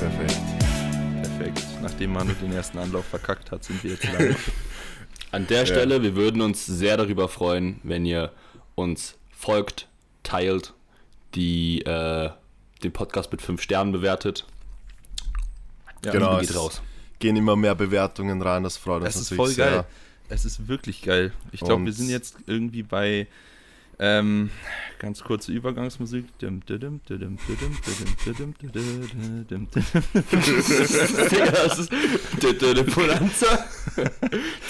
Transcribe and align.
Perfekt. 0.00 0.40
Perfekt. 1.22 1.66
Nachdem 1.82 2.12
Manu 2.12 2.32
den 2.34 2.52
ersten 2.52 2.78
Anlauf 2.78 3.04
verkackt 3.04 3.50
hat, 3.50 3.64
sind 3.64 3.82
wir 3.84 3.92
jetzt 3.92 4.04
live. 4.18 4.50
An 5.32 5.46
der 5.46 5.66
Stelle, 5.66 6.02
wir 6.02 6.16
würden 6.16 6.40
uns 6.42 6.66
sehr 6.66 6.96
darüber 6.96 7.28
freuen, 7.28 7.80
wenn 7.84 8.04
ihr 8.04 8.32
uns 8.74 9.16
folgt, 9.30 9.88
teilt, 10.22 10.72
die, 11.34 11.82
äh, 11.82 12.30
den 12.82 12.92
Podcast 12.92 13.30
mit 13.30 13.40
5 13.42 13.60
Sternen 13.62 13.92
bewertet. 13.92 14.46
Ja, 16.04 16.12
Genau, 16.12 16.34
Liebe 16.40 16.46
geht 16.46 16.56
raus. 16.56 16.82
gehen 17.18 17.36
immer 17.36 17.56
mehr 17.56 17.74
Bewertungen 17.74 18.42
rein, 18.42 18.62
das 18.64 18.76
freut 18.76 19.02
uns 19.02 19.14
Es 19.14 19.20
ist 19.30 19.34
voll 19.36 19.54
geil. 19.54 19.70
sehr. 19.72 19.86
Es 20.30 20.44
ist 20.44 20.66
wirklich 20.68 21.02
geil. 21.02 21.32
Ich 21.52 21.60
glaube, 21.60 21.84
wir 21.84 21.92
sind 21.92 22.08
jetzt 22.08 22.36
irgendwie 22.46 22.82
bei 22.82 23.26
ähm, 24.02 24.50
ganz 24.98 25.22
kurze 25.22 25.52
Übergangsmusik. 25.52 26.24
das 26.40 26.70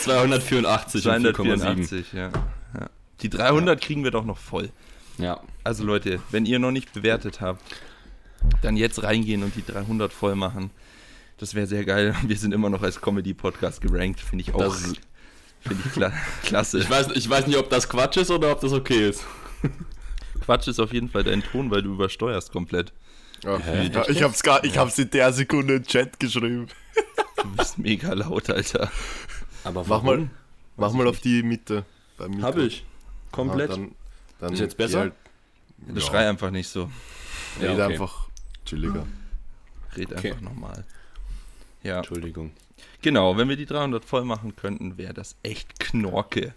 284 0.00 1.02
284, 1.02 2.12
ja. 2.12 2.32
ja. 2.74 2.90
Die 3.22 3.30
300 3.30 3.80
ja. 3.80 3.86
kriegen 3.86 4.02
wir 4.02 4.10
doch 4.10 4.24
noch 4.24 4.38
voll. 4.38 4.70
Ja. 5.18 5.40
Also 5.62 5.84
Leute, 5.84 6.20
wenn 6.32 6.44
ihr 6.44 6.58
noch 6.58 6.72
nicht 6.72 6.92
bewertet 6.92 7.40
habt, 7.40 7.62
dann 8.62 8.76
jetzt 8.76 9.00
reingehen 9.04 9.44
und 9.44 9.54
die 9.54 9.64
300 9.64 10.12
voll 10.12 10.34
machen. 10.34 10.70
Das 11.38 11.54
wäre 11.54 11.68
sehr 11.68 11.84
geil. 11.84 12.16
Wir 12.26 12.36
sind 12.36 12.52
immer 12.52 12.68
noch 12.68 12.82
als 12.82 13.00
Comedy-Podcast 13.00 13.80
gerankt, 13.80 14.18
finde 14.18 14.42
ich 14.42 14.54
auch 14.54 14.58
das 14.58 14.92
Finde 15.60 15.82
ich 15.86 15.92
kla 15.92 16.12
klasse. 16.42 16.78
Ich 16.78 16.88
weiß, 16.90 17.08
ich 17.14 17.28
weiß 17.28 17.46
nicht, 17.46 17.56
ob 17.58 17.68
das 17.70 17.88
Quatsch 17.88 18.16
ist 18.16 18.30
oder 18.30 18.52
ob 18.52 18.60
das 18.60 18.72
okay 18.72 19.08
ist. 19.10 19.24
Quatsch 20.40 20.68
ist 20.68 20.80
auf 20.80 20.92
jeden 20.92 21.08
Fall 21.10 21.22
dein 21.24 21.42
Ton, 21.42 21.70
weil 21.70 21.82
du 21.82 21.92
übersteuerst 21.92 22.50
komplett. 22.52 22.92
Ja, 23.44 23.58
Hä? 23.58 23.90
ja, 23.92 24.08
ich 24.08 24.22
hab's 24.22 24.42
gar, 24.42 24.64
ich 24.64 24.76
hab's 24.78 24.98
in 24.98 25.10
der 25.10 25.32
Sekunde 25.32 25.76
im 25.76 25.84
Chat 25.84 26.18
geschrieben. 26.20 26.66
Du 27.42 27.48
bist 27.56 27.78
mega 27.78 28.12
laut, 28.12 28.50
Alter. 28.50 28.90
Aber 29.64 29.84
Mach 29.86 30.02
mal, 30.02 30.28
mach 30.76 30.92
mal 30.92 31.06
auf 31.06 31.20
die 31.20 31.42
Mitte. 31.42 31.84
beim. 32.18 32.42
Hab 32.42 32.56
ich. 32.58 32.84
Komplett. 33.32 33.70
Ah, 33.70 33.74
dann, 33.76 33.94
dann 34.40 34.52
Ist 34.54 34.60
jetzt 34.60 34.76
besser? 34.76 35.00
Halt, 35.00 35.12
Das 35.86 36.02
Ja. 36.04 36.10
Schrei 36.10 36.28
einfach 36.28 36.50
nicht 36.50 36.68
so. 36.68 36.90
red 37.60 37.78
Ja, 37.78 37.84
okay. 37.84 37.92
einfach 37.94 38.28
chilliger. 38.66 39.06
Red 39.96 40.12
Okay. 40.12 40.30
einfach 40.30 40.42
nochmal. 40.42 40.84
Ja, 41.82 41.98
Entschuldigung. 41.98 42.52
Genau. 43.02 43.36
Wenn 43.36 43.48
wir 43.48 43.56
die 43.56 43.66
300 43.66 44.04
voll 44.04 44.24
machen 44.24 44.56
könnten, 44.56 44.98
wäre 44.98 45.14
das 45.14 45.36
echt 45.42 45.78
Knorke. 45.80 46.54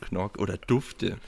Knorke 0.00 0.40
oder 0.40 0.56
Dufte. 0.56 1.18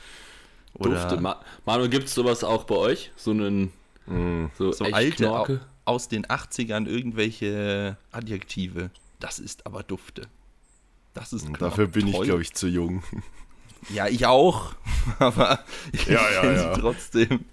Oder 0.75 1.03
Dufte. 1.03 1.21
Ma 1.21 1.41
Manu, 1.67 1.89
gibt's 1.89 2.15
sowas 2.15 2.45
auch 2.45 2.65
bei 2.65 2.77
euch? 2.77 3.11
So 3.17 3.33
einen. 3.33 3.73
Mhm. 4.07 4.51
So, 4.57 4.73
so 4.73 4.85
alte 4.85 5.25
Knorke? 5.25 5.61
au- 5.85 5.93
aus 5.93 6.09
den 6.09 6.27
80ern 6.27 6.87
irgendwelche 6.87 7.97
Adjektive. 8.13 8.91
Das 9.19 9.39
ist 9.39 9.67
aber 9.67 9.83
Dufte. 9.83 10.23
Das 11.15 11.33
ist 11.33 11.45
Knorke. 11.47 11.59
Dafür 11.65 11.87
bin 11.89 12.07
ich, 12.07 12.15
Toll. 12.15 12.27
glaube 12.27 12.43
ich, 12.43 12.55
zu 12.55 12.69
jung. 12.69 13.03
Ja, 13.89 14.07
ich 14.07 14.27
auch. 14.27 14.75
Aber 15.19 15.59
ich 15.93 16.05
Ja, 16.07 16.21
ja, 16.31 16.41
kenn 16.43 16.59
sie 16.59 16.65
ja. 16.65 16.77
trotzdem. 16.77 17.45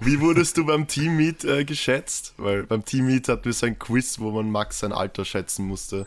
Wie 0.00 0.20
wurdest 0.20 0.56
du 0.56 0.66
beim 0.66 0.86
Teammeet 0.88 1.44
äh, 1.44 1.64
geschätzt? 1.64 2.34
Weil 2.36 2.62
beim 2.64 2.84
Teammeet 2.84 3.28
hatten 3.28 3.44
wir 3.44 3.52
so 3.52 3.66
ein 3.66 3.78
Quiz, 3.78 4.18
wo 4.18 4.30
man 4.30 4.50
Max 4.50 4.80
sein 4.80 4.92
Alter 4.92 5.24
schätzen 5.24 5.66
musste. 5.66 6.06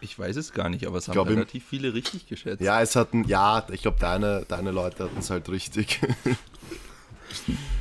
Ich 0.00 0.18
weiß 0.18 0.36
es 0.36 0.52
gar 0.52 0.68
nicht, 0.68 0.86
aber 0.86 0.98
es 0.98 1.08
haben 1.08 1.14
glaub, 1.14 1.28
im- 1.28 1.34
relativ 1.34 1.64
viele 1.66 1.94
richtig 1.94 2.26
geschätzt. 2.28 2.60
Ja, 2.60 2.82
es 2.82 2.94
hatten, 2.94 3.24
ja, 3.24 3.66
ich 3.72 3.82
glaube, 3.82 3.96
deine, 3.98 4.44
deine 4.46 4.70
Leute 4.70 5.04
hatten 5.04 5.18
es 5.18 5.30
halt 5.30 5.48
richtig. 5.48 6.00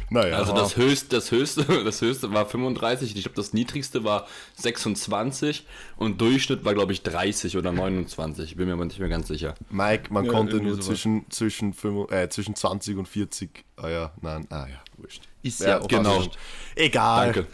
naja. 0.10 0.38
Also 0.38 0.54
das 0.54 0.78
höchste, 0.78 1.16
das 1.16 1.32
höchste, 1.32 1.64
das 1.84 2.02
höchste 2.02 2.32
war 2.34 2.46
35. 2.46 3.16
Ich 3.16 3.24
glaube, 3.24 3.36
das 3.36 3.54
niedrigste 3.54 4.04
war 4.04 4.28
26 4.56 5.66
und 5.98 6.20
Durchschnitt 6.22 6.64
war, 6.66 6.74
glaube 6.74 6.94
ich, 6.94 7.02
30 7.04 7.58
oder 7.58 7.72
29. 7.72 8.52
Ich 8.52 8.56
bin 8.58 8.68
mir 8.68 8.74
aber 8.74 8.86
nicht 8.86 9.00
mehr 9.00 9.10
ganz 9.10 9.28
sicher. 9.28 9.56
Mike, 9.70 10.14
man 10.14 10.26
Ja, 10.26 10.32
konnte 10.32 10.58
nur 10.58 10.74
sowas. 10.74 10.86
zwischen, 10.86 11.30
zwischen, 11.30 11.74
fünf- 11.74 12.12
äh, 12.12 12.30
zwischen 12.30 12.56
20 12.56 12.98
und 12.98 13.08
40. 13.08 13.64
Ah 13.78 13.90
ja, 13.90 14.12
nein, 14.22 14.46
ah 14.50 14.68
ja, 14.68 14.80
wurscht. 14.98 15.24
Ist 15.42 15.62
Ja, 15.62 15.68
ja, 15.70 15.82
auch 15.82 15.88
genau. 15.88 16.16
wurscht. 16.18 16.38
Egal. 16.76 17.26
Danke. 17.34 17.48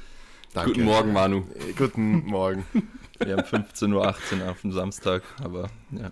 Danke. 0.54 0.72
Guten 0.72 0.86
Morgen, 0.86 1.14
Manu. 1.14 1.44
Äh, 1.70 1.74
Guten 1.78 2.26
Morgen. 2.26 2.66
Wir 3.20 3.36
haben 3.38 3.44
15.18 3.44 3.94
Uhr 3.94 4.50
auf 4.52 4.62
dem 4.62 4.72
Samstag, 4.72 5.24
aber 5.44 5.70
ja. 5.92 6.12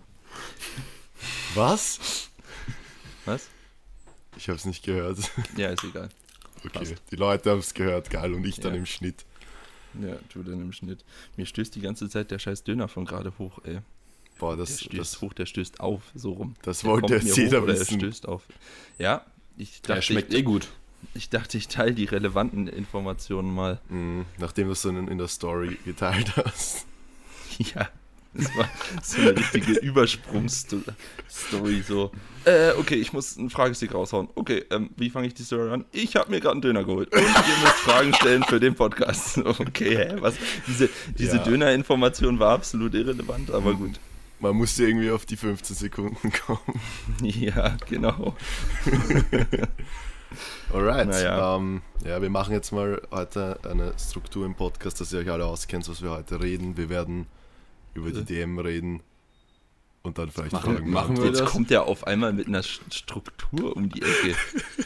Was? 1.55 2.29
Was? 3.25 3.47
Ich 4.37 4.47
habe 4.49 4.57
es 4.57 4.65
nicht 4.65 4.83
gehört. 4.83 5.17
Ja, 5.55 5.69
ist 5.69 5.83
egal. 5.83 6.09
Okay, 6.59 6.69
Passt. 6.69 6.95
die 7.11 7.15
Leute 7.15 7.51
haben 7.51 7.59
es 7.59 7.73
gehört, 7.73 8.09
geil, 8.09 8.33
und 8.33 8.45
ich 8.45 8.59
dann 8.59 8.73
Ja. 8.73 8.79
im 8.79 8.85
Schnitt. 8.85 9.25
Ja, 10.01 10.15
tu 10.29 10.43
dann 10.43 10.61
im 10.61 10.71
Schnitt. 10.73 11.03
Mir 11.35 11.45
stößt 11.45 11.73
die 11.75 11.81
ganze 11.81 12.09
Zeit 12.09 12.29
der 12.31 12.39
scheiß 12.39 12.63
Döner 12.63 12.87
von 12.87 13.05
gerade 13.05 13.33
hoch, 13.37 13.59
ey. 13.63 13.79
Boah, 14.39 14.55
Der 14.55 14.65
das, 14.65 14.81
stößt 14.81 14.97
das, 14.99 15.21
hoch, 15.21 15.33
der 15.33 15.45
stößt 15.47 15.79
auf, 15.79 16.01
so 16.13 16.33
rum. 16.33 16.55
das 16.61 16.81
Der 16.81 16.89
wollte 16.91 17.15
jetzt 17.15 17.35
jeder 17.37 17.61
hoch 17.63 17.67
wissen. 17.67 17.95
Er 17.95 17.99
stößt 17.99 18.27
auf. 18.27 18.43
Ja, 18.99 19.25
ich 19.57 19.81
Der 19.81 19.95
dachte, 19.95 20.01
schmeckt 20.13 20.33
ich, 20.33 20.39
eh 20.39 20.43
gut. 20.43 20.67
ich 21.15 21.29
dachte, 21.29 21.57
ich 21.57 21.67
teile 21.67 21.93
die 21.93 22.05
relevanten 22.05 22.67
Informationen 22.67 23.53
mal. 23.53 23.79
Mhm, 23.89 24.25
nachdem 24.37 24.67
du 24.67 24.73
es 24.73 24.81
so 24.83 24.89
in, 24.89 25.07
in 25.07 25.17
der 25.17 25.27
Story 25.27 25.77
geteilt 25.85 26.35
hast. 26.37 26.85
Ja, 27.59 27.89
das 28.37 28.55
war 28.55 28.69
so 29.03 29.21
eine 29.21 29.35
richtige 29.35 29.73
Übersprungsstory. 29.81 31.81
So, 31.85 32.11
äh, 32.45 32.71
okay, 32.77 32.95
ich 32.95 33.13
muss 33.13 33.37
einen 33.37 33.49
Fragestick 33.49 33.93
raushauen. 33.93 34.29
Okay, 34.35 34.63
ähm, 34.69 34.89
wie 34.95 35.09
fange 35.09 35.27
ich 35.27 35.33
die 35.33 35.43
Story 35.43 35.71
an? 35.71 35.85
Ich 35.91 36.15
habe 36.15 36.31
mir 36.31 36.39
gerade 36.39 36.53
einen 36.53 36.61
Döner 36.61 36.83
geholt 36.83 37.11
und 37.13 37.19
ihr 37.19 37.25
müsst 37.27 37.75
Fragen 37.83 38.13
stellen 38.13 38.43
für 38.43 38.59
den 38.59 38.75
Podcast. 38.75 39.37
Okay, 39.59 39.97
hä, 39.97 40.15
was? 40.19 40.35
Diese, 40.67 40.89
diese 41.17 41.37
Ja. 41.37 41.43
Döner-Information 41.43 42.39
war 42.39 42.53
absolut 42.53 42.93
irrelevant, 42.93 43.51
aber 43.51 43.73
gut. 43.73 43.99
Man 44.39 44.55
musste 44.55 44.85
irgendwie 44.85 45.09
auf 45.09 45.25
die 45.25 45.35
15 45.35 45.75
Sekunden 45.75 46.31
kommen. 46.31 46.79
Ja, 47.23 47.75
genau. 47.89 48.35
Alright. 50.73 51.07
Naja. 51.07 51.55
Ähm, 51.55 51.81
ja, 52.05 52.21
wir 52.21 52.29
machen 52.29 52.53
jetzt 52.53 52.71
mal 52.71 53.01
heute 53.11 53.59
eine 53.69 53.93
Struktur 53.97 54.45
im 54.45 54.55
Podcast, 54.55 54.99
dass 55.01 55.13
ihr 55.13 55.19
euch 55.19 55.31
alle 55.31 55.45
auskennt, 55.45 55.87
was 55.89 56.01
wir 56.01 56.11
heute 56.11 56.41
reden. 56.41 56.77
Wir 56.77 56.89
werden 56.89 57.27
über 57.97 58.11
die 58.11 58.23
DM 58.23 58.57
reden 58.59 59.01
und 60.03 60.17
dann 60.17 60.29
vielleicht 60.31 60.53
Machen- 60.53 60.75
Fragen 60.77 60.89
machen 60.91 61.17
wir. 61.17 61.25
Jetzt 61.25 61.41
das? 61.41 61.49
kommt 61.51 61.69
er 61.71 61.83
auf 61.85 62.07
einmal 62.07 62.31
mit 62.31 62.47
einer 62.47 62.61
St- 62.61 62.93
Struktur 62.93 63.75
um 63.75 63.89
die 63.89 64.01
Ecke. 64.01 64.35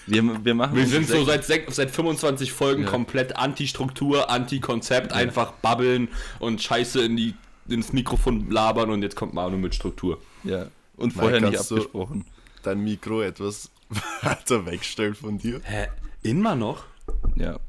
Wir, 0.07 0.43
wir 0.45 0.55
machen 0.55 0.75
Wir 0.75 0.87
sind 0.87 1.07
so 1.07 1.23
seit, 1.25 1.45
seit 1.45 1.91
25 1.91 2.51
Folgen 2.51 2.83
Ja. 2.83 2.89
komplett 2.89 3.35
Anti-Struktur, 3.35 4.29
Anti-Konzept, 4.29 5.13
einfach 5.13 5.51
babbeln 5.53 6.07
und 6.39 6.61
Scheiße 6.61 7.01
in 7.03 7.17
die, 7.17 7.35
ins 7.67 7.93
Mikrofon 7.93 8.49
labern 8.49 8.89
und 8.89 9.03
jetzt 9.03 9.15
kommt 9.15 9.33
Manu 9.33 9.57
mit 9.57 9.75
Struktur. 9.75 10.19
Ja, 10.43 10.67
und 10.97 11.09
Mike, 11.15 11.19
vorher 11.19 11.41
nicht 11.41 11.53
kannst 11.53 11.69
du- 11.71 11.75
abgesprochen. 11.75 12.25
Dein 12.63 12.79
Mikro 12.83 13.21
etwas 13.21 13.69
weiter 14.21 14.65
wegstellen 14.65 15.15
von 15.15 15.37
dir. 15.37 15.59
Hä? 15.63 15.87
Immer 16.23 16.55
noch? 16.55 16.85
Ja. 17.35 17.59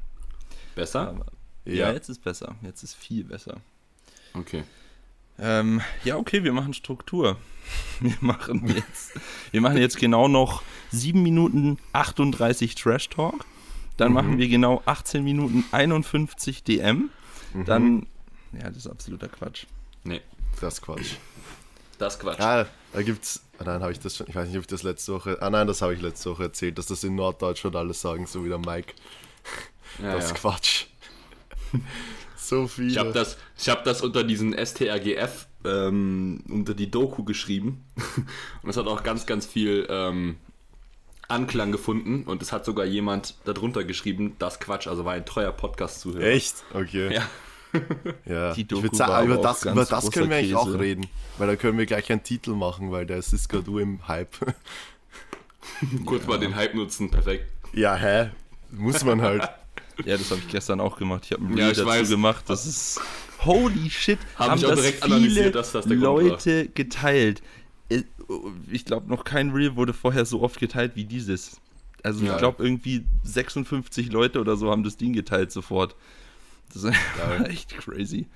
Besser? 0.75 1.08
Aber, 1.08 1.26
ja. 1.64 1.92
jetzt 1.92 2.08
ist 2.08 2.22
besser. 2.22 2.54
Jetzt 2.62 2.82
ist 2.82 2.94
viel 2.94 3.25
besser. 3.25 3.58
Okay. 4.34 4.64
Ähm, 5.38 5.81
ja, 6.04 6.16
okay, 6.16 6.44
wir 6.44 6.53
machen 6.53 6.75
Struktur. 6.75 7.37
Wir 8.00 8.16
machen 8.20 8.66
jetzt, 8.66 9.12
wir 9.53 9.60
machen 9.60 9.78
jetzt 9.78 9.97
genau 9.97 10.26
noch 10.28 10.62
7 10.91 11.22
Minuten 11.22 11.78
38 11.93 12.75
Trash 12.75 13.09
Talk. 13.09 13.47
Dann 13.97 14.12
machen 14.12 14.37
wir 14.38 14.48
genau 14.48 14.82
18 14.84 15.22
Minuten 15.22 15.65
51 15.70 16.65
DM. 16.65 17.10
Dann, 17.66 18.06
ja, 18.53 18.65
das 18.69 18.78
ist 18.78 18.87
absoluter 18.88 19.28
Quatsch. 19.28 19.66
Nee, 20.03 20.20
Das 20.60 20.75
ist 20.75 20.82
Quatsch. 20.82 21.12
das 21.99 22.14
ist 22.14 22.20
Quatsch. 22.20 22.41
Ah, 22.41 22.66
da 22.93 23.03
gibt's. 23.03 23.43
Ah, 23.59 23.64
nein, 23.64 23.81
habe 23.81 23.93
ich 23.93 24.00
das 24.00 24.16
schon. 24.16 24.26
Ich 24.28 24.34
weiß 24.34 24.49
nicht, 24.49 24.56
ob 24.56 24.62
ich 24.62 24.66
das 24.69 24.82
letzte 24.82 25.14
Woche. 25.14 25.38
Ah, 25.41 25.49
nein, 25.49 25.66
das 25.69 25.81
habe 25.81 25.94
ich 25.94 26.03
letzte 26.03 26.31
Woche 26.31 26.43
erzählt, 26.43 26.76
dass 26.78 26.87
das 26.87 27.05
in 27.05 27.14
Norddeutschland 27.14 27.76
alle 27.76 27.94
sagen, 27.94 28.26
so 28.26 28.44
wie 28.44 28.49
der 28.49 28.58
Mike. 28.58 28.93
Ja, 30.02 30.14
das 30.14 30.25
ja. 30.25 30.31
ist 30.32 30.40
Quatsch. 30.40 30.87
So 32.52 32.69
viele. 32.69 32.88
Ich 32.90 32.99
habe 32.99 33.12
das, 33.12 33.38
ich 33.58 33.69
hab 33.69 33.84
das 33.84 34.02
unter 34.02 34.25
diesen 34.25 34.52
STRGF, 34.54 35.46
ähm, 35.64 36.44
unter 36.49 36.75
die 36.75 36.90
Doku 36.90 37.25
geschrieben. 37.25 37.84
Und 38.62 38.69
es 38.70 38.76
hat 38.76 38.87
auch 38.87 39.02
ganz, 39.02 39.25
ganz 39.25 39.46
viel 39.46 39.87
ähm, 39.88 40.37
Anklang 41.28 41.72
gefunden. 41.72 42.25
Und 42.25 42.43
es 42.43 42.52
hat 42.52 42.64
sogar 42.66 42.84
jemand 42.84 43.37
darunter 43.44 43.84
geschrieben, 43.84 44.37
das 44.38 44.60
Quatsch, 44.60 44.87
also 44.87 45.04
war 45.06 45.14
ein 45.14 45.25
treuer 45.25 45.52
Podcast-Zuhörer. 45.52 46.26
Echt? 46.26 46.56
Okay. 46.72 47.14
Ja. 47.14 47.22
Ja, 48.26 48.52
Die 48.52 48.60
ich 48.60 48.66
Doku 48.66 48.82
würde 48.82 48.99
war 48.99 49.08
sagen, 49.08 49.32
über 49.32 49.43
das, 49.43 49.64
über 49.64 49.87
das 49.87 50.10
können 50.10 50.28
wir 50.28 50.37
eigentlich 50.37 50.54
auch 50.54 50.78
reden. 50.78 51.06
Weil 51.38 51.46
da 51.46 51.56
können 51.56 51.78
wir 51.78 51.87
gleich 51.87 52.12
einen 52.12 52.22
Titel 52.22 52.50
machen, 52.50 52.93
weil 52.93 53.06
der 53.06 53.16
ist 53.16 53.49
gerade 53.49 53.64
du 53.64 53.78
im 53.78 54.06
Hype. 54.08 54.37
Kurz 56.04 56.26
mal 56.26 56.38
den 56.38 56.54
Hype 56.54 56.75
nutzen, 56.75 57.10
perfekt. 57.10 57.46
ja, 57.72 57.96
hä? 57.96 58.31
Muss 58.70 59.02
man 59.04 59.22
halt. 59.22 59.49
Ja, 60.04 60.16
das 60.16 60.30
habe 60.30 60.40
ich 60.40 60.48
gestern 60.48 60.80
auch 60.80 60.96
gemacht. 60.98 61.24
Ich 61.26 61.32
habe 61.32 61.44
ein 61.44 61.56
Ja, 61.56 61.64
Reel 61.64 61.72
ich 61.72 61.78
dazu 61.78 61.88
weiß. 61.88 62.08
gemacht. 62.08 62.44
Das 62.48 62.66
ist. 62.66 63.00
Holy 63.44 63.90
shit! 63.90 64.18
Hab 64.36 64.50
haben 64.50 64.58
ich 64.58 64.66
auch 64.66 64.70
das 64.70 64.80
direkt 64.80 65.02
viele 65.04 65.16
analysiert, 65.16 65.54
dass 65.54 65.72
das 65.72 65.84
der 65.86 65.96
Grund 65.96 66.06
war. 66.06 66.22
Leute 66.22 66.68
geteilt. 66.68 67.42
Äh, 67.88 68.02
Ich 68.70 68.84
glaube, 68.84 69.08
noch 69.08 69.24
kein 69.24 69.50
Reel 69.50 69.74
wurde 69.76 69.92
vorher 69.92 70.24
so 70.24 70.42
oft 70.42 70.58
geteilt 70.60 70.92
wie 70.94 71.04
dieses. 71.04 71.60
Also 72.04 72.24
Ja. 72.24 72.32
ich 72.32 72.38
glaube 72.38 72.62
irgendwie 72.64 73.04
56 73.24 74.10
Leute 74.12 74.40
oder 74.40 74.56
so 74.56 74.70
haben 74.70 74.82
das 74.84 74.96
Ding 74.96 75.12
geteilt 75.12 75.50
sofort. 75.52 75.94
Das 76.72 76.84
ist 76.84 76.94
Geil. 77.18 77.46
echt 77.50 77.76
crazy. 77.78 78.26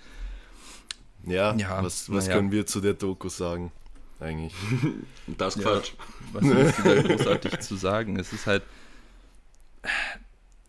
Ja, 1.24 1.54
Ja, 1.56 1.82
was, 1.82 2.10
was 2.12 2.28
können 2.28 2.52
wir 2.52 2.66
zu 2.66 2.80
der 2.80 2.94
Doku 2.94 3.28
sagen? 3.28 3.72
Eigentlich. 4.20 4.52
Das 5.38 5.56
ist 5.56 5.64
Ja. 5.64 5.70
Quatsch. 5.72 5.92
Was 6.32 6.44
ist 6.44 6.78
da 6.84 6.94
großartig 7.02 7.58
zu 7.60 7.76
sagen? 7.76 8.18
Es 8.18 8.32
ist 8.32 8.46
halt, 8.46 8.62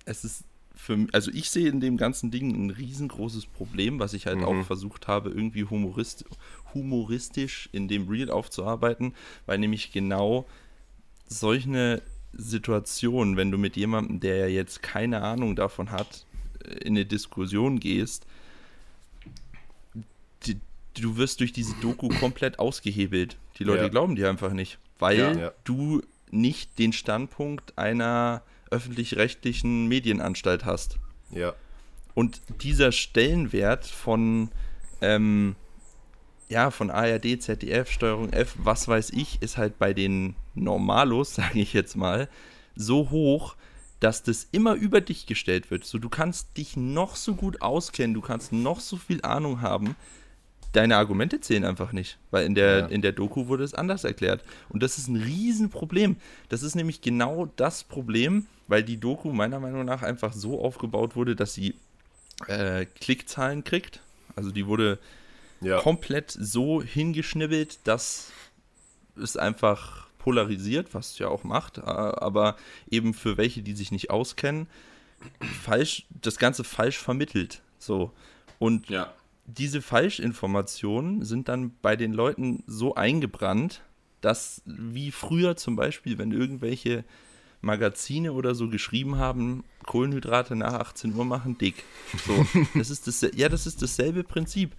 es 0.05 0.23
ist 0.23 0.43
für 0.87 1.05
also 1.11 1.31
ich 1.31 1.49
sehe 1.49 1.67
in 1.67 1.81
dem 1.81 1.97
ganzen 1.97 2.31
Ding 2.31 2.49
ein 2.55 2.69
riesengroßes 2.69 3.45
Problem, 3.47 3.99
was 3.99 4.13
ich 4.13 4.25
halt 4.25 4.37
Mhm. 4.37 4.43
auch 4.45 4.63
versucht 4.65 5.07
habe, 5.09 5.29
irgendwie 5.29 5.65
humorist, 5.65 6.23
humoristisch 6.73 7.67
in 7.73 7.89
dem 7.89 8.07
Reel 8.07 8.31
aufzuarbeiten, 8.31 9.13
weil 9.45 9.57
nämlich 9.59 9.91
genau 9.91 10.47
solche 11.27 12.01
Situationen, 12.31 13.35
wenn 13.35 13.51
du 13.51 13.57
mit 13.57 13.75
jemandem, 13.75 14.21
der 14.21 14.37
ja 14.37 14.47
jetzt 14.47 14.81
keine 14.81 15.21
Ahnung 15.23 15.57
davon 15.57 15.91
hat, 15.91 16.25
äh, 16.63 16.69
in 16.85 16.93
eine 16.95 17.05
Diskussion 17.05 17.79
gehst, 17.81 18.25
die, 20.45 20.57
du 20.93 21.17
wirst 21.17 21.41
durch 21.41 21.51
diese 21.51 21.75
Doku 21.75 22.07
komplett 22.11 22.59
ausgehebelt. 22.59 23.37
Die 23.59 23.65
Leute 23.65 23.83
Ja. 23.83 23.89
glauben 23.89 24.15
dir 24.15 24.29
einfach 24.29 24.53
nicht, 24.53 24.79
weil. 24.99 25.37
Ja. 25.37 25.51
du 25.65 26.01
nicht 26.29 26.77
den 26.79 26.91
Standpunkt 26.93 27.77
einer 27.77 28.41
öffentlich-rechtlichen 28.71 29.87
Medienanstalt 29.87 30.65
hast. 30.65 30.97
Ja. 31.31 31.53
Und 32.13 32.41
dieser 32.61 32.91
Stellenwert 32.91 33.85
von, 33.85 34.49
ähm, 35.01 35.55
ja, 36.49 36.71
von 36.71 36.89
ARD, 36.89 37.41
ZDF, 37.41 37.91
Steuerung 37.91 38.31
F, 38.31 38.55
was 38.57 38.87
weiß 38.87 39.11
ich, 39.11 39.41
ist 39.41 39.57
halt 39.57 39.77
bei 39.77 39.93
den 39.93 40.35
Normalos, 40.55 41.35
sage 41.35 41.59
ich 41.59 41.73
jetzt 41.73 41.95
mal, 41.95 42.29
so 42.75 43.09
hoch, 43.09 43.55
dass 43.99 44.23
das 44.23 44.47
immer 44.51 44.75
über 44.75 45.01
dich 45.01 45.25
gestellt 45.25 45.71
wird. 45.71 45.83
So, 45.85 45.97
du 45.97 46.09
kannst 46.09 46.57
dich 46.57 46.77
noch 46.77 47.15
so 47.15 47.35
gut 47.35 47.61
auskennen, 47.61 48.13
du 48.13 48.21
kannst 48.21 48.53
noch 48.53 48.79
so 48.79 48.97
viel 48.97 49.21
Ahnung 49.23 49.61
haben. 49.61 49.95
Deine 50.73 50.97
Argumente 50.97 51.39
zählen 51.41 51.63
einfach 51.65 51.91
nicht, 51.91 52.17
weil 52.29 52.45
in 52.45 52.53
der, 52.55 52.79
Ja. 52.79 52.85
in 52.87 53.01
der 53.01 53.11
Doku 53.13 53.47
wurde 53.47 53.63
es 53.63 53.73
anders 53.73 54.03
erklärt. 54.03 54.43
Und 54.69 54.83
das 54.83 54.97
ist 54.97 55.07
ein 55.07 55.15
Riesenproblem. 55.15 56.17
Das 56.49 56.61
ist 56.61 56.75
nämlich 56.75 57.01
genau 57.01 57.47
das 57.55 57.83
Problem, 57.83 58.45
weil 58.67 58.83
die 58.83 58.97
Doku 58.97 59.31
meiner 59.31 59.59
Meinung 59.59 59.85
nach 59.85 60.03
einfach 60.03 60.33
so 60.33 60.61
aufgebaut 60.63 61.15
wurde, 61.15 61.35
dass 61.35 61.53
sie 61.53 61.73
äh, 62.47 62.85
Klickzahlen 62.85 63.63
kriegt. 63.63 64.01
Also 64.35 64.51
die 64.51 64.67
wurde 64.67 64.99
Ja. 65.61 65.79
komplett 65.81 66.29
so 66.31 66.83
hingeschnibbelt, 66.83 67.79
dass 67.85 68.31
es 69.19 69.37
einfach 69.37 70.05
polarisiert, 70.19 70.93
was 70.93 71.11
es 71.13 71.19
ja 71.19 71.29
auch 71.29 71.43
macht, 71.43 71.79
äh, 71.79 71.81
aber 71.81 72.57
eben 72.91 73.13
für 73.15 73.37
welche, 73.37 73.63
die 73.63 73.73
sich 73.73 73.91
nicht 73.91 74.11
auskennen, 74.11 74.67
falsch, 75.63 76.05
das 76.09 76.37
Ganze 76.37 76.63
falsch 76.63 76.97
vermittelt. 76.99 77.61
So. 77.79 78.11
Und 78.59 78.89
Ja. 78.89 79.13
Diese 79.47 79.81
Falschinformationen 79.81 81.23
sind 81.23 81.47
dann 81.47 81.71
bei 81.81 81.95
den 81.95 82.13
Leuten 82.13 82.63
so 82.67 82.95
eingebrannt, 82.95 83.81
dass 84.21 84.61
wie 84.65 85.11
früher 85.11 85.55
zum 85.55 85.75
Beispiel, 85.75 86.17
wenn 86.17 86.31
irgendwelche 86.31 87.05
Magazine 87.61 88.33
oder 88.33 88.53
so 88.55 88.69
geschrieben 88.69 89.17
haben, 89.17 89.63
Kohlenhydrate 89.85 90.55
nach 90.55 90.73
18 90.73 91.15
Uhr 91.15 91.25
machen 91.25 91.57
dick. 91.57 91.83
So, 92.25 92.45
das 92.75 92.89
ist 92.89 93.07
das, 93.07 93.25
ja, 93.35 93.47
das 93.47 93.65
ist 93.65 93.81
dasselbe 93.81 94.23
Prinzip. 94.23 94.75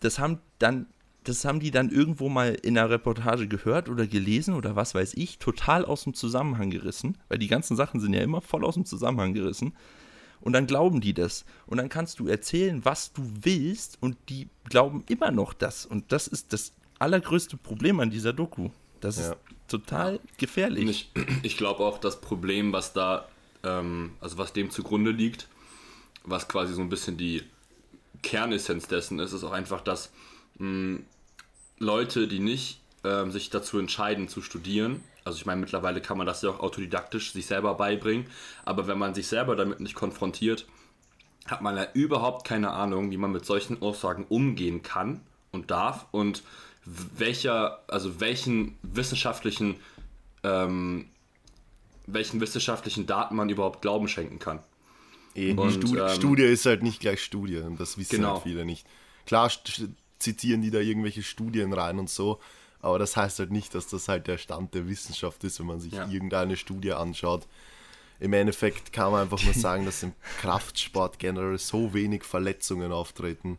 Das 0.00 0.18
haben 0.18 0.38
dann, 0.58 0.86
das 1.24 1.44
haben 1.44 1.60
die 1.60 1.70
dann 1.70 1.90
irgendwo 1.90 2.28
mal 2.30 2.54
in 2.54 2.78
einer 2.78 2.90
Reportage 2.90 3.48
gehört 3.48 3.90
oder 3.90 4.06
gelesen 4.06 4.54
oder 4.54 4.76
was 4.76 4.94
weiß 4.94 5.14
ich, 5.14 5.38
total 5.38 5.84
aus 5.84 6.04
dem 6.04 6.14
Zusammenhang 6.14 6.70
gerissen, 6.70 7.18
weil 7.28 7.38
die 7.38 7.48
ganzen 7.48 7.76
Sachen 7.76 8.00
sind 8.00 8.14
ja 8.14 8.22
immer 8.22 8.40
voll 8.40 8.64
aus 8.64 8.74
dem 8.74 8.86
Zusammenhang 8.86 9.34
gerissen. 9.34 9.74
Und 10.44 10.52
dann 10.52 10.66
glauben 10.66 11.00
die 11.00 11.14
das. 11.14 11.44
Und 11.66 11.78
dann 11.78 11.88
kannst 11.88 12.20
du 12.20 12.28
erzählen, 12.28 12.84
was 12.84 13.12
du 13.14 13.22
willst, 13.42 13.96
und 14.00 14.16
die 14.28 14.48
glauben 14.68 15.02
immer 15.08 15.30
noch 15.30 15.54
das. 15.54 15.86
Und 15.86 16.12
das 16.12 16.26
ist 16.28 16.52
das 16.52 16.72
allergrößte 16.98 17.56
Problem 17.56 17.98
an 17.98 18.10
dieser 18.10 18.32
Doku. 18.34 18.68
Das 19.00 19.16
Ja. 19.18 19.30
ist 19.32 19.36
total 19.68 20.20
gefährlich. 20.36 21.10
Ich, 21.14 21.24
ich 21.42 21.56
glaube 21.56 21.80
auch, 21.84 21.96
das 21.98 22.20
Problem, 22.20 22.72
was 22.74 22.92
da, 22.92 23.26
ähm, 23.62 24.12
also 24.20 24.36
was 24.36 24.52
dem 24.52 24.70
zugrunde 24.70 25.10
liegt, 25.12 25.48
was 26.24 26.46
quasi 26.46 26.74
so 26.74 26.82
ein 26.82 26.90
bisschen 26.90 27.16
die 27.16 27.42
Kernessenz 28.22 28.86
dessen 28.86 29.18
ist, 29.20 29.32
ist 29.32 29.44
auch 29.44 29.52
einfach, 29.52 29.80
dass 29.80 30.12
mh, 30.58 31.00
Leute, 31.78 32.28
die 32.28 32.38
nicht 32.38 32.80
ähm, 33.02 33.30
sich 33.30 33.48
dazu 33.50 33.78
entscheiden 33.78 34.28
zu 34.28 34.42
studieren, 34.42 35.02
also 35.24 35.38
ich 35.38 35.46
meine, 35.46 35.60
mittlerweile 35.60 36.00
kann 36.00 36.18
man 36.18 36.26
das 36.26 36.42
ja 36.42 36.50
auch 36.50 36.60
autodidaktisch 36.60 37.32
sich 37.32 37.46
selber 37.46 37.74
beibringen, 37.74 38.26
aber 38.64 38.86
wenn 38.86 38.98
man 38.98 39.14
sich 39.14 39.26
selber 39.26 39.56
damit 39.56 39.80
nicht 39.80 39.94
konfrontiert, 39.94 40.66
hat 41.46 41.62
man 41.62 41.76
ja 41.76 41.86
überhaupt 41.94 42.46
keine 42.46 42.70
Ahnung, 42.70 43.10
wie 43.10 43.16
man 43.16 43.32
mit 43.32 43.44
solchen 43.44 43.82
Aussagen 43.82 44.24
umgehen 44.28 44.82
kann 44.82 45.20
und 45.52 45.70
darf 45.70 46.06
und 46.10 46.42
welcher, 46.86 47.82
also 47.88 48.20
welchen 48.20 48.76
wissenschaftlichen, 48.82 49.76
ähm, 50.42 51.06
welchen 52.06 52.40
wissenschaftlichen 52.40 53.06
Daten 53.06 53.36
man 53.36 53.48
überhaupt 53.48 53.82
Glauben 53.82 54.08
schenken 54.08 54.38
kann. 54.38 54.60
Eh, 55.34 55.52
Und, 55.54 55.72
Studi 55.72 55.98
ähm, 55.98 56.08
Studie 56.10 56.42
ist 56.44 56.66
halt 56.66 56.82
nicht 56.82 57.00
gleich 57.00 57.22
Studie 57.22 57.58
und 57.58 57.80
das 57.80 57.98
wissen 57.98 58.16
Genau. 58.16 58.34
halt 58.34 58.42
viele 58.42 58.64
nicht. 58.64 58.86
Klar 59.26 59.50
zitieren 60.18 60.62
die 60.62 60.70
da 60.70 60.78
irgendwelche 60.78 61.22
Studien 61.22 61.72
rein 61.72 61.98
und 61.98 62.08
so, 62.10 62.40
aber 62.84 62.98
das 62.98 63.16
heißt 63.16 63.38
halt 63.38 63.50
nicht, 63.50 63.74
dass 63.74 63.86
das 63.88 64.08
halt 64.08 64.26
der 64.26 64.38
Stand 64.38 64.74
der 64.74 64.86
Wissenschaft 64.88 65.42
ist, 65.44 65.58
wenn 65.58 65.66
man 65.66 65.80
sich 65.80 65.92
Ja. 65.92 66.08
irgendeine 66.08 66.56
Studie 66.56 66.92
anschaut. 66.92 67.46
Im 68.20 68.32
Endeffekt 68.32 68.92
kann 68.92 69.10
man 69.12 69.22
einfach 69.22 69.42
nur 69.42 69.54
sagen, 69.54 69.84
dass 69.84 70.02
im 70.02 70.12
Kraftsport 70.40 71.18
generell 71.18 71.58
so 71.58 71.92
wenig 71.94 72.22
Verletzungen 72.24 72.92
auftreten 72.92 73.58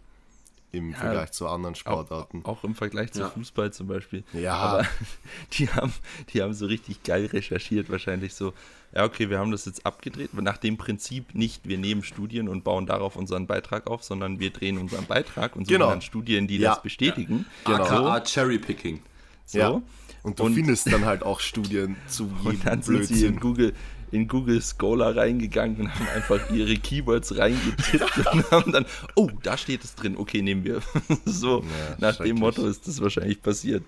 im 0.72 0.94
Vergleich 0.94 1.32
zu 1.32 1.48
anderen 1.48 1.74
Sportarten. 1.76 2.42
Auch 2.44 2.66
im 2.66 2.76
Vergleich 2.76 3.14
zu 3.14 3.22
Ja. 3.22 3.30
Fußball 3.30 3.72
zum 3.72 3.88
Beispiel. 3.88 4.26
Ja. 4.34 4.56
Aber 4.56 4.86
die 5.54 5.70
haben, 5.70 5.94
die 6.34 6.42
haben 6.42 6.54
so 6.54 6.66
richtig 6.66 7.02
geil 7.04 7.28
recherchiert, 7.28 7.90
wahrscheinlich 7.90 8.34
so, 8.34 8.54
ja, 8.94 9.06
okay, 9.06 9.30
wir 9.30 9.40
haben 9.40 9.52
das 9.52 9.64
jetzt 9.66 9.86
abgedreht, 9.86 10.34
nach 10.34 10.58
dem 10.58 10.76
Prinzip 10.78 11.34
nicht, 11.34 11.66
wir 11.68 11.78
nehmen 11.78 12.04
Studien 12.04 12.50
und 12.50 12.64
bauen 12.66 12.86
darauf 12.88 13.16
unseren 13.16 13.48
Beitrag 13.48 13.88
auf, 13.88 14.04
sondern 14.04 14.40
wir 14.42 14.50
drehen 14.52 14.78
unseren 14.78 15.06
Beitrag 15.06 15.56
und 15.56 15.66
suchen 15.66 15.76
Genau. 15.78 15.90
dann 15.92 16.02
Studien, 16.02 16.46
die 16.48 16.58
Ja. 16.58 16.72
das 16.74 16.82
bestätigen. 16.84 17.46
Genau. 17.64 17.84
AKA 17.84 18.20
Cherrypicking. 18.22 19.02
So. 19.46 19.58
Ja. 19.60 19.82
Und 20.24 20.40
du 20.40 20.44
Und- 20.44 20.56
findest 20.56 20.92
dann 20.92 21.06
halt 21.06 21.24
auch 21.24 21.40
Studien 21.42 21.96
zu 22.08 22.30
Und 22.44 22.66
dann 22.66 22.82
sind 22.82 23.06
sie 23.06 23.26
in 23.28 23.36
Blödsinn. 23.36 23.40
Google, 23.40 23.74
in 24.12 24.28
Google 24.28 24.62
Scholar 24.62 25.16
reingegangen 25.16 25.82
und 25.82 25.94
haben 25.96 26.08
einfach 26.10 26.50
ihre 26.52 26.76
Keywords 26.76 27.38
reingetippt 27.38 28.18
und 28.34 28.52
haben 28.52 28.72
dann, 28.72 28.86
oh, 29.16 29.30
da 29.44 29.58
steht 29.58 29.84
es 29.84 29.96
drin, 29.96 30.16
okay, 30.18 30.42
nehmen 30.42 30.64
wir. 30.64 30.82
so, 31.26 31.62
Ja, 31.62 31.96
nach 32.00 32.18
dem 32.18 32.38
Motto 32.38 32.66
ist 32.68 32.88
das 32.88 33.02
wahrscheinlich 33.02 33.42
passiert. 33.42 33.84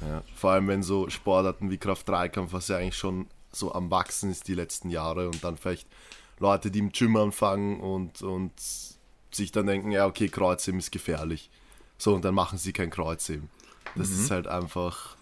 Ja, 0.00 0.22
vor 0.34 0.50
allem 0.52 0.66
wenn 0.68 0.82
so 0.82 1.08
Sportarten 1.10 1.70
wie 1.70 1.78
Kraft-3-Kampf, 1.78 2.52
was 2.52 2.68
ja 2.68 2.78
eigentlich 2.78 2.96
schon 2.96 3.26
so 3.52 3.72
am 3.72 3.90
Wachsen 3.90 4.30
ist 4.30 4.48
die 4.48 4.54
letzten 4.54 4.90
Jahre 4.90 5.26
und 5.28 5.44
dann 5.44 5.56
vielleicht 5.56 5.86
Leute, 6.40 6.70
die 6.72 6.80
im 6.80 6.90
Gym 6.90 7.14
anfangen 7.16 7.78
und, 7.78 8.22
und 8.22 8.52
sich 9.30 9.52
dann 9.52 9.66
denken, 9.66 9.92
ja 9.92 10.06
okay, 10.06 10.28
Kreuzheben 10.28 10.80
ist 10.80 10.90
gefährlich. 10.90 11.50
So, 11.98 12.14
und 12.14 12.24
dann 12.24 12.34
machen 12.34 12.58
sie 12.58 12.72
kein 12.72 12.90
Kreuzheben. 12.90 13.48
Das 13.96 14.08
Mhm. 14.10 14.14
ist 14.24 14.30
halt 14.30 14.46
einfach, 14.46 15.16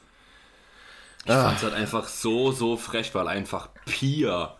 Ich 1.25 1.33
fand 1.33 1.57
es 1.59 1.63
halt 1.65 1.75
einfach 1.75 2.09
so, 2.09 2.51
so 2.53 2.77
frech, 2.77 3.15
weil 3.15 3.29
einfach 3.29 3.69
Pia 3.85 4.57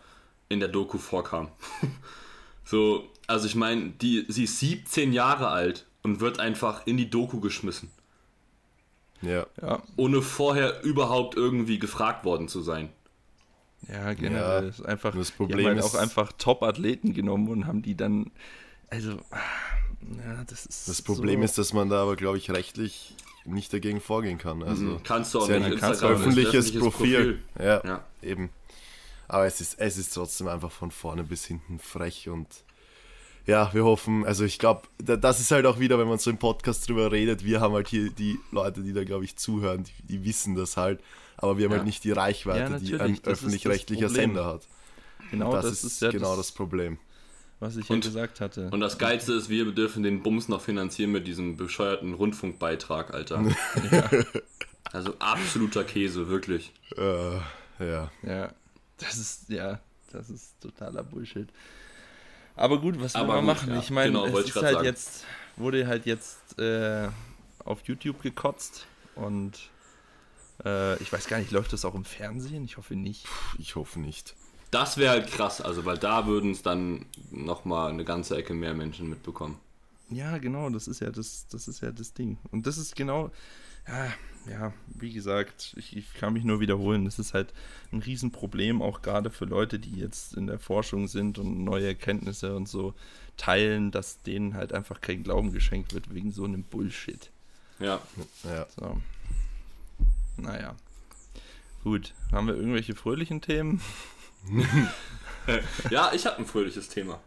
in 0.49 0.59
der 0.59 0.69
Doku 0.69 0.97
vorkam. 0.97 1.49
so, 2.65 3.07
also 3.27 3.45
ich 3.47 3.55
meine, 3.55 3.89
die, 3.91 4.25
sie 4.27 4.43
ist 4.45 4.59
17 4.59 5.13
Jahre 5.13 5.47
alt 5.47 5.85
und 6.03 6.19
wird 6.19 6.39
einfach 6.39 6.85
in 6.85 6.97
die 6.97 7.09
Doku 7.09 7.39
geschmissen. 7.39 7.89
ja, 9.21 9.45
Ja, 9.61 9.81
Ohne 9.97 10.21
vorher 10.21 10.83
überhaupt 10.83 11.35
irgendwie 11.35 11.79
gefragt 11.79 12.25
worden 12.25 12.47
zu 12.47 12.61
sein. 12.61 12.89
ja 13.87 14.13
generell 14.13 14.63
Ja, 14.63 14.69
ist 14.69 14.85
einfach, 14.85 15.15
das 15.15 15.27
die 15.31 15.37
Problem 15.37 15.59
haben 15.59 15.75
halt 15.75 15.79
ist- 15.79 15.85
auch 15.85 15.95
einfach 15.95 16.31
Top-Athleten 16.33 17.13
genommen 17.13 17.47
und 17.49 17.65
haben 17.67 17.81
die 17.81 17.95
dann, 17.95 18.31
also, 18.89 19.17
ah, 19.31 19.37
ja, 20.17 20.43
das 20.45 20.65
ist 20.65 20.87
das 20.87 21.01
Problem 21.01 21.39
so, 21.39 21.45
ist, 21.45 21.57
dass 21.57 21.73
man 21.73 21.89
da 21.89 22.01
aber, 22.03 22.15
glaube 22.15 22.37
ich, 22.37 22.49
rechtlich 22.51 23.15
nicht 23.45 23.73
dagegen 23.73 24.01
vorgehen 24.01 24.37
kann. 24.37 24.63
Also, 24.63 24.99
Kannst 25.03 25.33
du 25.33 25.39
auch 25.39 25.47
nicht. 25.47 25.79
kannst 25.79 26.03
auch 26.03 26.09
ist 26.11 26.15
ein 26.17 26.21
öffentliches 26.21 26.77
Profil. 26.77 27.39
Ja, 27.59 27.81
Ja. 27.85 28.05
eben. 28.21 28.49
Aber 29.27 29.45
es 29.45 29.61
ist, 29.61 29.79
es 29.79 29.97
ist 29.97 30.13
trotzdem 30.13 30.47
einfach 30.47 30.71
von 30.71 30.91
vorne 30.91 31.23
bis 31.23 31.45
hinten 31.45 31.79
frech 31.79 32.27
und 32.29 32.47
ja, 33.47 33.73
wir 33.73 33.83
hoffen, 33.85 34.23
also 34.25 34.43
ich 34.45 34.59
glaube, 34.59 34.83
das 34.99 35.39
ist 35.39 35.49
halt 35.49 35.65
auch 35.65 35.79
wieder, 35.79 35.97
wenn 35.97 36.07
man 36.07 36.19
so 36.19 36.29
im 36.29 36.37
Podcast 36.37 36.87
drüber 36.87 37.11
redet, 37.11 37.43
wir 37.43 37.59
haben 37.59 37.73
halt 37.73 37.87
hier 37.87 38.11
die 38.11 38.37
Leute, 38.51 38.83
die 38.83 38.93
da, 38.93 39.03
glaube 39.03 39.23
ich, 39.25 39.35
zuhören, 39.35 39.83
die, 39.83 40.03
die 40.03 40.25
wissen 40.25 40.53
das 40.55 40.77
halt, 40.77 41.01
aber 41.37 41.57
wir 41.57 41.65
haben 41.65 41.71
Ja. 41.71 41.77
halt 41.77 41.87
nicht 41.87 42.03
die 42.03 42.11
Reichweite, 42.11 42.73
Ja, 42.73 42.79
die 42.79 42.93
ein 42.99 43.13
das 43.15 43.21
das 43.23 43.33
öffentlich-rechtlicher. 43.33 44.09
Sender 44.09 44.45
hat. 44.45 44.67
genau 45.31 45.53
das, 45.53 45.65
das, 45.65 45.83
ist, 45.85 46.01
ja 46.01 46.11
genau 46.11 46.35
das, 46.35 46.51
Problem. 46.51 46.99
Was 47.61 47.77
ich 47.77 47.89
Und- 47.89 48.03
ja 48.03 48.09
gesagt 48.09 48.41
hatte. 48.41 48.69
Und 48.71 48.81
das 48.81 48.97
Geilste 48.97 49.31
ist, 49.33 49.47
wir 49.47 49.71
dürfen 49.71 50.03
den 50.03 50.21
Bums 50.23 50.49
noch 50.49 50.59
finanzieren 50.61 51.11
mit 51.13 51.25
diesem 51.27 51.55
bescheuerten 51.55 52.13
Rundfunkbeitrag, 52.13 53.13
Alter. 53.13 53.45
Also 54.93 55.15
absoluter 55.19 55.85
Käse, 55.85 56.27
wirklich. 56.27 56.73
Äh, 56.97 57.35
ja. 57.79 58.11
ja, 58.23 58.51
Das 58.97 59.15
ist, 59.17 59.47
ja, 59.49 59.79
das 60.11 60.29
ist 60.29 60.59
totaler 60.59 61.01
Bullshit. 61.03 61.47
Aber 62.57 62.81
gut, 62.81 62.99
was 62.99 63.13
will 63.13 63.21
Aber 63.21 63.35
man 63.41 63.45
gut, 63.45 63.55
machen? 63.55 63.73
ja, 63.73 63.79
ich 63.79 63.89
meine, 63.89 64.11
genau, 64.11 64.25
es 64.37 64.47
ist 64.49 64.55
halt 64.57 64.73
sagen. 64.73 64.85
jetzt, 64.85 65.23
wurde 65.55 65.87
halt 65.87 66.05
jetzt 66.05 66.59
äh, 66.59 67.07
auf 67.63 67.79
YouTube 67.85 68.21
gekotzt 68.21 68.85
und 69.15 69.53
äh, 70.65 71.01
ich 71.01 71.13
weiß 71.13 71.27
gar 71.27 71.37
nicht, 71.37 71.51
läuft 71.51 71.71
das 71.71 71.85
auch 71.85 71.95
im 71.95 72.03
Fernsehen? 72.03 72.65
Ich 72.65 72.75
hoffe 72.75 72.95
nicht. 72.95 73.25
Ich 73.59 73.75
hoffe 73.75 73.97
nicht. 73.99 74.35
Das 74.71 74.97
wäre 74.97 75.11
halt 75.11 75.27
krass, 75.27 75.59
also 75.59 75.83
weil 75.85 75.97
da 75.97 76.25
würden 76.25 76.51
es 76.51 76.61
dann 76.61 77.05
nochmal 77.29 77.91
eine 77.91 78.05
ganze 78.05 78.37
Ecke 78.37 78.53
mehr 78.53 78.73
Menschen 78.73 79.09
mitbekommen. 79.09 79.59
Ja, 80.09 80.37
genau, 80.37 80.69
das 80.69 80.87
ist 80.87 81.01
ja 81.01 81.11
das, 81.11 81.47
das 81.49 81.67
ist 81.67 81.81
ja 81.81 81.91
das 81.91 82.13
Ding. 82.13 82.37
Und 82.51 82.67
das 82.67 82.77
ist 82.77 82.95
genau, 82.95 83.31
ja, 83.87 84.13
ja, 84.49 84.73
wie 84.87 85.13
gesagt, 85.13 85.73
ich, 85.77 85.95
ich 85.95 86.13
kann 86.13 86.33
mich 86.33 86.43
nur 86.43 86.59
wiederholen, 86.59 87.05
das 87.05 87.19
ist 87.19 87.33
halt 87.33 87.53
ein 87.91 87.99
Riesenproblem, 87.99 88.81
auch 88.81 89.01
gerade 89.01 89.29
für 89.29 89.45
Leute, 89.45 89.77
die 89.77 89.95
jetzt 89.95 90.33
in 90.33 90.47
der 90.47 90.59
Forschung 90.59 91.07
sind 91.07 91.37
und 91.37 91.63
neue 91.63 91.87
Erkenntnisse 91.87 92.55
und 92.55 92.67
so 92.67 92.93
teilen, 93.37 93.91
dass 93.91 94.21
denen 94.21 94.55
halt 94.55 94.73
einfach 94.73 95.01
kein 95.01 95.23
Glauben 95.23 95.51
geschenkt 95.51 95.93
wird 95.93 96.13
wegen 96.13 96.31
so 96.31 96.45
einem 96.45 96.63
Bullshit. 96.63 97.29
Ja. 97.79 98.01
Ja. 98.43 98.67
So. 98.75 99.01
Naja. 100.37 100.75
Gut, 101.83 102.13
haben 102.31 102.47
wir 102.47 102.55
irgendwelche 102.55 102.95
fröhlichen 102.95 103.41
Themen? 103.41 103.81
Ja, 105.89 106.11
ich 106.13 106.25
habe 106.27 106.37
ein 106.37 106.45
fröhliches 106.45 106.87
Thema. 106.87 107.19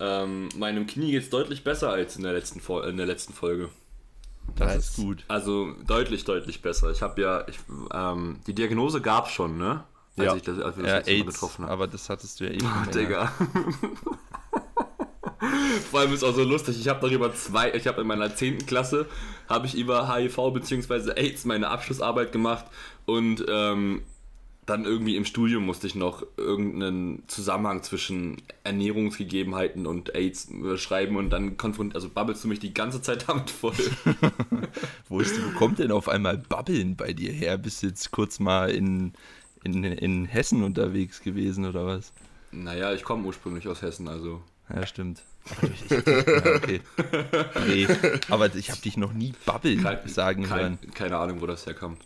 Ähm, 0.00 0.48
meinem 0.56 0.86
Knie 0.86 1.10
geht 1.12 1.24
es 1.24 1.30
deutlich 1.30 1.62
besser 1.62 1.90
als 1.90 2.16
in 2.16 2.22
der 2.22 2.32
letzten, 2.32 2.60
Fol 2.60 2.84
in 2.84 2.96
der 2.96 3.06
letzten 3.06 3.32
Folge. 3.34 3.68
Das 4.56 4.74
Nice. 4.74 4.84
ist 4.90 4.96
gut. 4.96 5.24
Also 5.28 5.72
deutlich, 5.86 6.24
deutlich 6.24 6.62
besser. 6.62 6.90
Ich 6.90 7.02
habe 7.02 7.20
ja, 7.20 7.46
ich, 7.48 7.58
ähm, 7.92 8.40
die 8.46 8.54
Diagnose 8.54 9.00
gab 9.00 9.26
es 9.26 9.32
schon, 9.32 9.58
ne? 9.58 9.84
Als, 10.16 10.26
Ja. 10.26 10.36
ich 10.36 10.42
das, 10.42 10.58
als 10.60 10.76
wir 10.76 10.82
das 10.84 10.90
Ja, 10.92 10.96
letzte 10.98 11.12
Mal 11.12 11.18
AIDS, 11.18 11.34
getroffen 11.34 11.64
haben. 11.64 11.72
aber 11.72 11.86
das 11.86 12.08
hattest 12.08 12.40
du 12.40 12.44
ja 12.44 12.50
eh 12.52 12.58
Oh. 12.62 12.90
Digga. 12.90 13.32
Vor 15.90 16.00
allem 16.00 16.12
ist 16.14 16.24
auch 16.24 16.34
so 16.34 16.42
lustig, 16.44 16.80
ich 16.80 16.88
habe 16.88 17.00
darüber 17.06 17.32
zwei, 17.34 17.72
ich 17.74 17.86
habe 17.86 18.00
in 18.00 18.06
meiner 18.06 18.34
10. 18.34 18.66
Klasse, 18.66 19.06
habe 19.48 19.66
ich 19.66 19.74
über 19.76 20.12
HIV 20.14 20.36
bzw. 20.52 21.12
AIDS 21.12 21.44
meine 21.44 21.68
Abschlussarbeit 21.68 22.32
gemacht 22.32 22.64
und 23.04 23.44
ähm, 23.48 24.02
dann 24.66 24.84
irgendwie 24.84 25.14
im 25.16 25.24
Studium 25.24 25.64
musste 25.64 25.86
ich 25.86 25.94
noch 25.94 26.26
irgendeinen 26.36 27.22
Zusammenhang 27.28 27.82
zwischen 27.84 28.42
Ernährungsgegebenheiten 28.64 29.86
und 29.86 30.14
AIDS 30.14 30.48
schreiben 30.76 31.16
und 31.16 31.30
dann 31.30 31.56
konfront 31.56 31.94
also 31.94 32.08
babbelst 32.08 32.42
du 32.44 32.48
mich 32.48 32.58
die 32.58 32.74
ganze 32.74 33.00
Zeit 33.00 33.28
damit 33.28 33.50
voll. 33.50 33.74
Wo, 35.08 35.20
ist, 35.20 35.36
wo 35.44 35.56
kommt 35.56 35.78
denn 35.78 35.92
auf 35.92 36.08
einmal 36.08 36.36
Babbeln 36.38 36.96
bei 36.96 37.12
dir 37.12 37.32
her? 37.32 37.56
Bist 37.58 37.82
du 37.82 37.86
jetzt 37.86 38.10
kurz 38.10 38.40
mal 38.40 38.70
in, 38.70 39.12
in, 39.62 39.84
in 39.84 40.24
Hessen 40.24 40.62
unterwegs 40.64 41.20
gewesen 41.22 41.64
oder 41.64 41.86
was? 41.86 42.12
naja, 42.52 42.92
ich 42.94 43.04
komme 43.04 43.24
ursprünglich 43.26 43.68
aus 43.68 43.82
Hessen, 43.82 44.08
also. 44.08 44.40
Ja, 44.72 44.86
stimmt. 44.86 45.22
Aber 45.50 45.68
ich, 45.70 45.84
ich, 45.84 46.06
ja, 46.06 46.54
okay. 46.56 46.80
Nee, 47.68 47.86
aber 48.30 48.52
ich 48.54 48.70
habe 48.70 48.80
dich 48.80 48.96
noch 48.96 49.12
nie 49.12 49.32
babbeln 49.44 49.82
Kein- 49.82 50.08
sagen 50.08 50.42
kein, 50.44 50.58
hören. 50.60 50.78
Keine 50.94 51.18
Ahnung, 51.18 51.40
wo 51.40 51.46
das 51.46 51.66
herkommt. 51.66 52.00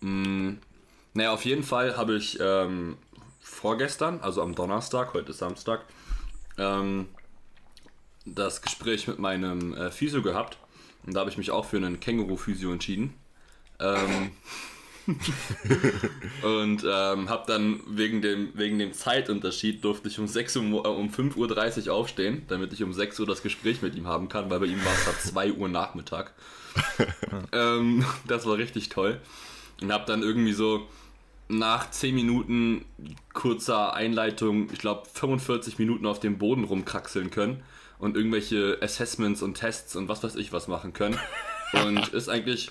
Mm, 0.00 0.54
naja, 1.14 1.32
auf 1.32 1.44
jeden 1.44 1.62
Fall 1.62 1.96
habe 1.96 2.16
ich 2.16 2.38
ähm, 2.40 2.96
vorgestern, 3.40 4.20
also 4.20 4.42
am 4.42 4.54
Donnerstag, 4.54 5.14
heute 5.14 5.30
ist 5.30 5.38
Samstag, 5.38 5.84
ähm, 6.58 7.06
das 8.24 8.62
Gespräch 8.62 9.06
mit 9.06 9.18
meinem 9.18 9.74
äh, 9.74 9.90
Physio 9.90 10.22
gehabt. 10.22 10.58
Und 11.06 11.14
da 11.14 11.20
habe 11.20 11.30
ich 11.30 11.36
mich 11.38 11.50
auch 11.50 11.66
für 11.66 11.76
einen 11.76 12.00
Känguru-Physio 12.00 12.72
entschieden. 12.72 13.14
Ähm, 13.78 14.30
und 16.42 16.82
ähm, 16.88 17.28
habe 17.28 17.44
dann 17.46 17.80
wegen 17.86 18.22
dem, 18.22 18.52
wegen 18.54 18.78
dem 18.78 18.94
Zeitunterschied 18.94 19.84
durfte 19.84 20.08
ich 20.08 20.18
um, 20.18 20.26
6 20.26 20.56
Uhr, 20.56 20.62
mo- 20.62 20.82
äh, 20.84 20.88
um 20.88 21.10
5.30 21.10 21.88
Uhr 21.88 21.94
aufstehen, 21.94 22.44
damit 22.48 22.72
ich 22.72 22.82
um 22.82 22.92
6 22.94 23.20
Uhr 23.20 23.26
das 23.26 23.42
Gespräch 23.42 23.82
mit 23.82 23.94
ihm 23.94 24.06
haben 24.06 24.28
kann, 24.30 24.48
weil 24.48 24.60
bei 24.60 24.66
ihm 24.66 24.82
war 24.82 24.92
es 24.94 25.04
gerade 25.04 25.18
2 25.18 25.52
Uhr 25.52 25.68
Nachmittag. 25.68 26.32
ähm, 27.52 28.04
das 28.26 28.46
war 28.46 28.56
richtig 28.56 28.88
toll. 28.88 29.20
Und 29.82 29.92
habe 29.92 30.06
dann 30.06 30.22
irgendwie 30.22 30.54
so 30.54 30.88
nach 31.58 31.90
10 31.90 32.14
Minuten 32.14 32.84
kurzer 33.32 33.94
Einleitung, 33.94 34.70
ich 34.72 34.78
glaube 34.78 35.08
45 35.12 35.78
Minuten 35.78 36.06
auf 36.06 36.20
dem 36.20 36.38
Boden 36.38 36.64
rumkraxeln 36.64 37.30
können 37.30 37.62
und 37.98 38.16
irgendwelche 38.16 38.78
Assessments 38.80 39.42
und 39.42 39.54
Tests 39.54 39.96
und 39.96 40.08
was 40.08 40.22
weiß 40.22 40.36
ich 40.36 40.52
was 40.52 40.68
machen 40.68 40.92
können. 40.92 41.18
Und 41.86 42.06
ist 42.10 42.28
eigentlich 42.28 42.70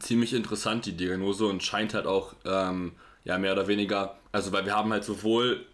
ziemlich 0.00 0.32
interessant, 0.32 0.84
die 0.86 0.96
Diagnose, 0.96 1.46
und 1.46 1.62
scheint 1.62 1.94
halt 1.94 2.06
auch, 2.06 2.34
ähm, 2.44 2.92
ja, 3.22 3.38
mehr 3.38 3.52
oder 3.52 3.68
weniger, 3.68 4.18
also 4.32 4.52
weil 4.52 4.64
wir 4.64 4.74
haben 4.74 4.92
halt 4.92 5.04
sowohl 5.04 5.64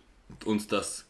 uns 0.44 0.66
das, 0.66 1.06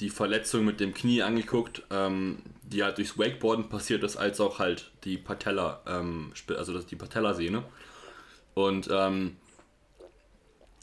die 0.00 0.10
Verletzung 0.10 0.66
mit 0.66 0.80
dem 0.80 0.92
Knie 0.92 1.22
angeguckt, 1.22 1.82
ähm, 1.90 2.42
die 2.62 2.82
halt 2.82 2.98
durchs 2.98 3.18
Wakeboarden 3.18 3.70
passiert 3.70 4.02
ist, 4.02 4.16
als 4.16 4.38
auch 4.38 4.58
halt 4.58 4.90
die 5.04 5.16
Patella, 5.16 5.80
ähm, 5.86 6.32
also 6.48 6.74
das, 6.74 6.84
die 6.84 6.96
Patellasehne. 6.96 7.62
Und 8.54 8.88
ähm, 8.92 9.36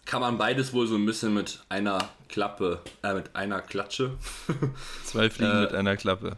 kann 0.06 0.22
man 0.22 0.38
beides 0.38 0.74
wohl 0.74 0.88
so 0.88 0.96
ein 0.96 1.06
bisschen 1.06 1.34
mit 1.34 1.62
einer 1.70 2.10
Klappe, 2.28 2.82
äh, 3.04 3.14
mit 3.14 3.36
einer 3.36 3.62
Klatsche, 3.62 4.18
Zwei 5.06 5.30
Fliegen 5.30 5.52
Äh, 5.52 5.62
mit 5.62 5.74
einer 5.74 5.96
Klappe. 5.98 6.38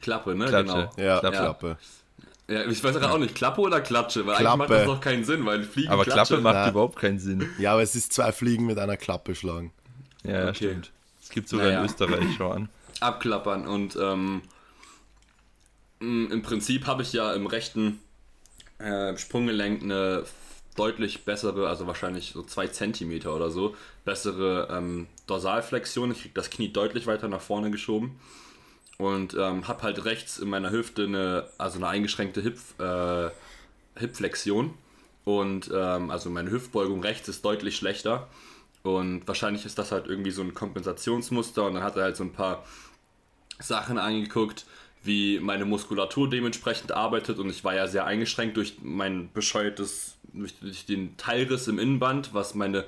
Klappe, 0.00 0.34
ne? 0.34 0.46
Klatsche. 0.46 0.64
Genau. 0.72 0.92
Ja, 0.96 1.20
Klappe. 1.20 1.36
Klappe. 1.36 1.78
Ja, 2.48 2.64
ich 2.66 2.82
weiß 2.82 2.94
gerade 2.96 3.12
auch 3.12 3.18
nicht, 3.18 3.34
Klappe 3.34 3.60
oder 3.60 3.80
Klatsche, 3.80 4.26
weil 4.26 4.34
eigentlich 4.34 4.44
Klappe. 4.46 4.58
macht 4.58 4.70
das 4.70 4.86
doch 4.86 5.00
keinen 5.00 5.24
Sinn, 5.24 5.46
weil 5.46 5.62
Fliegen 5.64 5.90
Aber 5.90 6.04
Klatsche, 6.04 6.34
Klappe 6.34 6.42
macht 6.42 6.54
Ja. 6.56 6.68
überhaupt 6.70 6.96
keinen 6.98 7.18
Sinn. 7.18 7.48
Ja, 7.58 7.72
aber 7.72 7.82
es 7.82 7.94
ist 7.94 8.12
zwei 8.12 8.32
Fliegen 8.32 8.66
mit 8.66 8.78
einer 8.78 8.96
Klappe 8.96 9.34
schlagen. 9.34 9.72
Ja, 10.24 10.48
Okay. 10.48 10.54
stimmt. 10.54 10.90
Es 11.22 11.30
gibt 11.30 11.48
sogar 11.48 11.66
Naja. 11.66 11.78
in 11.80 11.84
Österreich 11.86 12.34
schon. 12.36 12.68
abklappern 13.00 13.66
und 13.66 13.96
ähm, 13.96 14.42
m, 16.00 16.30
im 16.30 16.42
Prinzip 16.42 16.86
habe 16.86 17.02
ich 17.02 17.12
ja 17.12 17.32
im 17.34 17.46
rechten 17.46 17.98
äh, 18.78 19.16
Sprunggelenk 19.16 19.82
eine 19.82 20.24
deutlich 20.76 21.24
bessere, 21.24 21.68
also 21.68 21.86
wahrscheinlich 21.86 22.32
so 22.32 22.42
zwei 22.42 22.66
Zentimeter 22.66 23.34
oder 23.34 23.50
so, 23.50 23.74
bessere 24.04 24.68
ähm, 24.70 25.06
Dorsalflexion. 25.26 26.12
Ich 26.12 26.22
kriege 26.22 26.34
das 26.34 26.50
Knie 26.50 26.72
deutlich 26.72 27.06
weiter 27.06 27.28
nach 27.28 27.40
vorne 27.40 27.70
geschoben. 27.70 28.18
Und 28.98 29.34
ähm, 29.34 29.66
habe 29.66 29.82
halt 29.82 30.04
rechts 30.04 30.38
in 30.38 30.48
meiner 30.48 30.70
Hüfte 30.70 31.04
eine, 31.04 31.48
also 31.58 31.78
eine 31.78 31.88
eingeschränkte 31.88 32.40
Hip, 32.40 32.58
äh, 32.78 33.30
Hipflexion. 33.98 34.74
Und 35.24 35.70
ähm, 35.74 36.10
also 36.10 36.30
meine 36.30 36.50
Hüftbeugung 36.50 37.02
rechts 37.02 37.28
ist 37.28 37.44
deutlich 37.44 37.76
schlechter. 37.76 38.28
Und 38.82 39.26
wahrscheinlich 39.26 39.64
ist 39.64 39.78
das 39.78 39.92
halt 39.92 40.06
irgendwie 40.06 40.30
so 40.30 40.42
ein 40.42 40.54
Kompensationsmuster. 40.54 41.64
Und 41.66 41.74
dann 41.74 41.82
hat 41.82 41.96
er 41.96 42.04
halt 42.04 42.16
so 42.16 42.24
ein 42.24 42.32
paar 42.32 42.64
Sachen 43.58 43.98
angeguckt, 43.98 44.66
wie 45.04 45.40
meine 45.40 45.64
Muskulatur 45.64 46.28
dementsprechend 46.30 46.92
arbeitet. 46.92 47.38
Und 47.38 47.50
ich 47.50 47.64
war 47.64 47.74
ja 47.74 47.86
sehr 47.88 48.06
eingeschränkt 48.06 48.56
durch 48.56 48.76
mein 48.82 49.32
bescheuertes, 49.32 50.16
durch, 50.34 50.86
den 50.86 51.16
Teilriss 51.16 51.68
im 51.68 51.78
Innenband, 51.78 52.34
was 52.34 52.54
meine 52.54 52.84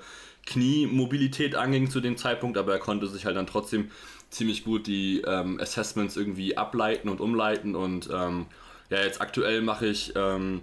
Kniemobilität 0.46 1.54
anging 1.54 1.90
zu 1.90 2.00
dem 2.00 2.16
Zeitpunkt, 2.16 2.58
aber 2.58 2.72
er 2.72 2.78
konnte 2.78 3.06
sich 3.06 3.24
halt 3.24 3.36
dann 3.36 3.46
trotzdem 3.46 3.90
ziemlich 4.30 4.64
gut 4.64 4.86
die 4.86 5.22
ähm, 5.26 5.60
Assessments 5.60 6.16
irgendwie 6.16 6.56
ableiten 6.56 7.08
und 7.08 7.20
umleiten 7.20 7.76
und 7.76 8.08
ähm, 8.12 8.46
ja, 8.90 9.02
jetzt 9.02 9.20
aktuell 9.20 9.62
mache 9.62 9.86
ich, 9.86 10.12
ähm, 10.16 10.62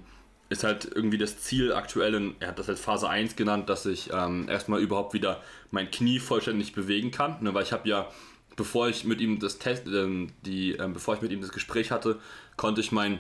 ist 0.50 0.64
halt 0.64 0.90
irgendwie 0.94 1.18
das 1.18 1.40
Ziel 1.40 1.74
aktuell, 1.74 2.14
in, 2.14 2.36
er 2.40 2.50
hat 2.50 2.60
das 2.60 2.68
jetzt 2.68 2.84
Phase 2.84 3.10
1 3.10 3.36
genannt, 3.36 3.70
dass 3.70 3.86
ich 3.86 4.12
ähm, 4.14 4.48
erstmal 4.50 4.82
überhaupt 4.82 5.14
wieder 5.14 5.42
mein 5.72 5.90
Knie 5.90 6.20
vollständig 6.20 6.74
bewegen 6.74 7.12
kann, 7.12 7.38
ne, 7.42 7.54
weil 7.54 7.64
ich 7.64 7.72
habe 7.72 7.88
ja 7.88 8.10
bevor 8.56 8.90
ich 8.90 9.06
mit 9.06 9.22
ihm 9.22 9.40
das 9.40 9.58
Test, 9.58 9.88
ähm, 9.88 10.34
die, 10.46 10.74
ähm, 10.74 10.94
bevor 10.94 11.16
ich 11.16 11.22
mit 11.22 11.32
ihm 11.32 11.42
das 11.42 11.52
Gespräch 11.52 11.92
hatte, 11.92 12.20
konnte 12.58 12.82
ich 12.82 12.92
mein 12.92 13.20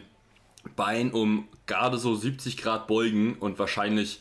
Bein 0.75 1.11
um 1.11 1.47
gerade 1.67 1.97
so 1.97 2.15
70 2.15 2.57
Grad 2.57 2.87
beugen 2.87 3.35
und 3.35 3.59
wahrscheinlich 3.59 4.19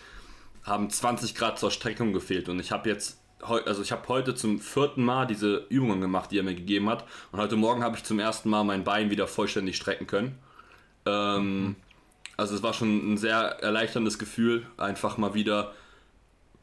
haben 0.62 0.90
20 0.90 1.34
Grad 1.34 1.58
zur 1.58 1.70
Streckung 1.70 2.12
gefehlt. 2.12 2.48
Und 2.48 2.60
ich 2.60 2.72
habe 2.72 2.88
jetzt, 2.88 3.18
also 3.40 3.82
ich 3.82 3.92
habe 3.92 4.06
heute 4.08 4.34
zum 4.34 4.60
vierten 4.60 5.04
Mal 5.04 5.26
diese 5.26 5.66
Übungen 5.68 6.00
gemacht, 6.00 6.30
die 6.30 6.38
er 6.38 6.42
mir 6.42 6.54
gegeben 6.54 6.88
hat. 6.88 7.04
Und 7.32 7.40
heute 7.40 7.56
Morgen 7.56 7.82
habe 7.82 7.96
ich 7.96 8.04
zum 8.04 8.18
ersten 8.18 8.50
Mal 8.50 8.64
mein 8.64 8.84
Bein 8.84 9.10
wieder 9.10 9.26
vollständig 9.26 9.76
strecken 9.76 10.06
können. 10.06 10.38
Ähm, 11.06 11.76
also 12.36 12.54
es 12.54 12.62
war 12.62 12.74
schon 12.74 13.12
ein 13.12 13.18
sehr 13.18 13.38
erleichterndes 13.62 14.18
Gefühl, 14.18 14.66
einfach 14.76 15.18
mal 15.18 15.34
wieder 15.34 15.72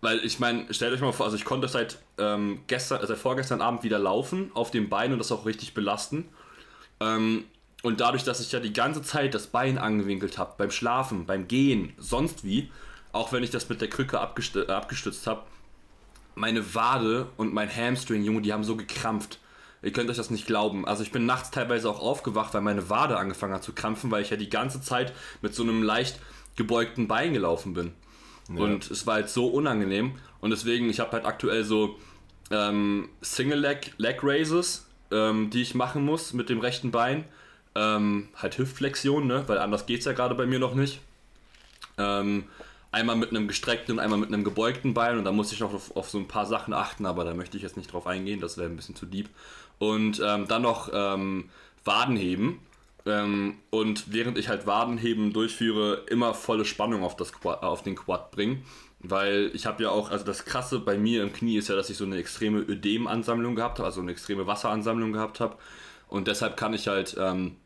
weil 0.02 0.24
ich 0.24 0.40
meine, 0.40 0.72
stellt 0.74 0.94
euch 0.94 1.02
mal 1.02 1.12
vor, 1.12 1.26
also 1.26 1.38
ich 1.38 1.46
konnte 1.46 1.68
seit 1.68 2.00
ähm, 2.18 2.62
gestern, 2.68 3.00
also 3.02 3.16
vorgestern 3.16 3.62
Abend 3.62 3.84
wieder 3.84 3.98
laufen 3.98 4.52
auf 4.54 4.72
dem 4.72 4.90
Bein 4.90 5.12
und 5.12 5.20
das 5.20 5.32
auch 5.32 5.46
richtig 5.46 5.74
belasten. 5.74 6.30
Ähm, 7.00 7.46
und 7.88 8.02
dadurch, 8.02 8.26
dass 8.26 8.42
ich 8.42 8.52
ja 8.52 8.60
die 8.60 8.74
ganze 8.74 9.02
Zeit 9.02 9.34
das 9.34 9.48
Bein 9.48 9.78
angewinkelt 9.78 10.38
habe, 10.38 10.56
beim 10.58 10.72
Schlafen, 10.72 11.26
beim 11.26 11.48
Gehen, 11.48 11.94
sonst 11.98 12.44
wie, 12.44 12.70
auch 13.14 13.32
wenn 13.32 13.44
ich 13.44 13.50
das 13.50 13.70
mit 13.70 13.80
der 13.80 13.88
Krücke 13.88 14.18
äh, 14.18 14.72
abgestützt 14.72 15.26
habe, 15.26 15.44
meine 16.36 16.76
Wade 16.76 17.30
und 17.38 17.54
mein 17.54 17.74
Hamstring, 17.74 18.26
Junge, 18.26 18.42
die 18.42 18.52
haben 18.52 18.66
so 18.66 18.76
gekrampft. 18.76 19.40
Ihr 19.82 19.94
könnt 19.94 20.10
euch 20.10 20.18
das 20.18 20.30
nicht 20.30 20.46
glauben. 20.46 20.86
Also 20.86 21.02
ich 21.02 21.14
bin 21.14 21.26
nachts 21.26 21.50
teilweise 21.50 21.90
auch 21.90 22.02
aufgewacht, 22.02 22.54
weil 22.54 22.60
meine 22.60 22.90
Wade 22.90 23.18
angefangen 23.18 23.54
hat 23.54 23.64
zu 23.64 23.72
krampfen, 23.72 24.12
weil 24.12 24.22
ich 24.22 24.32
ja 24.32 24.38
die 24.38 24.50
ganze 24.50 24.82
Zeit 24.82 25.14
mit 25.42 25.56
so 25.56 25.64
einem 25.64 25.82
leicht 25.82 26.20
gebeugten 26.58 27.08
Bein 27.08 27.32
gelaufen 27.32 27.74
bin. 27.74 27.94
Ja. 28.50 28.64
Und 28.64 28.92
es 28.92 29.08
war 29.08 29.14
halt 29.14 29.30
so 29.30 29.48
unangenehm. 29.48 30.20
Und 30.42 30.50
deswegen, 30.50 30.90
ich 30.90 31.00
habe 31.00 31.14
halt 31.14 31.26
aktuell 31.26 31.64
so 31.64 31.98
ähm, 32.52 33.08
Single 33.22 33.60
Leg, 33.60 33.94
Leg 33.98 34.20
Raises, 34.24 34.88
ähm, 35.10 35.50
die 35.52 35.62
ich 35.62 35.74
machen 35.74 36.04
muss 36.04 36.34
mit 36.34 36.50
dem 36.50 36.60
rechten 36.60 36.92
Bein. 36.92 37.24
Ähm, 37.78 38.30
halt 38.36 38.58
Hüftflexion, 38.58 39.28
ne? 39.28 39.44
weil 39.46 39.60
anders 39.60 39.86
geht 39.86 40.00
es 40.00 40.06
ja 40.06 40.14
gerade 40.14 40.34
bei 40.34 40.48
mir 40.48 40.58
noch 40.58 40.74
nicht. 40.74 41.00
Ähm, 42.00 42.46
einmal 42.92 43.16
mit 43.16 43.30
einem 43.30 43.48
gestreckten 43.48 43.94
und 43.94 44.00
einmal 44.00 44.18
mit 44.18 44.30
einem 44.30 44.44
gebeugten 44.44 44.96
Bein 44.96 45.20
und 45.20 45.26
da 45.26 45.32
muss 45.32 45.52
ich 45.52 45.60
noch 45.60 45.74
auf, 45.74 45.96
auf 45.96 46.10
so 46.10 46.18
ein 46.18 46.28
paar 46.28 46.48
Sachen 46.48 46.74
achten, 46.74 47.06
aber 47.06 47.24
da 47.24 47.36
möchte 47.36 47.56
ich 47.56 47.64
jetzt 47.64 47.78
nicht 47.78 47.94
drauf 47.94 48.08
eingehen, 48.08 48.40
das 48.40 48.58
wäre 48.58 48.68
ein 48.68 48.76
bisschen 48.76 48.96
zu 48.96 49.06
deep. 49.06 49.30
Und 49.78 50.20
ähm, 50.26 50.48
dann 50.48 50.64
noch 50.64 50.90
ähm, 50.92 51.50
Wadenheben. 51.86 52.60
Ähm, 53.06 53.58
und 53.70 54.12
während 54.12 54.40
ich 54.40 54.50
halt 54.50 54.66
Wadenheben 54.66 55.32
durchführe, 55.32 56.06
immer 56.08 56.34
volle 56.34 56.66
Spannung 56.66 57.04
auf, 57.04 57.16
das 57.16 57.32
Quad, 57.32 57.62
auf 57.62 57.84
den 57.84 57.96
Quad 57.96 58.32
bringen. 58.32 58.66
Weil 59.00 59.52
ich 59.54 59.68
habe 59.68 59.84
ja 59.84 59.92
auch, 59.92 60.10
also 60.10 60.26
das 60.26 60.46
Krasse 60.46 60.80
bei 60.80 60.98
mir 60.98 61.22
im 61.22 61.32
Knie 61.32 61.58
ist 61.58 61.70
ja, 61.70 61.76
dass 61.76 61.92
ich 61.92 61.98
so 61.98 62.06
eine 62.06 62.18
extreme 62.18 62.60
Ödemansammlung 62.60 63.56
gehabt 63.56 63.78
habe, 63.78 63.86
also 63.86 64.02
eine 64.02 64.12
extreme 64.12 64.48
Wasseransammlung 64.48 65.14
gehabt 65.14 65.40
habe. 65.40 65.58
Und 66.08 66.28
deshalb 66.28 66.58
kann 66.58 66.74
ich 66.74 66.88
halt 66.88 67.16
ähm, 67.20 67.58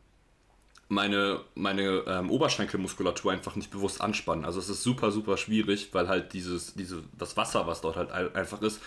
meine, 0.92 1.40
meine 1.54 2.02
ähm, 2.06 2.30
Oberschenkelmuskulatur 2.30 3.32
einfach 3.32 3.56
nicht 3.56 3.70
bewusst 3.70 4.02
anspannen. 4.02 4.44
Also 4.44 4.60
es 4.60 4.68
ist 4.68 4.82
super, 4.82 5.10
super 5.10 5.38
schwierig, 5.38 5.88
weil 5.92 6.06
halt 6.06 6.34
dieses, 6.34 6.74
diese, 6.74 7.02
das 7.18 7.36
Wasser, 7.36 7.66
was 7.66 7.80
dort 7.80 7.96
halt 7.96 8.10
ein- 8.10 8.34
einfach 8.34 8.60
ist, 8.60 8.78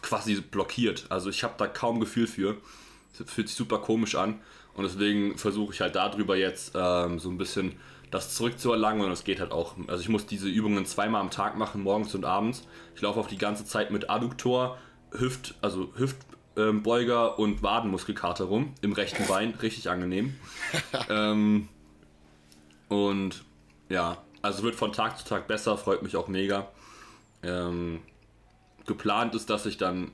quasi 0.00 0.40
blockiert. 0.40 1.06
Also 1.08 1.28
ich 1.28 1.42
habe 1.42 1.54
da 1.58 1.66
kaum 1.66 1.98
Gefühl 1.98 2.28
für. 2.28 2.56
Das 3.18 3.28
fühlt 3.28 3.48
sich 3.48 3.56
super 3.56 3.78
komisch 3.78 4.14
an. 4.14 4.38
Und 4.74 4.84
deswegen 4.84 5.36
versuche 5.36 5.74
ich 5.74 5.80
halt 5.80 5.96
darüber 5.96 6.36
jetzt 6.36 6.72
ähm, 6.76 7.18
so 7.18 7.28
ein 7.28 7.36
bisschen 7.38 7.74
das 8.12 8.34
zurückzuerlangen 8.34 9.04
und 9.04 9.10
es 9.10 9.24
geht 9.24 9.40
halt 9.40 9.50
auch. 9.50 9.74
Also 9.88 10.02
ich 10.02 10.08
muss 10.08 10.26
diese 10.26 10.48
Übungen 10.48 10.86
zweimal 10.86 11.20
am 11.20 11.30
Tag 11.30 11.56
machen, 11.58 11.82
morgens 11.82 12.14
und 12.14 12.24
abends. 12.24 12.64
Ich 12.94 13.02
laufe 13.02 13.18
auch 13.18 13.26
die 13.26 13.38
ganze 13.38 13.64
Zeit 13.64 13.90
mit 13.90 14.08
Adduktor, 14.08 14.78
Hüft, 15.12 15.54
also 15.60 15.92
Hüftbeuger 16.56 17.38
und 17.38 17.62
Wadenmuskelkater 17.62 18.44
rum 18.44 18.74
im 18.82 18.92
rechten 18.92 19.26
Bein, 19.28 19.54
richtig 19.62 19.88
angenehm. 19.88 20.34
ähm, 21.08 21.68
und 22.88 23.44
ja, 23.88 24.18
also 24.42 24.62
wird 24.62 24.74
von 24.74 24.92
Tag 24.92 25.18
zu 25.18 25.24
Tag 25.24 25.46
besser, 25.46 25.76
freut 25.76 26.02
mich 26.02 26.16
auch 26.16 26.28
mega. 26.28 26.68
Ähm, 27.42 28.00
geplant 28.86 29.34
ist, 29.34 29.50
dass 29.50 29.66
ich 29.66 29.76
dann 29.76 30.10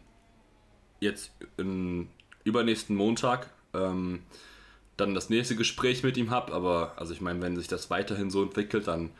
jetzt 1.00 1.31
in 1.57 2.09
übernächsten 2.45 2.97
Montag 2.97 3.50
ähm, 3.75 4.23
dann 4.97 5.14
das 5.14 5.31
nächste 5.31 5.57
Gespräch 5.57 6.02
mit 6.02 6.16
ihm 6.16 6.31
habe, 6.31 6.52
aber 6.52 6.95
also 6.97 7.12
ich 7.12 7.21
meine, 7.21 7.43
wenn 7.43 7.57
sich 7.57 7.69
das 7.69 7.90
weiterhin 7.90 8.31
so 8.31 8.43
entwickelt, 8.43 8.87
dann 8.87 9.11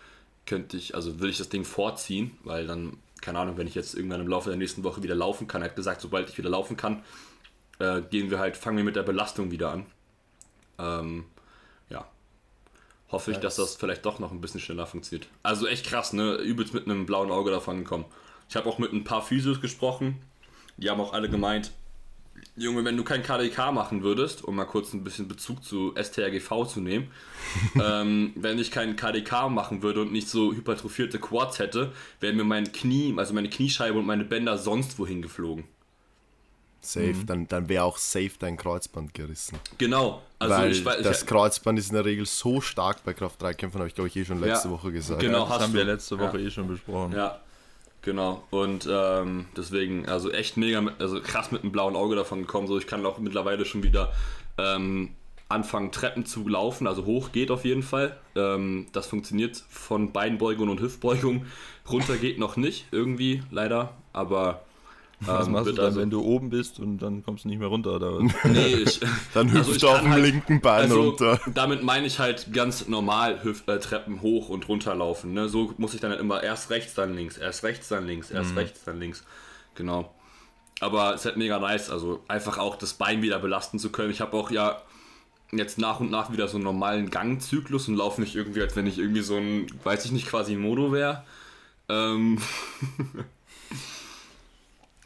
könnte 0.47 0.77
ich, 0.77 0.95
also 0.95 1.21
will 1.21 1.31
ich 1.31 1.39
das 1.39 1.49
Ding 1.49 1.65
vorziehen, 1.65 2.39
weil 2.45 2.67
dann, 2.67 2.97
keine 3.21 3.39
Ahnung, 3.39 3.57
wenn 3.57 3.67
ich 3.67 3.75
jetzt 3.75 3.95
irgendwann 3.95 4.21
im 4.21 4.29
Laufe 4.29 4.51
der 4.51 4.59
nächsten 4.59 4.85
Woche 4.85 5.03
wieder 5.03 5.15
laufen 5.15 5.47
kann, 5.47 5.63
er 5.63 5.69
hat 5.69 5.77
gesagt, 5.77 6.01
sobald 6.01 6.29
ich 6.29 6.39
wieder 6.39 6.51
laufen 6.51 6.77
kann, 6.77 7.03
äh, 7.79 8.03
gehen 8.03 8.31
wir 8.31 8.39
halt, 8.39 8.57
fangen 8.57 8.77
wir 8.77 8.85
mit 8.85 8.97
der 8.97 9.03
Belastung 9.03 9.51
wieder 9.51 9.71
an. 9.73 9.87
Ähm, 10.79 11.25
ja. 11.89 12.07
Hoffe 13.11 13.33
ich, 13.33 13.39
dass 13.39 13.57
das 13.57 13.77
vielleicht 13.77 14.05
doch 14.05 14.19
noch 14.19 14.33
ein 14.33 14.41
bisschen 14.41 14.61
schneller 14.61 14.87
funktioniert. 14.87 15.29
Also 15.43 15.67
echt 15.67 15.87
krass, 15.87 16.13
ne? 16.13 16.35
Übelst 16.37 16.75
mit 16.75 16.87
einem 16.87 17.07
blauen 17.07 17.31
Auge 17.31 17.51
davon 17.51 17.79
gekommen. 17.79 18.05
Ich 18.49 18.57
habe 18.57 18.69
auch 18.69 18.79
mit 18.79 18.93
ein 18.93 19.05
paar 19.05 19.23
Physios 19.23 19.61
gesprochen. 19.61 20.21
Die 20.77 20.91
haben 20.91 21.01
auch 21.01 21.13
alle 21.13 21.31
gemeint, 21.31 21.73
Junge, 22.57 22.85
wenn 22.85 22.97
du 22.97 23.05
kein 23.05 23.23
KDK 23.23 23.73
machen 23.73 24.03
würdest, 24.03 24.43
um 24.45 24.57
mal 24.57 24.65
kurz 24.65 24.93
ein 24.95 25.05
bisschen 25.05 25.29
Bezug 25.29 25.63
zu 25.63 25.95
STRGV 26.01 26.67
zu 26.67 26.81
nehmen, 26.81 27.11
ähm, 27.83 28.33
wenn 28.35 28.59
ich 28.59 28.71
kein 28.71 28.97
KDK 28.97 29.49
machen 29.51 29.83
würde 29.83 30.01
und 30.03 30.13
nicht 30.13 30.29
so 30.29 30.53
hypertrophierte 30.53 31.19
Quads 31.19 31.59
hätte, 31.59 31.93
wären 32.21 32.37
mir 32.37 32.45
mein 32.45 32.73
Knie, 32.73 33.15
also 33.17 33.35
meine 33.35 33.51
Kniescheibe 33.51 33.99
und 33.99 34.07
meine 34.07 34.25
Bänder 34.25 34.57
sonst 34.59 34.99
wohin 34.99 35.23
geflogen. 35.23 35.65
Safe, 36.81 37.15
Mhm. 37.15 37.27
dann, 37.27 37.49
dann 37.49 37.69
wäre 37.69 37.83
auch 37.83 37.99
safe 37.99 38.31
dein 38.39 38.57
Kreuzband 38.57 39.13
gerissen. 39.13 39.59
Genau. 39.77 40.23
Also 40.39 40.55
Weil 40.55 40.71
ich 40.71 40.85
weiß, 40.85 41.03
das 41.03 41.23
ich, 41.23 41.27
Kreuzband 41.27 41.79
ist 41.81 41.89
in 41.89 41.95
der 41.95 42.05
Regel 42.05 42.27
so 42.27 42.61
stark 42.61 43.03
bei 43.05 43.13
Kraft-3-Kämpfern, 43.13 43.81
habe 43.81 43.89
ich 43.89 43.95
glaube 43.95 44.09
ich 44.09 44.17
eh 44.17 44.25
schon 44.25 44.41
letzte 44.41 44.69
Ja, 44.69 44.75
Woche 44.75 44.93
gesagt. 44.93 45.21
genau. 45.21 45.41
das 45.45 45.55
hast 45.55 45.63
haben 45.63 45.73
du. 45.73 45.79
wir 45.79 45.85
letzte 45.85 46.19
Woche 46.21 46.39
Ja. 46.39 46.47
eh 46.47 46.51
schon 46.51 46.69
besprochen. 46.69 47.13
Ja, 47.13 47.41
genau. 48.07 48.43
Und 48.51 48.89
ähm, 48.91 49.45
deswegen, 49.55 50.09
also 50.09 50.31
echt 50.31 50.57
mega, 50.57 50.83
also 50.99 51.21
krass 51.21 51.53
mit 51.53 51.63
einem 51.63 51.73
blauen 51.73 51.95
Auge 51.95 52.17
davon 52.17 52.41
gekommen. 52.41 52.67
So, 52.67 52.79
ich 52.79 52.87
kann 52.87 53.05
auch 53.05 53.19
mittlerweile 53.19 53.67
schon 53.67 53.83
wieder 53.83 54.13
ähm, 54.57 55.11
anfangen, 55.51 55.93
Treppen 55.93 56.25
zu 56.25 56.49
laufen. 56.49 56.87
Also 56.87 57.05
hoch 57.05 57.33
geht 57.33 57.51
auf 57.51 57.67
jeden 57.67 57.83
Fall. 57.83 58.17
Ähm, 58.35 58.87
das 58.93 59.07
funktioniert 59.09 59.63
von 59.69 60.13
Beinbeugung 60.13 60.71
und 60.71 60.81
Hüftbeugung. 60.81 61.45
Runter 61.91 62.17
geht 62.17 62.39
noch 62.39 62.57
nicht, 62.57 62.87
irgendwie, 62.93 63.43
leider. 63.51 63.95
Aber 64.13 64.63
Was 65.21 65.47
ähm, 65.47 65.53
machst 65.55 65.69
du 65.69 65.73
dann, 65.73 65.85
also- 65.87 66.01
wenn 66.01 66.11
du 66.11 66.21
oben 66.23 66.51
bist 66.51 66.79
und 66.79 66.99
dann 66.99 67.25
kommst 67.25 67.45
du 67.45 67.49
nicht 67.49 67.59
mehr 67.59 67.69
runter? 67.69 67.97
Oder? 67.97 68.21
Nee, 68.45 68.67
ich, 68.85 69.01
Dann 69.35 69.49
also 69.49 69.71
hüpft 69.71 69.77
ich 69.77 69.83
er 69.83 69.89
auf 69.89 69.95
kann 69.97 70.05
dem 70.05 70.13
halt- 70.13 70.23
linken 70.25 70.61
Bein 70.61 70.83
also, 70.83 71.03
runter. 71.03 71.41
Damit 71.55 71.83
meine 71.83 72.07
ich 72.07 72.19
halt 72.19 72.53
ganz 72.53 72.87
normal 72.87 73.43
Hüf 73.43 73.63
äh, 73.67 73.79
Treppen 73.79 74.21
hoch 74.21 74.51
und 74.51 74.69
runter 74.69 74.95
laufen. 74.95 75.33
Ne? 75.33 75.49
So 75.49 75.73
muss 75.79 75.95
ich 75.95 76.01
dann 76.01 76.11
halt 76.11 76.21
immer 76.21 76.43
erst 76.43 76.69
rechts, 76.71 76.93
dann 76.95 77.15
links, 77.15 77.39
erst 77.39 77.65
rechts, 77.65 77.89
dann 77.89 78.07
links, 78.07 78.31
erst 78.31 78.53
Mhm. 78.53 78.59
rechts, 78.59 78.85
dann 78.85 79.01
links. 79.01 79.25
Genau. 79.75 80.15
Aber 80.81 81.15
es 81.15 81.21
ist 81.21 81.25
halt 81.27 81.37
mega 81.39 81.59
nice, 81.59 81.89
also 81.89 82.23
einfach 82.29 82.59
auch 82.59 82.77
das 82.77 82.93
Bein 82.93 83.23
wieder 83.23 83.39
belasten 83.39 83.79
zu 83.79 83.91
können. 83.91 84.11
Ich 84.11 84.21
habe 84.21 84.37
auch 84.37 84.51
ja 84.51 84.83
jetzt 85.51 85.79
nach 85.79 86.01
und 86.01 86.11
nach 86.11 86.31
wieder 86.31 86.49
so 86.49 86.57
einen 86.59 86.65
normalen 86.65 87.09
Gangzyklus 87.09 87.89
und 87.89 87.95
laufe 87.97 88.21
nicht 88.21 88.35
irgendwie, 88.37 88.61
als 88.61 88.77
wenn 88.77 88.87
ich 88.87 88.99
irgendwie 88.99 89.23
so 89.23 89.37
ein, 89.37 89.67
weiß 89.85 90.05
ich 90.05 90.13
nicht, 90.13 90.27
quasi 90.29 90.57
Modo 90.57 90.93
wäre. 90.93 91.25
Ähm 91.89 92.39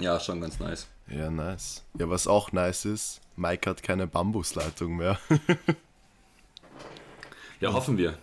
ja, 0.01 0.19
schon 0.19 0.41
ganz 0.41 0.59
nice. 0.59 0.89
Ja, 1.09 1.31
nice. 1.31 1.85
Ja, 1.99 2.09
was 2.11 2.27
auch 2.27 2.53
nice 2.53 2.85
ist, 2.85 3.21
Mike 3.37 3.69
hat 3.69 3.83
keine 3.83 4.07
Bambusleitung 4.07 4.97
mehr. 4.97 5.19
Ja, 7.61 7.73
hoffen 7.73 7.99
wir. 7.99 8.17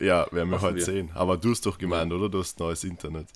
ja, 0.00 0.26
werden 0.32 0.50
wir 0.50 0.56
Hoffen 0.56 0.66
heute 0.66 0.76
wir. 0.78 0.84
sehen. 0.84 1.10
Aber 1.14 1.36
du 1.36 1.50
hast 1.52 1.64
doch 1.66 1.78
gemeint, 1.78 2.12
oder? 2.12 2.28
Du 2.28 2.40
hast 2.40 2.58
neues 2.58 2.82
Internet. 2.84 3.28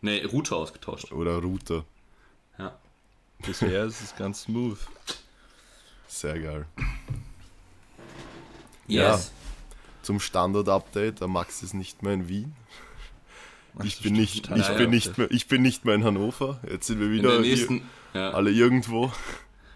Ne, 0.00 0.24
Route 0.26 0.56
ausgetauscht. 0.56 1.12
Oder 1.12 1.38
Router. 1.38 1.84
Ja. 2.58 2.76
Bisher 3.38 3.84
ist 3.84 4.00
es 4.00 4.16
ganz 4.16 4.42
smooth. 4.42 4.78
Sehr 6.08 6.38
geil. 6.40 6.66
Yes. 8.88 9.30
Zum 10.02 10.18
Standard-Update, 10.18 11.20
der 11.20 11.28
Max 11.28 11.62
ist 11.62 11.74
nicht 11.74 12.02
mehr 12.02 12.14
in 12.14 12.28
Wien. 12.28 12.56
Ich 13.84 14.00
bin 14.00 14.12
nicht, 14.14 14.50
ich 14.54 14.76
bin 14.76 14.90
nicht 14.90 15.16
mehr, 15.18 15.30
ich 15.30 15.46
bin 15.48 15.62
nicht 15.62 15.84
mehr 15.84 15.94
in 15.94 16.04
Hannover. 16.04 16.60
Jetzt 16.70 16.86
sind 16.88 17.00
wir 17.00 17.06
In 17.06 17.12
wieder 17.12 17.30
der 17.36 17.42
hier, 17.42 17.56
nächsten, 17.56 17.82
ja, 18.14 18.30
alle 18.32 18.50
irgendwo. 18.50 19.10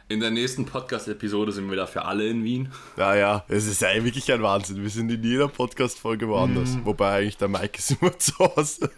in 0.09 0.21
der 0.21 0.31
nächsten 0.31 0.67
Podcast-Episode 0.67 1.51
sind 1.53 1.69
wir 1.71 1.77
dafür 1.77 2.05
alle 2.05 2.29
in 2.29 2.45
Wien. 2.45 2.69
Ja, 2.97 3.15
ja, 3.15 3.45
es 3.49 3.67
ist 3.67 3.81
ja 3.81 3.89
wirklich 4.05 4.31
ein 4.33 4.43
Wahnsinn. 4.43 4.83
Wir 4.83 4.91
sind 4.91 5.11
in 5.11 5.23
jeder 5.23 5.49
Podcast-Folge 5.49 6.29
woanders. 6.29 6.75
Mhm. 6.75 6.85
Wobei 6.85 7.17
eigentlich 7.19 7.39
der 7.39 7.49
Mike 7.49 7.79
ist 7.79 7.91
immer 8.01 8.17
zu 8.19 8.39
Hause. 8.39 8.91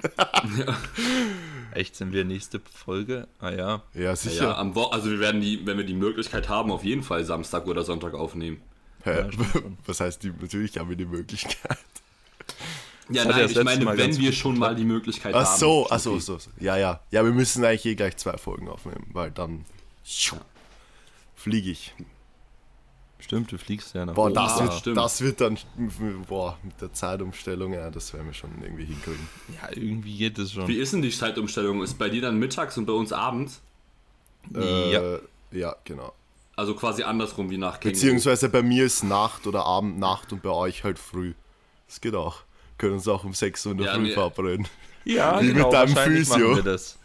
Echt, 1.72 1.94
sind 1.96 2.12
wir 2.12 2.24
nächste 2.24 2.60
Folge? 2.72 3.28
Ah 3.38 3.50
ja. 3.50 3.82
Ja, 3.94 4.00
Ja, 4.02 4.16
sicher. 4.16 4.58
am 4.58 4.74
Wo 4.74 4.84
also 4.84 5.10
wir 5.10 5.20
werden 5.20 5.40
die, 5.40 5.64
wenn 5.64 5.76
wir 5.78 5.84
die 5.84 5.94
Möglichkeit 5.94 6.48
haben, 6.48 6.70
auf 6.72 6.82
jeden 6.84 7.02
Fall 7.02 7.24
Samstag 7.24 7.66
oder 7.66 7.84
Sonntag 7.84 8.14
aufnehmen. 8.14 8.60
Hä? 9.04 9.26
Was 9.86 10.00
heißt, 10.00 10.22
die, 10.24 10.32
natürlich 10.40 10.76
haben 10.78 10.88
wir 10.88 10.96
die 10.96 11.04
Möglichkeit. 11.06 11.78
Ja, 13.10 13.24
Das 13.24 13.24
ja 13.24 13.30
nein, 13.30 13.42
das 13.42 13.50
ich 13.52 13.64
meine, 13.64 13.84
Mal 13.84 13.98
wenn 13.98 14.16
wir 14.18 14.32
schon 14.32 14.58
mal 14.58 14.74
die 14.74 14.84
Möglichkeit 14.84 15.34
Ach 15.34 15.46
haben. 15.46 15.58
so, 15.58 15.86
ach 15.90 15.98
so, 16.00 16.10
Okay. 16.12 16.20
so, 16.20 16.38
so. 16.38 16.50
Ja, 16.60 16.76
ja. 16.76 17.00
Ja, 17.10 17.24
wir 17.24 17.32
müssen 17.32 17.64
eigentlich 17.64 17.86
eh 17.86 17.94
gleich 17.94 18.16
zwei 18.16 18.36
Folgen 18.36 18.68
aufnehmen, 18.68 19.06
weil 19.12 19.30
dann 19.30 19.64
fliege 21.34 21.70
ich. 21.70 21.94
Stimmt, 23.20 23.50
du 23.50 23.58
fliegst 23.58 23.94
ja 23.94 24.06
nach 24.06 24.14
Boah, 24.14 24.30
das, 24.32 24.52
Ah, 24.58 24.64
wird, 24.64 24.74
stimmt. 24.74 24.96
das 24.96 25.20
wird 25.20 25.40
dann, 25.40 25.58
boah, 26.28 26.56
mit 26.62 26.80
der 26.80 26.92
Zeitumstellung, 26.92 27.72
ja, 27.72 27.90
das 27.90 28.12
werden 28.14 28.26
wir 28.26 28.32
schon 28.34 28.50
irgendwie 28.62 28.84
hinkriegen. 28.84 29.28
Ja, 29.60 29.68
irgendwie 29.76 30.16
geht 30.16 30.38
es 30.38 30.52
schon. 30.52 30.68
Wie 30.68 30.76
ist 30.78 30.92
denn 30.92 31.02
die 31.02 31.10
Zeitumstellung? 31.10 31.82
Ist 31.82 31.98
bei 31.98 32.08
dir 32.08 32.22
dann 32.22 32.38
mittags 32.38 32.78
und 32.78 32.86
bei 32.86 32.92
uns 32.92 33.12
abends? 33.12 33.60
Ja. 34.54 34.60
Äh, 35.16 35.18
ja, 35.50 35.76
genau. 35.84 36.12
Also 36.56 36.74
quasi 36.74 37.02
andersrum 37.02 37.50
wie 37.50 37.58
nach 37.58 37.80
Känguru. 37.80 37.92
Beziehungsweise 38.00 38.48
bei 38.48 38.62
mir 38.62 38.84
ist 38.84 39.02
Nacht 39.02 39.46
oder 39.46 39.64
Abend 39.66 39.98
Nacht 39.98 40.32
und 40.32 40.42
bei 40.42 40.50
euch 40.50 40.84
halt 40.84 40.98
früh. 40.98 41.34
Das 41.86 42.00
geht 42.00 42.14
auch. 42.14 42.42
Können 42.78 42.94
uns 42.94 43.08
auch 43.08 43.24
um 43.24 43.34
6 43.34 43.66
Uhr 43.66 43.72
in 43.72 43.78
der 43.78 43.86
Ja, 43.88 43.94
Früh 43.94 44.02
nee. 44.02 44.12
verabreden. 44.12 44.68
Ja, 45.04 45.40
Wie 45.40 45.46
mit 45.48 45.56
genau, 45.56 45.70
deinem 45.70 45.94
wahrscheinlich 45.94 46.28
Physio. 46.28 46.48
machen 46.50 46.64
wir 46.64 46.72
das. 46.72 46.98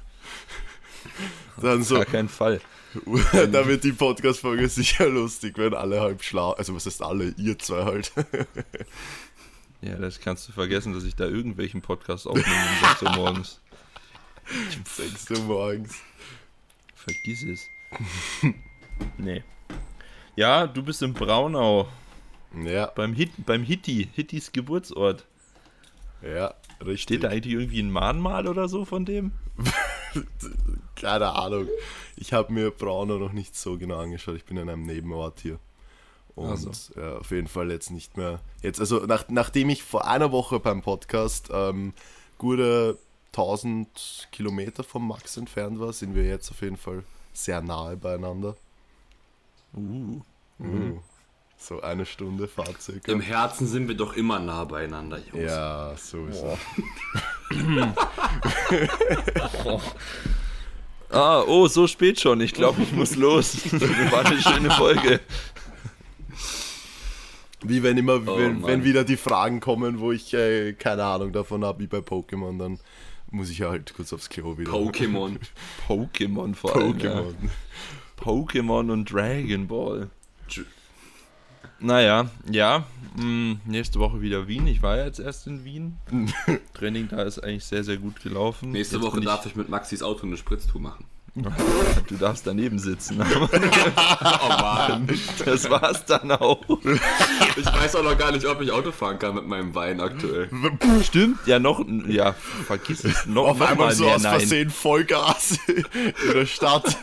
Dann 1.61 1.83
so, 1.83 1.95
Gar 1.95 2.05
keinen 2.05 2.29
Fall. 2.29 2.61
da 3.51 3.67
wird 3.67 3.83
die 3.83 3.91
Podcast-Folge 3.91 4.69
sicher 4.69 5.09
lustig, 5.09 5.57
wenn 5.57 5.73
alle 5.73 5.99
halb 5.99 6.23
schlau, 6.23 6.51
also 6.51 6.75
was 6.75 6.85
heißt 6.85 7.01
alle, 7.01 7.33
ihr 7.37 7.57
zwei 7.57 7.83
halt. 7.85 8.11
Ja, 9.81 9.95
das 9.97 10.19
kannst 10.19 10.47
du 10.47 10.51
vergessen, 10.51 10.93
dass 10.93 11.03
ich 11.03 11.15
da 11.15 11.25
irgendwelchen 11.25 11.81
Podcast 11.81 12.27
aufnehme 12.27 12.47
um 12.47 12.87
6 12.89 13.01
Uhr 13.01 13.11
morgens. 13.15 13.61
6 14.95 15.31
Uhr 15.31 15.39
morgens. 15.45 15.95
Vergiss 16.95 17.43
es. 17.43 17.67
nee. 19.17 19.43
Ja, 20.35 20.67
du 20.67 20.83
bist 20.83 21.01
in 21.01 21.13
Braunau. 21.13 21.87
Ja, 22.63 22.85
Beim, 22.87 23.13
Hit, 23.13 23.31
beim 23.45 23.63
Hitti. 23.63 24.07
Hittis 24.13 24.51
Geburtsort. 24.51 25.25
Ja, 26.23 26.53
richtig. 26.79 27.01
Steht 27.01 27.23
da 27.23 27.29
eigentlich 27.29 27.53
irgendwie 27.53 27.81
ein 27.81 27.91
Mahnmal 27.91 28.47
oder 28.47 28.67
so 28.67 28.85
von 28.85 29.05
dem? 29.05 29.31
Keine 30.95 31.33
Ahnung. 31.33 31.67
Ich 32.15 32.33
habe 32.33 32.53
mir 32.53 32.71
Brauner 32.71 33.17
noch 33.17 33.33
nicht 33.33 33.55
so 33.55 33.77
genau 33.77 33.99
angeschaut. 33.99 34.35
Ich 34.35 34.45
bin 34.45 34.57
in 34.57 34.69
einem 34.69 34.83
Nebenort 34.83 35.39
hier. 35.41 35.59
Und 36.35 36.49
Also. 36.49 36.71
ja, 36.95 37.17
auf 37.17 37.31
jeden 37.31 37.47
Fall 37.47 37.69
jetzt 37.71 37.91
nicht 37.91 38.17
mehr. 38.17 38.39
Jetzt, 38.61 38.79
also 38.79 39.05
nach, 39.05 39.25
nachdem 39.29 39.69
ich 39.69 39.83
vor 39.83 40.07
einer 40.07 40.31
Woche 40.31 40.59
beim 40.59 40.81
Podcast 40.81 41.49
ähm, 41.51 41.93
gute 42.37 42.97
1000 43.33 44.29
Kilometer 44.31 44.83
vom 44.83 45.07
Max 45.07 45.37
entfernt 45.37 45.79
war, 45.79 45.93
sind 45.93 46.15
wir 46.15 46.23
jetzt 46.23 46.49
auf 46.51 46.61
jeden 46.61 46.77
Fall 46.77 47.03
sehr 47.33 47.61
nahe 47.61 47.97
beieinander. 47.97 48.55
Uh. 49.75 50.21
Mhm. 50.59 50.99
So 51.65 51.79
eine 51.81 52.05
Stunde 52.05 52.49
Fahrt 52.49 52.81
circa. 52.81 53.09
Im 53.09 53.21
Herzen 53.21 53.67
sind 53.67 53.87
wir 53.87 53.95
doch 53.95 54.17
immer 54.17 54.37
nah 54.37 54.65
beieinander, 54.65 55.19
Jungs. 55.31 55.45
Ja, 55.49 55.95
sowieso. 55.95 56.57
Ah, 61.09 61.43
oh, 61.45 61.67
so 61.67 61.85
spät 61.85 62.19
schon. 62.19 62.41
Ich 62.41 62.53
glaube, 62.53 62.81
ich 62.81 62.91
muss 62.91 63.15
los. 63.15 63.71
War 64.11 64.25
eine 64.25 64.41
schöne 64.41 64.71
Folge. 64.71 65.19
Wie 67.61 67.83
wenn 67.83 67.97
immer, 67.97 68.15
Oh, 68.25 68.37
wenn, 68.39 68.65
wenn 68.65 68.83
wieder 68.83 69.03
die 69.03 69.15
Fragen 69.15 69.59
kommen, 69.59 69.99
wo 69.99 70.11
ich 70.11 70.33
äh, 70.33 70.73
keine 70.73 71.03
Ahnung 71.05 71.31
davon 71.31 71.63
habe, 71.63 71.81
wie 71.83 71.87
bei 71.87 71.99
Pokémon, 71.99 72.57
dann 72.57 72.79
muss 73.29 73.49
ich 73.51 73.61
halt 73.61 73.93
kurz 73.93 74.11
aufs 74.11 74.27
Klo 74.29 74.57
wieder. 74.57 74.71
Pokémon. 74.71 75.37
Pokémon 75.87 76.55
vor 76.55 76.75
allem. 76.75 76.97
Ja. 76.99 77.19
Pokémon. 77.21 77.35
Pokémon 78.19 78.91
und 78.91 79.11
Dragon 79.13 79.67
Ball. 79.67 80.09
Tschü- 80.49 80.65
Naja, 81.83 82.27
ja. 82.49 82.85
Mh, 83.17 83.57
nächste 83.65 83.99
Woche 83.99 84.21
wieder 84.21 84.47
Wien. 84.47 84.65
Ich 84.67 84.81
war 84.81 84.97
ja 84.97 85.05
jetzt 85.05 85.19
erst 85.19 85.47
in 85.47 85.65
Wien. 85.65 85.97
Training 86.73 87.09
da 87.09 87.21
ist 87.23 87.39
eigentlich 87.43 87.65
sehr, 87.65 87.83
sehr 87.83 87.97
gut 87.97 88.23
gelaufen. 88.23 88.71
Nächste 88.71 88.95
Jetzt 88.95 89.05
Woche 89.05 89.17
bin 89.17 89.25
darf 89.25 89.45
ich 89.45 89.55
mit 89.57 89.67
Maxis 89.69 90.01
Auto 90.01 90.25
eine 90.25 90.37
Spritztour 90.37 90.81
machen. 90.81 91.05
Du 92.07 92.15
darfst 92.15 92.45
daneben 92.45 92.77
sitzen. 92.79 93.19
Oh 93.41 94.47
Mann. 94.49 95.07
das 95.45 95.69
war's 95.69 96.05
dann 96.05 96.31
auch. 96.31 96.61
Ich 97.57 97.65
weiß 97.65 97.95
auch 97.95 98.03
noch 98.03 98.17
gar 98.17 98.31
nicht, 98.31 98.45
ob 98.45 98.61
ich 98.61 98.71
Auto 98.71 98.91
fahren 98.91 99.17
kann 99.19 99.35
mit 99.35 99.47
meinem 99.47 99.73
Wein 99.73 99.99
aktuell. 99.99 100.49
Stimmt, 101.03 101.39
ja 101.47 101.59
noch, 101.59 101.83
ja, 102.07 102.33
vergiss 102.33 103.03
es. 103.03 103.25
Noch, 103.25 103.47
Auf 103.47 103.59
noch 103.59 103.69
einmal 103.69 103.87
mal 103.87 103.95
so 103.95 104.05
mehr 104.05 104.15
aus 104.15 104.23
Nein. 104.23 104.39
Versehen 104.39 104.69
Vollgas 104.69 105.57
in 105.67 106.33
der 106.33 106.45
Stadt. 106.45 106.97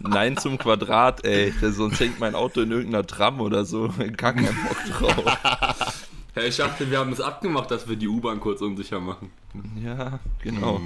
Nein 0.00 0.36
zum 0.36 0.58
Quadrat, 0.58 1.24
ey. 1.24 1.52
Sonst 1.72 1.98
hängt 2.00 2.20
mein 2.20 2.34
Auto 2.34 2.60
in 2.60 2.70
irgendeiner 2.70 3.06
Tram 3.06 3.40
oder 3.40 3.64
so. 3.64 3.88
Gar 4.16 4.32
keinen 4.34 4.56
Bock 4.66 4.76
drauf. 5.14 6.06
Hey, 6.34 6.48
ich 6.48 6.56
dachte, 6.56 6.88
wir 6.90 6.98
haben 6.98 7.12
es 7.12 7.20
abgemacht, 7.20 7.70
dass 7.70 7.88
wir 7.88 7.96
die 7.96 8.06
U-Bahn 8.08 8.38
kurz 8.38 8.60
unsicher 8.60 9.00
machen. 9.00 9.30
Ja, 9.82 10.20
genau. 10.42 10.80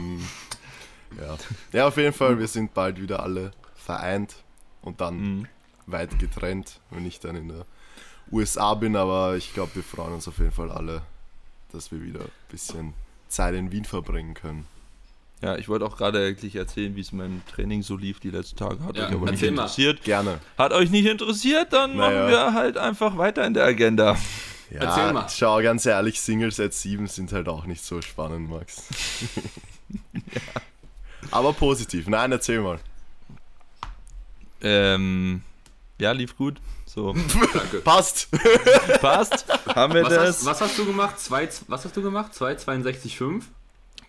Ja. 1.21 1.37
ja, 1.73 1.87
auf 1.89 1.97
jeden 1.99 2.15
Fall, 2.15 2.39
wir 2.39 2.49
sind 2.49 2.73
bald 2.73 3.01
wieder 3.01 3.23
alle 3.23 3.51
vereint 3.75 4.35
und 4.81 5.01
dann 5.03 5.19
Mhm. 5.21 5.47
weit 5.87 6.19
getrennt, 6.19 6.81
wenn 6.91 7.05
ich 7.05 7.21
dann 7.21 7.37
in 7.37 7.49
der 7.49 7.67
USA 8.31 8.73
bin, 8.75 8.97
aber 8.97 9.37
ich 9.37 9.53
glaube, 9.53 9.75
wir 9.75 9.83
freuen 9.83 10.15
uns 10.15 10.27
auf 10.27 10.39
jeden 10.39 10.53
Fall 10.53 10.71
alle, 10.71 11.03
dass 11.71 11.93
wir 11.93 12.03
wieder 12.03 12.21
ein 12.21 12.31
bisschen 12.51 12.95
Zeit 13.29 13.55
in 13.55 13.71
Wien 13.73 13.85
verbringen 13.85 14.33
können. 14.33 14.67
Ja, 15.43 15.57
ich 15.57 15.69
wollte 15.69 15.85
auch 15.85 15.97
gerade 15.97 16.25
eigentlich 16.25 16.55
erzählen, 16.57 16.95
wie 16.95 17.01
es 17.01 17.11
in 17.11 17.19
meinem 17.19 17.43
Training 17.47 17.83
so 17.83 17.97
lief 17.97 18.21
die 18.21 18.31
letzten 18.31 18.57
Tage. 18.57 18.79
Hat 18.85 18.97
Ja, 18.97 19.09
euch 19.09 19.13
aber 19.13 19.25
nicht 19.27 19.33
erzähl 19.43 19.51
mal. 19.51 19.63
interessiert. 19.63 20.05
Gerne. 20.05 20.39
Hat 20.57 20.73
euch 20.73 20.91
nicht 20.91 21.07
interessiert, 21.07 21.73
dann 21.73 21.97
Naja. 21.97 22.21
machen 22.21 22.31
wir 22.31 22.55
halt 22.55 22.79
einfach 22.79 23.19
weiter 23.19 23.45
in 23.45 23.55
der 23.55 23.65
Agenda. 23.65 24.17
Ja, 24.71 24.81
Erzähl 24.85 25.13
mal. 25.13 25.27
schau, 25.29 25.61
ganz 25.61 25.85
ehrlich, 25.85 26.21
Singles 26.21 26.59
at 26.61 26.73
7 26.73 27.07
sind 27.09 27.33
halt 27.33 27.49
auch 27.49 27.67
nicht 27.67 27.85
so 27.85 28.01
spannend, 28.01 28.49
Max. 28.49 28.83
Aber 31.31 31.53
positiv. 31.53 32.09
Nein, 32.09 32.33
erzähl 32.33 32.61
mal. 32.61 32.79
Ähm, 34.63 35.43
ja, 35.99 36.13
lief 36.13 36.37
gut. 36.37 36.61
So, 36.87 37.13
Danke. 37.55 37.79
Passt. 37.85 38.29
passt. 39.01 39.47
Haben 39.75 39.95
wir 39.95 40.05
Was 40.05 40.15
das? 40.15 40.29
hast, 40.29 40.45
was 40.47 40.61
hast 40.61 40.79
du 40.79 40.87
gemacht? 40.87 41.19
Zwei, 41.19 41.49
was 41.69 41.85
hast 41.85 41.97
du 41.97 42.03
gemacht? 42.03 42.33
2,62,5? 42.33 43.43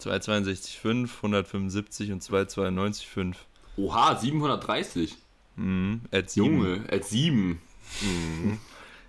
262,5, 0.09 1.09
175 1.17 2.11
und 2.11 2.23
292,5. 2.23 3.35
Oha, 3.77 4.15
730. 4.15 5.15
Mhm, 5.55 6.01
at 6.11 6.29
7. 6.29 6.45
Junge, 6.45 6.83
at 6.91 7.05
7. 7.05 7.59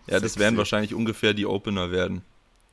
Ja, 0.07 0.21
das 0.21 0.39
werden 0.39 0.59
wahrscheinlich 0.59 0.93
ungefähr 0.95 1.33
die 1.33 1.47
Opener 1.47 1.91
werden. 1.91 2.21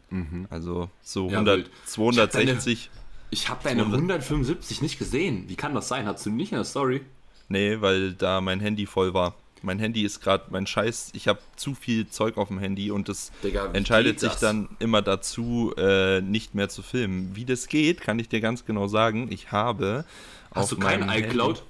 Mhm. 0.09 0.47
Also 0.49 0.89
so 1.01 1.27
Ja, 1.29 1.35
100, 1.37 1.57
wild. 1.59 1.71
260. 1.85 2.89
Ich 3.29 3.47
habe 3.47 3.61
deine 3.63 3.83
175 3.83 4.81
nicht 4.81 4.99
gesehen. 4.99 5.45
Wie 5.47 5.55
kann 5.55 5.73
das 5.73 5.87
sein? 5.87 6.05
Hast 6.05 6.25
du 6.25 6.29
nicht 6.29 6.51
in 6.51 6.57
der 6.57 6.65
Story? 6.65 7.01
Nee, 7.47 7.79
weil 7.79 8.11
da 8.13 8.41
mein 8.41 8.59
Handy 8.59 8.85
voll 8.85 9.13
war. 9.13 9.35
Mein 9.63 9.79
Handy 9.79 10.03
ist 10.03 10.21
gerade 10.21 10.45
mein 10.49 10.65
Scheiß. 10.67 11.09
Ich 11.13 11.27
habe 11.27 11.39
zu 11.55 11.75
viel 11.75 12.07
Zeug 12.07 12.37
auf 12.37 12.47
dem 12.47 12.59
Handy 12.59 12.91
und 12.91 13.09
das 13.09 13.31
Digga, 13.43 13.69
entscheidet 13.73 14.19
sich 14.19 14.31
das? 14.31 14.39
dann 14.39 14.69
immer 14.79 15.01
dazu, 15.01 15.73
äh, 15.77 16.21
nicht 16.21 16.55
mehr 16.55 16.69
zu 16.69 16.81
filmen. 16.81 17.35
Wie 17.35 17.45
das 17.45 17.67
geht, 17.67 18.01
kann 18.01 18.17
ich 18.19 18.29
dir 18.29 18.41
ganz 18.41 18.65
genau 18.65 18.87
sagen. 18.87 19.31
Ich 19.31 19.51
habe. 19.51 20.05
Hast 20.53 20.63
auf 20.63 20.69
du 20.71 20.77
kein 20.77 21.01
meinem 21.01 21.09
Handy- 21.09 21.27
iCloud? 21.29 21.63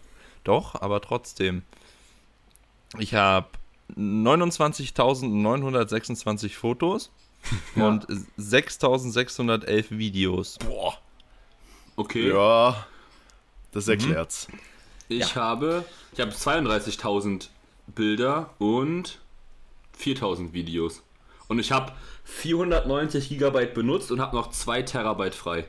Doch, 0.44 0.82
aber 0.82 1.02
trotzdem. 1.02 1.62
Ich 2.98 3.14
habe 3.14 3.48
29.926 3.98 6.56
Fotos 6.56 7.12
und 7.76 8.06
6.611 8.40 9.86
Videos. 9.98 10.58
Boah. 10.60 10.98
Okay. 11.96 12.30
Ja, 12.30 12.86
das 13.72 13.88
erklärt's. 13.88 14.48
Ich 15.10 15.36
habe, 15.36 15.84
ich 16.14 16.20
habe 16.22 16.32
32.000 16.32 17.50
Bilder 17.88 18.52
und 18.60 19.20
4.000 20.00 20.54
Videos. 20.54 21.04
Und 21.48 21.60
ich 21.60 21.72
habe 21.72 21.92
490 22.24 23.30
Gigabyte 23.30 23.74
benutzt 23.74 24.12
und 24.12 24.22
habe 24.22 24.36
noch 24.36 24.52
2 24.52 24.84
Terabyte 24.84 25.36
frei. 25.36 25.66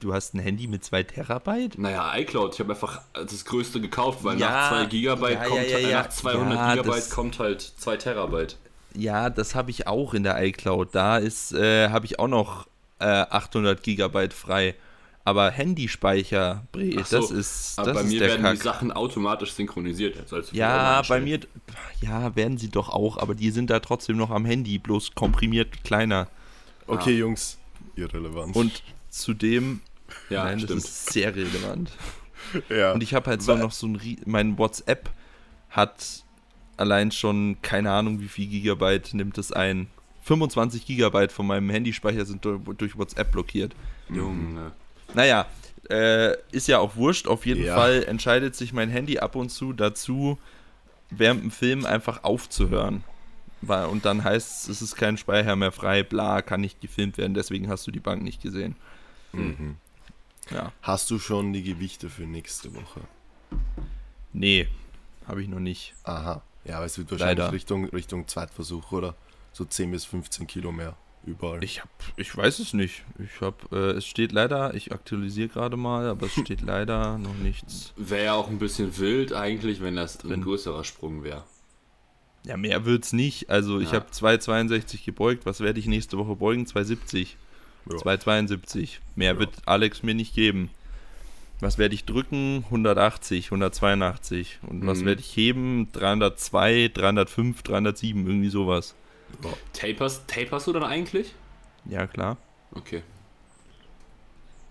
Du 0.00 0.12
hast 0.12 0.34
ein 0.34 0.40
Handy 0.40 0.66
mit 0.66 0.84
2 0.84 1.02
Terabyte? 1.04 1.78
Naja, 1.78 2.14
iCloud, 2.18 2.52
ich 2.54 2.60
habe 2.60 2.72
einfach 2.74 3.00
das 3.14 3.44
größte 3.46 3.80
gekauft, 3.80 4.22
weil 4.22 4.38
Ja, 4.38 4.50
nach 4.50 4.70
2 4.70 4.84
Gigabyte 4.86 5.32
ja, 5.38 5.44
kommt, 5.44 5.68
ja, 5.70 5.78
äh, 5.78 5.92
nach 5.92 6.08
200 6.10 6.54
Ja, 6.54 6.70
Gigabyte 6.74 6.96
das- 6.98 7.10
kommt 7.10 7.38
halt 7.38 7.62
2 7.62 7.96
Terabyte. 7.96 8.58
Ja, 8.94 9.30
das 9.30 9.54
habe 9.54 9.70
ich 9.70 9.86
auch 9.86 10.12
in 10.12 10.24
der 10.24 10.42
iCloud. 10.44 10.94
Da 10.94 11.16
ist, 11.18 11.52
äh, 11.52 11.88
habe 11.88 12.04
ich 12.04 12.18
auch 12.18 12.28
noch 12.28 12.66
äh, 13.00 13.04
800 13.06 13.82
Gigabyte 13.82 14.34
frei. 14.34 14.74
Aber 15.28 15.50
Handyspeicher, 15.50 16.64
Bre, 16.72 17.04
so, 17.04 17.20
das 17.20 17.30
ist, 17.30 17.76
das 17.76 17.92
bei 17.92 18.00
ist 18.00 18.08
mir 18.08 18.18
der 18.20 18.28
werden 18.30 18.42
Kack. 18.42 18.54
die 18.54 18.62
Sachen 18.62 18.92
automatisch 18.92 19.52
synchronisiert. 19.52 20.16
Jetzt 20.16 20.32
wieder 20.32 20.56
Ja, 20.56 21.02
bei 21.06 21.20
mir, 21.20 21.40
ja, 22.00 22.34
werden 22.34 22.56
sie 22.56 22.70
doch 22.70 22.88
auch, 22.88 23.18
aber 23.18 23.34
die 23.34 23.50
sind 23.50 23.68
da 23.68 23.80
trotzdem 23.80 24.16
noch 24.16 24.30
am 24.30 24.44
Handy, 24.46 24.78
bloß 24.78 25.14
komprimiert 25.14 25.84
kleiner. 25.84 26.28
Okay, 26.86 27.18
Jungs, 27.18 27.58
irrelevant. 27.94 28.56
Und 28.56 28.82
zudem, 29.10 29.80
Ja, 30.30 30.44
nein, 30.44 30.60
stimmt. 30.60 30.78
das 30.82 30.88
ist 30.88 31.12
sehr 31.12 31.34
relevant. 31.36 31.90
ja. 32.70 32.92
Und 32.92 33.02
ich 33.02 33.12
habe 33.12 33.28
halt 33.28 33.42
so 33.42 33.52
Weil- 33.52 33.58
noch 33.60 33.72
so 33.72 33.86
ein, 33.86 34.00
mein 34.24 34.56
WhatsApp 34.56 35.10
hat 35.68 36.24
allein 36.78 37.10
schon, 37.12 37.60
keine 37.60 37.90
Ahnung, 37.90 38.20
wie 38.20 38.28
viel 38.28 38.46
Gigabyte 38.46 39.12
nimmt 39.12 39.36
es 39.36 39.52
ein. 39.52 39.88
25 40.22 40.86
Gigabyte 40.86 41.32
von 41.32 41.46
meinem 41.46 41.68
Handyspeicher 41.70 42.24
sind 42.24 42.44
durch, 42.44 42.60
durch 42.78 42.96
WhatsApp 42.96 43.32
blockiert. 43.32 43.74
Junge. 44.10 44.72
Naja, 45.14 45.46
äh, 45.90 46.36
ist 46.52 46.68
ja 46.68 46.78
auch 46.78 46.96
wurscht. 46.96 47.26
Auf 47.26 47.46
jeden 47.46 47.64
Ja. 47.64 47.74
Fall 47.74 48.04
entscheidet 48.04 48.54
sich 48.54 48.72
mein 48.72 48.90
Handy 48.90 49.18
ab 49.18 49.36
und 49.36 49.48
zu 49.50 49.72
dazu, 49.72 50.38
während 51.10 51.42
dem 51.42 51.50
Film 51.50 51.86
einfach 51.86 52.24
aufzuhören. 52.24 53.04
Weil- 53.62 53.86
Und 53.86 54.04
dann 54.04 54.22
heißt 54.22 54.64
es, 54.64 54.68
es 54.68 54.82
ist 54.82 54.96
kein 54.96 55.16
Speicher 55.16 55.56
mehr 55.56 55.72
frei, 55.72 56.02
bla, 56.02 56.42
kann 56.42 56.60
nicht 56.60 56.80
gefilmt 56.80 57.18
werden, 57.18 57.34
deswegen 57.34 57.68
hast 57.68 57.86
du 57.86 57.90
die 57.90 58.00
Bank 58.00 58.22
nicht 58.22 58.40
gesehen. 58.42 58.76
Mhm. 59.32 59.76
Ja. 60.50 60.72
Hast 60.82 61.10
du 61.10 61.18
schon 61.18 61.52
die 61.52 61.62
Gewichte 61.62 62.08
für 62.08 62.22
nächste 62.22 62.74
Woche? 62.74 63.00
Nee, 64.32 64.68
habe 65.26 65.42
ich 65.42 65.48
noch 65.48 65.58
nicht. 65.58 65.94
Aha. 66.04 66.42
Ja, 66.64 66.76
aber 66.76 66.86
es 66.86 66.96
wird 66.98 67.10
wahrscheinlich 67.10 67.38
Leider. 67.38 67.52
Richtung, 67.52 67.86
Richtung 67.86 68.28
Zweitversuch, 68.28 68.92
oder? 68.92 69.14
So 69.52 69.64
10 69.64 69.90
bis 69.90 70.04
15 70.04 70.46
Kilo 70.46 70.70
mehr. 70.70 70.96
Überall. 71.28 71.62
Ich 71.62 71.80
hab, 71.82 71.90
ich 72.16 72.34
weiß 72.34 72.58
es 72.60 72.72
nicht. 72.72 73.04
Ich 73.18 73.40
hab, 73.40 73.70
äh, 73.72 73.90
es 73.92 74.06
steht 74.06 74.32
leider, 74.32 74.72
ich 74.74 74.92
aktualisiere 74.92 75.48
gerade 75.48 75.76
mal, 75.76 76.08
aber 76.08 76.26
es 76.26 76.32
steht 76.32 76.60
leider 76.66 77.18
noch 77.18 77.34
nichts. 77.34 77.92
Wäre 77.96 78.24
ja 78.24 78.32
auch 78.34 78.48
ein 78.48 78.58
bisschen 78.58 78.96
wild 78.98 79.32
eigentlich, 79.34 79.80
wenn 79.82 79.96
das 79.96 80.22
ein 80.24 80.28
Drin. 80.28 80.42
größerer 80.42 80.84
Sprung 80.84 81.22
wäre. 81.24 81.44
Ja, 82.44 82.56
mehr 82.56 82.86
wird's 82.86 83.12
nicht. 83.12 83.50
Also 83.50 83.78
ich 83.80 83.88
Ja. 83.92 83.96
habe 83.96 84.06
2,62 84.10 85.04
gebeugt. 85.04 85.44
Was 85.44 85.60
werde 85.60 85.78
ich 85.80 85.86
nächste 85.86 86.16
Woche 86.16 86.34
beugen? 86.36 86.64
2,70. 86.66 87.36
Ja. 87.90 87.96
2,72. 87.96 89.00
Mehr 89.16 89.34
Ja. 89.34 89.38
wird 89.38 89.50
Alex 89.66 90.02
mir 90.02 90.14
nicht 90.14 90.34
geben. 90.34 90.70
Was 91.60 91.76
werde 91.76 91.94
ich 91.94 92.04
drücken? 92.04 92.64
180, 92.70 93.50
182. 93.50 94.60
Und 94.62 94.86
was 94.86 95.00
Mhm. 95.00 95.06
werde 95.06 95.20
ich 95.20 95.36
heben? 95.36 95.90
302, 95.92 96.88
305, 96.94 97.62
307, 97.64 98.26
irgendwie 98.26 98.48
sowas. 98.48 98.94
Tapers, 99.72 100.26
taperst 100.26 100.66
du 100.66 100.72
dann 100.72 100.84
eigentlich? 100.84 101.34
Ja, 101.84 102.06
klar. 102.06 102.36
Okay. 102.72 103.02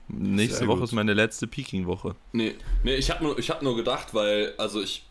Nächste 0.10 0.60
Sehr 0.60 0.68
Woche 0.68 0.80
gut. 0.80 0.86
ist 0.86 0.94
meine 0.94 1.14
letzte 1.14 1.48
Peaking-Woche. 1.48 2.16
Nee, 2.32 2.56
nee 2.84 2.96
ich 2.96 3.10
habe 3.10 3.24
nur, 3.24 3.38
ich 3.38 3.50
hab 3.50 3.62
nur 3.62 3.76
gedacht, 3.76 4.14
weil, 4.14 4.54
also 4.58 4.82
ich 4.82 5.06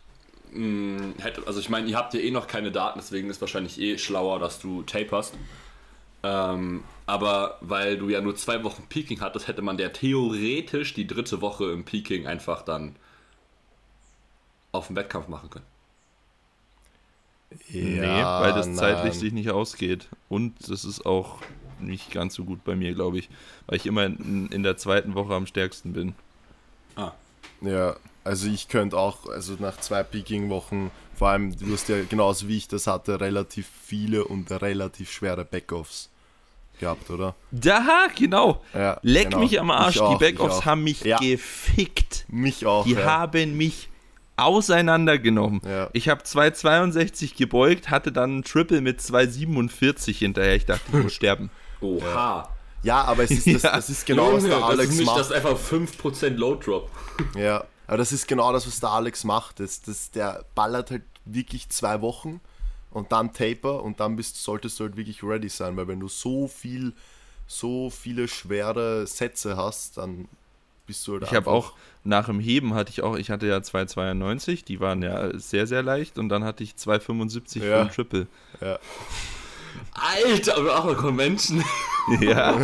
mh, 0.51 1.21
hätte, 1.21 1.45
also 1.45 1.59
ich 1.59 1.69
meine, 1.69 1.87
ihr 1.87 1.97
habt 1.97 2.13
ja 2.13 2.19
eh 2.19 2.31
noch 2.31 2.47
keine 2.47 2.71
Daten, 2.71 2.99
deswegen 2.99 3.29
ist 3.29 3.41
wahrscheinlich 3.41 3.79
eh 3.79 3.97
schlauer, 3.97 4.39
dass 4.39 4.59
du 4.59 4.83
taperst. 4.83 5.35
Ähm, 6.23 6.83
aber 7.05 7.57
weil 7.61 7.97
du 7.97 8.09
ja 8.09 8.21
nur 8.21 8.35
zwei 8.35 8.63
Wochen 8.63 8.83
Peaking 8.89 9.21
hattest, 9.21 9.47
hätte 9.47 9.61
man 9.61 9.77
der 9.77 9.93
theoretisch 9.93 10.93
die 10.93 11.05
dritte 11.05 11.41
Woche 11.41 11.71
im 11.71 11.85
Peaking 11.85 12.25
einfach 12.25 12.63
dann 12.63 12.95
auf 14.71 14.87
den 14.87 14.95
Wettkampf 14.95 15.27
machen 15.27 15.49
können. 15.49 15.65
Nee, 17.69 18.01
weil 18.01 18.53
das 18.53 18.73
zeitlich 18.75 19.13
nein. 19.13 19.19
sich 19.19 19.33
nicht 19.33 19.49
ausgeht. 19.49 20.07
Und 20.29 20.69
das 20.69 20.85
ist 20.85 21.05
auch 21.05 21.39
nicht 21.79 22.11
ganz 22.11 22.33
so 22.35 22.43
gut 22.43 22.63
bei 22.63 22.75
mir, 22.75 22.93
glaube 22.93 23.19
ich. 23.19 23.29
Weil 23.67 23.77
ich 23.77 23.85
immer 23.85 24.05
in, 24.05 24.49
in 24.51 24.63
der 24.63 24.77
zweiten 24.77 25.15
Woche 25.15 25.33
am 25.33 25.45
stärksten 25.45 25.93
bin. 25.93 26.15
Ah. 26.95 27.11
Ja, 27.61 27.95
also 28.23 28.47
ich 28.47 28.67
könnte 28.67 28.97
auch, 28.97 29.27
also 29.27 29.55
nach 29.59 29.77
zwei 29.77 30.03
Peaking-Wochen, 30.03 30.91
vor 31.15 31.29
allem, 31.29 31.57
du 31.57 31.73
hast 31.73 31.89
ja 31.89 32.03
genauso 32.03 32.47
wie 32.47 32.57
ich 32.57 32.67
das 32.67 32.87
hatte, 32.87 33.19
relativ 33.19 33.67
viele 33.83 34.25
und 34.25 34.51
relativ 34.51 35.11
schwere 35.11 35.45
Backoffs 35.45 36.09
gehabt, 36.79 37.09
oder? 37.09 37.35
Da, 37.51 38.07
genau. 38.15 38.61
Ja, 38.73 38.99
Leck 39.01 39.29
genau. 39.29 39.39
mich 39.39 39.59
am 39.59 39.71
Arsch. 39.71 39.99
Auch, 39.99 40.17
die 40.17 40.23
Backoffs 40.23 40.65
haben 40.65 40.83
mich 40.83 41.01
Ja. 41.01 41.17
gefickt. 41.17 42.25
Mich 42.27 42.65
auch. 42.65 42.85
Die 42.85 42.93
ja. 42.93 43.03
haben 43.05 43.57
mich 43.57 43.89
auseinandergenommen. 44.37 45.61
Ja. 45.67 45.89
Ich 45.93 46.09
habe 46.09 46.23
2,62 46.23 47.35
gebeugt, 47.37 47.89
hatte 47.89 48.11
dann 48.11 48.31
einen 48.31 48.43
Triple 48.43 48.81
mit 48.81 48.99
2,47 49.01 50.15
hinterher. 50.17 50.55
Ich 50.55 50.65
dachte, 50.65 50.83
ich 50.87 50.93
muss 51.03 51.13
sterben. 51.13 51.49
Oha. 51.81 52.49
Ja, 52.83 53.03
aber 53.03 53.23
es 53.23 53.31
ist, 53.31 53.47
das, 53.47 53.63
Ja. 53.63 53.75
das 53.75 53.89
ist 53.89 54.05
genau, 54.05 54.33
was 54.33 54.43
der 54.43 54.59
das 54.59 54.63
Alex 54.63 54.89
ist 54.91 54.97
nicht 54.99 55.05
macht. 55.07 55.19
das 55.19 55.31
einfach 55.31 55.57
5% 55.57 56.29
Load 56.35 56.65
Drop. 56.65 56.89
Ja, 57.35 57.65
aber 57.87 57.97
das 57.97 58.11
ist 58.11 58.27
genau 58.27 58.53
das, 58.53 58.67
was 58.67 58.79
der 58.79 58.89
Alex 58.91 59.23
macht. 59.23 59.59
Das, 59.59 59.81
das, 59.81 60.11
der 60.11 60.45
ballert 60.55 60.91
halt 60.91 61.03
wirklich 61.25 61.67
zwei 61.69 62.01
Wochen 62.01 62.39
und 62.91 63.11
dann 63.11 63.33
Taper 63.33 63.83
und 63.83 63.99
dann 63.99 64.15
bist, 64.15 64.41
solltest 64.41 64.79
du 64.79 64.83
halt 64.85 64.95
wirklich 64.95 65.23
ready 65.23 65.49
sein, 65.49 65.75
weil 65.75 65.87
wenn 65.87 65.99
du 65.99 66.07
so 66.07 66.47
viel, 66.47 66.93
so 67.47 67.89
viele 67.89 68.27
schwere 68.27 69.07
Sätze 69.07 69.57
hast, 69.57 69.97
dann 69.97 70.27
bist 70.87 71.05
du 71.07 71.13
halt 71.13 71.23
Ich 71.23 71.33
habe 71.33 71.49
auch 71.49 71.73
nach 72.03 72.25
dem 72.27 72.39
Heben 72.39 72.73
hatte 72.73 72.89
ich 72.91 73.03
auch, 73.03 73.15
ich 73.17 73.29
hatte 73.29 73.45
ja 73.47 73.57
2,92, 73.57 74.65
die 74.65 74.79
waren 74.79 75.03
ja 75.03 75.37
sehr, 75.37 75.67
sehr 75.67 75.83
leicht 75.83 76.17
und 76.17 76.29
dann 76.29 76.43
hatte 76.43 76.63
ich 76.63 76.71
2,75 76.73 77.59
für 77.59 77.65
Ja. 77.67 77.81
ein 77.81 77.89
Triple. 77.91 78.27
Ja, 78.61 78.79
Alter, 79.93 80.57
aber 80.57 80.79
auch 80.79 80.85
eine 80.85 80.95
Convention. 80.95 81.63
Ja. 82.21 82.57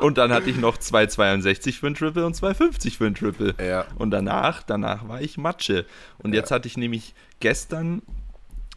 und 0.00 0.18
dann 0.18 0.32
hatte 0.32 0.50
ich 0.50 0.56
noch 0.56 0.76
2,62 0.76 1.78
für 1.78 1.86
ein 1.86 1.94
Triple 1.94 2.26
und 2.26 2.34
2,50 2.34 2.96
für 2.96 3.06
ein 3.06 3.14
Triple. 3.14 3.54
ja, 3.64 3.86
Und 3.96 4.10
danach, 4.10 4.64
danach 4.64 5.06
war 5.06 5.20
ich 5.22 5.38
Matsche. 5.38 5.86
Und 6.18 6.34
jetzt 6.34 6.50
hatte 6.50 6.66
ich 6.66 6.76
nämlich 6.76 7.14
gestern 7.38 8.02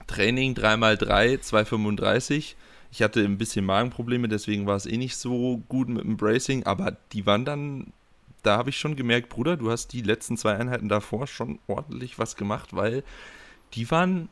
Training 0.06 0.54
3x3, 0.54 1.40
2,35. 1.40 2.54
Ich 2.92 3.02
hatte 3.02 3.22
ein 3.22 3.40
bisschen 3.40 3.66
Magenprobleme, 3.66 4.28
deswegen 4.28 4.68
war 4.68 4.76
es 4.76 4.86
eh 4.86 4.98
nicht 4.98 5.18
so 5.18 5.58
gut 5.70 5.90
mit 5.90 6.04
dem 6.04 6.18
Bracing, 6.18 6.68
aber 6.68 6.96
die 7.12 7.26
waren 7.26 7.44
dann, 7.44 7.94
da 8.44 8.58
habe 8.58 8.70
ich 8.70 8.78
schon 8.78 8.96
gemerkt, 8.96 9.30
Bruder, 9.30 9.58
du 9.58 9.72
hast 9.72 9.94
die 9.94 10.02
letzten 10.02 10.38
zwei 10.38 10.56
Einheiten 10.56 10.90
davor 10.90 11.28
schon 11.28 11.60
ordentlich 11.68 12.20
was 12.20 12.36
gemacht, 12.36 12.76
weil 12.76 13.04
die 13.74 13.90
waren, 13.90 14.30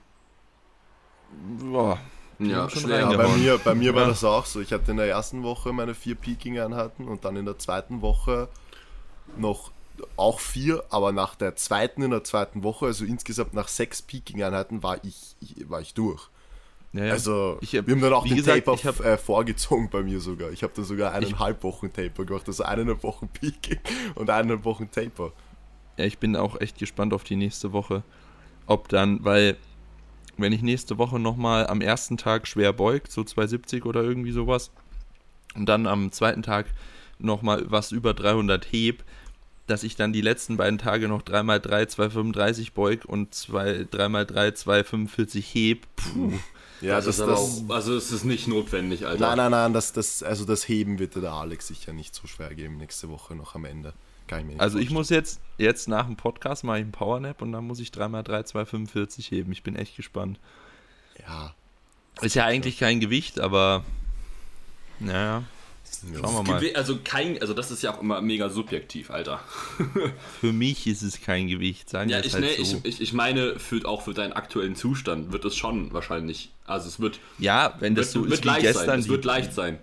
boah, 1.60 1.98
die 2.40 2.50
Ja, 2.50 2.70
schwer. 2.70 3.00
Ja, 3.00 3.14
bei 3.18 3.28
mir, 3.38 3.58
bei 3.58 3.76
mir 3.76 3.96
war 3.96 4.04
Ja. 4.04 4.08
das 4.10 4.24
auch 4.24 4.46
so. 4.46 4.62
Ich 4.62 4.74
hatte 4.74 4.92
in 4.92 4.98
der 4.98 5.08
ersten 5.08 5.44
Woche 5.44 5.74
meine 5.74 5.96
vier 5.96 6.16
Peaking-Einheiten 6.16 7.08
und 7.08 7.26
dann 7.26 7.36
in 7.36 7.46
der 7.46 7.58
zweiten 7.60 8.02
Woche 8.02 8.50
noch 9.38 9.72
auch 10.18 10.40
vier, 10.40 10.84
aber 10.90 11.12
nach 11.12 11.36
der 11.36 11.56
zweiten 11.56 12.02
in 12.02 12.12
der 12.12 12.24
zweiten 12.24 12.64
Woche, 12.64 12.88
also 12.88 13.06
insgesamt 13.06 13.54
nach 13.54 13.68
sechs 13.68 14.02
Peaking-Einheiten, 14.02 14.82
war 14.84 15.04
ich, 15.04 15.36
ich, 15.40 15.70
war 15.70 15.82
ich 15.82 15.94
durch. 15.94 16.30
Ja, 16.94 17.06
ja. 17.06 17.12
Also, 17.14 17.58
Ich 17.62 17.76
hab- 17.76 17.88
wir 17.88 17.94
haben 17.96 18.02
dann 18.02 18.14
auch 18.14 18.26
den 18.28 18.36
gesagt, 18.36 18.66
Taper 18.66 18.74
ich 18.74 18.86
hab- 18.86 19.00
äh, 19.00 19.18
vorgezogen 19.18 19.90
bei 19.90 20.04
mir 20.04 20.20
sogar. 20.20 20.52
Ich 20.52 20.62
habe 20.64 20.74
dann 20.76 20.84
sogar 20.86 21.12
Ich- 21.20 21.28
eineinhalb 21.28 21.64
Wochen 21.64 21.92
Taper 21.94 22.26
gemacht, 22.26 22.44
also 22.48 22.64
eineinhalb 22.64 23.02
Wochen 23.04 23.28
Peaking 23.34 23.80
und 24.16 24.30
eineinhalb 24.30 24.66
Wochen 24.66 24.90
Taper. 24.92 25.32
Ja, 25.98 26.06
ich 26.06 26.18
bin 26.18 26.36
auch 26.36 26.60
echt 26.60 26.78
gespannt 26.78 27.14
auf 27.14 27.24
die 27.24 27.36
nächste 27.38 27.72
Woche. 27.72 28.04
Ob 28.66 28.90
dann, 28.90 29.24
weil, 29.24 29.58
wenn 30.38 30.52
ich 30.54 30.62
nächste 30.62 30.98
Woche 30.98 31.18
nochmal 31.20 31.68
am 31.68 31.82
ersten 31.82 32.18
Tag 32.18 32.48
schwer 32.48 32.74
beugt, 32.74 33.12
so 33.12 33.24
270 33.24 33.86
oder 33.86 34.04
irgendwie 34.04 34.32
sowas, 34.32 34.72
und 35.56 35.68
dann 35.68 35.88
am 35.88 36.12
zweiten 36.12 36.44
Tag 36.44 36.66
nochmal 37.20 37.66
was 37.70 37.92
über 37.92 38.14
300 38.14 38.66
heb, 38.72 39.04
dass 39.68 39.84
ich 39.84 39.96
dann 39.96 40.12
die 40.12 40.22
letzten 40.22 40.58
beiden 40.58 40.78
Tage 40.78 41.08
noch 41.08 41.22
3x3, 41.22 41.86
235 41.88 42.74
beug 42.74 43.06
und 43.06 43.34
2, 43.34 43.86
3x3, 43.92 44.54
245 44.54 45.54
heb. 45.54 45.86
Puh. 45.96 46.34
Ja, 46.82 46.96
das, 46.96 47.06
das, 47.06 47.16
ist 47.16 47.22
aber 47.22 47.32
das, 47.32 47.64
auch, 47.70 47.76
also 47.76 47.96
es 47.96 48.12
ist 48.12 48.24
nicht 48.24 48.48
notwendig, 48.48 49.06
Alter. 49.06 49.20
nein, 49.22 49.38
nein, 49.38 49.52
nein, 49.52 49.74
das, 49.74 49.94
das, 49.94 50.24
also 50.24 50.46
das 50.46 50.68
Heben 50.68 51.00
wird 51.00 51.16
der 51.16 51.32
Alex 51.32 51.68
sicher 51.68 51.94
nicht 51.94 52.16
so 52.16 52.28
schwer 52.28 52.54
geben 52.56 52.78
nächste 52.78 53.10
Woche 53.10 53.36
noch 53.36 53.56
am 53.56 53.66
Ende. 53.66 53.94
Kann 54.28 54.40
ich 54.40 54.46
mir 54.56 54.62
Also 54.62 54.80
ich 54.80 54.90
muss 54.90 55.10
jetzt, 55.10 55.40
jetzt 55.58 55.88
nach 55.88 56.06
dem 56.06 56.16
Podcast 56.16 56.64
mache 56.64 56.78
ich 56.78 56.84
einen 56.84 56.92
Powernap 56.92 57.42
und 57.42 57.52
dann 57.52 57.66
muss 57.68 57.80
ich 57.80 57.90
3x3, 57.90 58.46
245 58.46 59.30
heben. 59.32 59.52
Ich 59.52 59.64
bin 59.64 59.76
echt 59.76 59.96
gespannt. 59.96 60.40
Ja, 61.20 61.54
Ist 62.22 62.36
ja 62.36 62.46
eigentlich 62.46 62.80
kein 62.80 63.00
Gewicht, 63.00 63.40
aber 63.40 63.84
naja, 65.00 65.44
schauen 66.00 66.46
wir 66.46 66.54
mal. 66.54 66.76
Also 66.76 67.00
kein, 67.04 67.40
also 67.42 67.54
das 67.54 67.72
ist 67.72 67.84
ja 67.84 67.94
auch 67.94 68.02
immer 68.02 68.22
mega 68.22 68.50
subjektiv, 68.50 69.12
Alter. 69.12 69.40
Für 70.40 70.54
mich 70.54 70.88
ist 70.88 71.02
es 71.02 71.22
kein 71.22 71.48
Gewicht, 71.48 71.90
sagen 71.90 72.10
wir 72.10 72.18
Ja, 72.18 72.26
ich, 72.26 72.34
halt 72.34 72.44
ne, 72.44 72.64
so. 72.64 72.82
ich, 72.84 72.94
ich, 72.96 73.02
ich 73.02 73.14
meine, 73.14 73.60
für, 73.60 73.86
auch 73.86 74.02
für 74.02 74.14
deinen 74.14 74.34
aktuellen 74.34 74.76
Zustand 74.76 75.32
wird 75.32 75.46
es 75.46 75.56
schon 75.56 75.94
wahrscheinlich, 75.94 76.52
also 76.66 76.88
es 76.88 77.00
wird, 77.00 77.20
ja, 77.38 77.76
wenn 77.80 77.96
das 77.96 78.14
wird, 78.16 78.26
so 78.26 78.30
wird 78.30 78.34
ist 78.34 78.44
wie 78.44 78.48
leicht 78.48 78.62
sein, 78.62 78.74
gestern, 78.74 79.00
es 79.00 79.08
wird 79.08 79.26
leicht 79.26 79.54
sein. 79.54 79.80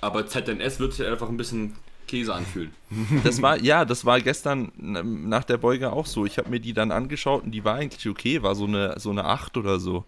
Aber 0.00 0.26
ZNS 0.26 0.78
wird 0.78 0.92
sich 0.92 1.06
einfach 1.06 1.28
ein 1.28 1.36
bisschen 1.36 1.74
Käse 2.06 2.34
anfühlen. 2.34 2.72
das 3.24 3.42
war 3.42 3.58
ja, 3.58 3.84
das 3.84 4.04
war 4.04 4.20
gestern 4.20 4.72
nach 4.76 5.44
der 5.44 5.58
Beuge 5.58 5.92
auch 5.92 6.06
so. 6.06 6.24
Ich 6.24 6.38
habe 6.38 6.50
mir 6.50 6.60
die 6.60 6.72
dann 6.72 6.90
angeschaut 6.90 7.44
und 7.44 7.50
die 7.50 7.64
war 7.64 7.76
eigentlich 7.76 8.08
okay, 8.08 8.42
war 8.42 8.54
so 8.54 8.64
eine 8.64 8.98
so 8.98 9.10
eine 9.10 9.24
8 9.24 9.56
oder 9.56 9.78
so. 9.80 10.04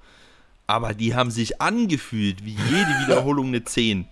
Aber 0.66 0.92
die 0.92 1.14
haben 1.14 1.30
sich 1.30 1.60
angefühlt 1.60 2.44
wie 2.44 2.52
jede 2.52 2.90
Wiederholung 3.06 3.48
eine 3.48 3.64
10. 3.64 4.06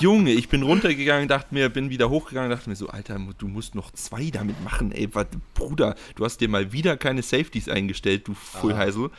Junge, 0.00 0.32
ich 0.32 0.48
bin 0.48 0.62
runtergegangen, 0.62 1.28
dachte 1.28 1.54
mir, 1.54 1.68
bin 1.68 1.88
wieder 1.90 2.10
hochgegangen, 2.10 2.50
dachte 2.50 2.68
mir 2.68 2.76
so, 2.76 2.88
Alter, 2.88 3.18
du 3.38 3.46
musst 3.48 3.74
noch 3.74 3.92
zwei 3.92 4.30
damit 4.30 4.62
machen, 4.64 4.90
ey, 4.92 5.08
was, 5.14 5.26
Bruder, 5.54 5.94
du 6.16 6.24
hast 6.24 6.40
dir 6.40 6.48
mal 6.48 6.72
wieder 6.72 6.96
keine 6.96 7.22
Safeties 7.22 7.68
eingestellt, 7.68 8.26
du 8.26 8.34
Fullheisel. 8.34 9.10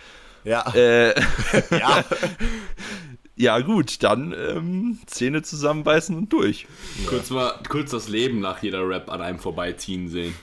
ja, 0.43 0.65
Äh, 0.75 1.13
ja. 1.71 2.03
ja 3.38 3.59
gut, 3.61 4.03
dann 4.03 4.33
ähm, 4.33 4.99
Zähne 5.05 5.43
zusammenbeißen 5.43 6.15
und 6.15 6.31
durch. 6.33 6.67
Kurz 7.07 7.29
mal, 7.29 7.53
kurz 7.69 7.91
das 7.91 8.07
Leben 8.09 8.39
nach 8.41 8.61
jeder 8.61 8.88
Rap 8.88 9.09
an 9.09 9.21
einem 9.21 9.39
vorbeiziehen 9.39 10.09
sehen. 10.09 10.35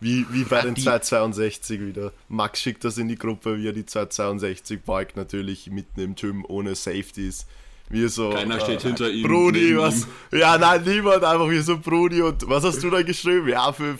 Wie, 0.00 0.26
wie 0.30 0.44
bei 0.44 0.60
den 0.62 0.74
die- 0.74 0.82
262 0.82 1.80
wieder. 1.80 2.12
Max 2.28 2.60
schickt 2.60 2.84
das 2.84 2.98
in 2.98 3.08
die 3.08 3.16
Gruppe, 3.16 3.58
wie 3.58 3.66
er 3.68 3.72
die 3.72 3.86
262 3.86 4.82
beugt, 4.82 5.16
natürlich 5.16 5.70
mitten 5.70 6.00
im 6.00 6.14
Gym 6.14 6.44
ohne 6.46 6.74
Safeties. 6.74 7.46
Wie 7.88 8.08
so. 8.08 8.30
Keiner 8.30 8.60
steht 8.60 8.82
hinter 8.82 9.10
ihm, 9.10 9.26
Brudi, 9.28 9.76
was? 9.76 10.06
Ja, 10.32 10.56
nein, 10.56 10.82
niemand, 10.84 11.22
einfach 11.22 11.50
wie 11.50 11.60
so 11.60 11.78
Brudi. 11.78 12.22
Und 12.22 12.48
was 12.48 12.64
hast 12.64 12.82
du 12.82 12.90
da 12.90 13.02
geschrieben? 13.02 13.48
Ja, 13.48 13.72
für, 13.72 13.98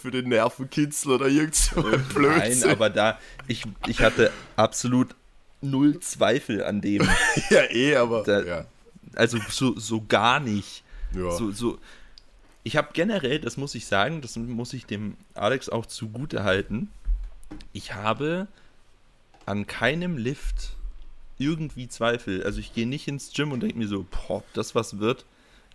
für, 0.00 0.10
den 0.10 0.28
Nervenkitzel 0.28 1.12
oder 1.12 1.28
irgend 1.28 1.54
so 1.54 1.80
ein 1.80 1.90
Nein, 1.90 2.04
Blödsinn. 2.14 2.70
aber 2.70 2.90
da, 2.90 3.18
ich, 3.46 3.62
ich 3.86 4.00
hatte 4.00 4.32
absolut 4.56 5.14
null 5.60 6.00
Zweifel 6.00 6.64
an 6.64 6.80
dem. 6.80 7.02
ja, 7.50 7.62
eh, 7.70 7.96
aber. 7.96 8.24
Da- 8.24 8.44
ja. 8.44 8.64
Also 9.14 9.38
so, 9.48 9.78
so 9.78 10.04
gar 10.06 10.40
nicht. 10.40 10.82
Ja. 11.14 11.30
So, 11.30 11.50
so. 11.52 11.78
Ich 12.64 12.76
habe 12.76 12.88
generell, 12.92 13.38
das 13.38 13.56
muss 13.56 13.74
ich 13.74 13.86
sagen, 13.86 14.20
das 14.20 14.36
muss 14.36 14.74
ich 14.74 14.84
dem 14.84 15.16
Alex 15.34 15.68
auch 15.68 15.86
zugute 15.86 16.44
halten, 16.44 16.90
ich 17.72 17.94
habe 17.94 18.48
an 19.46 19.66
keinem 19.66 20.18
Lift 20.18 20.76
irgendwie 21.38 21.88
Zweifel. 21.88 22.42
Also 22.44 22.60
ich 22.60 22.72
gehe 22.74 22.86
nicht 22.86 23.08
ins 23.08 23.32
Gym 23.32 23.52
und 23.52 23.60
denke 23.60 23.78
mir 23.78 23.88
so, 23.88 24.06
boah, 24.28 24.42
das 24.54 24.74
was 24.74 24.98
wird, 24.98 25.24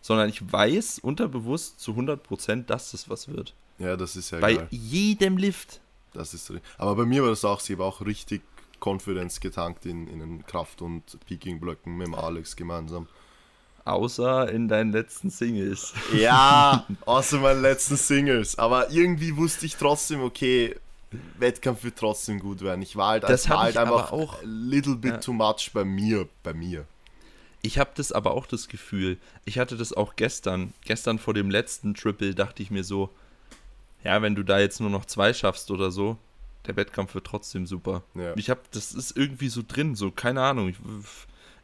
sondern 0.02 0.30
ich 0.30 0.52
weiß 0.52 1.00
unterbewusst 1.00 1.80
zu 1.80 1.92
100%, 1.94 2.66
dass 2.66 2.92
das 2.92 3.10
was 3.10 3.28
wird. 3.28 3.54
ja, 3.80 3.96
das 3.98 4.16
ist 4.16 4.32
ja 4.32 4.40
Bei 4.40 4.56
geil. 4.56 4.68
jedem 4.72 5.38
Lift. 5.38 5.80
Das 6.14 6.34
ist, 6.34 6.52
ri- 6.52 6.62
aber 6.78 6.96
bei 6.96 7.06
mir 7.06 7.24
war 7.24 7.30
das 7.30 7.44
auch, 7.46 7.60
sie 7.60 7.78
war 7.80 7.88
auch 7.88 8.02
richtig 8.06 8.42
Confidence 8.84 9.40
getankt 9.40 9.86
in, 9.86 10.08
in 10.08 10.20
den 10.20 10.46
Kraft- 10.46 10.82
und 10.82 11.04
Peaking-Blöcken 11.26 11.96
mit 11.98 12.08
dem 12.08 12.16
Alex 12.16 12.56
gemeinsam. 12.56 13.08
Außer 13.86 14.50
in 14.52 14.68
deinen 14.70 14.92
letzten 14.94 15.30
Singles. 15.30 15.94
Ja, 16.14 16.86
außer 17.06 17.40
meinen 17.40 17.62
letzten 17.62 17.98
Singles. 17.98 18.58
Aber 18.58 18.92
irgendwie 18.92 19.36
wusste 19.36 19.66
ich 19.66 19.76
trotzdem, 19.76 20.22
okay, 20.22 20.76
Wettkampf 21.38 21.84
wird 21.84 21.98
trotzdem 21.98 22.40
gut 22.40 22.62
werden. 22.62 22.82
Ich 22.82 22.96
war 22.96 23.10
halt, 23.10 23.24
Das 23.24 23.50
war 23.50 23.62
halt 23.64 23.78
einfach 23.78 24.12
auch. 24.12 24.38
little 24.44 24.96
bit 24.96 25.12
Ja. 25.14 25.18
too 25.18 25.34
much 25.34 25.72
bei 25.74 25.84
mir. 25.84 26.28
Bei 26.44 26.54
mir. 26.54 26.86
Ich 27.62 27.78
habe 27.80 27.92
das 27.96 28.12
aber 28.12 28.32
auch 28.32 28.46
das 28.46 28.68
Gefühl, 28.68 29.18
ich 29.46 29.58
hatte 29.58 29.78
das 29.78 29.94
auch 29.94 30.16
gestern. 30.16 30.74
Gestern 30.84 31.18
vor 31.20 31.34
dem 31.34 31.50
letzten 31.50 31.94
Triple 31.94 32.36
dachte 32.36 32.62
ich 32.62 32.72
mir 32.72 32.84
so, 32.84 33.10
ja, 34.04 34.22
wenn 34.22 34.36
du 34.36 34.44
da 34.44 34.60
jetzt 34.60 34.82
nur 34.82 34.90
noch 34.90 35.06
zwei 35.06 35.34
schaffst 35.34 35.72
oder 35.72 35.90
so, 35.92 36.18
der 36.68 36.76
Wettkampf 36.76 37.14
wird 37.16 37.26
trotzdem 37.26 37.66
super. 37.66 38.04
Ja. 38.16 38.34
Ich 38.36 38.50
habe, 38.50 38.60
das 38.72 38.94
ist 38.94 39.16
irgendwie 39.16 39.48
so 39.50 39.62
drin, 39.66 39.96
so 39.96 40.12
keine 40.12 40.42
Ahnung. 40.42 40.70
Ich, 40.70 40.76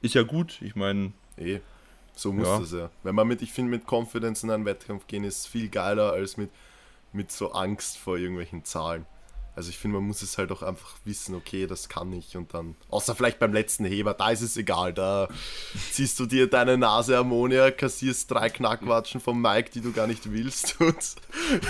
ist 0.02 0.16
ja 0.16 0.24
gut, 0.24 0.62
ich 0.62 0.76
meine, 0.76 1.12
Eh, 1.38 1.60
so 2.16 2.32
muss 2.34 2.48
Ja. 2.48 2.60
das 2.60 2.72
ja. 2.72 2.90
Wenn 3.04 3.16
man 3.16 3.28
mit, 3.28 3.42
ich 3.42 3.52
finde, 3.54 3.72
mit 3.72 3.84
Confidence 3.90 4.44
in 4.44 4.52
einen 4.52 4.66
Wettkampf 4.66 5.08
gehen, 5.08 5.24
ist 5.26 5.48
viel 5.48 5.68
geiler 5.70 6.12
als 6.14 6.36
mit, 6.38 6.50
mit 7.14 7.32
so 7.32 7.52
Angst 7.54 7.98
vor 7.98 8.18
irgendwelchen 8.18 8.64
Zahlen. 8.66 9.06
Also 9.56 9.70
ich 9.70 9.78
finde, 9.78 9.98
man 9.98 10.08
muss 10.08 10.22
es 10.22 10.38
halt 10.38 10.52
auch 10.52 10.64
einfach 10.64 10.92
wissen, 11.04 11.36
okay, 11.36 11.68
das 11.68 11.90
kann 11.90 12.14
ich 12.14 12.38
und 12.38 12.54
dann, 12.54 12.76
außer 12.90 13.14
vielleicht 13.16 13.40
beim 13.40 13.52
letzten 13.52 13.84
Heber, 13.84 14.14
da 14.14 14.30
ist 14.30 14.42
es 14.42 14.56
egal, 14.56 14.94
da 14.94 15.28
ziehst 15.92 16.20
du 16.20 16.26
dir 16.26 16.48
deine 16.48 16.78
Nase 16.78 17.18
Ammonia, 17.18 17.70
kassierst 17.72 18.32
drei 18.32 18.50
Knackwatschen 18.50 19.20
vom 19.20 19.42
Mike, 19.42 19.72
die 19.74 19.82
du 19.82 19.92
gar 19.92 20.08
nicht 20.08 20.32
willst 20.32 20.80
und 20.80 20.96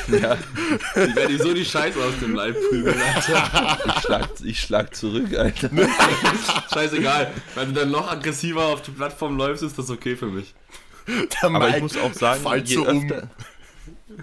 ja, 0.08 0.38
Ich 0.96 1.16
werde 1.16 1.34
ihm 1.34 1.40
so 1.40 1.54
die 1.54 1.66
Scheiße 1.66 2.00
aus 2.00 2.20
dem 2.20 2.36
Leib 2.36 2.56
prügeln, 2.70 3.00
Alter. 3.02 3.80
ich 3.88 4.02
schlag, 4.04 4.30
ich 4.44 4.62
schlag 4.62 4.96
zurück, 4.96 5.36
Alter. 5.36 5.70
Scheißegal. 6.74 7.32
Wenn 7.56 7.74
du 7.74 7.80
dann 7.80 7.92
noch 7.92 8.12
aggressiver 8.12 8.66
auf 8.66 8.82
die 8.82 8.92
Plattform 8.92 9.38
läufst, 9.38 9.64
ist 9.64 9.80
das 9.80 9.90
okay 9.90 10.16
für 10.16 10.28
mich. 10.28 10.54
der 11.08 11.44
Aber 11.44 11.60
Mike 11.60 11.78
ich 11.78 11.82
muss 11.82 11.98
auch 11.98 12.14
sagen, 12.14 12.44
fällt 12.44 12.68
so 12.68 12.88
um. 12.88 13.12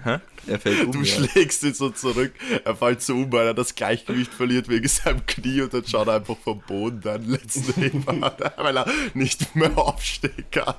Hä? 0.03 0.19
Er 0.47 0.59
fällt 0.59 0.85
um. 0.85 0.91
Du 0.91 0.99
ja. 0.99 1.05
schlägst 1.05 1.63
ihn 1.63 1.73
so 1.73 1.89
zurück, 1.89 2.33
er 2.63 2.75
fällt 2.75 3.01
so 3.01 3.13
um, 3.13 3.31
weil 3.31 3.47
er 3.47 3.53
das 3.53 3.75
Gleichgewicht 3.75 4.33
verliert 4.33 4.69
wegen 4.69 4.87
seinem 4.87 5.25
Knie 5.25 5.61
und 5.61 5.73
dann 5.73 5.85
schaut 5.85 6.07
er 6.07 6.15
einfach 6.15 6.37
vom 6.37 6.59
Boden 6.61 7.01
deinen 7.01 7.29
letzten 7.29 8.05
weil 8.57 8.77
er 8.77 8.87
nicht 9.13 9.55
mehr 9.55 9.77
aufstehen 9.77 10.45
kann. 10.51 10.75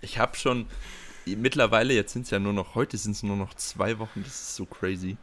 Ich 0.00 0.18
habe 0.18 0.36
schon 0.36 0.66
mittlerweile, 1.24 1.94
jetzt 1.94 2.12
sind 2.12 2.22
es 2.22 2.30
ja 2.30 2.38
nur 2.38 2.52
noch, 2.52 2.74
heute 2.74 2.96
sind 2.96 3.12
es 3.12 3.22
nur 3.22 3.36
noch 3.36 3.54
zwei 3.54 3.98
Wochen, 3.98 4.22
das 4.22 4.32
ist 4.32 4.56
so 4.56 4.66
crazy. 4.66 5.16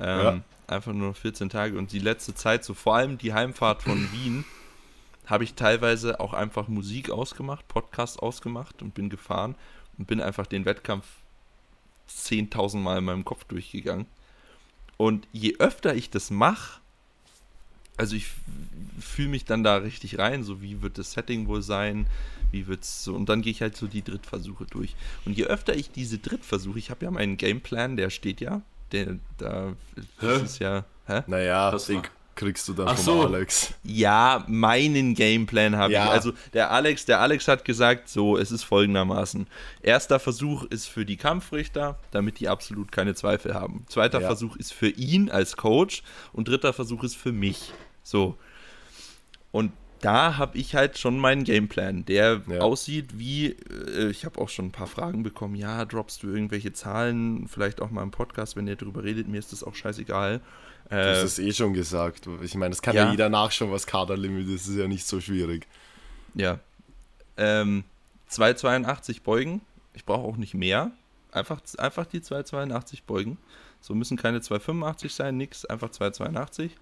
Ähm, 0.00 0.20
Ja. 0.20 0.40
Einfach 0.68 0.92
nur 0.92 1.10
noch 1.10 1.16
14 1.16 1.48
Tage 1.48 1.78
und 1.78 1.92
die 1.92 2.00
letzte 2.00 2.34
Zeit, 2.34 2.64
so 2.64 2.74
vor 2.74 2.96
allem 2.96 3.18
die 3.18 3.32
Heimfahrt 3.32 3.82
von 3.82 4.10
Wien, 4.12 4.44
habe 5.26 5.44
ich 5.44 5.54
teilweise 5.54 6.20
auch 6.20 6.32
einfach 6.32 6.68
Musik 6.68 7.10
ausgemacht, 7.10 7.68
Podcast 7.68 8.20
ausgemacht 8.20 8.80
und 8.82 8.94
bin 8.94 9.10
gefahren 9.10 9.56
und 9.98 10.06
bin 10.06 10.20
einfach 10.20 10.46
den 10.46 10.64
Wettkampf 10.64 11.06
10.000 12.10 12.78
Mal 12.78 12.98
in 12.98 13.04
meinem 13.04 13.24
Kopf 13.24 13.44
durchgegangen. 13.44 14.06
Und 14.96 15.26
je 15.32 15.56
öfter 15.58 15.94
ich 15.94 16.08
das 16.10 16.30
mache, 16.30 16.80
also 17.98 18.16
ich 18.16 18.26
fühle 19.00 19.28
mich 19.28 19.44
dann 19.44 19.62
da 19.64 19.76
richtig 19.76 20.18
rein, 20.18 20.42
so 20.44 20.62
wie 20.62 20.82
wird 20.82 20.98
das 20.98 21.12
Setting 21.12 21.48
wohl 21.48 21.62
sein, 21.62 22.06
wie 22.50 22.66
wird's 22.66 23.04
so, 23.04 23.14
und 23.14 23.28
dann 23.28 23.42
gehe 23.42 23.50
ich 23.52 23.60
halt 23.62 23.76
so 23.76 23.86
die 23.86 24.02
Drittversuche 24.02 24.64
durch. 24.66 24.94
Und 25.24 25.36
je 25.36 25.44
öfter 25.44 25.74
ich 25.74 25.90
diese 25.90 26.18
Drittversuche, 26.18 26.78
ich 26.78 26.90
habe 26.90 27.04
ja 27.04 27.10
meinen 27.10 27.36
Gameplan, 27.36 27.96
der 27.96 28.10
steht 28.10 28.40
ja, 28.40 28.62
der, 28.92 29.18
da, 29.38 29.74
das 30.20 30.40
Hä? 30.40 30.44
ist 30.44 30.58
ja, 30.60 30.84
hä? 31.06 31.22
Naja, 31.26 31.70
Das 31.70 31.86
den 31.86 31.96
war- 31.96 32.04
kriegst 32.36 32.68
du 32.68 32.74
dann 32.74 32.86
Ach 32.88 32.96
vom 32.96 33.04
so. 33.04 33.22
Alex. 33.26 33.72
Ja, 33.82 34.44
meinen 34.46 35.14
Gameplan 35.14 35.74
habe 35.76 35.92
Ja. 35.94 36.04
ich. 36.04 36.10
Also 36.12 36.32
der 36.52 36.70
Alex, 36.70 37.04
der 37.06 37.20
Alex 37.20 37.48
hat 37.48 37.64
gesagt, 37.64 38.08
so, 38.08 38.36
es 38.38 38.52
ist 38.52 38.62
folgendermaßen. 38.62 39.46
Erster 39.82 40.20
Versuch 40.20 40.64
ist 40.64 40.86
für 40.86 41.04
die 41.04 41.16
Kampfrichter, 41.16 41.98
damit 42.12 42.38
die 42.38 42.48
absolut 42.48 42.92
keine 42.92 43.14
Zweifel 43.14 43.54
haben. 43.54 43.84
Zweiter 43.88 44.20
Ja. 44.20 44.26
Versuch 44.28 44.54
ist 44.56 44.72
für 44.72 44.88
ihn 44.88 45.30
als 45.30 45.56
Coach 45.56 46.02
und 46.32 46.46
dritter 46.48 46.72
Versuch 46.72 47.02
ist 47.02 47.16
für 47.16 47.32
mich. 47.32 47.72
So. 48.02 48.36
Und 49.50 49.72
da 50.02 50.36
habe 50.36 50.58
ich 50.58 50.74
halt 50.74 50.98
schon 50.98 51.18
meinen 51.18 51.44
Gameplan, 51.44 52.04
der 52.04 52.42
Ja. 52.46 52.58
aussieht 52.60 53.18
wie, 53.18 53.46
äh, 53.96 54.10
ich 54.10 54.26
habe 54.26 54.38
auch 54.40 54.50
schon 54.50 54.66
ein 54.66 54.72
paar 54.72 54.86
Fragen 54.86 55.22
bekommen, 55.22 55.54
ja, 55.56 55.86
droppst 55.86 56.22
du 56.22 56.28
irgendwelche 56.28 56.74
Zahlen, 56.74 57.48
vielleicht 57.48 57.80
auch 57.80 57.90
mal 57.90 58.02
im 58.02 58.10
Podcast, 58.10 58.56
wenn 58.56 58.66
ihr 58.68 58.76
darüber 58.76 59.04
redet, 59.04 59.26
mir 59.26 59.38
ist 59.38 59.52
das 59.52 59.64
auch 59.64 59.74
scheißegal. 59.74 60.42
Du 60.88 60.94
Äh, 60.96 61.14
hast 61.16 61.22
es 61.24 61.38
eh 61.38 61.52
schon 61.52 61.72
gesagt. 61.74 62.28
Ich 62.42 62.54
meine, 62.54 62.70
das 62.70 62.82
kann 62.82 62.94
ja, 62.94 63.04
Ja. 63.06 63.10
jeder 63.10 63.28
nachschauen, 63.28 63.72
was 63.72 63.86
Kaderlimit 63.86 64.48
ist. 64.48 64.66
Das 64.66 64.68
ist 64.74 64.78
ja 64.78 64.86
nicht 64.88 65.06
so 65.06 65.20
schwierig. 65.20 65.66
Ja. 66.34 66.58
Ähm, 67.36 67.84
282 68.28 69.22
beugen. 69.22 69.60
Ich 69.94 70.04
brauche 70.04 70.26
auch 70.26 70.36
nicht 70.36 70.54
mehr. 70.54 70.90
Einfach, 71.32 71.60
einfach 71.78 72.06
die 72.06 72.22
282 72.22 73.04
beugen. 73.04 73.38
So 73.80 73.94
müssen 73.94 74.16
keine 74.16 74.40
285 74.40 75.12
sein, 75.14 75.36
nix. 75.36 75.64
Einfach 75.64 75.90
282. 75.90 76.72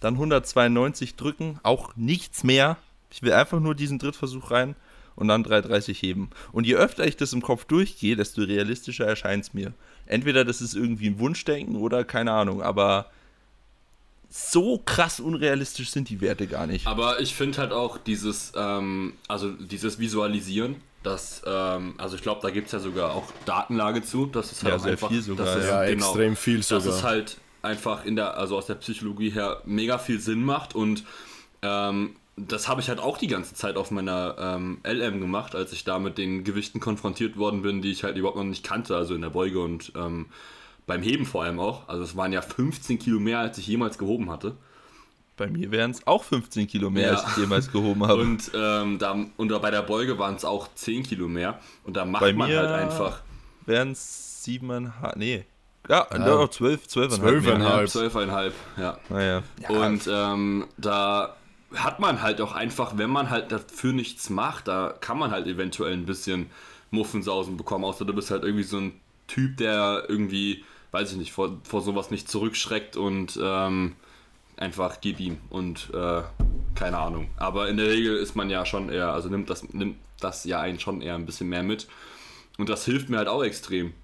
Dann 0.00 0.14
192 0.14 1.16
drücken. 1.16 1.60
Auch 1.62 1.94
nichts 1.96 2.44
mehr. 2.44 2.76
Ich 3.10 3.22
will 3.22 3.32
einfach 3.32 3.60
nur 3.60 3.74
diesen 3.74 3.98
Drittversuch 3.98 4.50
rein. 4.50 4.74
Und 5.14 5.28
dann 5.28 5.42
330 5.44 6.00
heben. 6.00 6.30
Und 6.52 6.66
je 6.66 6.74
öfter 6.76 7.06
ich 7.06 7.18
das 7.18 7.34
im 7.34 7.42
Kopf 7.42 7.66
durchgehe, 7.66 8.16
desto 8.16 8.40
realistischer 8.42 9.06
erscheint 9.06 9.44
es 9.44 9.52
mir. 9.54 9.74
Entweder 10.06 10.44
das 10.46 10.62
ist 10.62 10.74
irgendwie 10.74 11.08
ein 11.08 11.18
Wunschdenken 11.18 11.76
oder 11.76 12.02
keine 12.04 12.32
Ahnung. 12.32 12.62
Aber 12.62 13.10
so 14.34 14.78
krass 14.78 15.20
unrealistisch 15.20 15.90
sind 15.90 16.08
die 16.08 16.22
Werte 16.22 16.46
gar 16.46 16.66
nicht. 16.66 16.86
Aber 16.86 17.20
ich 17.20 17.34
finde 17.34 17.58
halt 17.58 17.72
auch 17.72 17.98
dieses, 17.98 18.52
ähm, 18.56 19.12
also 19.28 19.50
dieses 19.50 19.98
Visualisieren, 19.98 20.76
das, 21.02 21.42
ähm, 21.44 21.94
also 21.98 22.16
ich 22.16 22.22
glaube, 22.22 22.40
da 22.42 22.48
gibt 22.50 22.66
es 22.68 22.72
ja 22.72 22.78
sogar 22.78 23.12
auch 23.12 23.30
Datenlage 23.44 24.02
zu. 24.02 24.24
Das 24.26 24.50
ist 24.50 24.62
halt 24.62 24.70
Ja, 24.72 24.76
auch 24.78 24.82
sehr 24.82 24.92
einfach, 24.92 25.08
viel 25.10 25.20
sogar, 25.20 25.44
das 25.46 25.56
ist, 25.64 25.68
Ja, 25.70 25.84
genau, 25.84 26.06
extrem 26.06 26.36
viel 26.36 26.56
Das 26.58 26.68
sogar. 26.68 26.86
ist 26.96 27.02
halt 27.02 27.36
einfach 27.60 28.06
in 28.06 28.16
der, 28.16 28.38
also 28.38 28.56
aus 28.56 28.66
der 28.66 28.76
Psychologie 28.76 29.28
her 29.30 29.60
mega 29.66 29.98
viel 29.98 30.18
Sinn 30.18 30.42
macht 30.42 30.74
und 30.74 31.04
ähm, 31.60 32.16
das 32.36 32.68
habe 32.68 32.80
ich 32.80 32.88
halt 32.88 33.00
auch 33.00 33.18
die 33.18 33.26
ganze 33.26 33.54
Zeit 33.54 33.76
auf 33.76 33.90
meiner 33.90 34.36
ähm, 34.38 34.80
LM 34.84 35.20
gemacht, 35.20 35.54
als 35.54 35.72
ich 35.74 35.84
da 35.84 35.98
mit 35.98 36.16
den 36.16 36.42
Gewichten 36.44 36.80
konfrontiert 36.80 37.36
worden 37.36 37.60
bin, 37.60 37.82
die 37.82 37.90
ich 37.92 38.02
halt 38.04 38.16
überhaupt 38.16 38.38
noch 38.38 38.44
nicht 38.44 38.64
kannte, 38.64 38.96
also 38.96 39.14
in 39.14 39.20
der 39.20 39.28
Beuge 39.30 39.60
und 39.60 39.92
ähm, 39.94 40.26
beim 40.86 41.02
Heben 41.02 41.24
vor 41.26 41.44
allem 41.44 41.60
auch. 41.60 41.88
Also 41.88 42.02
es 42.02 42.16
waren 42.16 42.32
ja 42.32 42.42
15 42.42 42.98
Kilo 42.98 43.18
mehr, 43.20 43.38
als 43.40 43.58
ich 43.58 43.66
jemals 43.66 43.98
gehoben 43.98 44.30
hatte. 44.30 44.56
Bei 45.36 45.46
mir 45.48 45.70
wären 45.70 45.90
es 45.92 46.06
auch 46.06 46.24
15 46.24 46.66
Kilo 46.66 46.90
mehr, 46.90 47.12
Ja. 47.12 47.14
als 47.18 47.30
ich 47.30 47.36
jemals 47.38 47.72
gehoben 47.72 48.06
habe. 48.06 48.20
Und, 48.20 48.50
ähm, 48.54 48.98
da, 48.98 49.16
und 49.36 49.48
da 49.48 49.58
bei 49.58 49.70
der 49.70 49.82
Beuge 49.82 50.18
waren 50.18 50.34
es 50.36 50.44
auch 50.44 50.68
10 50.74 51.02
Kilo 51.02 51.26
mehr. 51.28 51.58
Und 51.84 51.96
da 51.96 52.04
macht 52.04 52.20
Bei 52.20 52.32
man 52.32 52.50
mir- 52.50 52.58
halt 52.58 52.68
einfach 52.70 53.20
wären 53.64 53.92
es 53.92 54.42
siebeneinhalb, 54.44 55.16
nee. 55.16 55.44
Ja, 55.88 56.06
Ja. 56.12 56.18
no, 56.18 56.46
zwölf, 56.48 56.86
zwölfeinhalb. 56.86 57.88
Zwölfeinhalb. 57.88 58.54
mehr. 58.76 58.86
Halb. 58.86 58.94
ja, 59.08 59.16
12,5. 59.16 59.40
Ja. 59.40 59.42
Naja. 59.68 59.88
Und 59.88 60.08
ähm, 60.10 60.66
da 60.76 61.34
hat 61.74 61.98
man 62.00 62.22
halt 62.22 62.40
auch 62.40 62.52
einfach, 62.52 62.98
wenn 62.98 63.08
man 63.10 63.30
halt 63.30 63.50
dafür 63.50 63.92
nichts 63.92 64.30
macht, 64.30 64.68
da 64.68 64.94
kann 65.00 65.18
man 65.18 65.30
halt 65.30 65.46
eventuell 65.46 65.92
ein 65.94 66.04
bisschen 66.06 66.50
Muffensausen 66.90 67.56
bekommen. 67.56 67.84
Außer 67.84 68.04
du 68.04 68.12
bist 68.12 68.30
halt 68.30 68.42
irgendwie 68.44 68.64
so 68.64 68.78
ein 68.78 68.92
Typ, 69.26 69.56
der 69.56 70.04
irgendwie, 70.08 70.64
weiß 70.92 71.12
ich 71.12 71.18
nicht, 71.18 71.32
vor, 71.32 71.58
vor 71.64 71.82
sowas 71.82 72.10
nicht 72.10 72.28
zurückschreckt 72.28 72.96
und 72.96 73.38
ähm, 73.42 73.96
einfach 74.56 75.00
gib 75.00 75.18
ihm 75.18 75.38
und 75.50 75.90
äh, 75.92 76.22
keine 76.74 76.98
Ahnung. 76.98 77.30
Aber 77.36 77.68
in 77.68 77.76
der 77.76 77.88
Regel 77.88 78.16
ist 78.16 78.36
man 78.36 78.50
ja 78.50 78.64
schon 78.64 78.88
eher, 78.90 79.12
also 79.12 79.28
nimmt 79.28 79.50
das, 79.50 79.62
nimmt 79.72 79.96
das 80.20 80.44
ja 80.44 80.60
einen 80.60 80.78
schon 80.78 81.00
eher 81.00 81.14
ein 81.14 81.26
bisschen 81.26 81.48
mehr 81.48 81.62
mit. 81.62 81.88
Und 82.58 82.68
das 82.68 82.84
hilft 82.84 83.08
mir 83.08 83.16
halt 83.18 83.28
auch 83.28 83.42
extrem. 83.42 83.94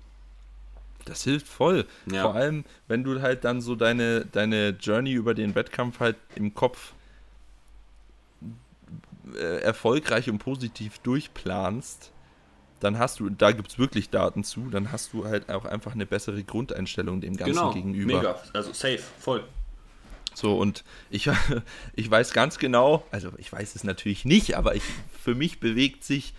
Das 1.04 1.24
hilft 1.24 1.46
voll. 1.46 1.86
Ja. 2.10 2.22
Vor 2.22 2.34
allem, 2.34 2.64
wenn 2.86 3.04
du 3.04 3.20
halt 3.20 3.44
dann 3.44 3.60
so 3.60 3.74
deine, 3.74 4.26
deine 4.26 4.70
Journey 4.70 5.12
über 5.12 5.34
den 5.34 5.54
Wettkampf 5.54 6.00
halt 6.00 6.16
im 6.34 6.54
Kopf 6.54 6.92
äh, 9.34 9.60
erfolgreich 9.60 10.28
und 10.28 10.38
positiv 10.38 10.98
durchplanst, 10.98 12.12
dann 12.80 12.98
hast 12.98 13.20
du, 13.20 13.30
da 13.30 13.52
gibt 13.52 13.70
es 13.70 13.78
wirklich 13.78 14.10
Daten 14.10 14.44
zu, 14.44 14.68
dann 14.70 14.92
hast 14.92 15.12
du 15.12 15.24
halt 15.24 15.48
auch 15.50 15.64
einfach 15.64 15.92
eine 15.92 16.06
bessere 16.06 16.42
Grundeinstellung 16.42 17.20
dem 17.20 17.36
Ganzen 17.36 17.54
genau, 17.54 17.72
gegenüber. 17.72 18.16
mega. 18.16 18.40
Also 18.52 18.72
safe, 18.72 19.02
voll. 19.18 19.44
So, 20.34 20.56
und 20.56 20.84
ich, 21.10 21.28
ich 21.94 22.10
weiß 22.10 22.32
ganz 22.32 22.58
genau, 22.58 23.04
also 23.10 23.30
ich 23.38 23.52
weiß 23.52 23.74
es 23.74 23.84
natürlich 23.84 24.24
nicht, 24.24 24.56
aber 24.56 24.76
ich, 24.76 24.82
für 25.22 25.34
mich 25.34 25.60
bewegt 25.60 26.04
sich 26.04 26.34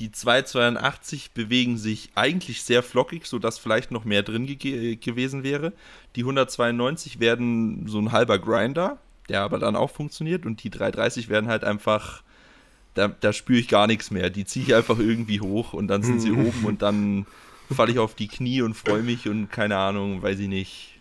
die 0.00 0.10
282 0.10 1.32
bewegen 1.32 1.76
sich 1.76 2.08
eigentlich 2.14 2.62
sehr 2.62 2.82
flockig, 2.82 3.26
sodass 3.26 3.58
vielleicht 3.58 3.90
noch 3.90 4.06
mehr 4.06 4.22
drin 4.22 4.46
ge 4.46 4.96
gewesen 4.96 5.42
wäre. 5.42 5.74
Die 6.16 6.22
192 6.22 7.20
werden 7.20 7.86
so 7.86 7.98
ein 7.98 8.10
halber 8.10 8.38
Grinder, 8.38 8.96
der 9.28 9.42
aber 9.42 9.58
dann 9.58 9.76
auch 9.76 9.90
funktioniert. 9.90 10.46
Und 10.46 10.64
die 10.64 10.70
330 10.70 11.28
werden 11.28 11.50
halt 11.50 11.64
einfach, 11.64 12.22
da, 12.94 13.08
da 13.08 13.32
spüre 13.32 13.58
ich 13.58 13.68
gar 13.68 13.86
nichts 13.86 14.10
mehr. 14.10 14.30
Die 14.30 14.44
ziehe 14.44 14.64
ich 14.64 14.74
einfach 14.74 14.98
irgendwie 14.98 15.40
hoch 15.40 15.72
und 15.72 15.88
dann 15.88 16.02
sind 16.02 16.20
sie 16.20 16.32
oben 16.32 16.64
und 16.64 16.82
dann 16.82 17.26
falle 17.74 17.92
ich 17.92 17.98
auf 17.98 18.14
die 18.14 18.28
Knie 18.28 18.62
und 18.62 18.74
freue 18.74 19.02
mich 19.02 19.28
und 19.28 19.50
keine 19.50 19.76
Ahnung, 19.76 20.22
weiß 20.22 20.38
ich 20.40 20.48
nicht, 20.48 21.00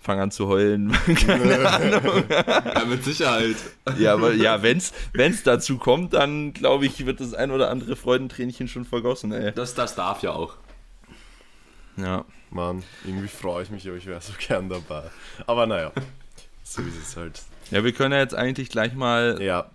fange 0.00 0.22
an 0.22 0.30
zu 0.30 0.48
heulen. 0.48 0.92
keine 1.26 1.68
Ahnung. 1.68 2.24
Ja, 2.28 2.84
mit 2.86 3.04
Sicherheit. 3.04 3.56
Ja, 3.98 4.14
aber 4.14 4.32
ja, 4.32 4.62
wenn's, 4.62 4.92
wenn's 5.12 5.42
dazu 5.42 5.78
kommt, 5.78 6.14
dann 6.14 6.52
glaube 6.52 6.86
ich, 6.86 7.04
wird 7.06 7.20
das 7.20 7.34
ein 7.34 7.50
oder 7.50 7.70
andere 7.70 7.96
Freudentränchen 7.96 8.68
schon 8.68 8.84
vergossen, 8.84 9.32
ey. 9.32 9.52
Das, 9.52 9.74
das 9.74 9.94
darf 9.94 10.22
ja 10.22 10.32
auch. 10.32 10.56
Ja. 11.96 12.24
Mann, 12.50 12.82
irgendwie 13.04 13.28
freue 13.28 13.62
ich 13.64 13.70
mich, 13.70 13.86
aber 13.88 13.96
ich 13.96 14.06
wäre 14.06 14.20
so 14.20 14.32
gern 14.38 14.68
dabei. 14.68 15.04
Aber 15.46 15.66
naja, 15.66 15.92
so 16.62 16.82
ist 16.82 16.96
es 17.00 17.16
halt. 17.16 17.42
Ja, 17.70 17.82
wir 17.82 17.92
können 17.92 18.12
ja 18.12 18.20
jetzt 18.20 18.34
eigentlich 18.34 18.68
gleich 18.68 18.94
mal 18.94 19.38
Ja, 19.40 19.70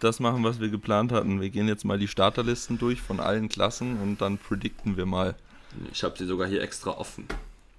das 0.00 0.20
machen, 0.20 0.44
was 0.44 0.60
wir 0.60 0.68
geplant 0.68 1.12
hatten. 1.12 1.40
Wir 1.40 1.50
gehen 1.50 1.68
jetzt 1.68 1.84
mal 1.84 1.98
die 1.98 2.08
Starterlisten 2.08 2.78
durch 2.78 3.00
von 3.00 3.20
allen 3.20 3.48
Klassen 3.48 3.98
und 4.00 4.20
dann 4.20 4.38
predikten 4.38 4.96
wir 4.96 5.06
mal. 5.06 5.34
Ich 5.92 6.04
habe 6.04 6.16
sie 6.18 6.26
sogar 6.26 6.46
hier 6.48 6.62
extra 6.62 6.90
offen. 6.92 7.26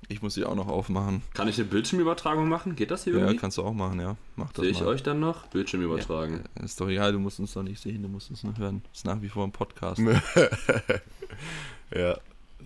Ich 0.07 0.21
muss 0.21 0.35
sie 0.35 0.45
auch 0.45 0.53
noch 0.55 0.67
aufmachen. 0.67 1.23
Kann 1.33 1.47
ich 1.47 1.57
eine 1.57 1.65
Bildschirmübertragung 1.65 2.47
machen? 2.47 2.75
Geht 2.75 2.91
das 2.91 3.05
hier 3.05 3.13
Ja, 3.13 3.19
irgendwie? 3.21 3.37
kannst 3.37 3.57
du 3.57 3.63
auch 3.63 3.73
machen, 3.73 3.99
ja. 3.99 4.15
Mach 4.35 4.51
das 4.53 4.61
Sehe 4.63 4.71
ich 4.71 4.79
mal. 4.81 4.87
euch 4.89 5.01
dann 5.01 5.19
noch? 5.19 5.47
Bildschirm 5.47 5.81
übertragen. 5.81 6.43
Ist 6.63 6.79
doch 6.79 6.87
egal, 6.89 7.11
du 7.13 7.17
musst 7.19 7.39
uns 7.39 7.53
doch 7.53 7.63
nicht 7.63 7.81
sehen, 7.81 8.03
du 8.03 8.07
musst 8.09 8.29
uns 8.29 8.43
nur 8.43 8.55
hören. 8.57 8.83
Ist 8.93 9.05
nach 9.05 9.21
wie 9.21 9.29
vor 9.29 9.43
ein 9.45 9.51
Podcast. 9.51 9.99
Ja, 11.95 12.17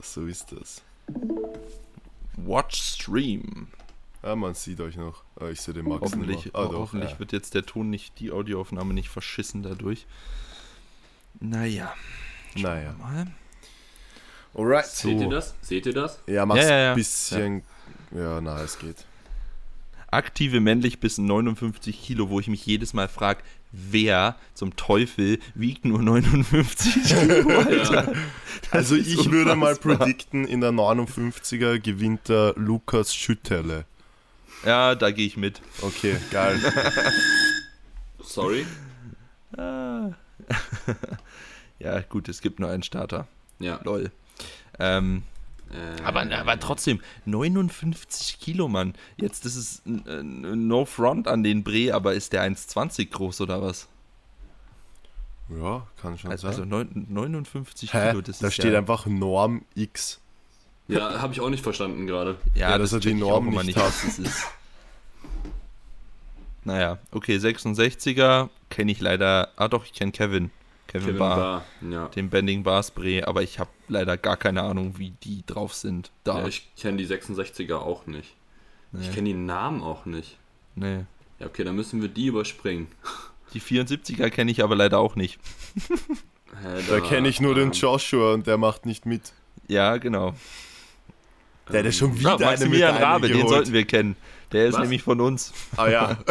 so 0.01 0.25
ist 0.25 0.51
das. 0.51 0.81
Watch 2.37 2.81
Stream. 2.81 3.67
Ah, 4.21 4.35
man 4.35 4.53
sieht 4.53 4.81
euch 4.81 4.97
noch. 4.97 5.23
Ah, 5.39 5.47
ich 5.49 5.61
sehe 5.61 5.73
den 5.73 5.87
Max 5.87 6.01
Hoffentlich, 6.01 6.45
nicht 6.45 6.53
mehr. 6.53 6.63
Ah, 6.63 6.67
doch, 6.67 6.79
hoffentlich 6.79 7.11
ja. 7.11 7.19
wird 7.19 7.31
jetzt 7.31 7.53
der 7.55 7.65
Ton 7.65 7.89
nicht, 7.89 8.19
die 8.19 8.31
Audioaufnahme 8.31 8.93
nicht 8.93 9.09
verschissen 9.09 9.63
dadurch. 9.63 10.05
Naja, 11.39 11.93
Naja. 12.55 12.93
mal. 12.99 13.27
Alright. 14.53 14.87
Seht 14.87 15.13
ihr 15.19 15.25
So. 15.25 15.29
das? 15.29 15.55
Seht 15.61 15.85
ihr 15.85 15.93
das? 15.93 16.21
Ja, 16.27 16.45
mach's 16.45 16.61
Ja, 16.63 16.69
ja, 16.69 16.79
ja. 16.79 16.89
ein 16.91 16.95
bisschen. 16.95 17.63
Ja, 18.11 18.41
na, 18.41 18.61
es 18.61 18.77
geht. 18.79 19.05
Aktive 20.11 20.59
männlich 20.59 20.99
bis 20.99 21.19
59 21.19 22.01
Kilo, 22.01 22.29
wo 22.29 22.39
ich 22.39 22.47
mich 22.47 22.65
jedes 22.65 22.93
Mal 22.93 23.07
frage, 23.07 23.43
wer 23.71 24.35
zum 24.55 24.75
Teufel 24.75 25.37
wiegt 25.53 25.85
nur 25.85 26.01
59 26.01 27.03
Kilo, 27.03 27.59
Alter? 27.59 28.13
Also 28.71 28.95
ich 28.95 29.29
würde 29.29 29.55
mal 29.55 29.73
unfassbar. 29.73 29.97
predikten, 29.97 30.45
in 30.45 30.61
der 30.61 30.71
59er 30.71 31.77
gewinnt 31.79 32.27
der 32.27 32.53
Lukas 32.57 33.13
Schütterle. 33.13 33.85
Ja, 34.65 34.95
da 34.95 35.11
gehe 35.11 35.25
ich 35.25 35.37
mit. 35.37 35.61
Okay, 35.81 36.17
geil. 36.31 36.59
Sorry. 38.23 38.65
Ah. 39.57 40.09
ja, 41.79 42.01
gut, 42.01 42.27
es 42.29 42.41
gibt 42.41 42.59
nur 42.59 42.69
einen 42.69 42.83
Starter. 42.83 43.27
Ja. 43.59 43.79
Lol. 43.83 44.11
Ähm, 44.79 45.23
Äh, 45.71 46.01
aber, 46.03 46.21
aber 46.35 46.59
trotzdem, 46.59 46.99
59 47.25 48.39
Kilo, 48.39 48.67
Mann. 48.67 48.95
Jetzt, 49.17 49.45
das 49.45 49.55
ist 49.55 49.85
n- 49.85 50.03
n- 50.07 50.67
no 50.67 50.85
front 50.85 51.27
an 51.27 51.43
den 51.43 51.63
Bre, 51.63 51.93
aber 51.93 52.13
ist 52.15 52.33
der 52.33 52.41
1,20 52.43 53.11
groß 53.11 53.41
oder 53.41 53.61
was? 53.61 53.87
Ja, 55.49 55.85
kann 56.01 56.17
schon 56.17 56.31
Also, 56.31 56.47
also 56.47 56.61
sein. 56.61 56.69
neun- 56.69 57.05
59 57.09 57.93
Hä? 57.93 58.09
Kilo, 58.09 58.21
das 58.21 58.39
da 58.39 58.47
ist 58.47 58.53
steht 58.55 58.73
ja, 58.73 58.79
einfach 58.79 59.05
Norm 59.05 59.63
X. 59.75 60.19
Ja, 60.89 61.21
habe 61.21 61.33
ich 61.33 61.39
auch 61.39 61.49
nicht 61.49 61.63
verstanden 61.63 62.07
gerade. 62.07 62.37
ja, 62.55 62.71
Ja, 62.71 62.77
das 62.77 62.89
dass 62.91 62.99
er 62.99 62.99
die 63.01 63.09
ich 63.09 63.15
Norm 63.15 63.47
immer 63.47 63.63
nicht 63.63 63.77
was 63.77 64.01
das 64.03 64.19
ist. 64.19 64.45
Naja, 66.63 66.97
okay, 67.11 67.37
66er 67.37 68.49
kenne 68.69 68.91
ich 68.91 68.99
leider. 68.99 69.49
Ah, 69.55 69.67
doch, 69.67 69.85
ich 69.85 69.93
kenne 69.93 70.11
Kevin. 70.11 70.51
Kevin, 70.87 71.05
Kevin 71.05 71.19
Barr. 71.19 71.37
Barr. 71.37 71.65
Ja. 71.89 72.07
Den 72.09 72.29
Bending 72.29 72.63
Bar 72.63 72.83
Spray, 72.83 73.21
aber 73.23 73.43
ich 73.43 73.59
habe 73.59 73.69
leider 73.87 74.17
gar 74.17 74.37
keine 74.37 74.63
Ahnung, 74.63 74.95
wie 74.97 75.11
die 75.23 75.43
drauf 75.45 75.73
sind. 75.73 76.11
Da. 76.23 76.39
ja 76.39 76.47
ich 76.47 76.67
kenne 76.75 76.97
die 76.97 77.07
66er 77.07 77.75
auch 77.75 78.07
nicht. 78.07 78.35
Ich 78.93 79.07
nee, 79.07 79.13
kenne 79.13 79.29
die 79.29 79.35
Namen 79.35 79.81
auch 79.81 80.05
nicht. 80.05 80.37
nee. 80.75 81.05
Ja, 81.39 81.45
okay, 81.45 81.63
dann 81.63 81.75
müssen 81.75 82.01
wir 82.01 82.09
die 82.09 82.25
überspringen. 82.25 82.87
Die 83.53 83.61
74er 83.61 84.29
kenne 84.29 84.51
ich 84.51 84.63
aber 84.63 84.75
leider 84.75 84.99
auch 84.99 85.15
nicht. 85.15 85.39
Da 86.87 86.99
kenne 86.99 87.27
ich 87.29 87.41
nur 87.41 87.55
den 87.55 87.69
ähm, 87.69 87.71
Joshua 87.71 88.33
und 88.33 88.45
der 88.45 88.57
macht 88.57 88.85
nicht 88.85 89.07
mit. 89.07 89.33
Ja, 89.67 89.97
genau. 89.97 90.35
Der 91.71 91.79
hat 91.79 91.85
ja 91.85 91.91
schon 91.91 92.13
Ja, 92.13 92.19
wieder 92.19 92.31
eine 92.35 92.45
Maximilian 92.45 92.93
Medaille 92.93 93.05
Rabe, 93.13 93.27
den 93.27 93.37
geholt. 93.37 93.49
sollten 93.53 93.73
wir 93.73 93.85
kennen. 93.85 94.15
Der 94.51 94.65
ist 94.67 94.73
Was? 94.73 94.81
nämlich 94.81 95.03
von 95.03 95.21
uns. 95.21 95.53
Ah 95.77 95.87
ja. 95.87 96.17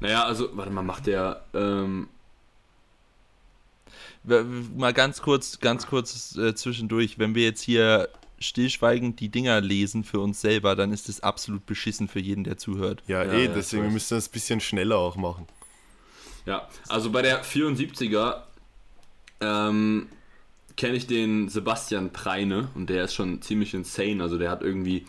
Naja, 0.00 0.24
also, 0.24 0.56
warte 0.56 0.70
mal, 0.70 0.82
macht 0.82 1.06
der. 1.06 1.44
Ähm, 1.54 2.08
Mal 4.24 4.92
ganz 4.92 5.22
kurz, 5.22 5.58
ganz 5.58 5.86
kurz 5.86 6.36
äh, 6.36 6.54
zwischendurch, 6.54 7.18
wenn 7.18 7.34
wir 7.34 7.44
jetzt 7.44 7.62
hier 7.62 8.08
stillschweigend 8.38 9.18
die 9.20 9.30
Dinger 9.30 9.60
lesen 9.62 10.04
für 10.04 10.20
uns 10.20 10.40
selber, 10.42 10.76
dann 10.76 10.92
ist 10.92 11.08
das 11.08 11.20
absolut 11.20 11.64
beschissen 11.64 12.08
für 12.08 12.20
jeden, 12.20 12.44
der 12.44 12.58
zuhört. 12.58 13.02
Ja, 13.06 13.24
Ja, 13.24 13.32
eh, 13.32 13.46
ja, 13.46 13.54
deswegen 13.54 13.84
wir 13.84 13.90
müssen 13.90 14.14
das 14.16 14.28
ein 14.28 14.32
bisschen 14.32 14.60
schneller 14.60 14.98
auch 14.98 15.16
machen. 15.16 15.46
ja, 16.44 16.68
also 16.88 17.10
bei 17.10 17.22
der 17.22 17.42
74er 17.42 18.42
ähm, 19.40 20.08
kenne 20.78 20.96
ich 20.96 21.06
den 21.06 21.48
Sebastian 21.50 22.12
Preine 22.12 22.68
und 22.74 22.88
der 22.88 23.04
ist 23.04 23.12
schon 23.12 23.42
ziemlich 23.42 23.74
insane. 23.74 24.22
Also 24.22 24.38
der 24.38 24.50
hat 24.50 24.62
irgendwie. 24.62 25.04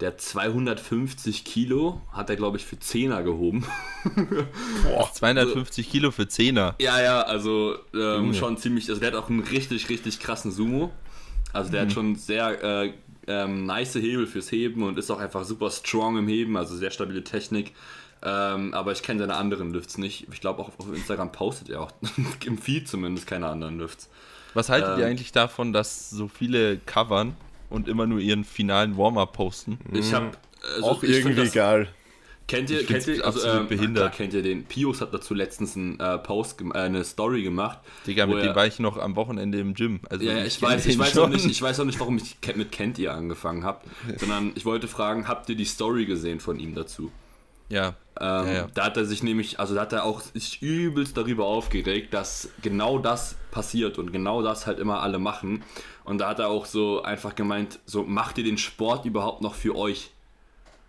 Der 0.00 0.08
hat 0.08 0.20
250 0.20 1.44
Kilo, 1.44 2.00
hat 2.12 2.30
er 2.30 2.36
glaube 2.36 2.56
ich 2.56 2.64
für 2.64 2.76
10er 2.76 3.24
gehoben. 3.24 3.66
250 5.12 5.90
Kilo 5.90 6.12
für 6.12 6.28
Zehner. 6.28 6.76
Ja, 6.80 7.02
ja, 7.02 7.22
also 7.22 7.74
ähm, 7.92 8.32
schon 8.32 8.56
ziemlich, 8.58 8.88
also 8.88 9.00
der 9.00 9.10
hat 9.10 9.18
auch 9.18 9.28
einen 9.28 9.40
richtig, 9.40 9.88
richtig 9.88 10.20
krassen 10.20 10.52
Sumo. 10.52 10.92
Also 11.52 11.72
der 11.72 11.82
hat 11.82 11.92
schon 11.92 12.14
sehr 12.14 12.62
äh, 12.62 12.92
ähm, 13.26 13.66
nice 13.66 13.96
Hebel 13.96 14.28
fürs 14.28 14.52
Heben 14.52 14.84
und 14.84 14.98
ist 14.98 15.10
auch 15.10 15.18
einfach 15.18 15.44
super 15.44 15.68
strong 15.70 16.16
im 16.16 16.28
Heben, 16.28 16.56
also 16.56 16.76
sehr 16.76 16.92
stabile 16.92 17.24
Technik. 17.24 17.72
Ähm, 18.22 18.74
aber 18.74 18.92
ich 18.92 19.02
kenne 19.02 19.20
seine 19.20 19.36
anderen 19.36 19.72
Lifts 19.72 19.96
nicht. 19.98 20.26
Ich 20.32 20.40
glaube 20.40 20.60
auch 20.60 20.70
auf 20.78 20.92
Instagram 20.92 21.30
postet 21.32 21.70
er 21.70 21.82
auch 21.82 21.92
im 22.46 22.58
Feed 22.58 22.88
zumindest 22.88 23.26
keine 23.26 23.46
anderen 23.48 23.78
Lifts. 23.78 24.08
Was 24.54 24.68
haltet 24.70 24.98
ihr 24.98 25.04
Ähm. 25.04 25.10
eigentlich 25.10 25.32
davon, 25.32 25.72
dass 25.72 26.10
so 26.10 26.26
viele 26.28 26.78
covern 26.78 27.36
und 27.70 27.86
immer 27.88 28.06
nur 28.06 28.18
ihren 28.18 28.44
finalen 28.44 28.96
Warm-up 28.96 29.34
posten? 29.34 29.78
Ich 29.92 30.12
habe 30.14 30.30
also 30.74 30.86
auch 30.86 31.02
ich 31.02 31.10
find 31.16 31.26
irgendwie 31.26 31.44
das- 31.44 31.52
geil. 31.52 31.88
Kennt 32.48 32.70
ihr, 32.70 32.80
Ich 32.80 32.86
kennt 32.86 33.06
ihr, 33.06 33.22
also, 33.26 33.46
ähm, 33.46 33.68
behindert. 33.68 34.14
kennt 34.14 34.32
ihr 34.32 34.40
den? 34.42 34.64
Pius 34.64 35.02
hat 35.02 35.12
dazu 35.12 35.34
letztens 35.34 35.76
einen 35.76 36.00
äh, 36.00 36.16
Post, 36.16 36.62
äh, 36.62 36.78
eine 36.78 37.04
Story 37.04 37.42
gemacht. 37.42 37.78
Digga, 38.06 38.24
mit 38.26 38.38
er- 38.38 38.42
dem 38.44 38.56
war 38.56 38.66
ich 38.66 38.78
noch 38.78 38.96
am 38.96 39.16
Wochenende 39.16 39.60
im 39.60 39.74
Gym. 39.74 40.00
Also 40.08 40.24
Ja, 40.24 40.42
ich, 40.42 40.58
kenn 40.58 40.70
weiß, 40.70 40.86
ich 40.86 40.98
weiß 40.98 41.18
auch 41.18 41.28
nicht, 41.28 41.44
ich 41.44 41.60
weiß 41.60 41.78
auch 41.78 41.84
nicht, 41.84 42.00
warum 42.00 42.16
ich 42.16 42.36
mit 42.56 42.72
kennt 42.72 42.98
ihr 42.98 43.12
angefangen 43.12 43.64
habe, 43.64 43.82
sondern 44.16 44.52
ich 44.54 44.64
wollte 44.64 44.88
fragen, 44.88 45.28
habt 45.28 45.50
ihr 45.50 45.56
die 45.56 45.66
Story 45.66 46.06
gesehen 46.06 46.40
von 46.40 46.58
ihm 46.58 46.74
dazu? 46.74 47.12
Ja, 47.70 47.94
Ähm, 48.20 48.46
Ja, 48.46 48.52
ja. 48.52 48.68
Da 48.74 48.84
hat 48.86 48.96
er 48.96 49.04
sich 49.04 49.22
nämlich, 49.22 49.60
also 49.60 49.74
da 49.74 49.82
hat 49.82 49.92
er 49.92 50.04
auch 50.04 50.20
sich 50.20 50.60
übelst 50.62 51.16
darüber 51.16 51.44
aufgeregt, 51.46 52.12
dass 52.14 52.48
genau 52.62 52.98
das 52.98 53.36
passiert 53.50 53.98
und 53.98 54.12
genau 54.12 54.42
das 54.42 54.66
halt 54.66 54.78
immer 54.80 55.02
alle 55.02 55.18
machen. 55.18 55.62
Und 56.04 56.18
da 56.18 56.28
hat 56.30 56.38
er 56.38 56.48
auch 56.48 56.64
so 56.66 57.02
einfach 57.02 57.34
gemeint, 57.34 57.78
so 57.86 58.02
macht 58.04 58.38
ihr 58.38 58.44
den 58.44 58.58
Sport 58.58 59.04
überhaupt 59.04 59.42
noch 59.42 59.54
für 59.54 59.76
euch? 59.76 60.10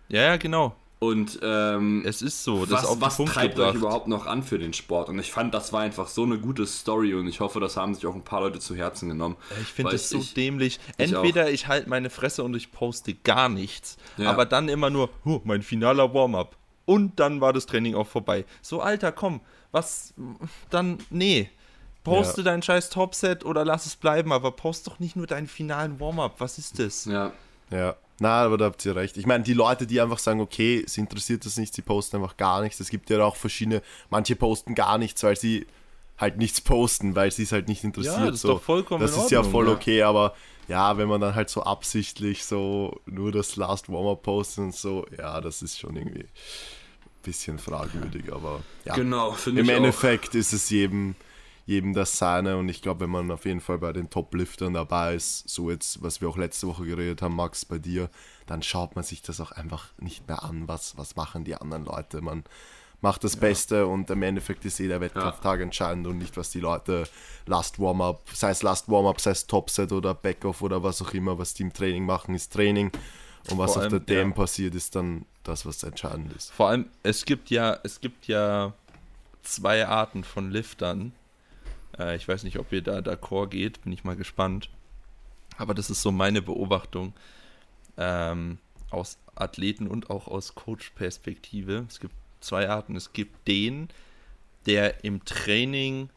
ja, 0.08 0.22
ja, 0.22 0.36
genau. 0.38 0.74
Und 0.98 1.38
ähm, 1.42 2.02
Es 2.04 2.20
ist 2.20 2.44
so. 2.44 2.66
Das 2.66 2.82
was, 3.00 3.18
was 3.18 3.32
treibt 3.32 3.54
gebracht. 3.54 3.70
euch 3.70 3.76
überhaupt 3.76 4.06
noch 4.08 4.26
an 4.26 4.42
für 4.42 4.58
den 4.58 4.74
Sport? 4.74 5.08
Und 5.08 5.18
ich 5.18 5.30
fand, 5.32 5.54
das 5.54 5.72
war 5.72 5.80
einfach 5.80 6.08
so 6.08 6.24
eine 6.24 6.36
gute 6.38 6.66
Story 6.66 7.14
und 7.14 7.26
ich 7.26 7.40
hoffe, 7.40 7.58
das 7.60 7.76
haben 7.78 7.94
sich 7.94 8.04
auch 8.06 8.14
ein 8.14 8.22
paar 8.24 8.40
Leute 8.42 8.58
zu 8.58 8.74
Herzen 8.76 9.08
genommen. 9.08 9.36
Ich 9.62 9.68
finde 9.68 9.92
das 9.92 10.10
so 10.10 10.18
ich- 10.18 10.34
dämlich. 10.34 10.78
ich 10.98 11.12
Entweder 11.12 11.50
ich 11.50 11.68
halte 11.68 11.88
meine 11.88 12.10
Fresse 12.10 12.42
und 12.42 12.54
ich 12.54 12.70
poste 12.72 13.14
gar 13.14 13.48
nichts, 13.48 13.96
Ja. 14.18 14.28
aber 14.30 14.44
dann 14.44 14.68
immer 14.68 14.90
nur, 14.90 15.08
huh, 15.24 15.40
mein 15.44 15.62
finaler 15.62 16.12
Warm-up. 16.12 16.56
Und 16.90 17.20
dann 17.20 17.40
war 17.40 17.52
das 17.52 17.66
Training 17.66 17.94
auch 17.94 18.08
vorbei. 18.08 18.44
So, 18.62 18.80
Alter, 18.80 19.12
komm, 19.12 19.42
was, 19.70 20.12
dann, 20.70 20.98
nee. 21.08 21.48
Poste 22.02 22.42
dein 22.42 22.62
scheiß 22.62 22.90
Topset 22.90 23.44
oder 23.44 23.64
lass 23.64 23.86
es 23.86 23.94
bleiben, 23.94 24.32
aber 24.32 24.50
post 24.50 24.88
doch 24.88 24.98
nicht 24.98 25.14
nur 25.14 25.28
deinen 25.28 25.46
finalen 25.46 26.00
Warm-up. 26.00 26.40
Was 26.40 26.58
ist 26.58 26.80
das? 26.80 27.04
Ja, 27.04 27.32
Ja. 27.70 27.94
Na, 28.18 28.42
aber 28.42 28.58
da 28.58 28.64
habt 28.64 28.84
ihr 28.84 28.96
recht. 28.96 29.16
Ich 29.18 29.24
meine, 29.24 29.44
die 29.44 29.54
Leute, 29.54 29.86
die 29.86 30.00
einfach 30.00 30.18
sagen, 30.18 30.40
okay, 30.40 30.82
sie 30.88 31.00
interessiert 31.00 31.46
das 31.46 31.56
nicht, 31.58 31.72
sie 31.72 31.80
posten 31.82 32.16
einfach 32.16 32.36
gar 32.36 32.60
nichts. 32.60 32.80
Es 32.80 32.90
gibt 32.90 33.08
ja 33.08 33.22
auch 33.22 33.36
verschiedene, 33.36 33.82
manche 34.10 34.34
posten 34.34 34.74
gar 34.74 34.98
nichts, 34.98 35.22
weil 35.22 35.36
sie 35.36 35.68
halt 36.18 36.38
nichts 36.38 36.60
posten, 36.60 37.14
weil 37.14 37.30
sie 37.30 37.44
es 37.44 37.52
halt 37.52 37.68
nicht 37.68 37.84
interessiert. 37.84 38.18
Ja, 38.18 38.26
das 38.26 38.34
ist 38.34 38.42
so. 38.42 38.48
doch 38.54 38.62
vollkommen 38.62 39.00
Das 39.00 39.14
in 39.16 39.22
ist 39.22 39.30
ja 39.30 39.38
Ordnung, 39.38 39.52
voll 39.52 39.66
ja. 39.68 39.72
okay, 39.72 40.02
aber 40.02 40.34
ja, 40.66 40.98
wenn 40.98 41.08
man 41.08 41.20
dann 41.20 41.34
halt 41.34 41.50
so 41.50 41.62
absichtlich 41.62 42.44
so 42.44 43.00
nur 43.06 43.32
das 43.32 43.56
Last 43.56 43.90
Warm-Up 43.90 44.22
postet 44.22 44.64
und 44.64 44.74
so, 44.74 45.06
ja, 45.16 45.40
das 45.40 45.62
ist 45.62 45.78
schon 45.78 45.96
irgendwie 45.96 46.26
bisschen 47.22 47.58
fragwürdig, 47.58 48.32
aber 48.32 48.62
ja. 48.84 48.94
genau, 48.94 49.32
finde 49.32 49.60
Im 49.60 49.66
ich 49.66 49.72
auch. 49.72 49.76
Endeffekt 49.76 50.34
ist 50.34 50.52
es 50.52 50.70
jedem, 50.70 51.14
jedem 51.66 51.94
das 51.94 52.18
seine 52.18 52.56
und 52.56 52.68
ich 52.68 52.82
glaube, 52.82 53.00
wenn 53.00 53.10
man 53.10 53.30
auf 53.30 53.44
jeden 53.44 53.60
Fall 53.60 53.78
bei 53.78 53.92
den 53.92 54.10
Top-Liftern 54.10 54.74
dabei 54.74 55.14
ist, 55.14 55.48
so 55.48 55.70
jetzt, 55.70 56.02
was 56.02 56.20
wir 56.20 56.28
auch 56.28 56.36
letzte 56.36 56.66
Woche 56.66 56.84
geredet 56.84 57.22
haben, 57.22 57.36
Max, 57.36 57.64
bei 57.64 57.78
dir, 57.78 58.10
dann 58.46 58.62
schaut 58.62 58.96
man 58.96 59.04
sich 59.04 59.22
das 59.22 59.40
auch 59.40 59.52
einfach 59.52 59.88
nicht 59.98 60.26
mehr 60.28 60.42
an, 60.42 60.66
was, 60.66 60.96
was 60.96 61.16
machen 61.16 61.44
die 61.44 61.54
anderen 61.54 61.84
Leute. 61.84 62.20
Man 62.20 62.44
macht 63.00 63.24
das 63.24 63.36
Beste 63.36 63.86
und 63.86 64.10
im 64.10 64.22
Endeffekt 64.22 64.64
ist 64.64 64.78
jeder 64.78 65.00
Wettkampftag 65.00 65.60
entscheidend 65.60 66.06
und 66.06 66.18
nicht, 66.18 66.36
was 66.36 66.50
die 66.50 66.60
Leute 66.60 67.04
Last 67.46 67.78
Warm-Up, 67.78 68.28
sei 68.32 68.50
es 68.50 68.62
Last 68.62 68.88
Warm-Up, 68.88 69.20
sei 69.20 69.30
es 69.30 69.46
Topset 69.46 69.92
oder 69.92 70.14
Backoff 70.14 70.62
oder 70.62 70.82
was 70.82 71.00
auch 71.00 71.14
immer, 71.14 71.38
was 71.38 71.54
die 71.54 71.62
im 71.62 71.72
Training 71.72 72.04
machen, 72.04 72.34
ist 72.34 72.52
Training 72.52 72.90
und 73.50 73.58
was 73.58 73.72
Vor 73.72 73.82
auf 73.82 73.90
allem, 73.90 73.90
der 73.90 74.00
DM 74.00 74.28
ja. 74.30 74.34
passiert, 74.34 74.74
ist 74.74 74.94
dann 74.96 75.24
das, 75.50 75.66
was 75.66 75.82
entscheidend 75.82 76.32
ist. 76.32 76.52
Vor 76.52 76.68
allem, 76.68 76.86
es 77.02 77.24
gibt 77.24 77.50
ja, 77.50 77.78
es 77.82 78.00
gibt 78.00 78.26
ja 78.26 78.72
zwei 79.42 79.86
Arten 79.86 80.24
von 80.24 80.50
Liftern. 80.50 81.12
Äh, 81.98 82.16
ich 82.16 82.26
weiß 82.26 82.44
nicht, 82.44 82.58
ob 82.58 82.72
ihr 82.72 82.82
da 82.82 82.98
d'accord 82.98 83.48
geht, 83.48 83.82
bin 83.82 83.92
ich 83.92 84.04
mal 84.04 84.16
gespannt. 84.16 84.70
Aber 85.58 85.74
das 85.74 85.90
ist 85.90 86.02
so 86.02 86.10
meine 86.10 86.40
Beobachtung 86.40 87.12
ähm, 87.98 88.58
aus 88.90 89.18
Athleten 89.34 89.86
und 89.86 90.08
auch 90.08 90.28
aus 90.28 90.54
Coach-Perspektive. 90.54 91.84
Es 91.88 92.00
gibt 92.00 92.14
zwei 92.40 92.68
Arten. 92.68 92.96
Es 92.96 93.12
gibt 93.12 93.46
den, 93.46 93.88
der 94.66 95.04
im 95.04 95.24
Training 95.24 96.08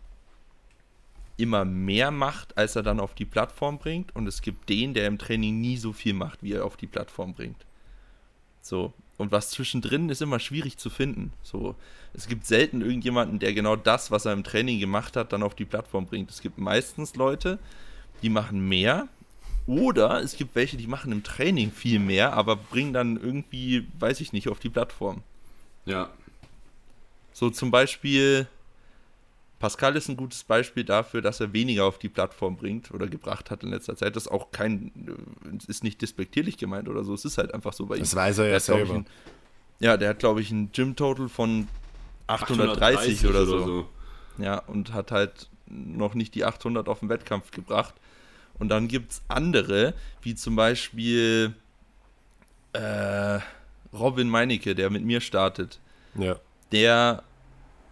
immer 1.36 1.66
mehr 1.66 2.12
macht, 2.12 2.58
als 2.58 2.76
er 2.76 2.84
dann 2.84 3.00
auf 3.00 3.16
die 3.16 3.26
Plattform 3.26 3.80
bringt. 3.80 4.16
Und 4.16 4.28
es 4.28 4.42
gibt 4.42 4.70
den, 4.70 4.94
der 4.94 5.08
im 5.08 5.18
Training 5.18 5.60
nie 5.60 5.78
so 5.78 5.92
viel 5.92 6.14
macht, 6.14 6.44
wie 6.44 6.54
er 6.54 6.66
auf 6.66 6.78
die 6.78 6.88
Plattform 6.88 7.34
bringt. 7.34 7.66
So. 8.62 8.94
Und 9.18 9.32
was 9.32 9.52
zwischendrin 9.52 10.10
ist 10.10 10.22
immer 10.22 10.40
schwierig 10.40 10.78
zu 10.78 10.90
finden. 10.90 11.34
So. 11.44 11.76
Es 12.14 12.28
gibt 12.28 12.46
selten 12.46 12.82
irgendjemanden, 12.82 13.40
der 13.40 13.54
genau 13.54 13.76
das, 13.76 14.12
was 14.12 14.26
er 14.26 14.34
im 14.34 14.44
Training 14.44 14.80
gemacht 14.80 15.16
hat, 15.16 15.34
dann 15.34 15.44
auf 15.44 15.56
die 15.56 15.66
Plattform 15.66 16.06
bringt. 16.06 16.30
Es 16.30 16.42
gibt 16.42 16.58
meistens 16.58 17.16
Leute, 17.16 17.60
die 18.22 18.30
machen 18.30 18.68
mehr. 18.68 19.08
Oder 19.66 20.22
es 20.22 20.36
gibt 20.36 20.56
welche, 20.56 20.78
die 20.78 20.88
machen 20.88 21.12
im 21.12 21.24
Training 21.24 21.72
viel 21.72 22.00
mehr, 22.00 22.34
aber 22.34 22.56
bringen 22.56 22.92
dann 22.92 23.16
irgendwie, 23.16 23.88
weiß 24.00 24.20
ich 24.20 24.34
nicht, 24.34 24.50
auf 24.50 24.60
die 24.60 24.70
Plattform. 24.70 25.24
Ja. 25.86 26.10
So 27.32 27.50
zum 27.50 27.72
Beispiel, 27.72 28.48
Pascal 29.64 29.96
ist 29.96 30.10
ein 30.10 30.18
gutes 30.18 30.44
Beispiel 30.44 30.84
dafür, 30.84 31.22
dass 31.22 31.40
er 31.40 31.54
weniger 31.54 31.86
auf 31.86 31.98
die 31.98 32.10
Plattform 32.10 32.58
bringt 32.58 32.92
oder 32.92 33.08
gebracht 33.08 33.50
hat 33.50 33.64
in 33.64 33.70
letzter 33.70 33.96
Zeit. 33.96 34.18
Das 34.18 34.24
ist 34.26 34.30
auch 34.30 34.52
kein, 34.52 34.92
äh, 35.08 35.72
ist 35.72 35.86
nicht 35.86 36.02
despektierlich 36.02 36.58
gemeint 36.58 36.90
oder 36.90 37.06
so. 37.06 37.14
Es 37.14 37.24
ist 37.24 37.38
halt 37.38 37.54
einfach 37.54 37.72
so 37.72 37.86
bei 37.86 37.96
ihm. 37.96 38.02
Das 38.02 38.14
weiß 38.14 38.40
er 38.40 38.48
ja 38.48 38.60
selber. 38.60 38.96
ein, 38.96 39.06
ja, 39.80 39.96
der 39.96 40.10
hat, 40.10 40.20
glaube 40.20 40.42
ich, 40.42 40.52
ein 40.52 40.74
Gym-Total 40.74 41.30
von 41.30 41.70
830, 42.28 43.26
oder, 43.26 43.46
so. 43.46 43.88
Ja, 44.38 44.58
und 44.58 44.92
hat 44.92 45.12
halt 45.12 45.48
noch 45.68 46.14
nicht 46.14 46.36
die 46.36 46.44
800 46.44 46.90
auf 46.90 47.00
den 47.00 47.08
Wettkampf 47.08 47.52
gebracht. 47.52 47.94
Und 48.60 48.68
dann 48.68 48.90
gibt 48.90 49.14
es 49.14 49.22
andere, 49.30 49.94
wie 50.24 50.36
zum 50.36 50.58
Beispiel 50.58 51.54
äh, 52.74 53.40
Robin 53.94 54.28
Meinecke, 54.28 54.76
der 54.76 54.90
mit 54.90 55.06
mir 55.06 55.22
startet. 55.22 55.80
Ja. 56.16 56.36
Der 56.74 57.24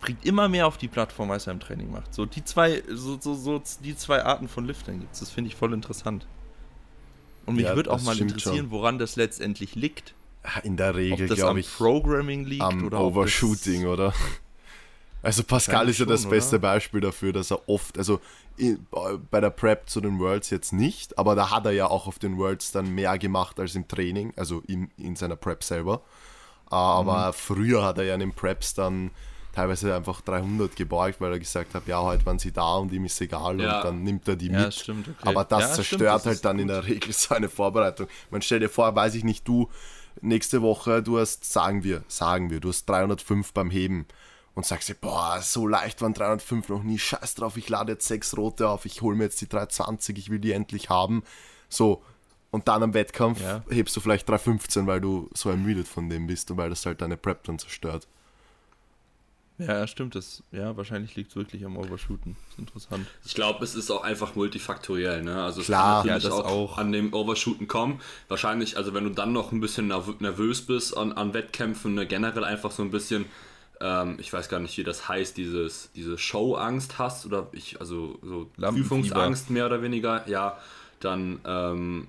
bringt 0.02 0.26
immer 0.26 0.50
mehr 0.50 0.68
auf 0.68 0.78
die 0.78 0.88
Plattform, 0.88 1.32
als 1.32 1.48
er 1.48 1.54
im 1.54 1.60
Training 1.60 1.92
macht. 1.92 2.14
So 2.14 2.26
die 2.26 2.44
zwei, 2.44 2.84
so, 2.90 3.20
so, 3.20 3.36
so 3.36 3.62
die 3.84 3.96
zwei 3.96 4.24
Arten 4.24 4.48
von 4.48 4.66
Liftern 4.66 5.00
gibt 5.00 5.14
es. 5.14 5.20
Das 5.20 5.30
finde 5.30 5.50
ich 5.50 5.56
voll 5.56 5.74
interessant. 5.74 6.26
Und 7.46 7.56
mich 7.56 7.66
Ja, 7.66 7.76
würde 7.76 7.92
auch 7.92 7.96
das 7.96 8.04
mal 8.06 8.20
interessieren, 8.20 8.58
schon. 8.58 8.72
woran 8.72 9.00
das 9.00 9.16
letztendlich 9.16 9.76
liegt. 9.76 10.14
In 10.64 10.76
der 10.76 10.96
Regel, 10.96 11.28
das 11.28 11.38
glaube 11.38 11.60
ich, 11.60 11.72
Programming 11.78 12.46
liegt 12.46 12.64
am 12.64 12.84
oder 12.86 12.98
das- 12.98 13.06
Overshooting, 13.08 13.86
oder? 13.88 14.14
Also 15.24 15.44
Pascal 15.44 15.88
ist 15.88 16.00
ja 16.00 16.08
das 16.08 16.24
schon, 16.24 16.32
beste 16.32 16.56
oder? 16.56 16.62
Beispiel 16.64 17.00
dafür, 17.00 17.32
dass 17.32 17.52
er 17.52 17.70
oft, 17.70 17.96
also 18.00 18.20
bei 19.30 19.40
der 19.40 19.52
Prep 19.52 19.88
zu 19.88 20.02
den 20.02 20.18
Worlds 20.18 20.50
jetzt 20.50 20.74
nicht, 20.74 21.16
aber 21.20 21.36
da 21.36 21.52
hat 21.52 21.66
er 21.66 21.74
ja 21.74 21.86
auch 21.88 22.08
auf 22.08 22.18
den 22.18 22.40
Worlds 22.40 22.72
dann 22.72 22.90
mehr 22.96 23.20
gemacht 23.20 23.60
als 23.60 23.76
im 23.76 23.88
Training, 23.88 24.34
also 24.36 24.64
in, 24.66 24.90
in 24.98 25.16
seiner 25.16 25.36
Prep 25.36 25.64
selber. 25.64 26.02
Aber 26.66 27.28
Mhm. 27.28 27.34
früher 27.34 27.84
hat 27.84 28.00
er 28.00 28.06
ja 28.06 28.16
in 28.16 28.20
den 28.22 28.34
Preps 28.34 28.74
dann 28.74 29.12
teilweise 29.54 29.94
einfach 29.96 30.22
300 30.22 30.76
gebeugt, 30.76 31.20
weil 31.20 31.34
er 31.34 31.40
gesagt 31.40 31.74
hat, 31.76 31.86
ja, 31.88 32.02
heute 32.02 32.26
waren 32.26 32.40
sie 32.40 32.52
da 32.52 32.76
und 32.76 32.92
ihm 32.94 33.06
ist 33.06 33.20
egal 33.22 33.60
Ja. 33.60 33.78
und 33.80 33.86
dann 33.86 34.04
nimmt 34.04 34.28
er 34.28 34.36
die 34.36 34.48
Ja, 34.48 34.66
mit. 34.66 34.74
stimmt, 34.74 35.08
okay. 35.10 35.18
Aber 35.28 35.44
das 35.44 35.60
Ja, 35.60 35.66
stimmt, 35.68 35.88
zerstört 35.88 36.16
das 36.22 36.26
halt 36.26 36.46
dann 36.46 36.60
in 36.60 36.68
gut. 36.68 36.76
der 36.78 36.86
Regel 36.86 37.12
so 37.14 37.36
eine 37.36 37.50
Vorbereitung. 37.50 38.08
Man 38.30 38.42
stell 38.42 38.60
dir 38.60 38.70
vor, 38.70 38.96
weiß 38.96 39.16
ich 39.16 39.24
nicht, 39.24 39.48
du 39.48 39.70
nächste 40.22 40.62
Woche, 40.62 41.02
du 41.04 41.20
hast, 41.20 41.46
sagen 41.52 41.84
wir, 41.84 42.04
sagen 42.08 42.50
wir, 42.50 42.60
du 42.60 42.70
hast 42.70 42.86
305 42.86 43.54
beim 43.54 43.70
Heben 43.72 44.06
und 44.54 44.66
sagst 44.66 44.90
dir, 44.90 44.96
boah, 44.96 45.40
so 45.42 45.68
leicht 45.68 46.02
waren 46.02 46.14
305 46.14 46.70
noch 46.70 46.84
nie, 46.84 47.00
scheiß 47.00 47.36
drauf, 47.36 47.56
ich 47.58 47.70
lade 47.70 47.94
jetzt 47.94 48.08
sechs 48.08 48.36
rote 48.38 48.68
auf, 48.70 48.86
ich 48.86 49.02
hole 49.02 49.16
mir 49.16 49.24
jetzt 49.26 49.40
die 49.42 49.48
320, 49.50 50.18
ich 50.18 50.30
will 50.30 50.40
die 50.40 50.52
endlich 50.52 50.90
haben. 50.90 51.24
So, 51.70 52.04
und 52.52 52.68
dann 52.68 52.84
am 52.84 52.94
Wettkampf 52.94 53.40
hebst 53.70 53.96
du 53.96 54.02
vielleicht 54.02 54.28
315, 54.28 54.86
weil 54.88 55.00
du 55.00 55.30
so 55.34 55.50
ermüdet 55.50 55.88
von 55.88 56.10
dem 56.10 56.28
bist 56.28 56.52
und 56.52 56.58
weil 56.58 56.70
das 56.70 56.86
halt 56.86 57.02
deine 57.02 57.16
Prep 57.16 57.44
dann 57.46 57.60
zerstört. 57.60 58.08
Ja, 59.68 59.80
ja, 59.80 59.88
stimmt. 59.88 60.16
Das, 60.16 60.44
ja, 60.52 60.76
wahrscheinlich 60.76 61.16
liegt 61.16 61.30
es 61.30 61.36
wirklich 61.36 61.64
am 61.66 61.78
Overshooten. 61.78 62.36
Das 62.36 62.54
ist 62.54 62.60
interessant. 62.60 63.08
Ich 63.26 63.36
glaube, 63.36 63.64
es 63.64 63.76
ist 63.76 63.92
auch 63.92 64.04
einfach 64.04 64.36
multifaktoriell. 64.36 65.22
Ne? 65.22 65.42
Also 65.44 65.62
es 65.62 65.68
Klar. 65.68 66.02
kann 66.02 66.08
natürlich 66.08 66.24
Ja, 66.24 66.30
das 66.30 66.40
auch, 66.40 66.52
auch. 66.74 66.78
an 66.78 66.92
dem 66.92 67.14
Overshooten 67.14 67.68
kommen. 67.68 68.02
Wahrscheinlich, 68.28 68.78
also 68.78 68.94
wenn 68.94 69.04
du 69.04 69.12
dann 69.12 69.34
noch 69.34 69.52
ein 69.52 69.60
bisschen 69.62 69.88
nerv 69.88 70.20
nervös 70.20 70.66
bist 70.66 70.98
an, 70.98 71.12
an 71.14 71.34
Wettkämpfen, 71.34 71.94
ne? 71.94 72.08
generell 72.08 72.44
einfach 72.44 72.72
so 72.72 72.82
ein 72.82 72.92
bisschen, 72.92 73.26
ähm, 73.80 74.18
ich 74.20 74.34
weiß 74.34 74.50
gar 74.50 74.60
nicht, 74.60 74.78
wie 74.78 74.84
das 74.84 75.08
heißt, 75.08 75.38
dieses, 75.38 75.92
diese 75.96 76.18
Show-Angst 76.18 76.98
hast 76.98 77.26
oder 77.26 77.48
ich, 77.52 77.80
also 77.80 78.18
so. 78.24 78.50
Prüfungsangst 78.60 79.50
mehr 79.52 79.68
oder 79.68 79.82
weniger, 79.82 80.28
ja, 80.28 80.58
dann 81.00 81.40
ähm, 81.46 82.08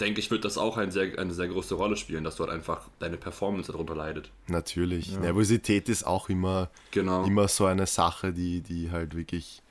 denke 0.00 0.20
ich, 0.20 0.30
wird 0.30 0.44
das 0.44 0.58
auch 0.58 0.76
ein 0.76 0.90
sehr, 0.90 1.18
eine 1.18 1.32
sehr 1.32 1.48
große 1.48 1.74
Rolle 1.74 1.96
spielen, 1.96 2.24
dass 2.24 2.36
dort 2.36 2.50
einfach 2.50 2.88
deine 2.98 3.16
Performance 3.16 3.72
darunter 3.72 3.94
leidet. 3.96 4.30
Natürlich. 4.48 5.18
Nervosität 5.18 5.88
ist 5.88 6.04
auch 6.06 6.28
immer, 6.28 6.70
Genau. 6.90 7.24
immer 7.24 7.48
so 7.48 7.66
eine 7.66 7.86
Sache, 7.86 8.32
die, 8.32 8.60
die 8.60 8.90
halt 8.90 9.16
wirklich 9.16 9.62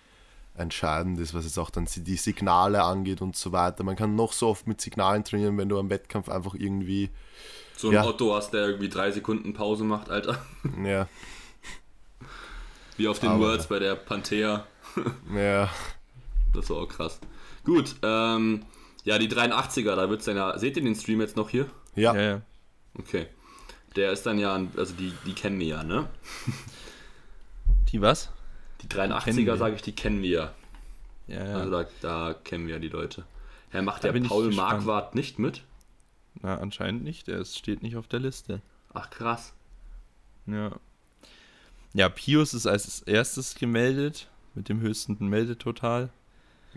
entscheidend 0.56 1.20
ist, 1.20 1.34
was 1.34 1.46
jetzt 1.46 1.58
auch 1.58 1.70
dann 1.70 1.88
die 1.96 2.16
Signale 2.18 2.84
angeht 2.84 3.22
und 3.22 3.36
so 3.38 3.52
weiter. 3.52 3.84
Man 3.84 3.96
kann 3.96 4.16
noch 4.16 4.34
so 4.34 4.48
oft 4.50 4.68
mit 4.68 4.82
Signalen 4.82 5.24
trainieren, 5.24 5.58
wenn 5.58 5.70
du 5.70 5.80
am 5.80 5.90
Wettkampf 5.90 6.28
einfach 6.30 6.56
irgendwie, 6.56 7.10
So 7.78 7.88
ein 7.88 7.94
Ja. 7.94 8.06
Otto 8.06 8.36
hast, 8.36 8.52
der 8.52 8.68
irgendwie 8.68 8.90
drei 8.90 9.12
Sekunden 9.12 9.54
Pause 9.54 9.84
macht, 9.86 10.10
Alter. 10.10 10.44
ja, 10.84 11.08
Wie 12.98 13.08
auf 13.08 13.20
den 13.20 13.30
Aber- 13.30 13.46
Worlds 13.46 13.68
bei 13.68 13.80
der 13.80 13.96
Panther. 13.96 14.68
ja, 15.36 15.70
Das 16.54 16.70
war 16.70 16.78
auch 16.78 16.88
krass. 16.90 17.20
Gut, 17.64 17.96
ähm, 18.04 18.64
ja, 19.04 19.18
die 19.18 19.28
83er, 19.30 19.96
da 19.96 20.10
wird's 20.10 20.26
dann 20.26 20.36
ja. 20.38 20.58
Seht 20.58 20.78
ihr 20.78 20.84
den 20.84 20.96
Stream 20.96 21.22
jetzt 21.22 21.36
noch 21.36 21.50
hier? 21.50 21.70
ja, 21.96 22.14
Ja, 22.16 22.22
ja. 22.22 22.42
Okay. 22.98 23.28
Der 23.96 24.12
ist 24.12 24.26
dann 24.26 24.38
ja, 24.40 24.56
ein- 24.56 24.72
also 24.78 24.94
die, 24.94 25.14
die 25.26 25.34
kennen 25.34 25.60
wir 25.60 25.68
ja, 25.68 25.84
ne? 25.84 26.08
Die 27.92 28.02
was? 28.02 28.30
Die 28.82 28.88
kennen 28.88 29.12
83er, 29.14 29.46
wir. 29.46 29.58
sage 29.58 29.76
ich, 29.76 29.82
die 29.82 29.94
kennen 29.94 30.22
wir. 30.22 30.54
Ja, 31.28 31.46
ja. 31.46 31.56
Also 31.58 31.72
da, 31.72 31.86
da 32.02 32.34
kennen 32.34 32.68
wir 32.68 32.76
ja 32.76 32.80
die 32.80 32.90
Leute. 32.90 33.26
Ja, 33.74 33.82
macht 33.82 34.04
Da 34.04 34.12
der 34.12 34.22
Paul. 34.22 34.54
Marquardt 34.54 35.16
nicht 35.16 35.40
mit? 35.40 35.64
Na, 36.42 36.58
anscheinend 36.58 37.04
nicht. 37.04 37.28
Der 37.28 37.40
ist, 37.40 37.58
steht 37.58 37.84
nicht 37.84 37.96
auf 37.98 38.08
der 38.08 38.20
Liste. 38.20 38.62
Ach 38.94 39.10
krass. 39.10 39.54
Ja. 40.46 40.72
Ja, 41.94 42.10
Pius 42.10 42.54
ist 42.54 42.68
als 42.68 43.02
erstes 43.02 43.56
gemeldet 43.56 44.30
mit 44.56 44.70
dem 44.70 44.80
höchsten 44.82 45.18
Meldetotal. 45.28 46.10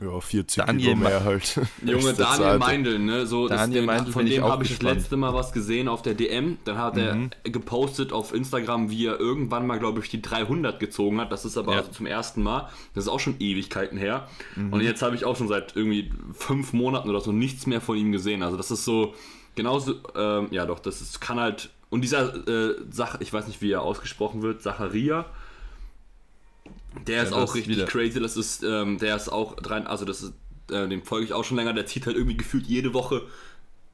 Ja, 0.03 0.20
40 0.20 0.64
Daniel 0.64 0.92
über 0.92 1.09
mehr 1.09 1.24
halt. 1.24 1.57
Junge, 1.84 2.12
Daniel 2.14 2.14
Zweite. 2.14 2.59
Meindl, 2.59 2.99
ne? 2.99 3.26
So, 3.26 3.47
das- 3.49 3.61
Daniel 3.61 3.80
den, 3.82 3.86
Meindl 3.86 4.12
von 4.12 4.26
dem 4.26 4.42
habe 4.45 4.64
ich 4.64 4.70
das 4.70 4.82
letzte 4.82 5.16
Mal 5.16 5.32
was 5.34 5.53
gesehen 5.53 5.86
auf 5.88 6.03
der 6.03 6.14
DM. 6.14 6.59
Dann 6.64 6.78
hat 6.78 6.97
Mhm. 6.97 7.30
er 7.45 7.51
gepostet 7.51 8.12
auf 8.12 8.34
Instagram, 8.34 8.90
wie 8.90 9.07
er 9.07 9.20
irgendwann 9.20 9.66
mal, 9.66 9.78
glaube 9.78 10.01
ich, 10.01 10.09
die 10.09 10.20
300 10.20 10.80
gezogen 10.80 11.20
hat. 11.20 11.30
Das 11.30 11.45
ist 11.45 11.57
aber 11.57 11.72
Ja. 11.72 11.78
also 11.78 11.92
zum 11.92 12.07
ersten 12.07 12.42
Mal. 12.42 12.68
Das 12.95 13.05
ist 13.05 13.09
auch 13.11 13.20
schon 13.20 13.36
Ewigkeiten 13.38 13.97
her. 13.97 14.28
Mhm. 14.57 14.72
Und 14.72 14.80
jetzt 14.80 15.01
habe 15.03 15.14
ich 15.14 15.24
auch 15.24 15.36
schon 15.36 15.49
seit 15.49 15.76
irgendwie 15.76 16.11
fünf 16.32 16.72
Monaten 16.72 17.09
oder 17.09 17.20
so 17.20 17.30
nichts 17.32 17.66
mehr 17.66 17.80
von 17.80 17.97
ihm 17.97 18.11
gesehen. 18.12 18.42
Also 18.42 18.57
das 18.57 18.70
ist 18.72 18.84
so 18.84 19.14
genauso, 19.55 19.95
ähm, 20.16 20.49
ja 20.51 20.66
doch, 20.66 20.80
das 20.80 21.01
ist, 21.01 21.20
kann 21.20 21.38
halt. 21.38 21.70
Und 21.90 22.01
dieser 22.01 22.34
äh, 22.49 22.74
Sache, 22.90 23.18
ich 23.20 23.32
weiß 23.32 23.47
nicht, 23.47 23.62
wie 23.62 23.70
er 23.70 23.82
ausgesprochen 23.82 24.42
wird, 24.42 24.61
Zacharia. 24.62 25.26
Der 27.06 27.22
ist 27.22 27.32
das 27.32 27.38
auch 27.38 27.54
richtig 27.54 27.76
wieder- 27.76 27.86
crazy. 27.86 28.20
Das 28.20 28.36
ist, 28.36 28.62
ähm, 28.62 28.98
der 28.98 29.16
ist 29.16 29.28
auch 29.28 29.56
dran, 29.56 29.86
also 29.86 30.04
das 30.04 30.22
ist, 30.22 30.32
äh, 30.70 30.88
dem 30.88 31.02
folge 31.02 31.26
ich 31.26 31.32
auch 31.32 31.44
schon 31.44 31.56
länger. 31.56 31.72
Der 31.72 31.86
zieht 31.86 32.06
halt 32.06 32.16
irgendwie 32.16 32.36
gefühlt 32.36 32.66
jede 32.66 32.94
Woche 32.94 33.22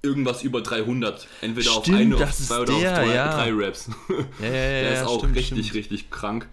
irgendwas 0.02 0.42
über 0.42 0.60
300. 0.62 1.26
Entweder 1.40 1.72
auf 1.72 1.84
Stimmt, 1.84 1.98
eine, 1.98 2.14
auf 2.14 2.20
das 2.20 2.40
ist 2.40 2.48
zwei 2.48 2.60
oder 2.60 2.78
der, 2.78 2.92
auf 2.92 2.98
drei, 3.06 3.14
ja. 3.14 3.34
drei 3.34 3.50
Raps. 3.52 3.90
Ja, 4.08 4.16
ja, 4.16 4.22
ja. 4.46 4.50
der 4.50 4.92
ist 4.92 4.98
ja, 5.00 5.06
auch 5.06 5.18
stimmt, 5.18 5.36
richtig, 5.36 5.58
stimmt. 5.66 5.74
richtig 5.74 6.10
krank. 6.10 6.48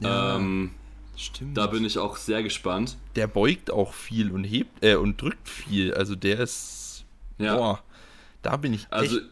Ja. 0.00 0.36
Ähm, 0.36 0.70
Stimmt. 1.16 1.56
da 1.56 1.68
bin 1.68 1.84
ich 1.84 1.98
auch 1.98 2.16
sehr 2.16 2.42
gespannt. 2.42 2.96
der 3.14 3.28
beugt 3.28 3.70
auch 3.70 3.92
viel 3.94 4.32
und 4.32 4.42
hebt 4.42 4.84
äh, 4.84 4.96
und 4.96 5.20
drückt 5.22 5.48
viel. 5.48 5.94
Also 5.94 6.16
der 6.16 6.40
ist. 6.40 7.04
Ja. 7.38 7.56
Boah. 7.56 7.82
Da 8.42 8.56
bin 8.56 8.74
ich 8.74 8.86
Also 8.90 9.18
echt. 9.18 9.26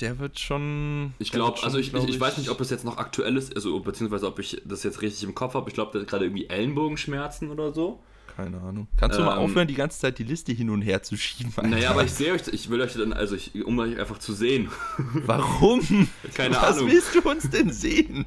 Der 0.00 0.18
wird 0.18 0.40
schon. 0.40 1.14
ich 1.20 1.30
glaube, 1.30 1.62
also 1.62 1.78
ich, 1.78 1.90
glaub 1.90 2.08
ich, 2.08 2.14
ich 2.16 2.20
weiß 2.20 2.38
nicht, 2.38 2.50
ob 2.50 2.60
es 2.60 2.70
jetzt 2.70 2.84
noch 2.84 2.96
aktuell 2.98 3.36
ist, 3.36 3.54
also 3.54 3.78
beziehungsweise 3.80 4.26
ob 4.26 4.38
ich 4.40 4.60
das 4.64 4.82
jetzt 4.82 5.00
richtig 5.00 5.22
im 5.22 5.34
Kopf 5.34 5.54
habe. 5.54 5.68
Ich 5.70 5.74
glaube, 5.74 5.92
der 5.92 6.00
hat 6.02 6.08
gerade 6.08 6.24
irgendwie 6.24 6.48
Ellenbogenschmerzen 6.48 7.50
oder 7.50 7.72
so. 7.72 8.00
Keine 8.36 8.60
Ahnung. 8.60 8.88
Kannst 8.96 9.18
du 9.18 9.22
mal 9.22 9.36
Ähm, 9.36 9.44
aufhören, 9.44 9.68
die 9.68 9.74
ganze 9.74 10.00
Zeit 10.00 10.18
die 10.18 10.24
Liste 10.24 10.52
hin 10.52 10.70
und 10.70 10.82
her 10.82 11.02
zu 11.02 11.16
schieben? 11.16 11.52
Alter? 11.56 11.68
Naja, 11.68 11.90
aber 11.90 12.04
ich 12.04 12.12
sehe 12.12 12.32
euch, 12.32 12.42
ich 12.48 12.68
will 12.70 12.80
euch 12.80 12.94
dann, 12.94 13.12
also 13.12 13.36
ich, 13.36 13.54
um 13.64 13.78
euch 13.78 13.98
einfach 13.98 14.18
zu 14.18 14.32
sehen. 14.32 14.70
Warum? 15.26 16.08
Keine 16.34 16.56
Was 16.56 16.78
Ahnung. 16.78 16.90
willst 16.90 17.14
du 17.14 17.20
uns 17.28 17.50
denn 17.50 17.70
sehen? 17.72 18.24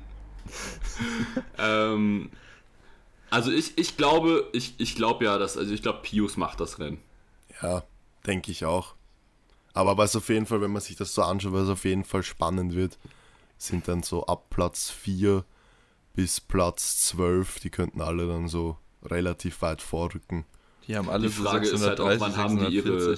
Ähm, 1.58 2.30
also 3.30 3.52
ich, 3.52 3.78
ich 3.78 3.98
glaube, 3.98 4.48
ich, 4.54 4.76
ich 4.78 4.96
glaube 4.96 5.26
ja, 5.26 5.38
dass, 5.38 5.58
also 5.58 5.74
ich 5.74 5.82
glaube, 5.82 6.00
Pius 6.04 6.38
macht 6.38 6.60
das 6.60 6.80
Rennen. 6.80 7.00
Ja, 7.62 7.84
denke 8.28 8.52
ich 8.52 8.66
auch. 8.66 8.96
Aber 9.74 9.98
was 9.98 10.16
auf 10.16 10.30
jeden 10.30 10.46
Fall, 10.46 10.62
wenn 10.62 10.72
man 10.72 10.82
sich 10.82 10.96
das 10.96 11.14
so 11.16 11.24
anschaut, 11.24 11.54
was 11.54 11.68
auf 11.70 11.84
jeden 11.86 12.04
Fall 12.04 12.24
spannend 12.24 12.76
wird, 12.76 12.98
sind 13.58 13.88
dann 13.88 14.04
so 14.04 14.26
ab 14.28 14.50
Platz 14.50 14.90
4 14.90 15.44
bis 16.16 16.40
Platz 16.40 17.00
12, 17.08 17.60
die 17.60 17.70
könnten 17.72 18.02
alle 18.02 18.28
dann 18.28 18.48
so 18.48 18.78
relativ 19.04 19.62
weit 19.62 19.82
vorrücken. 19.82 20.46
Die 20.88 20.96
haben 20.96 21.10
alle 21.10 21.28
Die 21.28 21.34
Frage 21.34 21.68
ist 21.68 21.84
halt 21.86 22.00
auch, 22.00 22.20
wann 22.20 22.36
haben 22.38 22.60
die 22.60 22.76
ihre- 22.76 23.18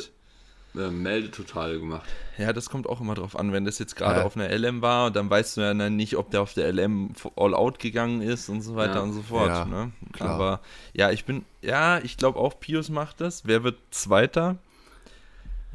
äh, 0.78 0.92
Meldetotal 0.92 1.80
gemacht. 1.80 2.08
Ja, 2.38 2.52
das 2.52 2.70
kommt 2.70 2.88
auch 2.88 3.00
immer 3.00 3.16
drauf 3.16 3.38
an. 3.40 3.54
Wenn 3.54 3.64
das 3.64 3.80
jetzt 3.80 3.96
gerade 3.96 4.20
Ja. 4.20 4.26
auf 4.26 4.36
einer 4.36 4.50
LM 4.50 4.82
war, 4.82 5.10
dann 5.10 5.30
weißt 5.30 5.56
du 5.56 5.62
ja 5.62 5.74
dann 5.74 5.96
nicht, 5.96 6.18
ob 6.18 6.32
der 6.32 6.42
auf 6.42 6.54
der 6.54 6.68
LM 6.68 7.14
all 7.38 7.54
out 7.54 7.80
gegangen 7.80 8.22
ist 8.22 8.50
und 8.50 8.62
so 8.62 8.76
weiter 8.76 8.96
Ja. 8.96 9.02
und 9.02 9.14
so 9.14 9.22
fort. 9.22 9.48
Ja, 9.48 9.64
ne? 9.66 9.94
klar. 10.12 10.30
Aber 10.32 10.62
ja, 10.94 11.12
ich 11.12 11.24
bin, 11.24 11.46
ja, 11.62 12.00
ich 12.00 12.18
glaube 12.18 12.40
auch 12.40 12.60
Pius 12.60 12.90
macht 12.90 13.22
das. 13.22 13.46
Wer 13.46 13.64
wird 13.64 13.78
Zweiter? 13.92 14.58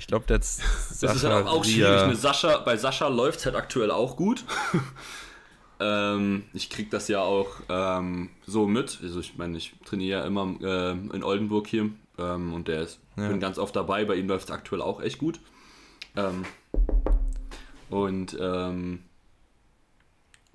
Ich 0.00 0.06
glaube, 0.06 0.24
Das 0.26 0.60
ist 0.90 1.02
halt 1.04 1.46
auch, 1.46 1.58
auch 1.58 1.64
schwierig. 1.64 2.06
Ne? 2.06 2.16
Sascha, 2.16 2.56
bei 2.60 2.78
Sascha 2.78 3.08
läuft 3.08 3.40
es 3.40 3.44
halt 3.44 3.54
aktuell 3.54 3.90
auch 3.90 4.16
gut. 4.16 4.44
ähm, 5.78 6.44
ich 6.54 6.70
krieg 6.70 6.90
das 6.90 7.06
ja 7.08 7.20
auch 7.20 7.48
ähm, 7.68 8.30
so 8.46 8.66
mit. 8.66 8.98
Also 9.02 9.20
ich 9.20 9.36
meine, 9.36 9.58
ich 9.58 9.74
trainiere 9.84 10.20
ja 10.20 10.26
immer 10.26 10.54
ähm, 10.62 11.10
in 11.12 11.22
Oldenburg 11.22 11.66
hier 11.66 11.90
ähm, 12.18 12.54
und 12.54 12.66
der 12.66 12.80
ist, 12.80 12.98
Ja. 13.18 13.28
bin 13.28 13.40
ganz 13.40 13.58
oft 13.58 13.76
dabei. 13.76 14.06
Bei 14.06 14.14
ihm 14.14 14.26
läuft 14.26 14.48
es 14.48 14.50
aktuell 14.54 14.80
auch 14.80 15.02
echt 15.02 15.18
gut. 15.18 15.38
Ähm, 16.16 16.46
und 17.90 18.38
ähm, 18.40 19.04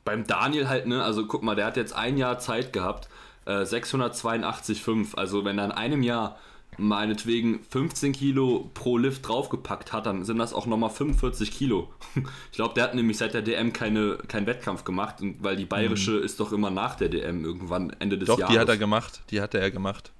beim 0.05 0.25
Daniel 0.25 0.67
halt, 0.69 0.87
ne, 0.87 1.03
also 1.03 1.27
guck 1.27 1.43
mal, 1.43 1.55
der 1.55 1.67
hat 1.67 1.77
jetzt 1.77 1.93
ein 1.93 2.17
Jahr 2.17 2.39
Zeit 2.39 2.73
gehabt, 2.73 3.09
äh, 3.45 3.61
682,5. 3.61 5.13
Also 5.13 5.45
wenn 5.45 5.59
er 5.59 5.65
in 5.65 5.71
einem 5.71 6.01
Jahr 6.01 6.39
meinetwegen 6.77 7.63
15 7.69 8.11
Kilo 8.13 8.69
pro 8.73 8.97
Lift 8.97 9.27
draufgepackt 9.27 9.93
hat, 9.93 10.05
dann 10.05 10.23
sind 10.25 10.37
das 10.37 10.53
auch 10.53 10.65
nochmal 10.65 10.89
45 10.89 11.51
Kilo. 11.51 11.89
Ich 12.51 12.55
glaube, 12.57 12.73
der 12.73 12.85
hat 12.85 12.95
nämlich 12.95 13.17
seit 13.17 13.33
der 13.33 13.41
DM 13.41 13.73
keine, 13.73 14.17
keinen 14.27 14.47
Wettkampf 14.47 14.83
gemacht, 14.83 15.15
weil 15.39 15.55
die 15.57 15.65
bayerische 15.65 16.17
ist 16.17 16.39
doch 16.39 16.51
immer 16.53 16.69
nach 16.69 16.95
der 16.95 17.09
DM 17.09 17.43
irgendwann 17.43 17.89
Ende 17.99 18.17
des 18.17 18.27
Doch, 18.27 18.39
Jahres. 18.39 18.53
die 18.53 18.59
hat 18.59 18.69
er 18.69 18.77
gemacht. 18.77 19.21
Die 19.31 19.41
hat 19.41 19.53
er 19.53 19.69
gemacht. 19.71 20.11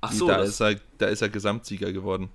Ach 0.00 0.12
so, 0.12 0.26
da, 0.26 0.36
ist 0.42 0.60
er, 0.60 0.76
da 0.98 1.06
ist 1.06 1.22
er 1.22 1.28
Gesamtsieger 1.28 1.92
geworden. 1.92 2.28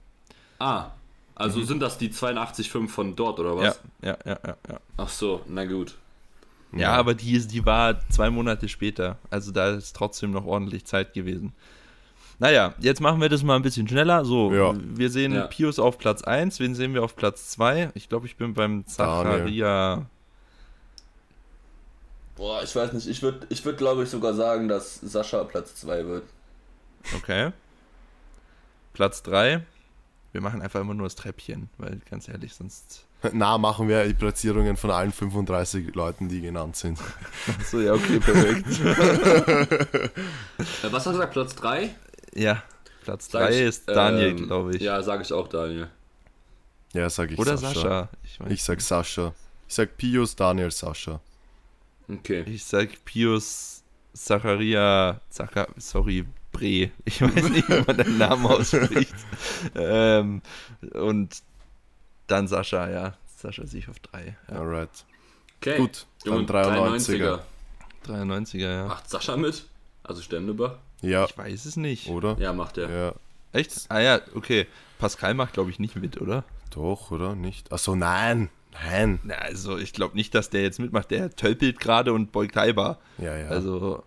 ah, 0.60 0.92
also 1.36 1.64
sind 1.64 1.80
das 1.82 1.98
die 1.98 2.10
82,5 2.10 2.88
von 2.90 3.16
dort 3.16 3.40
oder 3.40 3.56
was? 3.56 3.80
Ja, 4.02 4.10
ja, 4.10 4.18
ja, 4.26 4.40
ja, 4.46 4.58
ja. 4.70 4.80
Ach 4.98 5.08
so, 5.08 5.42
na 5.48 5.64
gut. 5.66 5.96
Ja, 6.74 6.92
aber 6.94 7.14
die, 7.14 7.32
ist- 7.34 7.52
die 7.54 7.66
war 7.66 8.00
zwei 8.10 8.30
Monate 8.30 8.68
später. 8.68 9.18
Also 9.30 9.52
da 9.52 9.70
ist 9.70 9.96
trotzdem 9.96 10.32
noch 10.32 10.46
ordentlich 10.46 10.86
Zeit 10.86 11.14
gewesen. 11.14 11.54
Naja, 12.40 12.74
jetzt 12.80 13.02
machen 13.02 13.20
wir 13.22 13.28
das 13.30 13.44
mal 13.44 13.58
ein 13.58 13.62
bisschen 13.62 13.88
schneller. 13.88 14.24
So, 14.26 14.52
Ja. 14.54 14.74
wir 14.78 15.10
sehen 15.10 15.34
Ja. 15.34 15.48
Pius 15.48 15.78
auf 15.78 15.98
Platz 15.98 16.24
1. 16.24 16.60
Wen 16.60 16.74
sehen 16.74 16.94
wir 16.94 17.04
auf 17.04 17.16
Platz 17.16 17.50
2? 17.50 17.92
Ich 17.96 18.08
glaube, 18.10 18.26
ich 18.28 18.38
bin 18.38 18.54
beim 18.54 18.86
Zacharia. 18.88 20.06
Boah, 22.38 22.64
ich 22.64 22.74
weiß 22.74 22.94
nicht, 22.94 23.08
ich 23.08 23.22
würde, 23.22 23.46
ich 23.50 23.66
würd, 23.66 23.78
glaube 23.78 24.04
ich, 24.04 24.10
sogar 24.10 24.34
sagen, 24.34 24.70
dass 24.70 24.96
Sascha 25.02 25.44
Platz 25.44 25.76
2 25.76 26.06
wird. 26.06 26.24
Okay. 27.18 27.52
Platz 28.94 29.22
3. 29.24 29.62
Wir 30.32 30.42
machen 30.42 30.62
einfach 30.62 30.80
immer 30.80 30.94
nur 30.94 31.08
das 31.08 31.16
Treppchen, 31.16 31.70
weil 31.78 32.00
ganz 32.10 32.30
ehrlich, 32.30 32.54
sonst. 32.54 33.06
Na, 33.34 33.58
machen 33.58 33.90
wir 33.90 34.06
die 34.06 34.14
Platzierungen 34.14 34.78
von 34.78 34.92
allen 34.92 35.12
35 35.12 35.94
Leuten, 35.96 36.30
die 36.30 36.40
genannt 36.40 36.78
sind. 36.78 37.00
So, 37.70 37.82
ja, 37.82 37.94
okay, 37.94 38.20
perfekt. 38.20 38.66
Äh, 40.60 40.92
was 40.92 40.94
hast 40.94 41.08
du 41.08 41.12
gesagt, 41.12 41.34
Platz 41.34 41.56
3? 41.56 41.90
Ja, 42.36 42.64
Platz 43.04 43.30
3 43.30 43.60
ist 43.62 43.88
Daniel, 43.88 44.36
glaube 44.36 44.72
ich. 44.76 44.82
ähm, 44.82 44.88
Ja, 44.88 45.02
sage 45.02 45.24
ich 45.24 45.34
auch 45.34 45.48
Daniel. 45.48 45.90
Ja, 46.94 47.10
sag 47.10 47.32
ich 47.32 47.38
Oder 47.40 47.58
Sascha. 47.58 47.74
Sascha. 47.74 48.10
Ich, 48.24 48.40
weiß 48.40 48.52
Ich 48.52 48.64
sag 48.64 48.82
Sascha. 48.82 49.34
Ich 49.68 49.76
sag 49.76 49.98
Pius, 49.98 50.36
Daniel, 50.36 50.72
Sascha. 50.72 51.20
Okay. 52.08 52.44
Ich 52.48 52.64
sag 52.64 52.90
Pius 53.06 53.84
Zacharia, 54.14 55.22
Zacha, 55.30 55.68
sorry, 55.78 56.26
Bre. 56.52 56.92
Ich 57.06 57.22
weiß 57.22 57.50
nicht, 57.50 57.70
wie 57.70 57.84
man 57.86 57.98
den 57.98 58.18
Namen 58.18 58.46
ausspricht. 58.48 59.14
ähm, 59.76 60.42
und 60.94 61.42
dann 62.28 62.48
Sascha, 62.48 62.90
ja. 62.90 63.14
Sascha 63.38 63.66
sehe 63.66 63.80
ich 63.82 63.90
auf 63.90 64.00
3. 64.00 64.36
Ja. 64.50 64.56
Alright. 64.56 65.06
okay. 65.58 65.78
Gut, 65.78 66.08
dann 66.26 66.34
Und 66.40 66.52
93er. 66.52 67.40
93er, 68.08 68.60
ja. 68.60 68.86
Macht 68.88 69.10
Sascha 69.10 69.38
mit? 69.38 69.66
Also 70.04 70.22
Stendebach? 70.22 70.78
Ja, 71.02 71.26
Ich 71.26 71.38
weiß 71.38 71.66
es 71.66 71.76
nicht. 71.78 72.10
oder? 72.10 72.36
Ja, 72.40 72.54
macht 72.54 72.78
er. 72.78 72.90
Ja, 72.90 73.14
Echt? 73.52 73.86
Ah 73.90 74.00
ja, 74.00 74.20
okay. 74.36 74.68
Pascal 75.00 75.34
macht, 75.34 75.54
glaube 75.54 75.70
ich, 75.72 75.80
nicht 75.80 75.96
mit, 75.96 76.20
oder? 76.22 76.44
doch, 76.72 77.10
oder? 77.10 77.34
Nicht? 77.36 77.72
Achso, 77.72 77.96
nein. 77.96 78.50
Nein. 78.74 79.20
Na, 79.24 79.34
also 79.36 79.78
ich 79.80 79.92
glaube 79.94 80.16
nicht, 80.16 80.36
dass 80.36 80.52
der 80.52 80.62
jetzt 80.62 80.80
mitmacht. 80.80 81.10
Der 81.10 81.32
tölpelt 81.36 81.80
gerade 81.80 82.14
und 82.14 82.32
beugt 82.32 82.56
halber. 82.56 83.00
Ja, 83.18 83.36
ja. 83.36 83.48
Also 83.48 84.04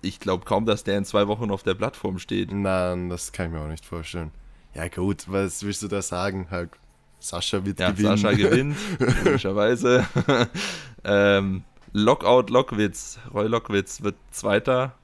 ich 0.00 0.18
glaube 0.18 0.46
kaum, 0.46 0.64
dass 0.64 0.82
der 0.82 0.96
in 0.96 1.04
zwei 1.04 1.28
Wochen 1.28 1.50
auf 1.50 1.62
der 1.62 1.74
Plattform 1.74 2.18
steht. 2.18 2.52
Nein, 2.52 3.10
das 3.10 3.32
kann 3.32 3.46
ich 3.46 3.52
mir 3.52 3.60
auch 3.60 3.68
nicht 3.68 3.84
vorstellen. 3.84 4.30
Ja, 4.74 4.88
gut, 4.88 5.24
was 5.26 5.62
willst 5.62 5.82
du 5.82 5.88
da 5.88 6.00
sagen? 6.00 6.46
Halt, 6.50 6.70
Sascha 7.18 7.62
wird 7.66 7.78
Ja, 7.80 7.90
gewinnen. 7.90 8.16
Sascha 8.16 8.32
gewinnt, 8.32 8.76
logischerweise. 9.24 10.06
ähm, 11.04 11.64
Lockout 11.92 12.48
Lockwitz. 12.50 13.18
Roy 13.34 13.46
Lockwitz 13.46 14.00
wird 14.02 14.16
Zweiter. 14.30 14.94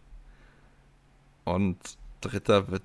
Und 1.46 1.78
Dritter 2.20 2.70
wird. 2.70 2.82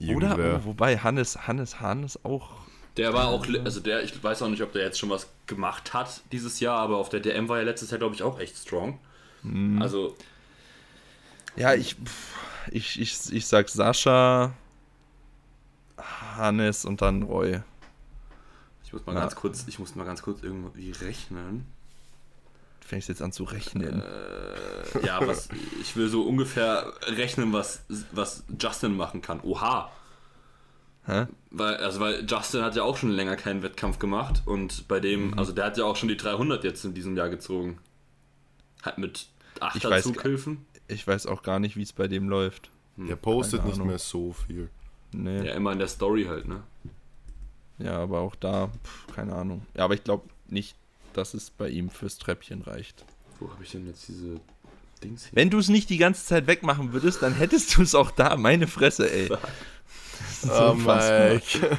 Oder? 0.00 0.08
Irgendwer. 0.32 0.60
Oh, 0.60 0.64
wobei 0.66 0.98
Hannes, 0.98 1.46
Hannes 1.46 1.80
Hahn 1.80 2.02
ist 2.02 2.24
auch. 2.24 2.50
Der 2.96 3.14
war 3.14 3.28
auch, 3.28 3.46
also 3.64 3.80
der, 3.80 4.02
ich 4.04 4.22
weiß 4.22 4.42
auch 4.42 4.48
nicht, 4.48 4.62
ob 4.62 4.72
der 4.72 4.82
jetzt 4.82 4.98
schon 4.98 5.10
was 5.10 5.28
gemacht 5.46 5.94
hat 5.94 6.20
dieses 6.30 6.60
Jahr, 6.60 6.78
aber 6.78 6.96
auf 6.98 7.08
der 7.08 7.20
DM 7.20 7.48
war 7.48 7.58
er 7.58 7.64
letztes 7.64 7.90
Jahr, 7.90 7.98
glaube 7.98 8.14
ich, 8.14 8.22
auch 8.22 8.38
echt 8.38 8.56
strong. 8.56 8.98
Mhm. 9.42 9.80
Also, 9.82 10.16
Ja, 11.56 11.74
ich, 11.74 11.96
ich, 12.70 13.00
ich, 13.00 13.32
ich 13.32 13.46
sag 13.46 13.68
Sascha, 13.68 14.52
Hannes 16.36 16.84
und 16.84 17.00
dann 17.02 17.22
Roy. 17.22 17.60
ich 18.84 18.92
muss 18.92 19.06
mal 19.06 19.14
Ja. 19.14 19.20
ganz 19.20 19.34
kurz, 19.36 19.64
ich 19.66 19.78
muss 19.78 19.94
mal 19.94 20.04
ganz 20.04 20.22
kurz 20.22 20.42
irgendwie 20.42 20.90
rechnen. 20.92 21.66
Fängst 22.94 23.08
jetzt 23.08 23.22
an 23.22 23.32
zu 23.32 23.42
rechnen. 23.42 24.02
Äh, 24.02 25.04
ja, 25.06 25.26
was, 25.26 25.48
ich 25.80 25.96
will 25.96 26.08
so 26.08 26.22
ungefähr 26.22 26.92
rechnen, 27.08 27.52
was, 27.52 27.82
was 28.12 28.44
Justin 28.60 28.96
machen 28.96 29.20
kann. 29.20 29.40
Oha! 29.40 29.90
Hä? 31.06 31.26
Weil, 31.50 31.74
also 31.78 31.98
weil 31.98 32.24
Justin 32.24 32.62
hat 32.62 32.76
ja 32.76 32.84
auch 32.84 32.96
schon 32.96 33.10
länger 33.10 33.34
keinen 33.34 33.64
Wettkampf 33.64 33.98
gemacht 33.98 34.42
und 34.46 34.86
bei 34.86 35.00
dem, 35.00 35.30
Mhm. 35.32 35.38
also 35.40 35.50
der 35.50 35.64
hat 35.64 35.76
ja 35.76 35.84
auch 35.86 35.96
schon 35.96 36.08
die 36.08 36.16
300 36.16 36.62
jetzt 36.62 36.84
in 36.84 36.94
diesem 36.94 37.16
Jahr 37.16 37.28
gezogen. 37.30 37.78
Hat 38.82 38.96
mit 38.98 39.26
Ich 39.56 39.62
8 39.62 39.84
weiß- 39.86 40.02
Zughilfen. 40.02 40.64
Ich 40.86 41.04
weiß 41.04 41.26
auch 41.26 41.42
gar 41.42 41.58
nicht, 41.58 41.74
wie 41.76 41.82
es 41.82 41.92
bei 41.92 42.06
dem 42.06 42.28
läuft. 42.28 42.70
Der 42.96 43.16
postet 43.16 43.64
nicht 43.64 43.82
mehr 43.84 43.98
so 43.98 44.32
viel. 44.34 44.70
Nee. 45.10 45.44
Ja, 45.48 45.54
immer 45.54 45.72
in 45.72 45.80
der 45.80 45.88
Story 45.88 46.26
halt, 46.26 46.46
ne? 46.46 46.62
Ja, 47.78 47.98
aber 47.98 48.20
auch 48.20 48.36
da, 48.36 48.68
pf, 48.68 49.14
keine 49.16 49.34
Ahnung. 49.34 49.66
Ja, 49.76 49.84
aber 49.84 49.94
ich 49.94 50.04
glaube 50.04 50.28
nicht, 50.46 50.76
dass 51.16 51.34
es 51.34 51.50
bei 51.50 51.68
ihm 51.68 51.90
fürs 51.90 52.18
Treppchen 52.18 52.62
reicht. 52.62 53.04
Wo 53.40 53.50
habe 53.50 53.62
ich 53.64 53.70
denn 53.72 53.86
jetzt 53.86 54.06
diese 54.08 54.40
Dings 55.02 55.24
hier? 55.26 55.32
Wenn 55.36 55.50
du 55.50 55.58
es 55.58 55.68
nicht 55.68 55.90
die 55.90 55.98
ganze 55.98 56.24
Zeit 56.24 56.46
wegmachen 56.46 56.92
würdest, 56.92 57.22
dann 57.22 57.34
hättest 57.34 57.76
du 57.76 57.82
es 57.82 57.94
auch 57.94 58.10
da. 58.10 58.36
Meine 58.36 58.66
Fresse, 58.66 59.10
ey. 59.12 59.28
Das 59.28 59.38
ist 60.44 60.50
Oh. 60.50 60.74
Mike. 60.74 61.78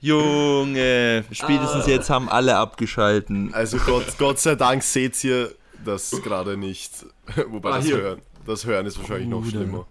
Junge, 0.00 1.24
spätestens 1.32 1.86
jetzt 1.86 2.10
haben 2.10 2.28
alle 2.28 2.56
abgeschalten. 2.56 3.52
Also 3.54 3.78
Gott, 3.78 4.18
Gott 4.18 4.38
sei 4.38 4.54
Dank 4.54 4.82
seht 4.82 5.22
ihr 5.24 5.54
das 5.84 6.10
gerade 6.22 6.56
nicht. 6.56 7.06
Wobei 7.48 7.70
Ah, 7.70 7.76
das 7.76 7.84
hier. 7.86 7.96
Hören, 7.96 8.22
das 8.46 8.66
Hören 8.66 8.86
ist 8.86 8.98
wahrscheinlich 8.98 9.28
noch 9.28 9.38
Bruder. 9.42 9.50
schlimmer. 9.50 9.86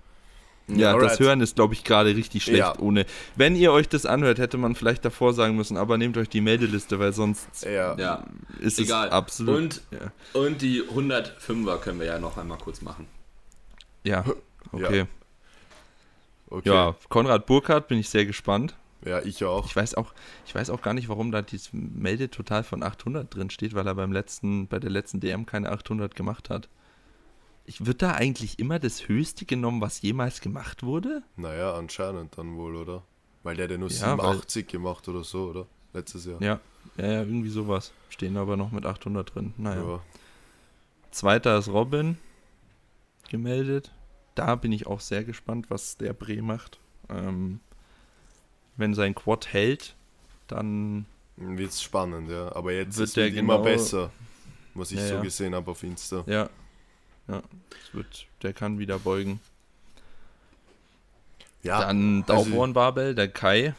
Ja, 0.68 0.93
Alright. 0.93 1.11
das 1.11 1.20
Hören 1.20 1.41
ist, 1.41 1.55
glaube 1.55 1.76
ich, 1.76 1.84
gerade 1.84 2.16
richtig 2.16 2.43
schlecht 2.43 2.57
Ja. 2.59 2.80
ohne. 2.80 3.05
Wenn 3.36 3.55
ihr 3.55 3.72
euch 3.72 3.88
das 3.88 4.05
anhört, 4.07 4.39
hätte 4.39 4.57
man 4.57 4.74
vielleicht 4.74 5.05
davor 5.05 5.34
sagen 5.34 5.55
müssen, 5.55 5.78
aber 5.78 5.97
nehmt 5.99 6.18
euch 6.18 6.28
die 6.30 6.41
Meldeliste, 6.41 6.97
weil 6.97 7.13
sonst 7.13 7.47
Ja. 7.63 7.95
Ja, 7.97 8.24
ist 8.59 8.80
egal. 8.80 9.07
es 9.07 9.13
absolut. 9.13 9.55
Und, 9.55 9.82
ja. 9.91 10.11
und 10.41 10.61
die 10.63 10.82
105er 10.82 11.78
können 11.78 11.99
wir 11.99 12.07
ja 12.07 12.20
noch 12.20 12.38
einmal 12.38 12.57
kurz 12.57 12.82
machen. 12.82 13.07
ja, 14.03 14.24
okay. 14.72 15.05
Okay. 16.49 16.70
Ja, 16.70 16.95
Konrad 17.09 17.45
Burkhardt 17.47 17.88
bin 17.88 17.97
ich 17.99 18.09
sehr 18.09 18.26
gespannt. 18.26 18.76
Ja, 19.03 19.20
ich 19.22 19.43
auch. 19.43 19.66
Ich 19.68 19.76
weiß 19.76 19.95
auch, 19.95 20.13
ich 20.47 20.55
weiß 20.55 20.70
auch 20.70 20.82
gar 20.82 20.93
nicht, 20.93 21.09
warum 21.09 21.32
da 21.32 21.41
dieses 21.41 21.70
Meldetotal 21.74 22.63
von 22.63 22.82
800 22.82 23.34
drin 23.34 23.49
steht, 23.49 23.74
weil 23.76 23.86
er 23.88 23.95
beim 23.95 24.11
letzten, 24.11 24.68
bei 24.68 24.80
der 24.80 24.89
letzten 24.89 25.20
DM 25.20 25.45
keine 25.45 25.72
800 25.72 26.16
gemacht 26.16 26.49
hat. 26.49 26.70
Ich 27.66 27.86
wird 27.86 28.01
da 28.01 28.13
eigentlich 28.13 28.59
immer 28.59 28.78
das 28.80 29.07
Höchste 29.07 29.45
genommen, 29.45 29.82
was 29.82 30.01
jemals 30.01 30.39
gemacht 30.41 30.84
wurde? 30.84 31.24
Naja, 31.36 31.74
anscheinend 31.76 32.38
dann 32.38 32.55
wohl, 32.57 32.76
oder? 32.76 33.03
Weil 33.43 33.55
der 33.55 33.66
hat 33.66 33.72
ja 33.72 33.78
nur 33.78 33.89
Ja, 33.89 34.18
weil- 34.18 34.26
87 34.34 34.68
gemacht 34.68 35.07
oder 35.07 35.24
so, 35.24 35.49
oder? 35.49 35.66
Letztes 35.93 36.26
Jahr. 36.26 36.41
Ja, 36.41 36.59
ja, 36.97 37.05
ja, 37.05 37.20
irgendwie 37.24 37.49
sowas. 37.49 37.91
Stehen 38.09 38.38
aber 38.38 38.57
noch 38.57 38.72
mit 38.72 38.86
800 38.86 39.34
drin. 39.34 39.53
Naja. 39.57 39.82
Ja. 39.84 39.99
Zweiter 41.11 41.57
ist 41.57 41.70
Robin 41.70 42.18
gemeldet. 43.30 43.91
Da 44.36 44.55
bin 44.55 44.72
ich 44.72 44.86
auch 44.88 44.99
sehr 44.99 45.24
gespannt, 45.24 45.70
was 45.70 45.97
der 45.97 46.13
Bre 46.13 46.41
macht. 46.41 46.80
Ähm, 47.09 47.61
wenn 48.76 48.93
sein 48.93 49.16
Quad 49.16 49.53
hält, 49.53 49.95
dann 50.47 51.05
Wird 51.38 51.74
spannend, 51.74 52.30
ja. 52.30 52.53
Aber 52.55 52.72
jetzt 52.74 52.97
Wird 52.97 53.09
es 53.09 53.18
immer 53.18 53.30
genau- 53.30 53.61
besser, 53.63 54.11
was 54.74 54.91
ich 54.91 54.99
Ja, 54.99 55.07
so 55.07 55.22
gesehen 55.22 55.55
habe 55.55 55.72
auf 55.72 55.82
Insta. 55.84 56.24
ja, 56.28 56.49
ja, 57.28 57.41
es 57.84 57.93
wird, 57.93 58.26
der 58.43 58.53
kann 58.53 58.80
wieder 58.80 58.99
beugen. 58.99 59.39
Ja, 61.63 61.82
Dann 61.82 62.23
also- 62.28 62.49
Dauborn 62.49 62.73
Babel, 62.73 63.15
der 63.15 63.28
Kai. 63.28 63.73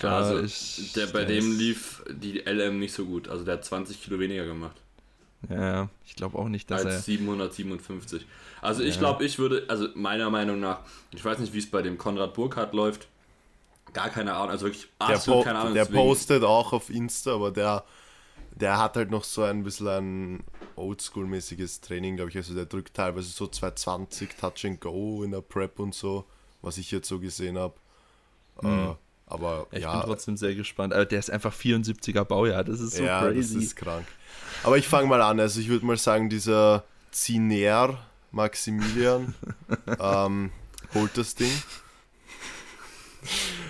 Da 0.00 0.18
also 0.18 0.38
ist- 0.38 0.96
der, 0.96 1.06
bei 1.06 1.24
der 1.24 1.36
dem 1.40 1.52
ist- 1.52 1.58
lief 1.58 2.02
die 2.08 2.40
LM 2.46 2.78
nicht 2.78 2.94
so 2.94 3.04
gut. 3.04 3.28
Also 3.28 3.44
der 3.44 3.54
hat 3.54 3.64
20 3.64 4.02
Kilo 4.02 4.18
weniger 4.18 4.46
gemacht. 4.46 4.76
Ja, 5.50 5.90
ich 6.06 6.14
glaube 6.16 6.38
auch 6.38 6.48
nicht, 6.48 6.70
dass 6.70 6.86
als 6.86 6.94
er. 6.94 7.00
757. 7.02 8.24
Also 8.62 8.82
ich 8.82 8.94
Ja. 8.94 9.00
glaube, 9.00 9.24
ich 9.26 9.38
würde, 9.38 9.64
also 9.68 9.88
meiner 9.94 10.30
Meinung 10.30 10.58
nach, 10.58 10.78
ich 11.12 11.22
weiß 11.22 11.38
nicht, 11.38 11.52
wie 11.52 11.58
es 11.58 11.70
bei 11.70 11.82
dem 11.82 11.98
Konrad 11.98 12.32
Burkhardt 12.32 12.72
läuft. 12.72 13.08
Gar 13.92 14.08
keine 14.08 14.34
Ahnung, 14.34 14.50
also 14.50 14.64
wirklich 14.66 14.86
Der, 15.00 15.08
absolut 15.16 15.40
po 15.40 15.44
keine 15.44 15.58
Ahnung. 15.58 15.74
der 15.74 15.84
deswegen- 15.84 16.02
postet 16.02 16.42
auch 16.44 16.72
auf 16.72 16.88
Insta, 16.88 17.34
aber 17.34 17.50
der, 17.50 17.84
der 18.56 18.78
hat 18.78 18.96
halt 18.96 19.10
noch 19.10 19.24
so 19.24 19.42
ein 19.42 19.64
bisschen 19.64 19.88
ein 19.88 20.44
Oldschool-mäßiges 20.76 21.80
Training, 21.80 22.16
glaube 22.16 22.30
ich. 22.30 22.36
Also 22.36 22.54
der 22.54 22.66
drückt 22.66 22.94
teilweise 22.94 23.28
so 23.28 23.46
220 23.46 24.36
Touch 24.36 24.64
and 24.64 24.80
Go 24.80 25.22
in 25.22 25.32
der 25.32 25.40
Prep 25.40 25.78
und 25.78 25.94
so, 25.94 26.24
was 26.62 26.78
ich 26.78 26.90
jetzt 26.90 27.08
so 27.08 27.18
gesehen 27.18 27.58
habe. 27.58 27.74
Äh, 28.62 28.94
aber 29.26 29.66
Ich 29.72 29.82
ja, 29.82 29.92
bin 29.98 30.02
trotzdem 30.02 30.36
sehr 30.36 30.54
gespannt. 30.54 30.92
Aber 30.92 31.04
der 31.04 31.18
ist 31.18 31.30
einfach 31.30 31.54
74er 31.54 32.24
Baujahr. 32.24 32.64
Das 32.64 32.80
ist 32.80 32.96
so 32.96 33.02
ja, 33.02 33.22
crazy. 33.22 33.54
das 33.54 33.64
ist 33.64 33.76
krank. 33.76 34.06
Aber 34.62 34.78
ich 34.78 34.86
fange 34.86 35.08
mal 35.08 35.22
an. 35.22 35.40
Also 35.40 35.60
ich 35.60 35.68
würde 35.68 35.84
mal 35.86 35.96
sagen, 35.96 36.28
dieser 36.28 36.84
Ziner 37.10 37.98
Maximilian 38.30 39.34
ähm, 40.00 40.50
holt 40.94 41.16
das 41.16 41.34
Ding. 41.34 41.50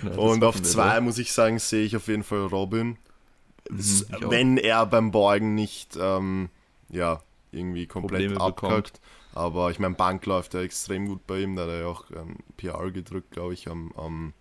Ja, 0.03 0.09
das 0.09 0.17
Und 0.17 0.43
auf 0.43 0.55
hoffen 0.55 0.65
wir 0.65 0.71
zwei 0.71 0.95
doch. 0.95 1.01
muss 1.01 1.17
ich 1.17 1.31
sagen, 1.31 1.59
sehe 1.59 1.85
ich 1.85 1.95
auf 1.95 2.07
jeden 2.07 2.23
Fall 2.23 2.39
Robin. 2.47 2.97
Auch. 3.69 4.29
wenn 4.29 4.57
er 4.57 4.85
beim 4.85 5.11
Beugen 5.11 5.55
nicht 5.55 5.97
ähm, 5.99 6.49
ja, 6.89 7.21
irgendwie 7.51 7.87
komplett 7.87 8.39
abkackt. 8.39 8.99
Aber 9.33 9.69
ich 9.71 9.79
meine, 9.79 9.95
Bank 9.95 10.25
läuft 10.25 10.53
ja 10.53 10.61
extrem 10.61 11.07
gut 11.07 11.27
bei 11.27 11.41
ihm. 11.41 11.55
Da 11.55 11.63
hat 11.63 11.69
er 11.69 11.79
ja 11.81 11.87
auch 11.87 12.05
ähm, 12.11 12.37
PR 12.57 12.89
gedrückt, 12.91 13.31
glaube 13.31 13.53
ich, 13.53 13.67
am, 13.67 13.91
am 13.97 14.33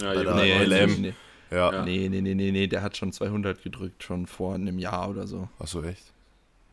Ja, 0.00 0.12
bei 0.14 0.24
der 0.24 0.34
Nee, 0.34 0.64
LM. 0.64 0.90
nee, 0.90 1.00
nee. 1.00 1.14
ja. 1.56 1.72
Ja. 1.72 1.84
Nee, 1.84 2.08
nee, 2.08 2.20
nee, 2.20 2.34
nee, 2.34 2.50
nee, 2.50 2.66
der 2.66 2.82
hat 2.82 2.96
schon 2.96 3.12
200 3.12 3.62
gedrückt, 3.62 4.02
schon 4.02 4.26
vor 4.26 4.54
einem 4.54 4.78
Jahr 4.78 5.08
oder 5.10 5.26
so. 5.26 5.48
Achso, 5.58 5.82
echt? 5.82 6.12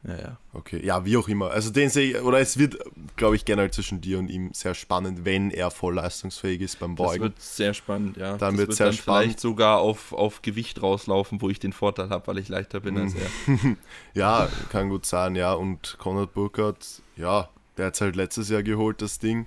Ja, 0.07 0.15
ja. 0.15 0.37
Okay, 0.53 0.83
ja, 0.85 1.03
wie 1.05 1.17
auch 1.17 1.27
immer. 1.27 1.51
Also 1.51 1.69
den 1.69 1.89
sehe 1.89 2.11
ich, 2.17 2.21
oder 2.23 2.39
es 2.39 2.57
wird, 2.57 2.77
glaube 3.17 3.35
ich, 3.35 3.43
generell 3.43 3.71
zwischen 3.71 3.99
dir 3.99 4.19
und 4.19 4.29
ihm 4.29 4.53
sehr 4.53 4.73
spannend, 4.73 5.25
wenn 5.25 5.51
er 5.51 5.69
voll 5.69 5.95
leistungsfähig 5.95 6.61
ist 6.61 6.79
beim 6.79 6.95
Das 6.95 7.07
Beugen. 7.07 7.23
wird 7.23 7.41
sehr 7.41 7.73
spannend, 7.73 8.15
ja. 8.15 8.37
Dann 8.37 8.55
das 8.55 8.67
wird 8.67 8.73
sehr 8.73 8.85
dann 8.87 8.95
spannend. 8.95 9.23
vielleicht 9.25 9.39
sogar 9.41 9.79
auf, 9.79 10.13
auf 10.13 10.41
Gewicht 10.41 10.81
rauslaufen, 10.81 11.41
wo 11.41 11.49
ich 11.49 11.59
den 11.59 11.73
Vorteil 11.73 12.09
habe, 12.09 12.25
weil 12.27 12.37
ich 12.37 12.47
leichter 12.47 12.79
bin 12.79 12.97
als 12.97 13.13
er. 13.15 13.29
Ja, 14.13 14.47
kann 14.71 14.87
gut 14.89 15.05
sein, 15.05 15.35
ja. 15.35 15.51
Und 15.53 15.97
Konrad 15.99 16.33
Burkhardt, 16.33 17.01
ja, 17.17 17.49
der 17.77 17.87
hat 17.87 17.95
es 17.95 18.01
halt 18.01 18.15
letztes 18.15 18.47
Jahr 18.49 18.63
geholt, 18.63 19.01
das 19.01 19.19
Ding. 19.19 19.45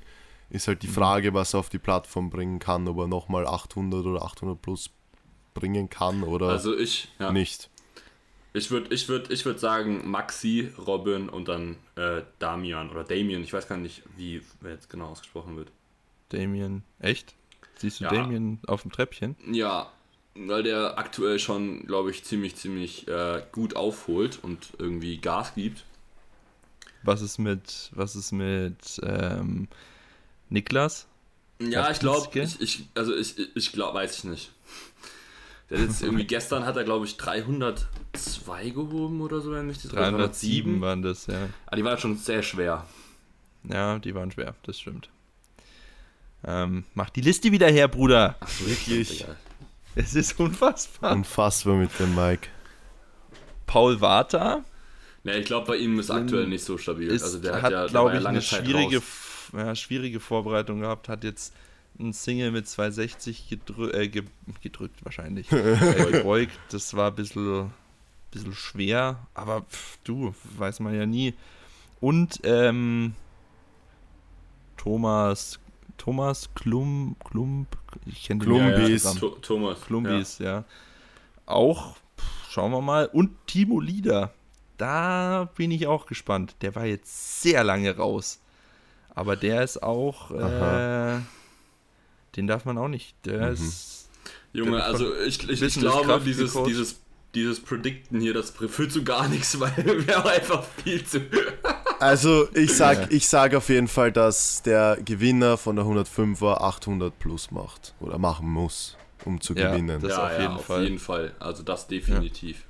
Ist 0.50 0.68
halt 0.68 0.82
die 0.82 0.88
Mhm. 0.88 0.92
Frage, 0.92 1.32
was 1.32 1.54
er 1.54 1.60
auf 1.60 1.70
die 1.70 1.78
Plattform 1.78 2.28
bringen 2.28 2.58
kann, 2.58 2.86
ob 2.86 2.98
er 2.98 3.06
nochmal 3.06 3.46
800 3.46 4.04
oder 4.04 4.22
800 4.24 4.60
plus 4.60 4.90
bringen 5.54 5.88
kann 5.88 6.22
oder 6.22 6.48
Also 6.48 6.76
ich, 6.76 7.08
ja, 7.18 7.32
nicht. 7.32 7.69
Ich 8.52 8.70
würde 8.70 8.92
ich 8.94 9.08
würd, 9.08 9.30
ich 9.30 9.44
würd 9.44 9.60
sagen 9.60 10.10
Maxi, 10.10 10.70
Robin 10.78 11.28
und 11.28 11.48
dann 11.48 11.76
äh, 11.96 12.22
Damian 12.38 12.90
oder 12.90 13.04
Damien. 13.04 13.42
Ich 13.42 13.52
weiß 13.52 13.68
gar 13.68 13.78
nicht, 13.78 14.02
wie 14.16 14.42
wer 14.60 14.72
jetzt 14.72 14.90
genau 14.90 15.06
ausgesprochen 15.06 15.56
wird. 15.56 15.70
Damien, 16.30 16.82
echt? 16.98 17.34
Siehst 17.76 18.00
du 18.00 18.04
Ja. 18.04 18.10
Damien 18.10 18.60
auf 18.66 18.82
dem 18.82 18.92
Treppchen? 18.92 19.36
Ja, 19.50 19.90
weil 20.34 20.62
der 20.62 20.98
aktuell 20.98 21.38
schon, 21.38 21.86
glaube 21.86 22.10
ich, 22.10 22.24
ziemlich, 22.24 22.56
ziemlich 22.56 23.08
äh, 23.08 23.42
gut 23.52 23.76
aufholt 23.76 24.38
und 24.42 24.72
irgendwie 24.78 25.18
Gas 25.18 25.54
gibt. 25.54 25.84
Was 27.02 27.22
ist 27.22 27.38
mit, 27.38 27.90
was 27.94 28.14
ist 28.14 28.32
mit 28.32 29.00
ähm, 29.02 29.68
Niklas? 30.50 31.06
Ja, 31.60 31.90
ich 31.90 31.98
glaube, 31.98 32.38
ich, 32.38 32.60
ich, 32.60 32.84
also 32.94 33.14
ich, 33.14 33.54
ich 33.54 33.72
glaube, 33.72 33.94
weiß 33.94 34.18
ich 34.18 34.24
nicht. 34.24 34.50
Der 35.70 35.80
jetzt 35.80 36.02
irgendwie 36.02 36.26
gestern 36.26 36.66
hat 36.66 36.76
er, 36.76 36.84
glaube 36.84 37.06
ich, 37.06 37.16
302 37.16 38.70
gehoben 38.70 39.20
oder 39.20 39.40
so, 39.40 39.52
wenn 39.52 39.66
mich 39.68 39.80
das 39.82 39.92
307 39.92 40.80
waren 40.80 41.02
das, 41.02 41.26
ja. 41.26 41.48
Ah, 41.66 41.76
die 41.76 41.84
war 41.84 41.96
schon 41.96 42.16
sehr 42.16 42.42
schwer. 42.42 42.86
Ja, 43.64 43.98
die 43.98 44.14
waren 44.14 44.30
schwer, 44.30 44.54
das 44.64 44.80
stimmt. 44.80 45.10
Ähm, 46.44 46.84
mach 46.94 47.10
die 47.10 47.20
Liste 47.20 47.52
wieder 47.52 47.70
her, 47.70 47.86
Bruder. 47.86 48.36
Ach 48.40 48.48
so, 48.48 48.66
Wirklich? 48.66 49.22
egal. 49.22 49.36
Es 49.94 50.14
ist 50.14 50.38
unfassbar. 50.40 51.12
Unfassbar 51.12 51.76
mit 51.76 51.90
dem 51.98 52.14
Mike. 52.14 52.48
Paul 53.66 54.00
Warta 54.00 54.64
Ne, 55.22 55.38
ich 55.38 55.46
glaube, 55.46 55.66
bei 55.66 55.76
ihm 55.76 55.98
ist 55.98 56.10
aktuell 56.10 56.46
nicht 56.46 56.64
so 56.64 56.78
stabil. 56.78 57.08
ist, 57.08 57.22
also 57.22 57.38
der 57.38 57.56
hat, 57.56 57.64
hat, 57.64 57.72
ja, 57.72 57.86
glaube 57.86 58.10
ja 58.12 58.16
ich, 58.16 58.22
lange 58.22 58.38
eine 58.38 58.42
schwierige, 58.42 59.02
ja, 59.52 59.74
schwierige 59.74 60.18
Vorbereitung 60.18 60.80
gehabt, 60.80 61.08
hat 61.08 61.24
jetzt 61.24 61.54
ein 62.00 62.12
Single 62.12 62.50
mit 62.50 62.68
260 62.68 63.48
gedrü 63.48 63.90
äh, 63.92 64.08
ge 64.08 64.24
gedrückt 64.62 65.04
wahrscheinlich. 65.04 65.50
äh, 65.52 66.10
gebeugt. 66.10 66.58
Das 66.70 66.94
war 66.94 67.10
ein 67.10 67.14
bisschen, 67.14 67.70
bisschen 68.30 68.54
schwer, 68.54 69.26
aber 69.34 69.62
pff, 69.62 69.98
du, 70.04 70.34
weiß 70.56 70.80
man 70.80 70.94
ja 70.94 71.06
nie. 71.06 71.34
Und 72.00 72.40
ähm, 72.44 73.14
Thomas, 74.76 75.58
Thomas 75.98 76.48
Klum, 76.54 77.16
Klump, 77.24 77.76
ich 78.06 78.24
kenne 78.24 78.44
den 78.44 78.48
Klumbis. 78.48 79.04
Ja. 79.04 79.12
To- 79.14 79.36
Thomas. 79.42 79.80
Klumbis, 79.82 80.38
ja. 80.38 80.64
Auch, 81.44 81.96
pff, 82.16 82.50
schauen 82.50 82.72
wir 82.72 82.80
mal. 82.80 83.06
Und 83.06 83.30
Timo 83.46 83.80
Lieder. 83.80 84.32
Da 84.78 85.50
bin 85.56 85.70
ich 85.70 85.86
auch 85.86 86.06
gespannt. 86.06 86.56
Der 86.62 86.74
war 86.74 86.86
jetzt 86.86 87.42
sehr 87.42 87.62
lange 87.64 87.94
raus. 87.94 88.40
Aber 89.14 89.36
der 89.36 89.62
ist 89.62 89.82
auch, 89.82 90.30
äh. 90.30 91.18
Den 92.36 92.46
darf 92.46 92.64
man 92.64 92.78
auch 92.78 92.88
nicht. 92.88 93.14
Der 93.24 93.50
ist, 93.50 94.08
Ja. 94.52 94.64
Junge, 94.64 94.82
also 94.82 95.14
ich, 95.20 95.48
ich, 95.48 95.62
ich 95.62 95.74
glaube, 95.78 96.20
dieses, 96.24 96.56
dieses, 96.66 97.00
dieses 97.34 97.60
Predicten 97.60 98.20
hier, 98.20 98.34
das 98.34 98.50
führt 98.50 98.90
zu 98.92 99.04
gar 99.04 99.28
nichts, 99.28 99.58
weil 99.60 99.72
wir 100.06 100.24
einfach 100.26 100.64
viel 100.84 101.04
zu. 101.04 101.20
Also 102.00 102.48
ich 102.54 102.74
sag, 102.74 102.98
Ja. 102.98 103.06
ich 103.10 103.28
sag 103.28 103.54
auf 103.54 103.68
jeden 103.68 103.86
Fall, 103.86 104.10
dass 104.10 104.62
der 104.62 104.96
Gewinner 105.04 105.58
von 105.58 105.76
der 105.76 105.84
105er 105.84 106.58
800 106.62 107.18
plus 107.18 107.50
macht 107.50 107.92
oder 108.00 108.16
machen 108.16 108.48
muss, 108.48 108.96
um 109.26 109.38
zu 109.38 109.54
Ja, 109.54 109.70
gewinnen. 109.70 110.00
das- 110.00 110.12
ja, 110.12 110.24
auf 110.24 110.32
ja, 110.32 110.40
jeden 110.40 110.54
auf 110.54 110.64
Fall. 110.64 110.82
jeden 110.84 110.98
Fall. 110.98 111.34
Also 111.38 111.62
das 111.62 111.88
definitiv. 111.88 112.64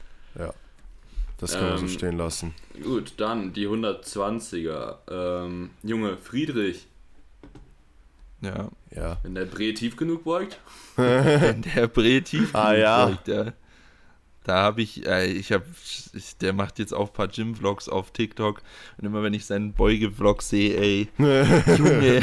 Das 1.39 1.53
kann 1.53 1.63
man 1.69 1.79
so 1.79 1.85
Ähm, 1.85 1.89
stehen 1.91 2.17
lassen. 2.19 2.55
Gut, 2.83 3.15
dann 3.19 3.53
die 3.53 3.67
120er. 3.69 4.97
Ähm, 5.11 5.71
Junge, 5.83 6.17
Friedrich, 6.19 6.87
ja, 8.41 8.69
Ja. 8.95 9.19
wenn 9.23 9.35
der 9.35 9.45
Bre 9.47 9.75
tief 9.75 9.97
genug 9.97 10.25
beugt. 10.25 10.59
wenn 10.97 11.63
der 11.63 11.87
Bre 11.89 12.23
tief 12.23 12.55
Ah, 12.55 12.71
genug 12.73 12.83
ja. 12.83 13.07
beugt, 13.07 13.29
ja. 13.29 13.53
Da 14.45 14.63
habe 14.63 14.81
ich, 14.81 15.07
äh, 15.07 15.27
ich 15.27 15.53
habe, 15.53 15.65
der 16.41 16.55
macht 16.55 16.79
jetzt 16.79 16.95
auch 16.95 17.09
ein 17.09 17.13
paar 17.13 17.29
Gym-Vlogs 17.29 17.91
auf 17.91 18.11
TikTok 18.11 18.63
und 18.97 19.05
immer 19.05 19.23
wenn 19.23 19.35
ich 19.35 19.45
seinen 19.45 19.75
Beuge-Vlog 19.75 20.41
sehe, 20.43 20.77
ey, 20.79 21.09
Junge, 21.19 22.23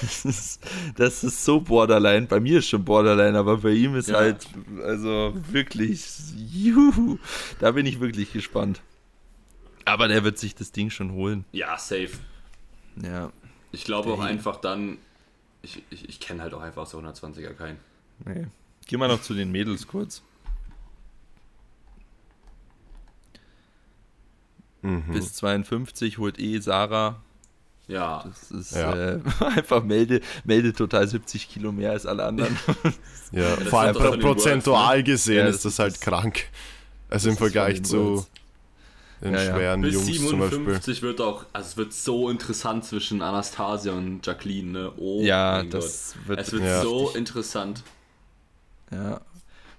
das 0.00 0.24
ist, 0.24 0.60
das 0.96 1.22
ist 1.22 1.44
so 1.44 1.60
borderline. 1.60 2.26
Bei 2.26 2.40
mir 2.40 2.58
ist 2.60 2.68
schon 2.68 2.82
borderline, 2.84 3.36
aber 3.38 3.58
bei 3.58 3.70
ihm 3.72 3.94
ist 3.94 4.08
Ja. 4.08 4.16
halt, 4.18 4.46
also 4.82 5.34
wirklich, 5.50 6.02
juhu, 6.50 7.18
da 7.58 7.72
bin 7.72 7.84
ich 7.84 8.00
wirklich 8.00 8.32
gespannt. 8.32 8.80
Aber 9.84 10.08
der 10.08 10.24
wird 10.24 10.38
sich 10.38 10.54
das 10.54 10.72
Ding 10.72 10.88
schon 10.90 11.12
holen. 11.12 11.44
Ja, 11.52 11.76
safe. 11.76 12.10
Ja, 13.02 13.30
Ich 13.72 13.84
glaube 13.84 14.12
auch 14.12 14.20
einfach 14.20 14.56
dann. 14.56 14.98
Ich, 15.62 15.82
ich, 15.90 16.08
ich 16.08 16.20
kenne 16.20 16.42
halt 16.42 16.54
auch 16.54 16.60
einfach 16.62 16.82
aus 16.82 16.90
der 16.90 17.00
120er 17.00 17.52
keinen. 17.54 17.78
nee. 18.24 18.46
Gehen 18.86 18.98
wir 18.98 19.06
noch 19.08 19.22
zu 19.22 19.34
den 19.34 19.52
Mädels 19.52 19.86
kurz. 19.86 20.22
Mhm. 24.82 25.12
Bis 25.12 25.34
52 25.34 26.18
holt 26.18 26.38
eh 26.40 26.58
Sarah. 26.58 27.20
Ja, 27.86 28.24
Das 28.26 28.50
ist 28.50 28.72
Ja. 28.72 28.94
äh, 28.94 29.20
einfach 29.56 29.82
melde, 29.84 30.20
melde 30.44 30.72
total 30.72 31.06
70 31.06 31.48
Kilo 31.48 31.72
mehr 31.72 31.90
als 31.92 32.06
alle 32.06 32.24
anderen. 32.24 32.56
Ja, 33.32 33.44
vor 33.58 33.82
allem 33.82 33.96
den 33.96 34.18
prozentual 34.20 35.04
gesehen 35.04 35.36
Ja, 35.36 35.44
ist 35.46 35.58
das 35.58 35.62
das 35.62 35.72
ist 35.74 35.78
halt 35.78 36.00
krank. 36.00 36.48
Also 37.08 37.30
im 37.30 37.36
Vergleich 37.36 37.80
zu 37.84 38.14
Worlds. 38.16 38.30
Den 39.22 39.34
Ja, 39.34 39.42
ja. 39.42 39.54
schweren 39.54 39.80
bis 39.82 39.94
Jungs 39.94 40.06
zum 40.28 40.38
Beispiel. 40.40 40.58
57 40.58 41.02
wird 41.02 41.20
auch. 41.20 41.44
Also 41.52 41.68
es 41.68 41.76
wird 41.76 41.92
so 41.92 42.30
interessant 42.30 42.84
zwischen 42.84 43.20
Anastasia 43.22 43.92
und 43.92 44.24
Jacqueline, 44.26 44.70
ne? 44.72 44.92
Oh 44.96 45.20
ja, 45.22 45.58
mein 45.58 45.70
das 45.70 46.14
Gott. 46.16 46.28
wird 46.28 46.40
Es 46.40 46.52
wird 46.52 46.62
Ja. 46.64 46.82
so 46.82 47.10
interessant. 47.10 47.82
Ja. 48.90 49.20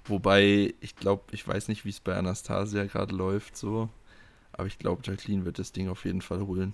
Wobei, 0.05 0.73
ich 0.81 0.95
glaube, 0.95 1.23
ich 1.31 1.47
weiß 1.47 1.67
nicht, 1.67 1.85
wie 1.85 1.89
es 1.89 1.99
bei 1.99 2.15
Anastasia 2.15 2.85
gerade 2.85 3.15
läuft, 3.15 3.55
so. 3.55 3.89
Aber 4.53 4.67
ich 4.67 4.79
glaube, 4.79 5.01
Jacqueline 5.05 5.45
wird 5.45 5.59
das 5.59 5.71
Ding 5.71 5.89
auf 5.89 6.05
jeden 6.05 6.21
Fall 6.21 6.41
holen. 6.45 6.73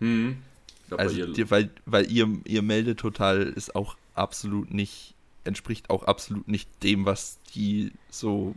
Hm. 0.00 0.38
Ich 0.82 0.88
glaub, 0.88 1.00
Also, 1.00 1.16
ihr- 1.16 1.32
die, 1.32 1.50
weil, 1.50 1.70
weil 1.86 2.10
ihr, 2.10 2.28
ihr 2.44 2.62
Meldetotal 2.62 3.42
ist 3.42 3.74
auch 3.74 3.96
absolut 4.14 4.72
nicht, 4.72 5.14
entspricht 5.44 5.90
auch 5.90 6.04
absolut 6.04 6.46
nicht 6.48 6.68
dem, 6.82 7.04
was 7.06 7.38
die 7.54 7.92
so 8.10 8.54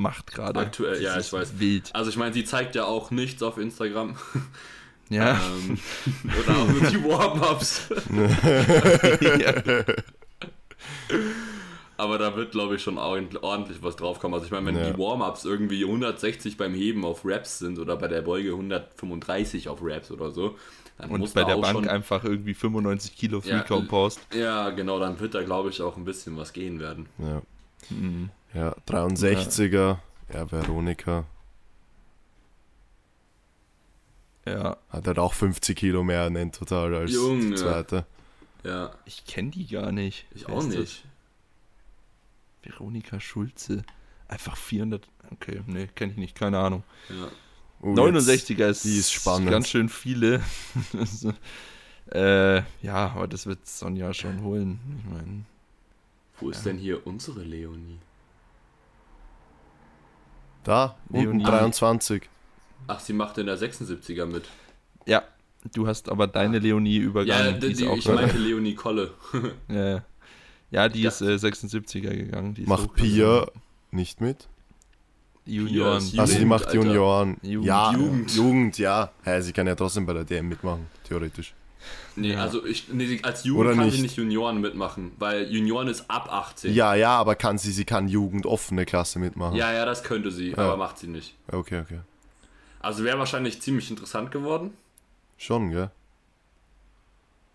macht 0.00 0.32
gerade. 0.32 0.58
Aktuell, 0.58 1.00
ja, 1.02 1.18
ich 1.18 1.32
weiß. 1.32 1.58
Wild. 1.60 1.90
Also 1.94 2.10
ich 2.10 2.16
meine, 2.16 2.32
sie 2.32 2.44
zeigt 2.44 2.74
ja 2.74 2.84
auch 2.84 3.10
nichts 3.10 3.42
auf 3.42 3.58
Instagram. 3.58 4.16
Ja. 5.12 5.32
ähm, 5.32 5.76
oder 6.44 6.56
auch 6.56 6.68
nur 6.68 6.88
die 6.88 7.02
Warm-Ups. 7.02 7.88
Aber 11.96 12.16
da 12.16 12.34
wird, 12.36 12.52
glaube 12.52 12.76
ich, 12.76 12.82
schon 12.82 12.96
ordentlich 12.96 13.82
was 13.82 13.96
draufkommen. 13.96 14.34
Also 14.34 14.46
ich 14.46 14.52
meine, 14.52 14.66
wenn 14.66 14.76
Ja. 14.76 14.90
die 14.92 14.98
Warm-Ups 14.98 15.44
irgendwie 15.44 15.84
160 15.84 16.56
beim 16.56 16.72
Heben 16.74 17.04
auf 17.04 17.22
Raps 17.24 17.58
sind 17.58 17.78
oder 17.78 17.96
bei 17.96 18.08
der 18.08 18.22
Beuge 18.22 18.50
135 18.52 19.68
auf 19.68 19.80
Raps 19.82 20.10
oder 20.10 20.30
so, 20.30 20.56
dann 20.96 21.10
Und 21.10 21.20
muss 21.20 21.32
bei 21.32 21.44
der 21.44 21.56
auch 21.56 21.60
Bank 21.62 21.74
schon... 21.80 21.88
einfach 21.88 22.24
irgendwie 22.24 22.54
95 22.54 23.16
Kilo 23.16 23.40
Free 23.40 23.50
Ja, 23.50 23.62
Compost. 23.62 24.20
Ja, 24.32 24.70
genau, 24.70 24.98
dann 24.98 25.18
wird 25.20 25.34
da, 25.34 25.42
glaube 25.42 25.68
ich, 25.70 25.82
auch 25.82 25.96
ein 25.96 26.04
bisschen 26.04 26.36
was 26.36 26.52
gehen 26.52 26.78
werden. 26.80 27.06
Ja, 27.18 27.42
Mhm. 27.90 28.30
Ja 28.54 28.74
63er, 28.86 29.98
ja, 30.32 30.50
Veronika 30.50 31.24
Ja, 34.46 34.78
hat 34.88 35.06
halt 35.06 35.18
auch 35.18 35.34
50 35.34 35.76
Kilo 35.76 36.02
mehr 36.02 36.26
in 36.26 36.50
total 36.52 36.94
als 36.94 37.12
Junge. 37.12 37.50
die 37.50 37.54
zweite. 37.54 38.06
Ja, 38.64 38.90
ich 39.04 39.24
kenne 39.24 39.50
die 39.50 39.66
gar 39.66 39.92
nicht. 39.92 40.26
ich 40.34 40.48
Wer 40.48 40.54
auch 40.54 40.60
ist 40.60 40.68
das? 40.70 40.76
nicht. 40.76 41.04
Veronika 42.62 43.20
Schulze. 43.20 43.84
Einfach 44.28 44.56
400. 44.56 45.06
Okay, 45.32 45.62
nee, 45.66 45.86
kenne 45.88 46.12
ich 46.12 46.18
nicht, 46.18 46.34
keine 46.36 46.58
Ahnung. 46.58 46.82
Ja. 47.08 47.28
Oh, 47.82 47.94
69er 47.94 48.68
ist, 48.68 48.84
die 48.84 48.98
ist 48.98 49.12
spannend. 49.12 49.50
ganz 49.50 49.68
schön 49.68 49.88
viele. 49.88 50.42
Also, 50.98 51.32
äh, 52.12 52.58
ja, 52.82 53.10
aber 53.14 53.28
das 53.28 53.46
wird 53.46 53.66
Sonja 53.66 54.12
schon 54.12 54.42
holen. 54.42 54.80
Ich 54.98 55.10
meine, 55.10 55.44
Wo 56.40 56.50
ist 56.50 56.64
denn 56.66 56.76
hier 56.78 57.06
unsere 57.06 57.42
Leonie? 57.42 57.98
Da, 60.64 60.96
Leonie. 61.10 61.42
23. 61.44 62.22
Ach, 62.86 63.00
sie 63.00 63.12
macht 63.12 63.38
in 63.38 63.46
der 63.46 63.58
76er 63.58 64.26
mit. 64.26 64.44
ja, 65.06 65.22
du 65.74 65.86
hast 65.86 66.08
aber 66.10 66.26
deine 66.26 66.58
Leonie 66.58 66.98
Ja, 66.98 67.04
übergangen. 67.04 67.54
die, 67.54 67.66
die 67.66 67.72
ist 67.72 67.80
die, 67.80 67.86
auch 67.88 67.96
ich 67.96 68.08
meinte 68.08 68.38
Leonie 68.38 68.74
Kolle. 68.74 69.12
ja, 69.68 70.02
ja, 70.70 70.88
die 70.88 71.02
Ja. 71.02 71.08
ist 71.08 71.20
äh, 71.22 71.34
76er 71.36 72.00
gegangen. 72.16 72.54
Die 72.54 72.62
ist 72.62 72.68
Macht. 72.68 72.94
Pia 72.94 73.46
nicht 73.90 74.20
mit? 74.20 74.48
Junioren. 75.46 75.98
ist 75.98 76.18
Also 76.18 76.32
die 76.34 76.38
Jugend, 76.40 76.48
macht 76.48 76.66
Alter. 76.66 76.74
Junioren. 76.76 77.36
Jugend, 77.42 77.66
ja, 77.66 77.92
Jugend. 77.92 78.34
Jugend, 78.36 78.78
ja. 78.78 79.10
Hey, 79.22 79.42
sie 79.42 79.52
kann 79.52 79.66
ja 79.66 79.74
trotzdem 79.74 80.06
bei 80.06 80.12
der 80.12 80.24
DM 80.24 80.48
mitmachen, 80.48 80.86
theoretisch. 81.08 81.54
Nee, 82.16 82.32
Ja. 82.32 82.40
also 82.42 82.64
ich, 82.66 82.88
nee, 82.92 83.20
als 83.22 83.44
Jugend 83.44 83.66
Oder 83.66 83.74
kann 83.76 83.86
nicht. 83.86 83.96
sie 83.96 84.02
nicht 84.02 84.16
Junioren 84.16 84.60
mitmachen, 84.60 85.12
weil 85.18 85.50
Junioren 85.50 85.88
ist 85.88 86.10
ab 86.10 86.28
18. 86.32 86.74
Ja, 86.74 86.94
ja, 86.94 87.16
aber 87.16 87.34
kann 87.36 87.56
sie, 87.58 87.72
sie 87.72 87.84
kann 87.84 88.08
Jugend 88.08 88.46
offene 88.46 88.84
Klasse 88.84 89.18
mitmachen. 89.18 89.56
ja, 89.56 89.72
ja, 89.72 89.84
das 89.84 90.02
könnte 90.02 90.30
sie, 90.30 90.54
aber 90.56 90.76
macht 90.76 90.98
sie 90.98 91.06
nicht. 91.06 91.34
Okay, 91.50 91.80
okay. 91.80 92.00
Also 92.80 93.04
wäre 93.04 93.18
wahrscheinlich 93.18 93.60
ziemlich 93.62 93.90
interessant 93.90 94.30
geworden. 94.30 94.72
Schon, 95.38 95.70
gell? 95.70 95.90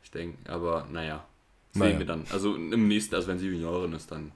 Ich 0.04 0.12
denke, 0.12 0.38
aber 0.52 0.88
naja. 0.92 1.26
Sehen 1.72 1.82
Naja. 1.82 2.00
wir 2.00 2.06
dann. 2.06 2.26
Also 2.32 2.56
im 2.56 2.88
nächsten, 2.88 3.16
also 3.16 3.28
wenn 3.28 3.38
sie 3.40 3.48
Juniorin 3.48 3.94
ist, 3.94 4.12
dann 4.12 4.32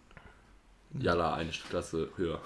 Jalla 0.99 1.33
eine 1.35 1.51
Klasse 1.69 2.09
höher. 2.17 2.39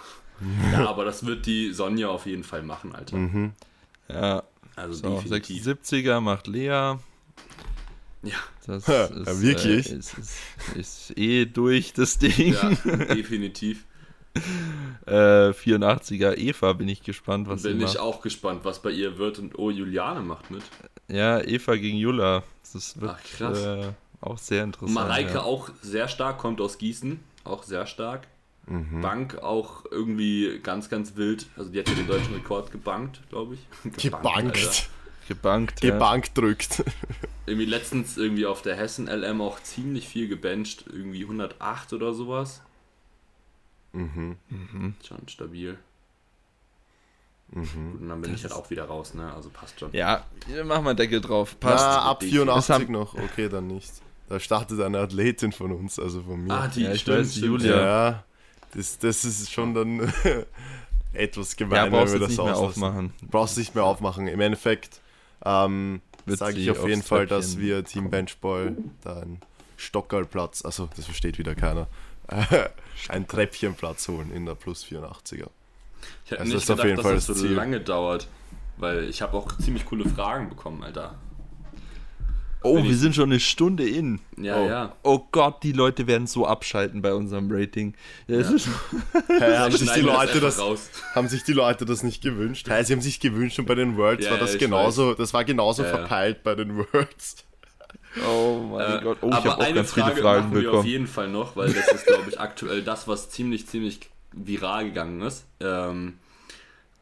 ja, 0.71 0.85
aber 0.87 1.03
das 1.05 1.25
wird 1.25 1.45
die 1.45 1.73
Sonja 1.73 2.09
auf 2.09 2.25
jeden 2.25 2.43
Fall 2.43 2.63
machen, 2.63 2.93
Alter. 2.93 3.17
Mhm. 3.17 3.53
Ja, 4.09 4.43
Also 4.75 4.93
so, 4.93 5.15
definitiv. 5.21 5.65
76er 5.65 6.19
macht 6.19 6.47
Lea. 6.47 6.95
Ja, 8.23 8.37
Das 8.65 8.87
Ja, 8.87 9.05
ist, 9.05 9.41
wirklich? 9.41 9.91
Äh, 9.91 9.95
ist, 9.97 10.17
ist, 10.17 10.31
ist 10.75 11.17
eh 11.17 11.45
durch 11.45 11.93
das 11.93 12.17
Ding. 12.17 12.53
ja, 12.53 12.69
definitiv. 13.13 13.85
Äh, 15.05 15.51
84er 15.51 16.35
Eva 16.37 16.73
bin 16.73 16.87
ich 16.87 17.03
gespannt, 17.03 17.47
was 17.47 17.63
Bin 17.63 17.77
sie 17.77 17.85
ich 17.85 17.93
macht. 17.95 17.99
auch 17.99 18.21
gespannt, 18.21 18.61
was 18.63 18.81
bei 18.81 18.89
ihr 18.91 19.17
wird. 19.17 19.39
Und 19.39 19.59
oh, 19.59 19.69
Juliane 19.69 20.21
macht 20.21 20.49
mit. 20.49 20.63
Ja, 21.07 21.39
Eva 21.41 21.75
gegen 21.75 21.97
Jula. 21.97 22.43
Das 22.73 22.99
wird 22.99 23.11
Ach, 23.15 23.23
krass. 23.37 23.61
Äh, 23.63 23.91
auch 24.21 24.37
sehr 24.37 24.63
interessant. 24.63 24.95
Mareike 24.95 25.33
ja. 25.35 25.41
auch 25.41 25.69
sehr 25.81 26.07
stark, 26.07 26.37
kommt 26.39 26.61
aus 26.61 26.77
Gießen. 26.77 27.19
Auch 27.43 27.63
sehr 27.63 27.85
stark. 27.85 28.27
Bank 28.65 29.39
auch 29.43 29.83
irgendwie 29.91 30.61
ganz, 30.63 30.89
ganz 30.89 31.17
wild. 31.17 31.47
Also 31.57 31.69
die 31.69 31.79
hat 31.79 31.89
ja 31.89 31.95
den 31.95 32.07
deutschen 32.07 32.33
Rekord 32.33 32.71
gebankt, 32.71 33.19
glaube 33.29 33.55
ich. 33.55 34.01
Gebankt. 34.01 34.55
Alter. 34.57 34.71
Gebankt. 35.27 35.83
Ja. 35.83 35.91
Gebankt 35.93 36.37
drückt. 36.37 36.83
Irgendwie 37.45 37.65
letztens 37.65 38.17
irgendwie 38.17 38.45
auf 38.45 38.61
der 38.61 38.75
Hessen 38.77 39.07
LM 39.07 39.41
auch 39.41 39.61
ziemlich 39.61 40.07
viel 40.07 40.27
gebencht. 40.29 40.85
Irgendwie 40.87 41.23
108 41.23 41.91
oder 41.93 42.13
sowas. 42.13 42.61
Mhm. 43.91 44.37
Schon 45.05 45.27
stabil. 45.27 45.77
Mhm. 47.51 47.61
Gut, 47.91 48.01
und 48.01 48.09
dann 48.09 48.21
bin 48.21 48.33
ich 48.33 48.43
halt 48.43 48.53
auch 48.53 48.69
wieder 48.69 48.85
raus, 48.85 49.13
ne? 49.13 49.31
Also 49.33 49.49
passt 49.49 49.79
schon. 49.79 49.91
Ja, 49.93 50.23
hier 50.47 50.63
machen 50.63 50.85
wir 50.85 50.93
Deckel 50.93 51.19
drauf. 51.21 51.59
Passt. 51.59 51.83
Na, 51.85 52.01
ab 52.03 52.21
Das 52.21 52.29
84 52.29 52.73
haben- 52.75 52.91
noch. 52.93 53.13
Okay, 53.13 53.49
dann 53.49 53.67
nicht. 53.67 53.91
Da 54.29 54.39
startet 54.39 54.79
eine 54.81 54.99
Athletin 54.99 55.51
von 55.51 55.71
uns, 55.73 55.99
also 55.99 56.23
von 56.23 56.41
mir. 56.43 56.53
Ah, 56.53 56.67
die 56.69 56.83
Ja, 56.83 56.93
ich 56.93 57.01
stimmt, 57.01 57.19
weiß. 57.19 57.35
Julia. 57.35 57.81
ja, 57.81 58.23
das, 58.73 58.97
das 58.97 59.25
ist 59.25 59.51
schon 59.51 59.73
dann 59.73 59.99
etwas 61.13 61.51
ja, 61.51 61.57
gemein, 61.57 61.83
wenn 61.85 61.91
brauchst 61.91 62.13
wir 62.13 62.19
du 62.19 62.25
das 62.27 62.29
nicht 62.37 62.39
aufmachen. 62.39 63.13
Brauchst 63.29 63.57
nicht 63.57 63.75
mehr 63.75 63.83
aufmachen. 63.83 64.27
Im 64.27 64.39
Endeffekt 64.39 65.01
ähm, 65.45 66.01
sage 66.25 66.57
ich 66.59 66.69
auf 66.71 66.87
jeden 66.87 67.03
Fall, 67.03 67.27
dass 67.27 67.57
wir 67.57 67.83
Team 67.83 68.09
Benchball 68.09 68.75
da 69.03 69.21
einen 69.21 69.39
Stockerlplatz, 69.77 70.63
also 70.63 70.89
das 70.95 71.05
versteht 71.05 71.37
wieder 71.37 71.55
keiner, 71.55 71.87
einen 73.09 73.27
Treppchenplatz 73.27 74.07
holen 74.07 74.31
in 74.31 74.45
der 74.45 74.55
Plus 74.55 74.85
84er. 74.85 75.47
Ich 76.25 76.31
hätte 76.31 76.41
Also 76.41 76.53
nicht 76.53 76.55
das 76.55 76.63
ist 76.63 76.69
auf 76.71 76.77
gedacht, 76.77 76.85
jeden 76.85 76.95
dass 76.97 77.05
Fall 77.05 77.15
das 77.15 77.25
so 77.27 77.33
das 77.33 77.41
Ziel. 77.41 77.51
lange 77.53 77.79
dauert. 77.81 78.27
Weil 78.77 79.03
ich 79.07 79.21
habe 79.21 79.37
auch 79.37 79.55
ziemlich 79.59 79.85
coole 79.85 80.09
Fragen 80.09 80.49
bekommen, 80.49 80.83
Alter. 80.83 81.13
Oh, 82.63 82.81
wir 82.83 82.95
sind 82.95 83.13
schon 83.15 83.25
eine 83.25 83.39
Stunde 83.39 83.87
in. 83.87 84.19
Ja, 84.37 84.57
Oh. 84.57 84.67
ja. 84.67 84.95
Oh 85.03 85.19
Gott, 85.31 85.63
die 85.63 85.73
Leute 85.73 86.07
werden 86.07 86.27
so 86.27 86.47
abschalten 86.47 87.01
bei 87.01 87.13
unserem 87.13 87.49
Rating. 87.51 87.93
Das 88.27 88.49
Ja. 88.49 88.55
ist, 88.55 88.69
Hey, 89.27 89.55
haben, 89.57 89.71
sich 89.75 89.91
die 89.91 89.99
Leute 90.01 90.39
das, 90.39 90.59
raus. 90.59 90.89
haben 91.13 91.27
sich 91.27 91.43
die 91.43 91.53
Leute 91.53 91.85
das 91.85 92.03
nicht 92.03 92.21
gewünscht? 92.23 92.67
Hey, 92.69 92.83
sie 92.85 92.93
haben 92.93 93.01
sich 93.01 93.19
gewünscht 93.19 93.59
und 93.59 93.65
bei 93.65 93.75
den 93.75 93.97
Worlds 93.97 94.25
Ja, 94.25 94.31
war 94.31 94.37
das 94.39 94.53
ja, 94.53 94.59
genauso, 94.59 95.13
das 95.13 95.33
war 95.33 95.43
genauso 95.43 95.83
Ja, 95.83 95.89
ja. 95.89 95.97
verpeilt 95.97 96.43
bei 96.43 96.55
den 96.55 96.77
Worlds. 96.77 97.43
oh 98.27 98.59
mein 98.71 98.99
Äh, 98.99 99.01
Gott. 99.03 99.17
Oh, 99.21 99.27
ich 99.27 99.33
aber 99.33 99.49
habe 99.51 99.61
auch 99.61 99.65
eine 99.65 99.73
ganz 99.75 99.91
Frage 99.91 100.11
viele 100.11 100.21
Fragen 100.23 100.41
machen 100.43 100.53
wir 100.53 100.59
auf 100.61 100.65
bekommen. 100.71 100.87
jeden 100.87 101.07
Fall 101.07 101.29
noch, 101.29 101.55
weil 101.55 101.73
das 101.73 101.87
ist, 101.91 102.05
glaube 102.05 102.29
ich, 102.29 102.39
aktuell 102.39 102.81
das, 102.83 103.07
was 103.07 103.29
ziemlich, 103.29 103.67
ziemlich 103.67 103.99
viral 104.31 104.85
gegangen 104.85 105.21
ist. 105.21 105.45
Ähm, 105.59 106.17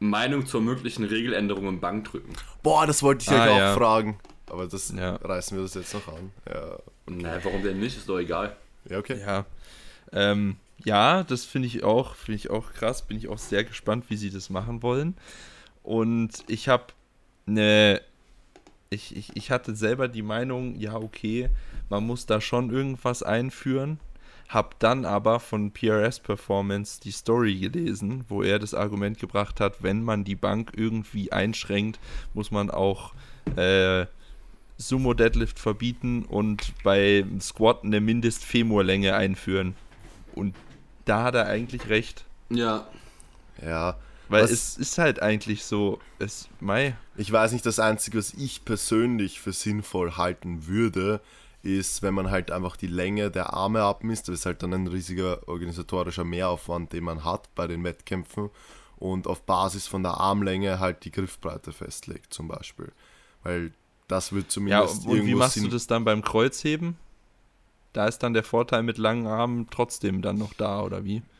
Meinung 0.00 0.46
zur 0.46 0.60
möglichen 0.60 1.04
Regeländerung 1.04 1.68
im 1.68 1.80
Bankdrücken. 1.80 2.32
Boah, 2.64 2.86
das 2.86 3.02
wollte 3.04 3.22
ich 3.22 3.30
Ah, 3.30 3.44
euch 3.44 3.50
auch 3.52 3.56
ja. 3.58 3.74
fragen. 3.74 4.18
Aber 4.52 4.66
das 4.66 4.92
Ja. 4.94 5.16
reißen 5.16 5.56
wir 5.56 5.62
das 5.62 5.74
jetzt 5.74 5.94
noch 5.94 6.08
an. 6.08 6.30
Ja, 6.46 6.78
Naja, 7.06 7.40
warum 7.42 7.62
denn 7.62 7.80
nicht? 7.80 7.96
Ist 7.96 8.08
doch 8.08 8.18
egal. 8.18 8.54
ja 8.88 8.98
okay. 8.98 9.18
Ja, 9.18 9.46
ähm, 10.12 10.56
ja 10.84 11.22
das 11.24 11.44
finde 11.46 11.68
ich 11.68 11.82
auch, 11.84 12.14
finde 12.14 12.36
ich 12.36 12.50
auch 12.50 12.72
krass. 12.74 13.02
Bin 13.02 13.16
ich 13.16 13.28
auch 13.28 13.38
sehr 13.38 13.64
gespannt, 13.64 14.04
wie 14.08 14.16
sie 14.16 14.30
das 14.30 14.50
machen 14.50 14.82
wollen. 14.82 15.16
Und 15.82 16.44
ich 16.48 16.68
habe 16.68 16.84
eine, 17.46 18.00
ich, 18.90 19.16
ich, 19.16 19.34
ich 19.36 19.50
hatte 19.50 19.74
selber 19.74 20.06
die 20.08 20.22
Meinung, 20.22 20.76
ja 20.76 20.94
okay, 20.96 21.48
man 21.88 22.04
muss 22.06 22.26
da 22.26 22.40
schon 22.40 22.70
irgendwas 22.70 23.22
einführen. 23.22 23.98
Hab 24.48 24.78
dann 24.80 25.06
aber 25.06 25.40
von 25.40 25.70
PRS 25.72 26.20
Performance 26.20 27.00
die 27.00 27.10
Story 27.10 27.58
gelesen, 27.58 28.26
wo 28.28 28.42
er 28.42 28.58
das 28.58 28.74
Argument 28.74 29.18
gebracht 29.18 29.60
hat, 29.60 29.82
wenn 29.82 30.02
man 30.02 30.24
die 30.24 30.34
Bank 30.36 30.72
irgendwie 30.76 31.32
einschränkt, 31.32 31.98
muss 32.34 32.50
man 32.50 32.70
auch 32.70 33.14
äh, 33.56 34.04
Sumo 34.88 35.14
Deadlift 35.14 35.58
verbieten 35.58 36.24
und 36.24 36.72
bei 36.82 37.24
Squat 37.40 37.84
eine 37.84 38.00
Mindest-Femurlänge 38.00 39.14
einführen. 39.14 39.74
Und 40.34 40.54
da 41.04 41.24
hat 41.24 41.34
er 41.34 41.46
eigentlich 41.46 41.88
recht. 41.88 42.24
Ja, 42.50 42.86
Ja, 43.62 43.96
Weil 44.28 44.44
Was- 44.44 44.50
es 44.50 44.76
ist 44.78 44.96
halt 44.98 45.20
eigentlich 45.20 45.64
so, 45.64 46.00
es, 46.18 46.48
Mai, 46.60 46.96
Ich 47.16 47.30
weiß 47.30 47.52
nicht, 47.52 47.66
das 47.66 47.78
Einzige, 47.78 48.16
was 48.18 48.32
ich 48.34 48.64
persönlich 48.64 49.40
für 49.40 49.52
sinnvoll 49.52 50.16
halten 50.16 50.66
würde, 50.66 51.20
ist, 51.62 52.02
wenn 52.02 52.14
man 52.14 52.30
halt 52.30 52.50
einfach 52.50 52.76
die 52.76 52.86
Länge 52.86 53.30
der 53.30 53.52
Arme 53.52 53.82
abmisst. 53.82 54.28
Das 54.28 54.40
ist 54.40 54.46
halt 54.46 54.62
dann 54.62 54.72
ein 54.72 54.86
riesiger 54.86 55.46
organisatorischer 55.48 56.24
Mehraufwand, 56.24 56.92
den 56.94 57.04
man 57.04 57.24
hat 57.24 57.54
bei 57.54 57.66
den 57.66 57.84
Wettkämpfen 57.84 58.48
und 58.96 59.26
auf 59.26 59.42
Basis 59.42 59.86
von 59.86 60.02
der 60.02 60.14
Armlänge 60.14 60.80
halt 60.80 61.04
die 61.04 61.10
Griffbreite 61.12 61.72
festlegt, 61.72 62.32
zum 62.32 62.48
Beispiel. 62.48 62.90
Weil 63.42 63.72
das 64.08 64.32
wird 64.32 64.50
ja, 64.66 64.86
zumindest 64.86 65.06
und 65.06 65.24
wie 65.26 65.34
machst 65.34 65.54
Sinn. 65.54 65.64
du 65.64 65.68
das 65.70 65.86
dann 65.86 66.04
beim 66.04 66.22
Kreuzheben? 66.22 66.96
Da 67.92 68.06
ist 68.06 68.18
dann 68.20 68.32
der 68.32 68.44
Vorteil 68.44 68.82
mit 68.82 68.98
langen 68.98 69.26
Armen 69.26 69.68
trotzdem 69.70 70.22
dann 70.22 70.38
noch 70.38 70.54
da, 70.54 70.82
oder 70.82 71.04
wie? 71.04 71.22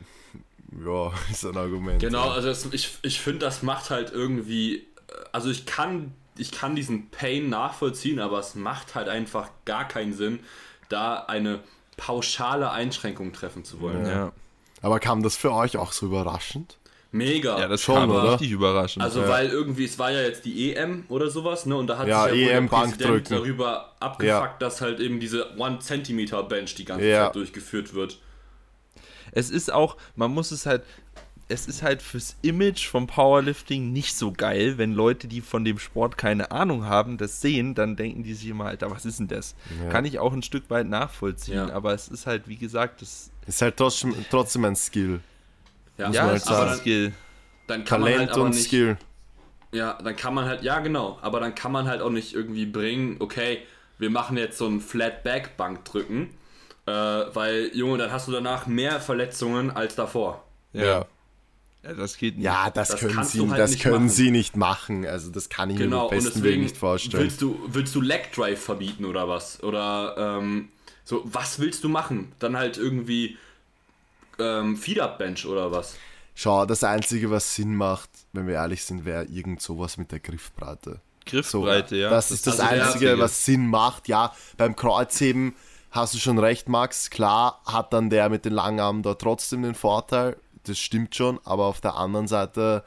Ja, 0.83 1.13
ist 1.31 1.45
ein 1.45 1.55
Argument. 1.55 1.99
genau. 1.99 2.25
ja. 2.25 2.31
Also 2.31 2.47
das, 2.47 2.65
ich, 2.71 2.97
ich 3.03 3.19
finde, 3.21 3.39
das 3.45 3.61
macht 3.61 3.91
halt 3.91 4.11
irgendwie. 4.11 4.77
äh, 4.77 4.83
Also 5.31 5.51
ich 5.51 5.67
kann, 5.67 6.13
ich 6.35 6.51
kann 6.51 6.75
diesen 6.75 7.09
Pain 7.11 7.47
nachvollziehen, 7.49 8.19
aber 8.19 8.39
es 8.39 8.55
macht 8.55 8.95
halt 8.95 9.07
einfach 9.07 9.49
gar 9.65 9.87
keinen 9.87 10.13
Sinn, 10.13 10.39
da 10.89 11.17
eine 11.25 11.59
pauschale 11.97 12.71
Einschränkung 12.71 13.33
treffen 13.33 13.63
zu 13.63 13.81
wollen. 13.81 14.03
Ja, 14.03 14.31
Aber 14.81 14.99
kam 14.99 15.21
das 15.21 15.37
für 15.37 15.53
euch 15.53 15.77
auch 15.77 15.91
so 15.91 16.07
überraschend? 16.07 16.79
Mega. 17.13 17.59
ja 17.59 17.67
das 17.67 17.81
Schon, 17.81 17.95
kam 17.95 18.09
oder? 18.11 18.33
richtig 18.33 18.51
überraschend. 18.51 19.03
Also 19.03 19.21
Ja. 19.21 19.29
weil 19.29 19.47
irgendwie, 19.49 19.85
es 19.85 19.97
war 19.99 20.11
ja 20.11 20.21
jetzt 20.23 20.43
die 20.45 20.73
EM 20.75 21.05
oder 21.09 21.29
sowas, 21.29 21.65
ne? 21.65 21.75
Und 21.77 21.87
da 21.87 21.97
hat 21.99 22.07
Ja, 22.07 22.23
sich 22.23 22.33
ja 22.41 22.47
wohl 22.47 22.51
EM 22.53 22.69
der 22.69 22.75
Präsident 22.77 22.99
Bankdrücken. 23.09 23.37
darüber 23.37 23.91
abgefuckt, 23.99 24.61
dass 24.61 24.81
halt 24.81 24.99
eben 24.99 25.19
diese 25.19 25.51
1 25.59 25.85
Zentimeter 25.85 26.41
Bench 26.43 26.75
die 26.75 26.85
ganze 26.85 27.05
Ja. 27.07 27.25
Zeit 27.25 27.35
durchgeführt 27.35 27.93
wird. 27.93 28.19
Es 29.31 29.49
ist 29.49 29.71
auch, 29.71 29.95
man 30.15 30.31
muss 30.31 30.51
es 30.51 30.65
halt, 30.65 30.83
es 31.49 31.67
ist 31.67 31.83
halt 31.83 32.01
fürs 32.01 32.35
Image 32.41 32.87
vom 32.87 33.05
Powerlifting 33.05 33.91
nicht 33.91 34.15
so 34.15 34.31
geil, 34.31 34.77
wenn 34.77 34.93
Leute, 34.93 35.27
die 35.27 35.41
von 35.41 35.65
dem 35.65 35.77
Sport 35.77 36.17
keine 36.17 36.51
Ahnung 36.51 36.85
haben, 36.85 37.17
das 37.17 37.41
sehen, 37.41 37.75
dann 37.75 37.95
denken 37.95 38.23
die 38.23 38.33
sich 38.33 38.47
immer, 38.49 38.65
Alter, 38.65 38.89
was 38.89 39.05
ist 39.05 39.19
denn 39.19 39.27
das? 39.27 39.53
Ja. 39.83 39.89
Kann 39.89 40.05
ich 40.05 40.19
auch 40.19 40.33
ein 40.33 40.41
Stück 40.41 40.69
weit 40.69 40.87
nachvollziehen, 40.87 41.67
Ja. 41.67 41.73
aber 41.73 41.93
es 41.93 42.07
ist 42.07 42.25
halt, 42.27 42.47
wie 42.47 42.55
gesagt, 42.57 43.01
das 43.01 43.29
Ist 43.45 43.61
halt 43.61 43.77
trotzdem, 43.77 44.15
trotzdem 44.31 44.65
ein 44.65 44.75
Skill. 44.75 45.19
Ja, 45.97 46.09
ja, 46.11 46.23
man 46.23 46.31
halt 46.31 46.41
ist 46.41 46.47
aber 46.47 46.61
ein 46.61 46.67
dann, 46.67 46.77
Skill. 46.79 47.13
dann 47.67 47.85
kann 47.85 48.01
man 48.01 48.11
Talent 48.11 48.29
halt 48.29 48.31
aber 48.31 48.43
und 48.43 48.55
nicht, 48.55 48.67
Skill. 48.67 48.97
Ja, 49.71 49.93
dann 50.03 50.15
kann 50.15 50.33
man 50.33 50.45
halt, 50.45 50.63
ja 50.63 50.79
genau, 50.79 51.17
aber 51.21 51.39
dann 51.39 51.55
kann 51.55 51.71
man 51.71 51.87
halt 51.87 52.01
auch 52.01 52.09
nicht 52.11 52.33
irgendwie 52.33 52.65
bringen, 52.65 53.17
okay, 53.19 53.59
wir 53.97 54.09
machen 54.09 54.37
jetzt 54.37 54.57
so 54.57 54.67
ein 54.67 54.81
Flat-Back 54.81 55.57
Bankdrücken, 55.57 56.29
äh, 56.85 56.91
weil, 56.91 57.71
Junge, 57.73 57.97
dann 57.97 58.11
hast 58.11 58.27
du 58.27 58.31
danach 58.31 58.67
mehr 58.67 58.99
Verletzungen 59.01 59.71
als 59.71 59.95
davor. 59.95 60.43
Ja. 60.73 61.05
Ja, 61.83 61.93
das 61.93 62.17
geht 62.17 62.37
nicht. 62.37 62.45
Ja, 62.45 62.69
das, 62.69 62.89
Das 62.89 62.99
können, 62.99 63.23
sie, 63.23 63.49
halt 63.49 63.59
das 63.59 63.71
nicht 63.71 63.83
können 63.83 63.95
machen. 63.95 64.09
sie 64.09 64.31
nicht 64.31 64.55
machen. 64.55 65.05
Also 65.05 65.31
das 65.31 65.49
kann 65.49 65.69
ich 65.69 65.79
mir 65.79 65.85
Genau, 65.85 66.07
beim 66.07 66.19
und 66.19 66.23
besten 66.23 66.43
Willen 66.43 66.43
deswegen 66.43 66.63
nicht 66.63 66.77
vorstellen. 66.77 67.23
willst 67.23 67.41
du, 67.41 67.59
willst 67.67 67.93
du 67.95 68.01
Leg 68.01 68.31
Drive 68.33 68.63
verbieten 68.63 69.05
oder 69.05 69.27
was? 69.27 69.61
Oder 69.63 70.15
ähm, 70.39 70.69
so, 71.03 71.21
was 71.25 71.59
willst 71.59 71.83
du 71.83 71.89
machen? 71.89 72.31
Dann 72.39 72.55
halt 72.57 72.77
irgendwie 72.77 73.37
ähm, 74.39 74.77
Feed-Up 74.77 75.17
Bench 75.17 75.45
oder 75.45 75.71
was? 75.71 75.95
Schau, 76.35 76.65
das 76.65 76.83
Einzige, 76.83 77.29
was 77.29 77.55
Sinn 77.55 77.75
macht, 77.75 78.09
wenn 78.31 78.47
wir 78.47 78.55
ehrlich 78.55 78.83
sind, 78.83 79.05
wäre 79.05 79.25
irgend 79.25 79.61
sowas 79.61 79.97
mit 79.97 80.11
der 80.11 80.19
Griffbreite. 80.19 80.99
Griffbreite, 81.25 81.95
ja. 81.95 82.09
Das 82.09 82.31
ist 82.31 82.47
das, 82.47 82.59
also 82.59 82.73
der 82.73 82.85
Einzige, 82.85 83.09
Einzige. 83.09 83.23
was 83.23 83.45
Sinn 83.45 83.67
macht. 83.67 84.07
Ja, 84.07 84.33
beim 84.57 84.75
Kreuzheben 84.75 85.55
hast 85.91 86.13
du 86.13 86.17
schon 86.17 86.39
recht, 86.39 86.67
Max. 86.69 87.09
Klar 87.09 87.61
hat 87.65 87.93
dann 87.93 88.09
der 88.09 88.29
mit 88.29 88.45
den 88.45 88.53
langen 88.53 88.79
Armen 88.79 89.03
da 89.03 89.13
trotzdem 89.13 89.61
den 89.61 89.75
Vorteil. 89.75 90.37
Das 90.65 90.79
stimmt 90.79 91.15
schon, 91.15 91.39
aber 91.43 91.65
auf 91.65 91.81
der 91.81 91.95
anderen 91.95 92.27
Seite 92.27 92.83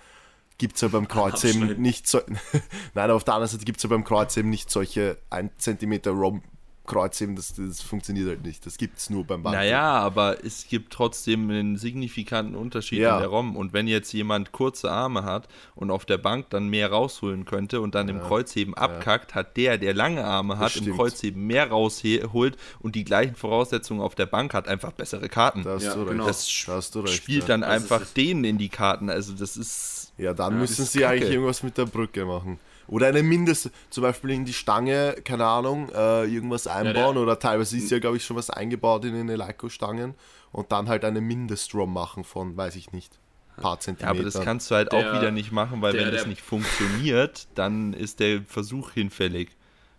gibt 0.58 0.76
es 0.76 0.80
ja 0.80 0.88
beim 0.88 1.08
Kreuzheben 1.08 1.80
nicht 1.80 2.08
so. 2.08 2.20
Nein, 2.94 3.10
auf 3.10 3.24
der 3.24 3.34
anderen 3.34 3.50
Seite 3.50 3.64
gibt 3.64 3.78
es 3.78 3.82
ja 3.84 3.90
beim 3.90 4.04
Kreuzheben 4.04 4.50
nicht 4.50 4.70
solche 4.70 5.18
1 5.30 5.52
cm 5.58 6.00
Rom 6.06 6.42
Kreuzheben, 6.86 7.36
das, 7.36 7.54
das 7.54 7.82
funktioniert 7.82 8.28
halt 8.28 8.42
nicht. 8.44 8.64
Das 8.64 8.78
gibt 8.78 8.98
es 8.98 9.10
nur 9.10 9.24
beim 9.24 9.42
Bank. 9.42 9.54
Naja, 9.56 9.82
aber 9.98 10.44
es 10.44 10.66
gibt 10.68 10.92
trotzdem 10.92 11.50
einen 11.50 11.76
signifikanten 11.76 12.54
Unterschied 12.54 13.00
Ja. 13.00 13.16
in 13.16 13.20
der 13.22 13.28
ROM. 13.28 13.56
Und 13.56 13.72
wenn 13.72 13.86
jetzt 13.88 14.12
jemand 14.12 14.52
kurze 14.52 14.90
Arme 14.90 15.24
hat 15.24 15.48
und 15.74 15.90
auf 15.90 16.04
der 16.06 16.18
Bank 16.18 16.50
dann 16.50 16.68
mehr 16.68 16.90
rausholen 16.90 17.44
könnte 17.44 17.80
und 17.80 17.94
dann 17.94 18.08
im 18.08 18.20
Kreuzheben 18.20 18.74
abkackt, 18.74 19.34
hat 19.34 19.56
der, 19.56 19.78
der 19.78 19.94
lange 19.94 20.24
Arme 20.24 20.58
hat, 20.58 20.76
im. 20.76 20.94
Kreuzheben 20.96 21.46
mehr 21.46 21.68
rausholt 21.70 22.56
und 22.80 22.94
die 22.94 23.04
gleichen 23.04 23.34
Voraussetzungen 23.34 24.00
auf 24.00 24.14
der 24.14 24.26
Bank 24.26 24.54
hat, 24.54 24.68
einfach 24.68 24.92
bessere 24.92 25.28
Karten. 25.28 25.62
Da 25.64 25.74
hast 25.74 25.84
Ja, 25.84 25.94
du 25.94 26.00
recht. 26.00 26.10
genau. 26.12 26.26
das 26.26 26.64
Da 26.66 26.74
hast 26.76 26.94
du 26.94 27.00
recht, 27.00 27.14
spielt 27.14 27.42
ja. 27.42 27.48
dann 27.48 27.64
einfach 27.64 28.02
denen 28.16 28.44
in 28.44 28.58
die 28.58 28.68
Karten. 28.68 29.10
Also 29.10 29.32
das 29.32 29.56
ist. 29.56 30.12
Ja, 30.18 30.32
dann 30.32 30.52
das 30.58 30.60
müssen 30.70 30.84
sie 30.86 31.00
Kacke. 31.00 31.12
eigentlich 31.12 31.30
irgendwas 31.32 31.62
mit 31.62 31.76
der 31.76 31.84
Brücke 31.86 32.24
machen. 32.24 32.58
Oder 32.88 33.08
eine 33.08 33.22
Mindest, 33.22 33.70
zum 33.90 34.02
Beispiel 34.02 34.30
in 34.30 34.44
die 34.44 34.52
Stange, 34.52 35.16
keine 35.24 35.44
Ahnung, 35.46 35.88
äh, 35.92 36.24
irgendwas 36.24 36.66
einbauen. 36.66 37.14
der- 37.14 37.22
oder 37.22 37.38
teilweise 37.38 37.76
ist 37.76 37.90
ja, 37.90 37.98
glaube 37.98 38.16
ich, 38.16 38.24
schon 38.24 38.36
was 38.36 38.50
eingebaut 38.50 39.04
in 39.04 39.14
den 39.14 39.28
Eleiko-Stangen. 39.28 40.14
Und 40.52 40.72
dann 40.72 40.88
halt 40.88 41.04
eine 41.04 41.20
Mindestrom 41.20 41.92
machen 41.92 42.24
von, 42.24 42.56
weiß 42.56 42.76
ich 42.76 42.92
nicht, 42.92 43.18
ein 43.56 43.62
paar 43.62 43.74
Ja, 43.74 43.80
Zentimeter. 43.80 44.10
aber 44.10 44.22
das 44.22 44.40
kannst 44.40 44.70
du 44.70 44.74
halt 44.76 44.92
Der- 44.92 44.98
auch 45.00 45.18
wieder 45.20 45.30
nicht 45.30 45.52
machen, 45.52 45.82
weil 45.82 45.92
der- 45.92 46.06
wenn 46.06 46.12
das 46.12 46.22
der- 46.22 46.28
nicht 46.30 46.40
funktioniert, 46.42 47.48
dann 47.54 47.92
ist 47.92 48.20
der 48.20 48.42
Versuch 48.42 48.92
hinfällig. 48.92 49.50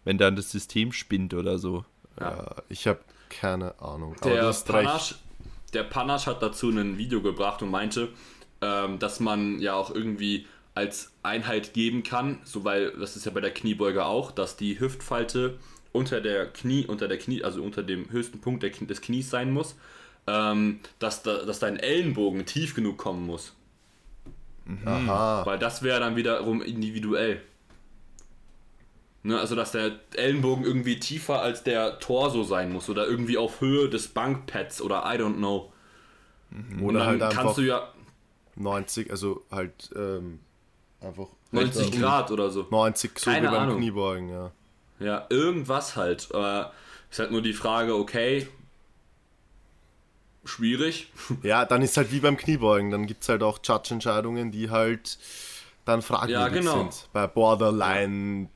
Wenn 0.03 0.17
dann 0.17 0.35
das 0.35 0.51
System 0.51 0.91
spinnt 0.93 1.33
oder 1.33 1.59
so. 1.59 1.83
ja, 2.19 2.55
ich 2.69 2.87
habe 2.87 2.99
keine 3.29 3.79
Ahnung. 3.81 4.15
Aber 4.21 4.29
Der. 4.31 4.51
Panache, 4.65 5.15
der 5.73 5.83
Panache 5.83 6.31
hat 6.31 6.41
dazu 6.41 6.69
ein 6.69 6.97
Video 6.97 7.21
gebracht 7.21 7.61
und 7.61 7.69
meinte, 7.69 8.09
ähm, 8.61 8.97
dass 8.97 9.19
man 9.19 9.59
ja 9.59 9.75
auch 9.75 9.93
irgendwie 9.93 10.47
als 10.77 11.11
Einheit 11.23 11.73
geben 11.73 12.03
kann, 12.03 12.37
so 12.43 12.63
weil 12.63 12.91
das 12.91 13.15
ist 13.15 13.25
ja 13.25 13.31
bei 13.31 13.41
der 13.41 13.51
Kniebeuge 13.51 14.05
auch, 14.05 14.31
dass 14.31 14.57
die 14.57 14.79
Hüftfalte 14.79 15.57
unter 15.91 16.21
der 16.21 16.45
Knie, 16.45 16.85
unter 16.85 17.07
der 17.07 17.17
Knie, 17.17 17.43
also 17.43 17.63
unter 17.63 17.81
dem 17.81 18.11
höchsten 18.11 18.39
Punkt 18.39 18.61
der, 18.61 18.69
des 18.69 19.01
Knies 19.01 19.31
sein 19.31 19.51
muss, 19.51 19.75
ähm, 20.27 20.79
dass, 20.99 21.23
da, 21.23 21.45
dass 21.45 21.57
dein 21.57 21.77
Ellenbogen 21.77 22.45
tief 22.45 22.75
genug 22.75 22.99
kommen 22.99 23.25
muss. 23.25 23.55
Aha. 24.85 25.45
Weil 25.45 25.57
das 25.57 25.81
wäre 25.81 25.99
dann 25.99 26.15
wiederum 26.15 26.61
individuell. 26.61 27.41
Ne, 29.23 29.39
also 29.39 29.55
dass 29.55 29.71
der 29.71 29.93
Ellenbogen 30.13 30.63
irgendwie 30.63 30.99
tiefer 30.99 31.41
als 31.41 31.63
der 31.63 31.97
Torso 31.99 32.43
sein 32.43 32.71
muss 32.71 32.87
oder 32.87 33.07
irgendwie 33.07 33.37
auf 33.37 33.61
Höhe 33.61 33.89
des 33.89 34.09
Bankpads 34.09 34.79
oder 34.81 35.03
I 35.05 35.17
don't 35.17 35.37
know. 35.37 35.73
Und 36.51 36.81
Oder 36.81 36.99
dann 36.99 37.21
halt 37.21 37.33
kannst 37.33 37.57
du 37.57 37.63
ja 37.63 37.91
90, 38.55 39.11
also 39.11 39.43
halt 39.51 39.89
ähm, 39.95 40.39
einfach 41.01 41.27
90 41.51 41.87
weiter- 41.87 41.99
Grad 41.99 42.31
oder 42.31 42.49
so. 42.49 42.65
90 42.69 43.19
so 43.19 43.29
Keine 43.31 43.47
wie 43.47 43.51
beim 43.51 43.61
Ahnung. 43.63 43.77
Kniebeugen, 43.77 44.29
ja. 44.29 44.51
Ja, 44.99 45.25
irgendwas 45.29 45.95
halt. 45.95 46.29
Aber 46.33 46.73
ist 47.11 47.19
halt 47.19 47.31
nur 47.31 47.41
die 47.41 47.53
Frage, 47.53 47.95
okay, 47.95 48.47
schwierig. 50.43 51.11
Ja, 51.43 51.65
dann 51.65 51.81
ist 51.81 51.97
halt 51.97 52.11
wie 52.11 52.19
beim 52.19 52.37
Kniebeugen, 52.37 52.91
dann 52.91 53.05
gibt 53.05 53.23
es 53.23 53.29
halt 53.29 53.43
auch 53.43 53.59
Judge-Entscheidungen, 53.63 54.51
die 54.51 54.69
halt 54.69 55.17
dann 55.85 56.01
fragwürdig 56.01 56.33
Ja, 56.35 56.47
genau. 56.49 56.77
sind. 56.79 57.09
Bei 57.13 57.27
Borderline, 57.27 58.49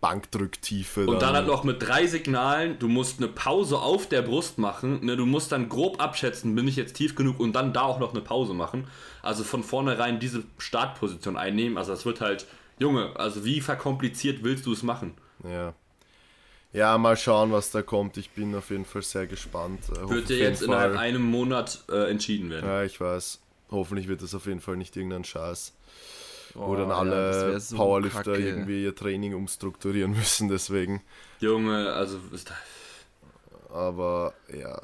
Bankdrücktiefe. 0.00 1.06
Und 1.06 1.22
dann 1.22 1.34
halt 1.34 1.46
noch 1.46 1.62
mit 1.62 1.80
drei 1.82 2.06
Signalen, 2.08 2.78
du 2.80 2.88
musst 2.88 3.18
eine 3.18 3.28
Pause 3.28 3.78
auf 3.78 4.08
der 4.08 4.22
Brust 4.22 4.58
machen, 4.58 5.04
ne, 5.04 5.16
du 5.16 5.26
musst 5.26 5.52
dann 5.52 5.68
grob 5.68 6.02
abschätzen, 6.02 6.54
bin 6.56 6.66
ich 6.66 6.74
jetzt 6.76 6.94
tief 6.94 7.14
genug 7.14 7.38
und 7.38 7.52
dann 7.52 7.72
da 7.72 7.82
auch 7.82 8.00
noch 8.00 8.10
eine 8.12 8.20
Pause 8.20 8.52
machen. 8.54 8.88
Also 9.22 9.44
von 9.44 9.62
vornherein 9.62 10.18
diese 10.20 10.42
Startposition 10.58 11.36
einnehmen, 11.36 11.78
also 11.78 11.92
das 11.92 12.04
wird 12.04 12.20
halt, 12.20 12.46
Junge, 12.78 13.12
also 13.14 13.44
wie 13.44 13.60
verkompliziert 13.60 14.42
willst 14.42 14.66
du 14.66 14.72
es 14.72 14.82
machen? 14.82 15.14
Ja. 15.44 15.74
Ja, 16.72 16.96
mal 16.98 17.16
schauen, 17.18 17.52
was 17.52 17.70
da 17.70 17.82
kommt. 17.82 18.16
Ich 18.16 18.30
bin 18.30 18.54
auf 18.54 18.70
jeden 18.70 18.86
Fall 18.86 19.02
sehr 19.02 19.26
gespannt. 19.26 19.80
Äh, 19.90 20.08
Wird 20.08 20.30
jeden 20.30 20.42
jetzt 20.42 20.58
Fall- 20.60 20.68
innerhalb 20.68 20.96
einem 20.98 21.22
Monat 21.22 21.84
äh, 21.90 22.10
entschieden 22.10 22.48
werden. 22.50 22.66
Ja, 22.66 22.82
ich 22.82 22.98
weiß. 23.00 23.40
Hoffentlich 23.70 24.08
wird 24.08 24.22
das 24.22 24.34
auf 24.34 24.46
jeden 24.46 24.60
Fall 24.60 24.76
nicht 24.76 24.96
irgendein 24.96 25.24
Scheiß, 25.24 25.72
wo 26.54 26.64
Oh, 26.64 26.76
dann 26.76 26.88
ja, 26.88 27.04
das 27.04 27.36
alle 27.36 27.52
wär 27.52 27.60
so 27.60 27.76
Powerlifter 27.76 28.22
kacke. 28.22 28.38
irgendwie 28.38 28.84
ihr 28.84 28.94
Training 28.94 29.34
umstrukturieren 29.34 30.12
müssen, 30.16 30.48
deswegen. 30.48 31.02
Junge, 31.40 31.92
also 31.92 32.18
ist 32.32 32.50
da, 32.50 32.54
Aber 33.74 34.32
ja. 34.52 34.80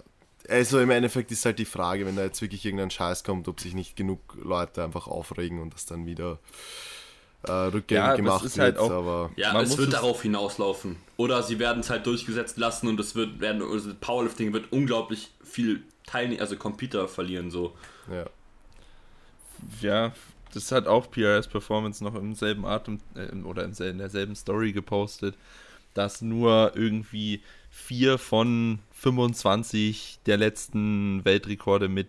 Also 0.49 0.81
im 0.81 0.91
Endeffekt 0.91 1.31
ist 1.31 1.45
halt 1.45 1.59
die 1.59 1.65
Frage, 1.67 2.07
wenn 2.07 2.17
da 2.17 2.23
jetzt 2.23 2.41
wirklich 2.41 2.65
irgendein 2.65 2.91
Scheiß 2.91 3.23
kommt, 3.23 3.49
ob 3.49 3.61
sich 3.61 3.75
nicht 3.75 3.97
genug 3.97 4.21
Leute 4.43 4.83
einfach 4.83 5.07
aufregen 5.07 5.61
und 5.61 5.75
das 5.75 5.85
dann 5.87 6.07
wieder 6.07 6.39
äh, 7.45 7.53
rückgängig 7.53 8.01
Ja, 8.03 8.09
das 8.09 8.17
gemacht 8.17 8.45
ist 8.45 8.57
wird. 8.57 8.65
halt 8.65 8.79
auch- 8.79 8.91
aber 8.91 9.31
ja, 9.37 9.53
Man 9.53 9.63
es 9.65 9.69
muss 9.71 9.79
wird 9.79 9.89
es- 9.89 9.95
darauf 9.95 10.23
hinauslaufen. 10.23 10.97
Oder 11.17 11.43
sie 11.43 11.59
werden 11.59 11.81
es 11.81 11.91
halt 11.91 12.07
durchgesetzt 12.07 12.57
lassen 12.57 12.89
und 12.89 12.99
es 12.99 13.15
wird 13.15 13.41
werden 13.41 13.63
also 13.63 13.93
Powerlifting 14.01 14.53
wird 14.53 14.73
unglaublich 14.73 15.31
viel 15.45 15.83
Teilnehmer, 16.07 16.41
also 16.41 16.57
Computer 16.57 17.07
verlieren 17.09 17.51
so. 17.51 17.77
ja. 18.11 18.25
ja, 19.83 20.13
das 20.55 20.73
hat 20.73 20.87
auch 20.87 21.11
PRS 21.11 21.47
Performance 21.49 22.03
noch 22.03 22.15
im 22.15 22.35
selben 22.35 22.65
Atem 22.65 23.01
äh, 23.15 23.35
oder 23.43 23.65
im 23.65 23.73
in 23.79 23.99
derselben 23.99 24.35
Story 24.35 24.73
gepostet, 24.73 25.37
dass 25.95 26.23
nur 26.23 26.73
irgendwie 26.75 27.43
vier 27.71 28.19
von 28.19 28.79
25 29.01 30.21
der 30.27 30.37
letzten 30.37 31.25
Weltrekorde 31.25 31.89
mit 31.89 32.09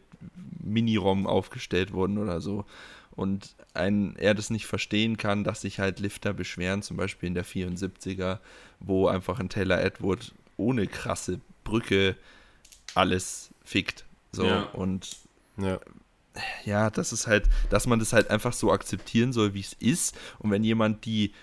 Mini-ROM 0.64 1.28
aufgestellt 1.28 1.94
wurden 1.94 2.18
oder 2.18 2.42
so. 2.42 2.66
Und 3.12 3.56
ein, 3.74 4.16
er 4.16 4.34
das 4.34 4.50
nicht 4.50 4.66
verstehen 4.66 5.18
kann, 5.18 5.44
dass 5.44 5.62
sich 5.62 5.80
halt 5.80 6.00
Lifter 6.00 6.34
beschweren, 6.34 6.82
zum 6.82 6.98
Beispiel 6.98 7.28
in 7.28 7.36
der 7.36 7.46
74er, 7.46 8.40
wo 8.80 9.08
einfach 9.08 9.40
ein 9.40 9.50
Taylor 9.50 9.82
Edward 9.82 10.34
ohne 10.58 10.88
krasse 10.88 11.40
Brücke 11.64 12.16
alles 12.96 13.50
fickt. 13.64 14.06
So 14.32 14.46
Ja. 14.46 14.64
und 14.74 15.18
ja. 15.58 15.80
ja, 16.66 16.90
das 16.90 17.14
ist 17.14 17.28
halt, 17.28 17.48
dass 17.70 17.88
man 17.88 18.00
das 18.00 18.14
halt 18.14 18.30
einfach 18.30 18.54
so 18.54 18.72
akzeptieren 18.72 19.34
soll, 19.34 19.54
wie 19.54 19.60
es 19.60 19.74
ist. 19.74 20.18
Und 20.40 20.52
wenn 20.52 20.64
jemand 20.64 21.06
die 21.06 21.34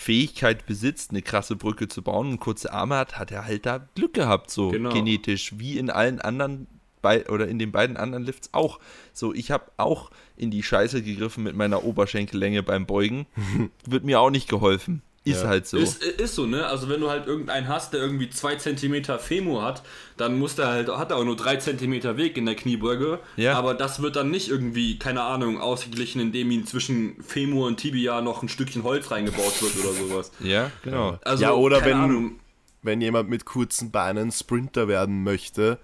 Fähigkeit 0.00 0.64
besitzt, 0.66 1.10
eine 1.10 1.20
krasse 1.22 1.56
Brücke 1.56 1.86
zu 1.86 2.02
bauen 2.02 2.30
und 2.32 2.40
kurze 2.40 2.72
Arme 2.72 2.96
hat, 2.96 3.18
hat 3.18 3.30
er 3.30 3.44
halt 3.44 3.66
da 3.66 3.86
Glück 3.94 4.14
gehabt, 4.14 4.50
so 4.50 4.70
Genau. 4.70 4.90
genetisch, 4.90 5.58
wie 5.58 5.78
in 5.78 5.90
allen 5.90 6.20
anderen 6.20 6.66
bei, 7.02 7.28
oder 7.28 7.48
in 7.48 7.58
den 7.58 7.70
beiden 7.72 7.96
anderen 7.96 8.24
Lifts 8.24 8.50
auch. 8.52 8.78
So, 9.12 9.32
ich 9.34 9.50
habe 9.50 9.64
auch 9.76 10.10
in 10.36 10.50
die 10.50 10.62
Scheiße 10.62 11.02
gegriffen 11.02 11.44
mit 11.44 11.54
meiner 11.54 11.84
Oberschenkellänge 11.84 12.62
beim 12.62 12.86
Beugen. 12.86 13.26
Wird 13.86 14.04
mir 14.04 14.20
auch 14.20 14.30
nicht 14.30 14.48
geholfen. 14.48 15.02
Ist 15.22 15.42
Ja. 15.42 15.48
halt 15.48 15.66
so. 15.66 15.76
Ist, 15.76 16.02
ist 16.02 16.34
so, 16.34 16.46
ne? 16.46 16.66
Also 16.66 16.88
wenn 16.88 16.98
du 17.00 17.10
halt 17.10 17.26
irgendeinen 17.26 17.68
hast, 17.68 17.92
der 17.92 18.00
irgendwie 18.00 18.30
2 18.30 18.56
cm 18.56 19.18
Femur 19.18 19.62
hat, 19.62 19.82
dann 20.16 20.38
muss 20.38 20.54
der 20.54 20.68
halt, 20.68 20.88
hat 20.88 21.10
er 21.10 21.18
auch 21.18 21.24
nur 21.24 21.36
3 21.36 21.56
cm 21.56 22.16
Weg 22.16 22.38
in 22.38 22.46
der 22.46 22.54
Kniebeuge. 22.54 23.18
Ja. 23.36 23.52
Aber 23.58 23.74
das 23.74 24.00
wird 24.00 24.16
dann 24.16 24.30
nicht 24.30 24.48
irgendwie, 24.48 24.98
keine 24.98 25.20
Ahnung, 25.22 25.60
ausgeglichen, 25.60 26.20
indem 26.22 26.50
ihm 26.50 26.64
zwischen 26.66 27.22
Femur 27.22 27.66
und 27.66 27.76
Tibia 27.76 28.22
noch 28.22 28.42
ein 28.42 28.48
Stückchen 28.48 28.82
Holz 28.82 29.10
reingebaut 29.10 29.60
wird 29.60 29.76
oder 29.84 29.92
sowas. 29.92 30.32
ja, 30.40 30.70
genau. 30.82 31.18
Also, 31.22 31.42
Ja, 31.42 31.52
oder 31.52 31.84
wenn- 31.84 31.96
Ahnung. 31.98 32.40
Wenn 32.82 33.02
jemand 33.02 33.28
mit 33.28 33.44
kurzen 33.44 33.90
Beinen 33.90 34.32
Sprinter 34.32 34.88
werden 34.88 35.22
möchte, 35.22 35.78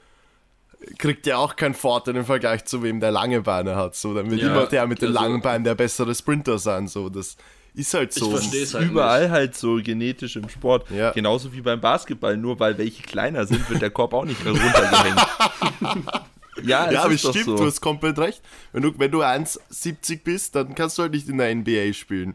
kriegt 0.97 1.27
ja 1.27 1.37
auch 1.37 1.57
keinen 1.57 1.75
Vorteil 1.75 2.17
im 2.17 2.25
Vergleich 2.25 2.65
zu 2.65 2.83
wem, 2.83 3.01
der 3.01 3.11
lange 3.11 3.43
Beine 3.43 3.77
hat. 3.77 3.97
So, 3.97 4.15
dann 4.15 4.31
wird 4.31 4.41
Ja, 4.41 4.49
immer 4.49 4.67
der 4.67 4.87
mit 4.87 5.03
den 5.03 5.09
also- 5.09 5.21
langen 5.21 5.43
Beinen 5.43 5.65
der 5.65 5.75
bessere 5.75 6.15
Sprinter 6.15 6.59
sein. 6.59 6.89
So, 6.89 7.11
das 7.11 7.37
ist 7.77 7.95
halt 7.95 8.13
so. 8.13 8.27
Ich 8.27 8.31
verstehe 8.39 8.63
es 8.65 8.75
halt 8.75 8.91
Überall 8.91 9.23
nicht. 9.23 9.31
halt 9.31 9.57
so 9.57 9.77
genetisch 9.83 10.37
im 10.37 10.49
Sport. 10.49 10.91
Ja. 10.91 11.11
Genauso 11.13 11.53
wie 11.53 11.61
beim 11.61 11.81
Basketball. 11.81 12.37
Nur 12.37 12.59
weil 12.59 12.77
welche 12.79 13.03
kleiner 13.03 13.47
sind, 13.47 13.69
wird 13.71 13.83
der 13.83 13.91
Korb 13.91 14.13
auch 14.15 14.25
nicht 14.25 14.45
runtergehängt. 14.45 15.27
ja, 16.65 16.91
Ja, 16.91 17.03
aber 17.05 17.17
stimmt, 17.19 17.45
so. 17.45 17.57
du 17.57 17.67
hast 17.67 17.81
komplett 17.81 18.19
recht. 18.19 18.41
Wenn 18.73 18.83
du, 18.83 18.99
wenn 18.99 19.11
du 19.11 19.23
1,70 19.23 20.23
bist, 20.25 20.55
dann 20.55 20.75
kannst 20.75 20.99
du 20.99 21.03
halt 21.03 21.13
nicht 21.13 21.29
in 21.29 21.39
der 21.39 21.55
NBA 21.55 21.93
spielen. 21.93 22.35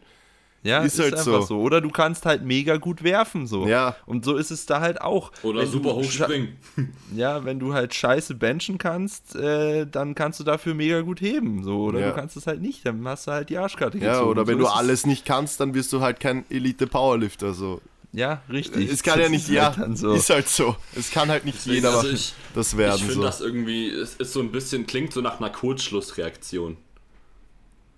Ja, 0.64 0.84
Ist 0.84 0.94
ist, 0.94 1.00
halt 1.00 1.14
einfach 1.14 1.24
so. 1.40 1.42
so. 1.42 1.60
Oder 1.60 1.80
du 1.80 1.90
kannst 1.90 2.24
halt 2.24 2.42
mega 2.44 2.76
gut 2.76 3.02
werfen 3.02 3.48
so. 3.48 3.66
Ja. 3.66 3.96
Und 4.06 4.24
so 4.24 4.36
ist 4.36 4.52
es 4.52 4.64
da 4.64 4.80
halt 4.80 5.00
auch. 5.00 5.32
Oder 5.42 5.62
Wenn 5.62 5.68
super 5.70 5.94
hoch 5.96 6.04
springen. 6.10 6.56
Ja, 7.16 7.44
wenn 7.44 7.58
du 7.58 7.74
halt 7.74 7.94
scheiße 7.94 8.36
benchen 8.36 8.78
kannst, 8.78 9.34
äh, 9.34 9.86
dann 9.90 10.14
kannst 10.14 10.38
du 10.40 10.44
dafür 10.44 10.74
mega 10.74 11.00
gut 11.00 11.20
heben. 11.20 11.64
So. 11.64 11.78
Oder 11.86 11.98
Ja. 12.00 12.08
du 12.10 12.14
kannst 12.14 12.36
es 12.36 12.46
halt 12.46 12.60
nicht, 12.62 12.86
dann 12.86 13.06
hast 13.08 13.26
du 13.26 13.32
halt 13.32 13.48
die 13.50 13.58
Arschkarte 13.58 13.98
Ja, 13.98 14.12
gezogen. 14.12 14.30
oder 14.30 14.46
wenn 14.46 14.58
so 14.58 14.64
du 14.64 14.70
alles 14.70 15.04
nicht 15.04 15.24
kannst, 15.24 15.58
dann 15.60 15.74
wirst 15.74 15.92
du 15.92 16.00
halt 16.00 16.20
kein 16.20 16.44
Elite-Powerlifter. 16.48 17.54
So. 17.54 17.80
Ja, 18.12 18.42
richtig. 18.50 18.88
Es 18.92 19.02
kann 19.02 19.18
ja 19.18 19.22
Das 19.24 19.30
nicht, 19.32 19.44
ist 19.48 19.54
ja, 19.54 19.76
halt 19.76 19.98
so. 19.98 20.12
ist 20.12 20.30
halt 20.30 20.48
so. 20.48 20.76
Es 20.94 21.10
kann 21.10 21.28
halt 21.28 21.44
nicht 21.44 21.58
Deswegen, 21.58 21.74
jeder 21.76 21.96
also 21.96 22.08
ich- 22.08 22.34
das 22.54 22.76
werden. 22.76 22.94
Ich 22.96 23.00
finde 23.02 23.14
so. 23.14 23.22
das 23.22 23.40
irgendwie, 23.40 23.88
es 23.88 24.14
ist 24.14 24.32
so 24.32 24.40
ein 24.40 24.52
bisschen, 24.52 24.86
klingt 24.86 25.12
so 25.12 25.20
nach 25.22 25.40
einer 25.40 25.50
Kurzschlussreaktion. 25.50 26.76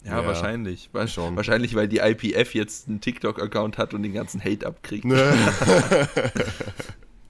Ja, 0.04 0.20
Ja, 0.20 0.26
wahrscheinlich. 0.26 0.90
Wa- 0.92 1.06
schon. 1.06 1.34
Wahrscheinlich, 1.36 1.74
weil 1.74 1.88
die 1.88 1.98
IPF 1.98 2.54
jetzt 2.54 2.88
einen 2.88 3.00
TikTok-Account 3.00 3.78
hat 3.78 3.94
und 3.94 4.02
den 4.02 4.12
ganzen 4.12 4.42
Hate 4.44 4.66
abkriegt. 4.66 5.04
Ne? 5.04 5.32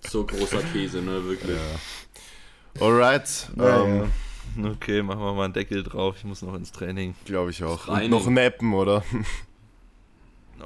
So 0.07 0.25
großer 0.25 0.63
Käse, 0.73 1.01
ne, 1.01 1.25
wirklich. 1.25 1.59
Alright, 2.79 3.49
Ja, 3.57 3.85
ähm, 3.85 4.11
ja. 4.59 4.71
Okay, 4.71 5.03
machen 5.03 5.21
wir 5.21 5.33
mal 5.33 5.45
einen 5.45 5.55
Deckel 5.55 5.83
drauf. 5.83 6.17
Ich 6.19 6.25
muss 6.25 6.43
noch 6.43 6.55
ins 6.55 6.71
Training. 6.73 7.15
glaube 7.25 7.51
ich 7.51 7.65
auch. 7.65 7.89
Und 7.89 8.11
noch 8.11 8.29
nappen, 8.29 8.73
oder? 8.75 9.03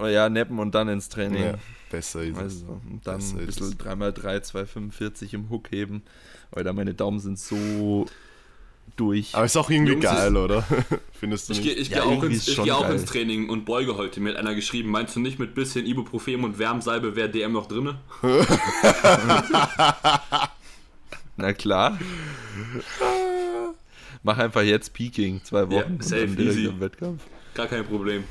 Oh 0.00 0.06
ja, 0.06 0.28
neppen 0.28 0.58
und 0.60 0.74
dann 0.74 0.88
ins 0.88 1.08
Training. 1.08 1.42
Ja, 1.42 1.54
besser 1.90 2.22
ist 2.22 2.36
es. 2.36 2.38
Also, 2.38 2.80
und 2.88 3.00
dann 3.04 3.16
Besser 3.16 3.36
ein 3.36 3.48
ist 3.48 3.58
bisschen 3.58 3.78
3x3, 3.78 4.42
245 4.42 5.34
im 5.34 5.50
Hook 5.50 5.70
heben. 5.72 6.02
Weil 6.52 6.62
meine 6.72 6.94
Daumen 6.94 7.18
sind 7.18 7.38
so 7.38 8.06
durch. 8.96 9.34
Aber 9.34 9.44
ist 9.44 9.56
auch 9.56 9.70
irgendwie 9.70 9.92
Jungs, 9.92 10.04
geil, 10.04 10.36
oder? 10.36 10.64
Findest 11.12 11.48
du 11.48 11.52
Ich 11.54 11.60
nicht? 11.60 11.68
gehe 11.68 11.76
ich 11.82 11.88
Ja, 11.88 12.04
geh 12.04 12.16
auch, 12.16 12.22
ins, 12.22 12.48
ich 12.48 12.62
geh 12.62 12.70
auch 12.72 12.88
ins 12.88 13.04
Training 13.04 13.48
und 13.48 13.64
beuge 13.64 13.96
heute. 13.96 14.20
Mir 14.20 14.30
hat 14.30 14.36
einer 14.38 14.54
geschrieben, 14.54 14.90
meinst 14.90 15.16
du 15.16 15.20
nicht 15.20 15.38
mit 15.38 15.54
bisschen 15.54 15.86
Ibuprofen 15.86 16.44
und 16.44 16.58
Wärmsalbe 16.58 17.16
wäre 17.16 17.28
DM 17.28 17.52
noch 17.52 17.66
drinne? 17.66 17.98
Na 21.36 21.52
klar. 21.52 21.98
Mach 24.22 24.38
einfach 24.38 24.62
jetzt 24.62 24.92
Peaking, 24.94 25.42
zwei 25.44 25.66
Wochen 25.70 25.74
Ja, 25.74 25.84
und 25.86 26.10
direkt 26.10 26.38
easy. 26.40 26.64
im 26.66 26.80
Wettkampf. 26.80 27.22
Gar 27.54 27.68
kein 27.68 27.84
Problem. 27.86 28.24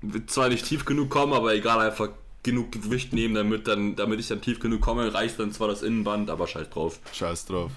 Wird 0.00 0.30
zwar 0.30 0.48
nicht 0.48 0.64
tief 0.66 0.84
genug 0.84 1.10
kommen, 1.10 1.32
aber 1.32 1.54
egal, 1.54 1.80
einfach 1.80 2.10
genug 2.42 2.72
Gewicht 2.72 3.12
nehmen, 3.12 3.34
damit, 3.34 3.66
dann, 3.66 3.96
damit 3.96 4.20
ich 4.20 4.28
dann 4.28 4.42
tief 4.42 4.60
genug 4.60 4.80
komme, 4.82 5.12
reicht 5.14 5.40
dann 5.40 5.50
zwar 5.50 5.66
das 5.68 5.82
Innenband, 5.82 6.30
aber 6.30 6.46
scheiß 6.46 6.68
drauf. 6.70 7.00
Scheiß 7.12 7.46
drauf. 7.46 7.72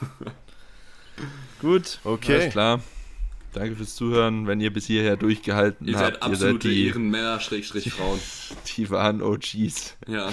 Gut, 1.60 1.98
Okay. 2.04 2.34
alles 2.40 2.52
klar. 2.52 2.80
Danke 3.54 3.76
fürs 3.76 3.94
Zuhören. 3.96 4.46
Wenn 4.46 4.60
ihr 4.60 4.72
bis 4.72 4.86
hierher 4.86 5.16
durchgehalten 5.16 5.86
Ihr 5.88 5.96
habt, 5.98 6.04
seid 6.04 6.14
ihr 6.30 6.36
seid 6.36 6.44
absolute 6.52 6.68
die, 6.68 6.86
Ehrenmänner, 6.86 7.40
Schrägstrich 7.40 7.92
Frauen. 7.92 8.20
die 8.76 8.90
wahren 8.90 9.22
OGs. 9.22 9.96
Ja. 10.06 10.30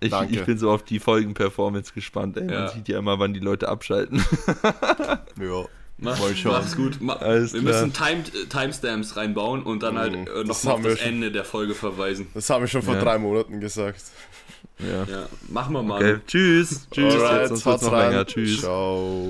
Ich, 0.00 0.10
Danke. 0.10 0.34
ich 0.34 0.44
bin 0.44 0.58
so 0.58 0.70
auf 0.72 0.82
die 0.82 0.98
Folgen-Performance 0.98 1.92
gespannt. 1.94 2.36
Ey. 2.36 2.44
Man 2.44 2.52
Ja. 2.54 2.68
sieht 2.68 2.88
ja 2.88 2.98
immer, 2.98 3.18
wann 3.20 3.32
die 3.32 3.40
Leute 3.40 3.68
abschalten. 3.68 4.24
Ja. 5.40 5.64
Mach, 5.98 6.18
mach's 6.44 6.74
gut. 6.76 7.00
Ma 7.00 7.12
Alles 7.14 7.52
wir 7.52 7.60
klar. 7.60 7.72
müssen 7.86 7.92
Timed, 7.92 8.34
äh, 8.34 8.46
Timestamps 8.48 9.16
reinbauen 9.16 9.62
und 9.62 9.84
dann 9.84 9.96
halt 9.98 10.14
äh, 10.14 10.44
Das 10.44 10.64
nochmal 10.64 10.74
haben 10.74 10.84
auf 10.84 10.90
das 10.90 10.98
schon. 11.00 11.08
Ende 11.08 11.30
der 11.30 11.44
Folge 11.44 11.74
verweisen. 11.74 12.26
Das 12.34 12.50
haben 12.50 12.62
wir 12.62 12.68
schon 12.68 12.82
vor 12.82 12.94
Ja. 12.96 13.02
drei 13.02 13.18
Monaten 13.18 13.60
gesagt. 13.60 14.02
Ja. 14.78 15.04
Ja, 15.04 15.28
machen 15.48 15.74
wir 15.74 15.82
mal. 15.82 15.96
Okay, 15.96 16.20
tschüss. 16.26 16.88
Tschüss. 16.90 17.14
Alright, 17.14 17.40
Jetzt, 17.40 17.48
sonst 17.50 17.66
wird's 17.66 17.82
noch 17.82 17.92
rein. 17.92 18.10
länger. 18.10 18.26
Tschüss. 18.26 18.60
Ciao. 18.60 19.26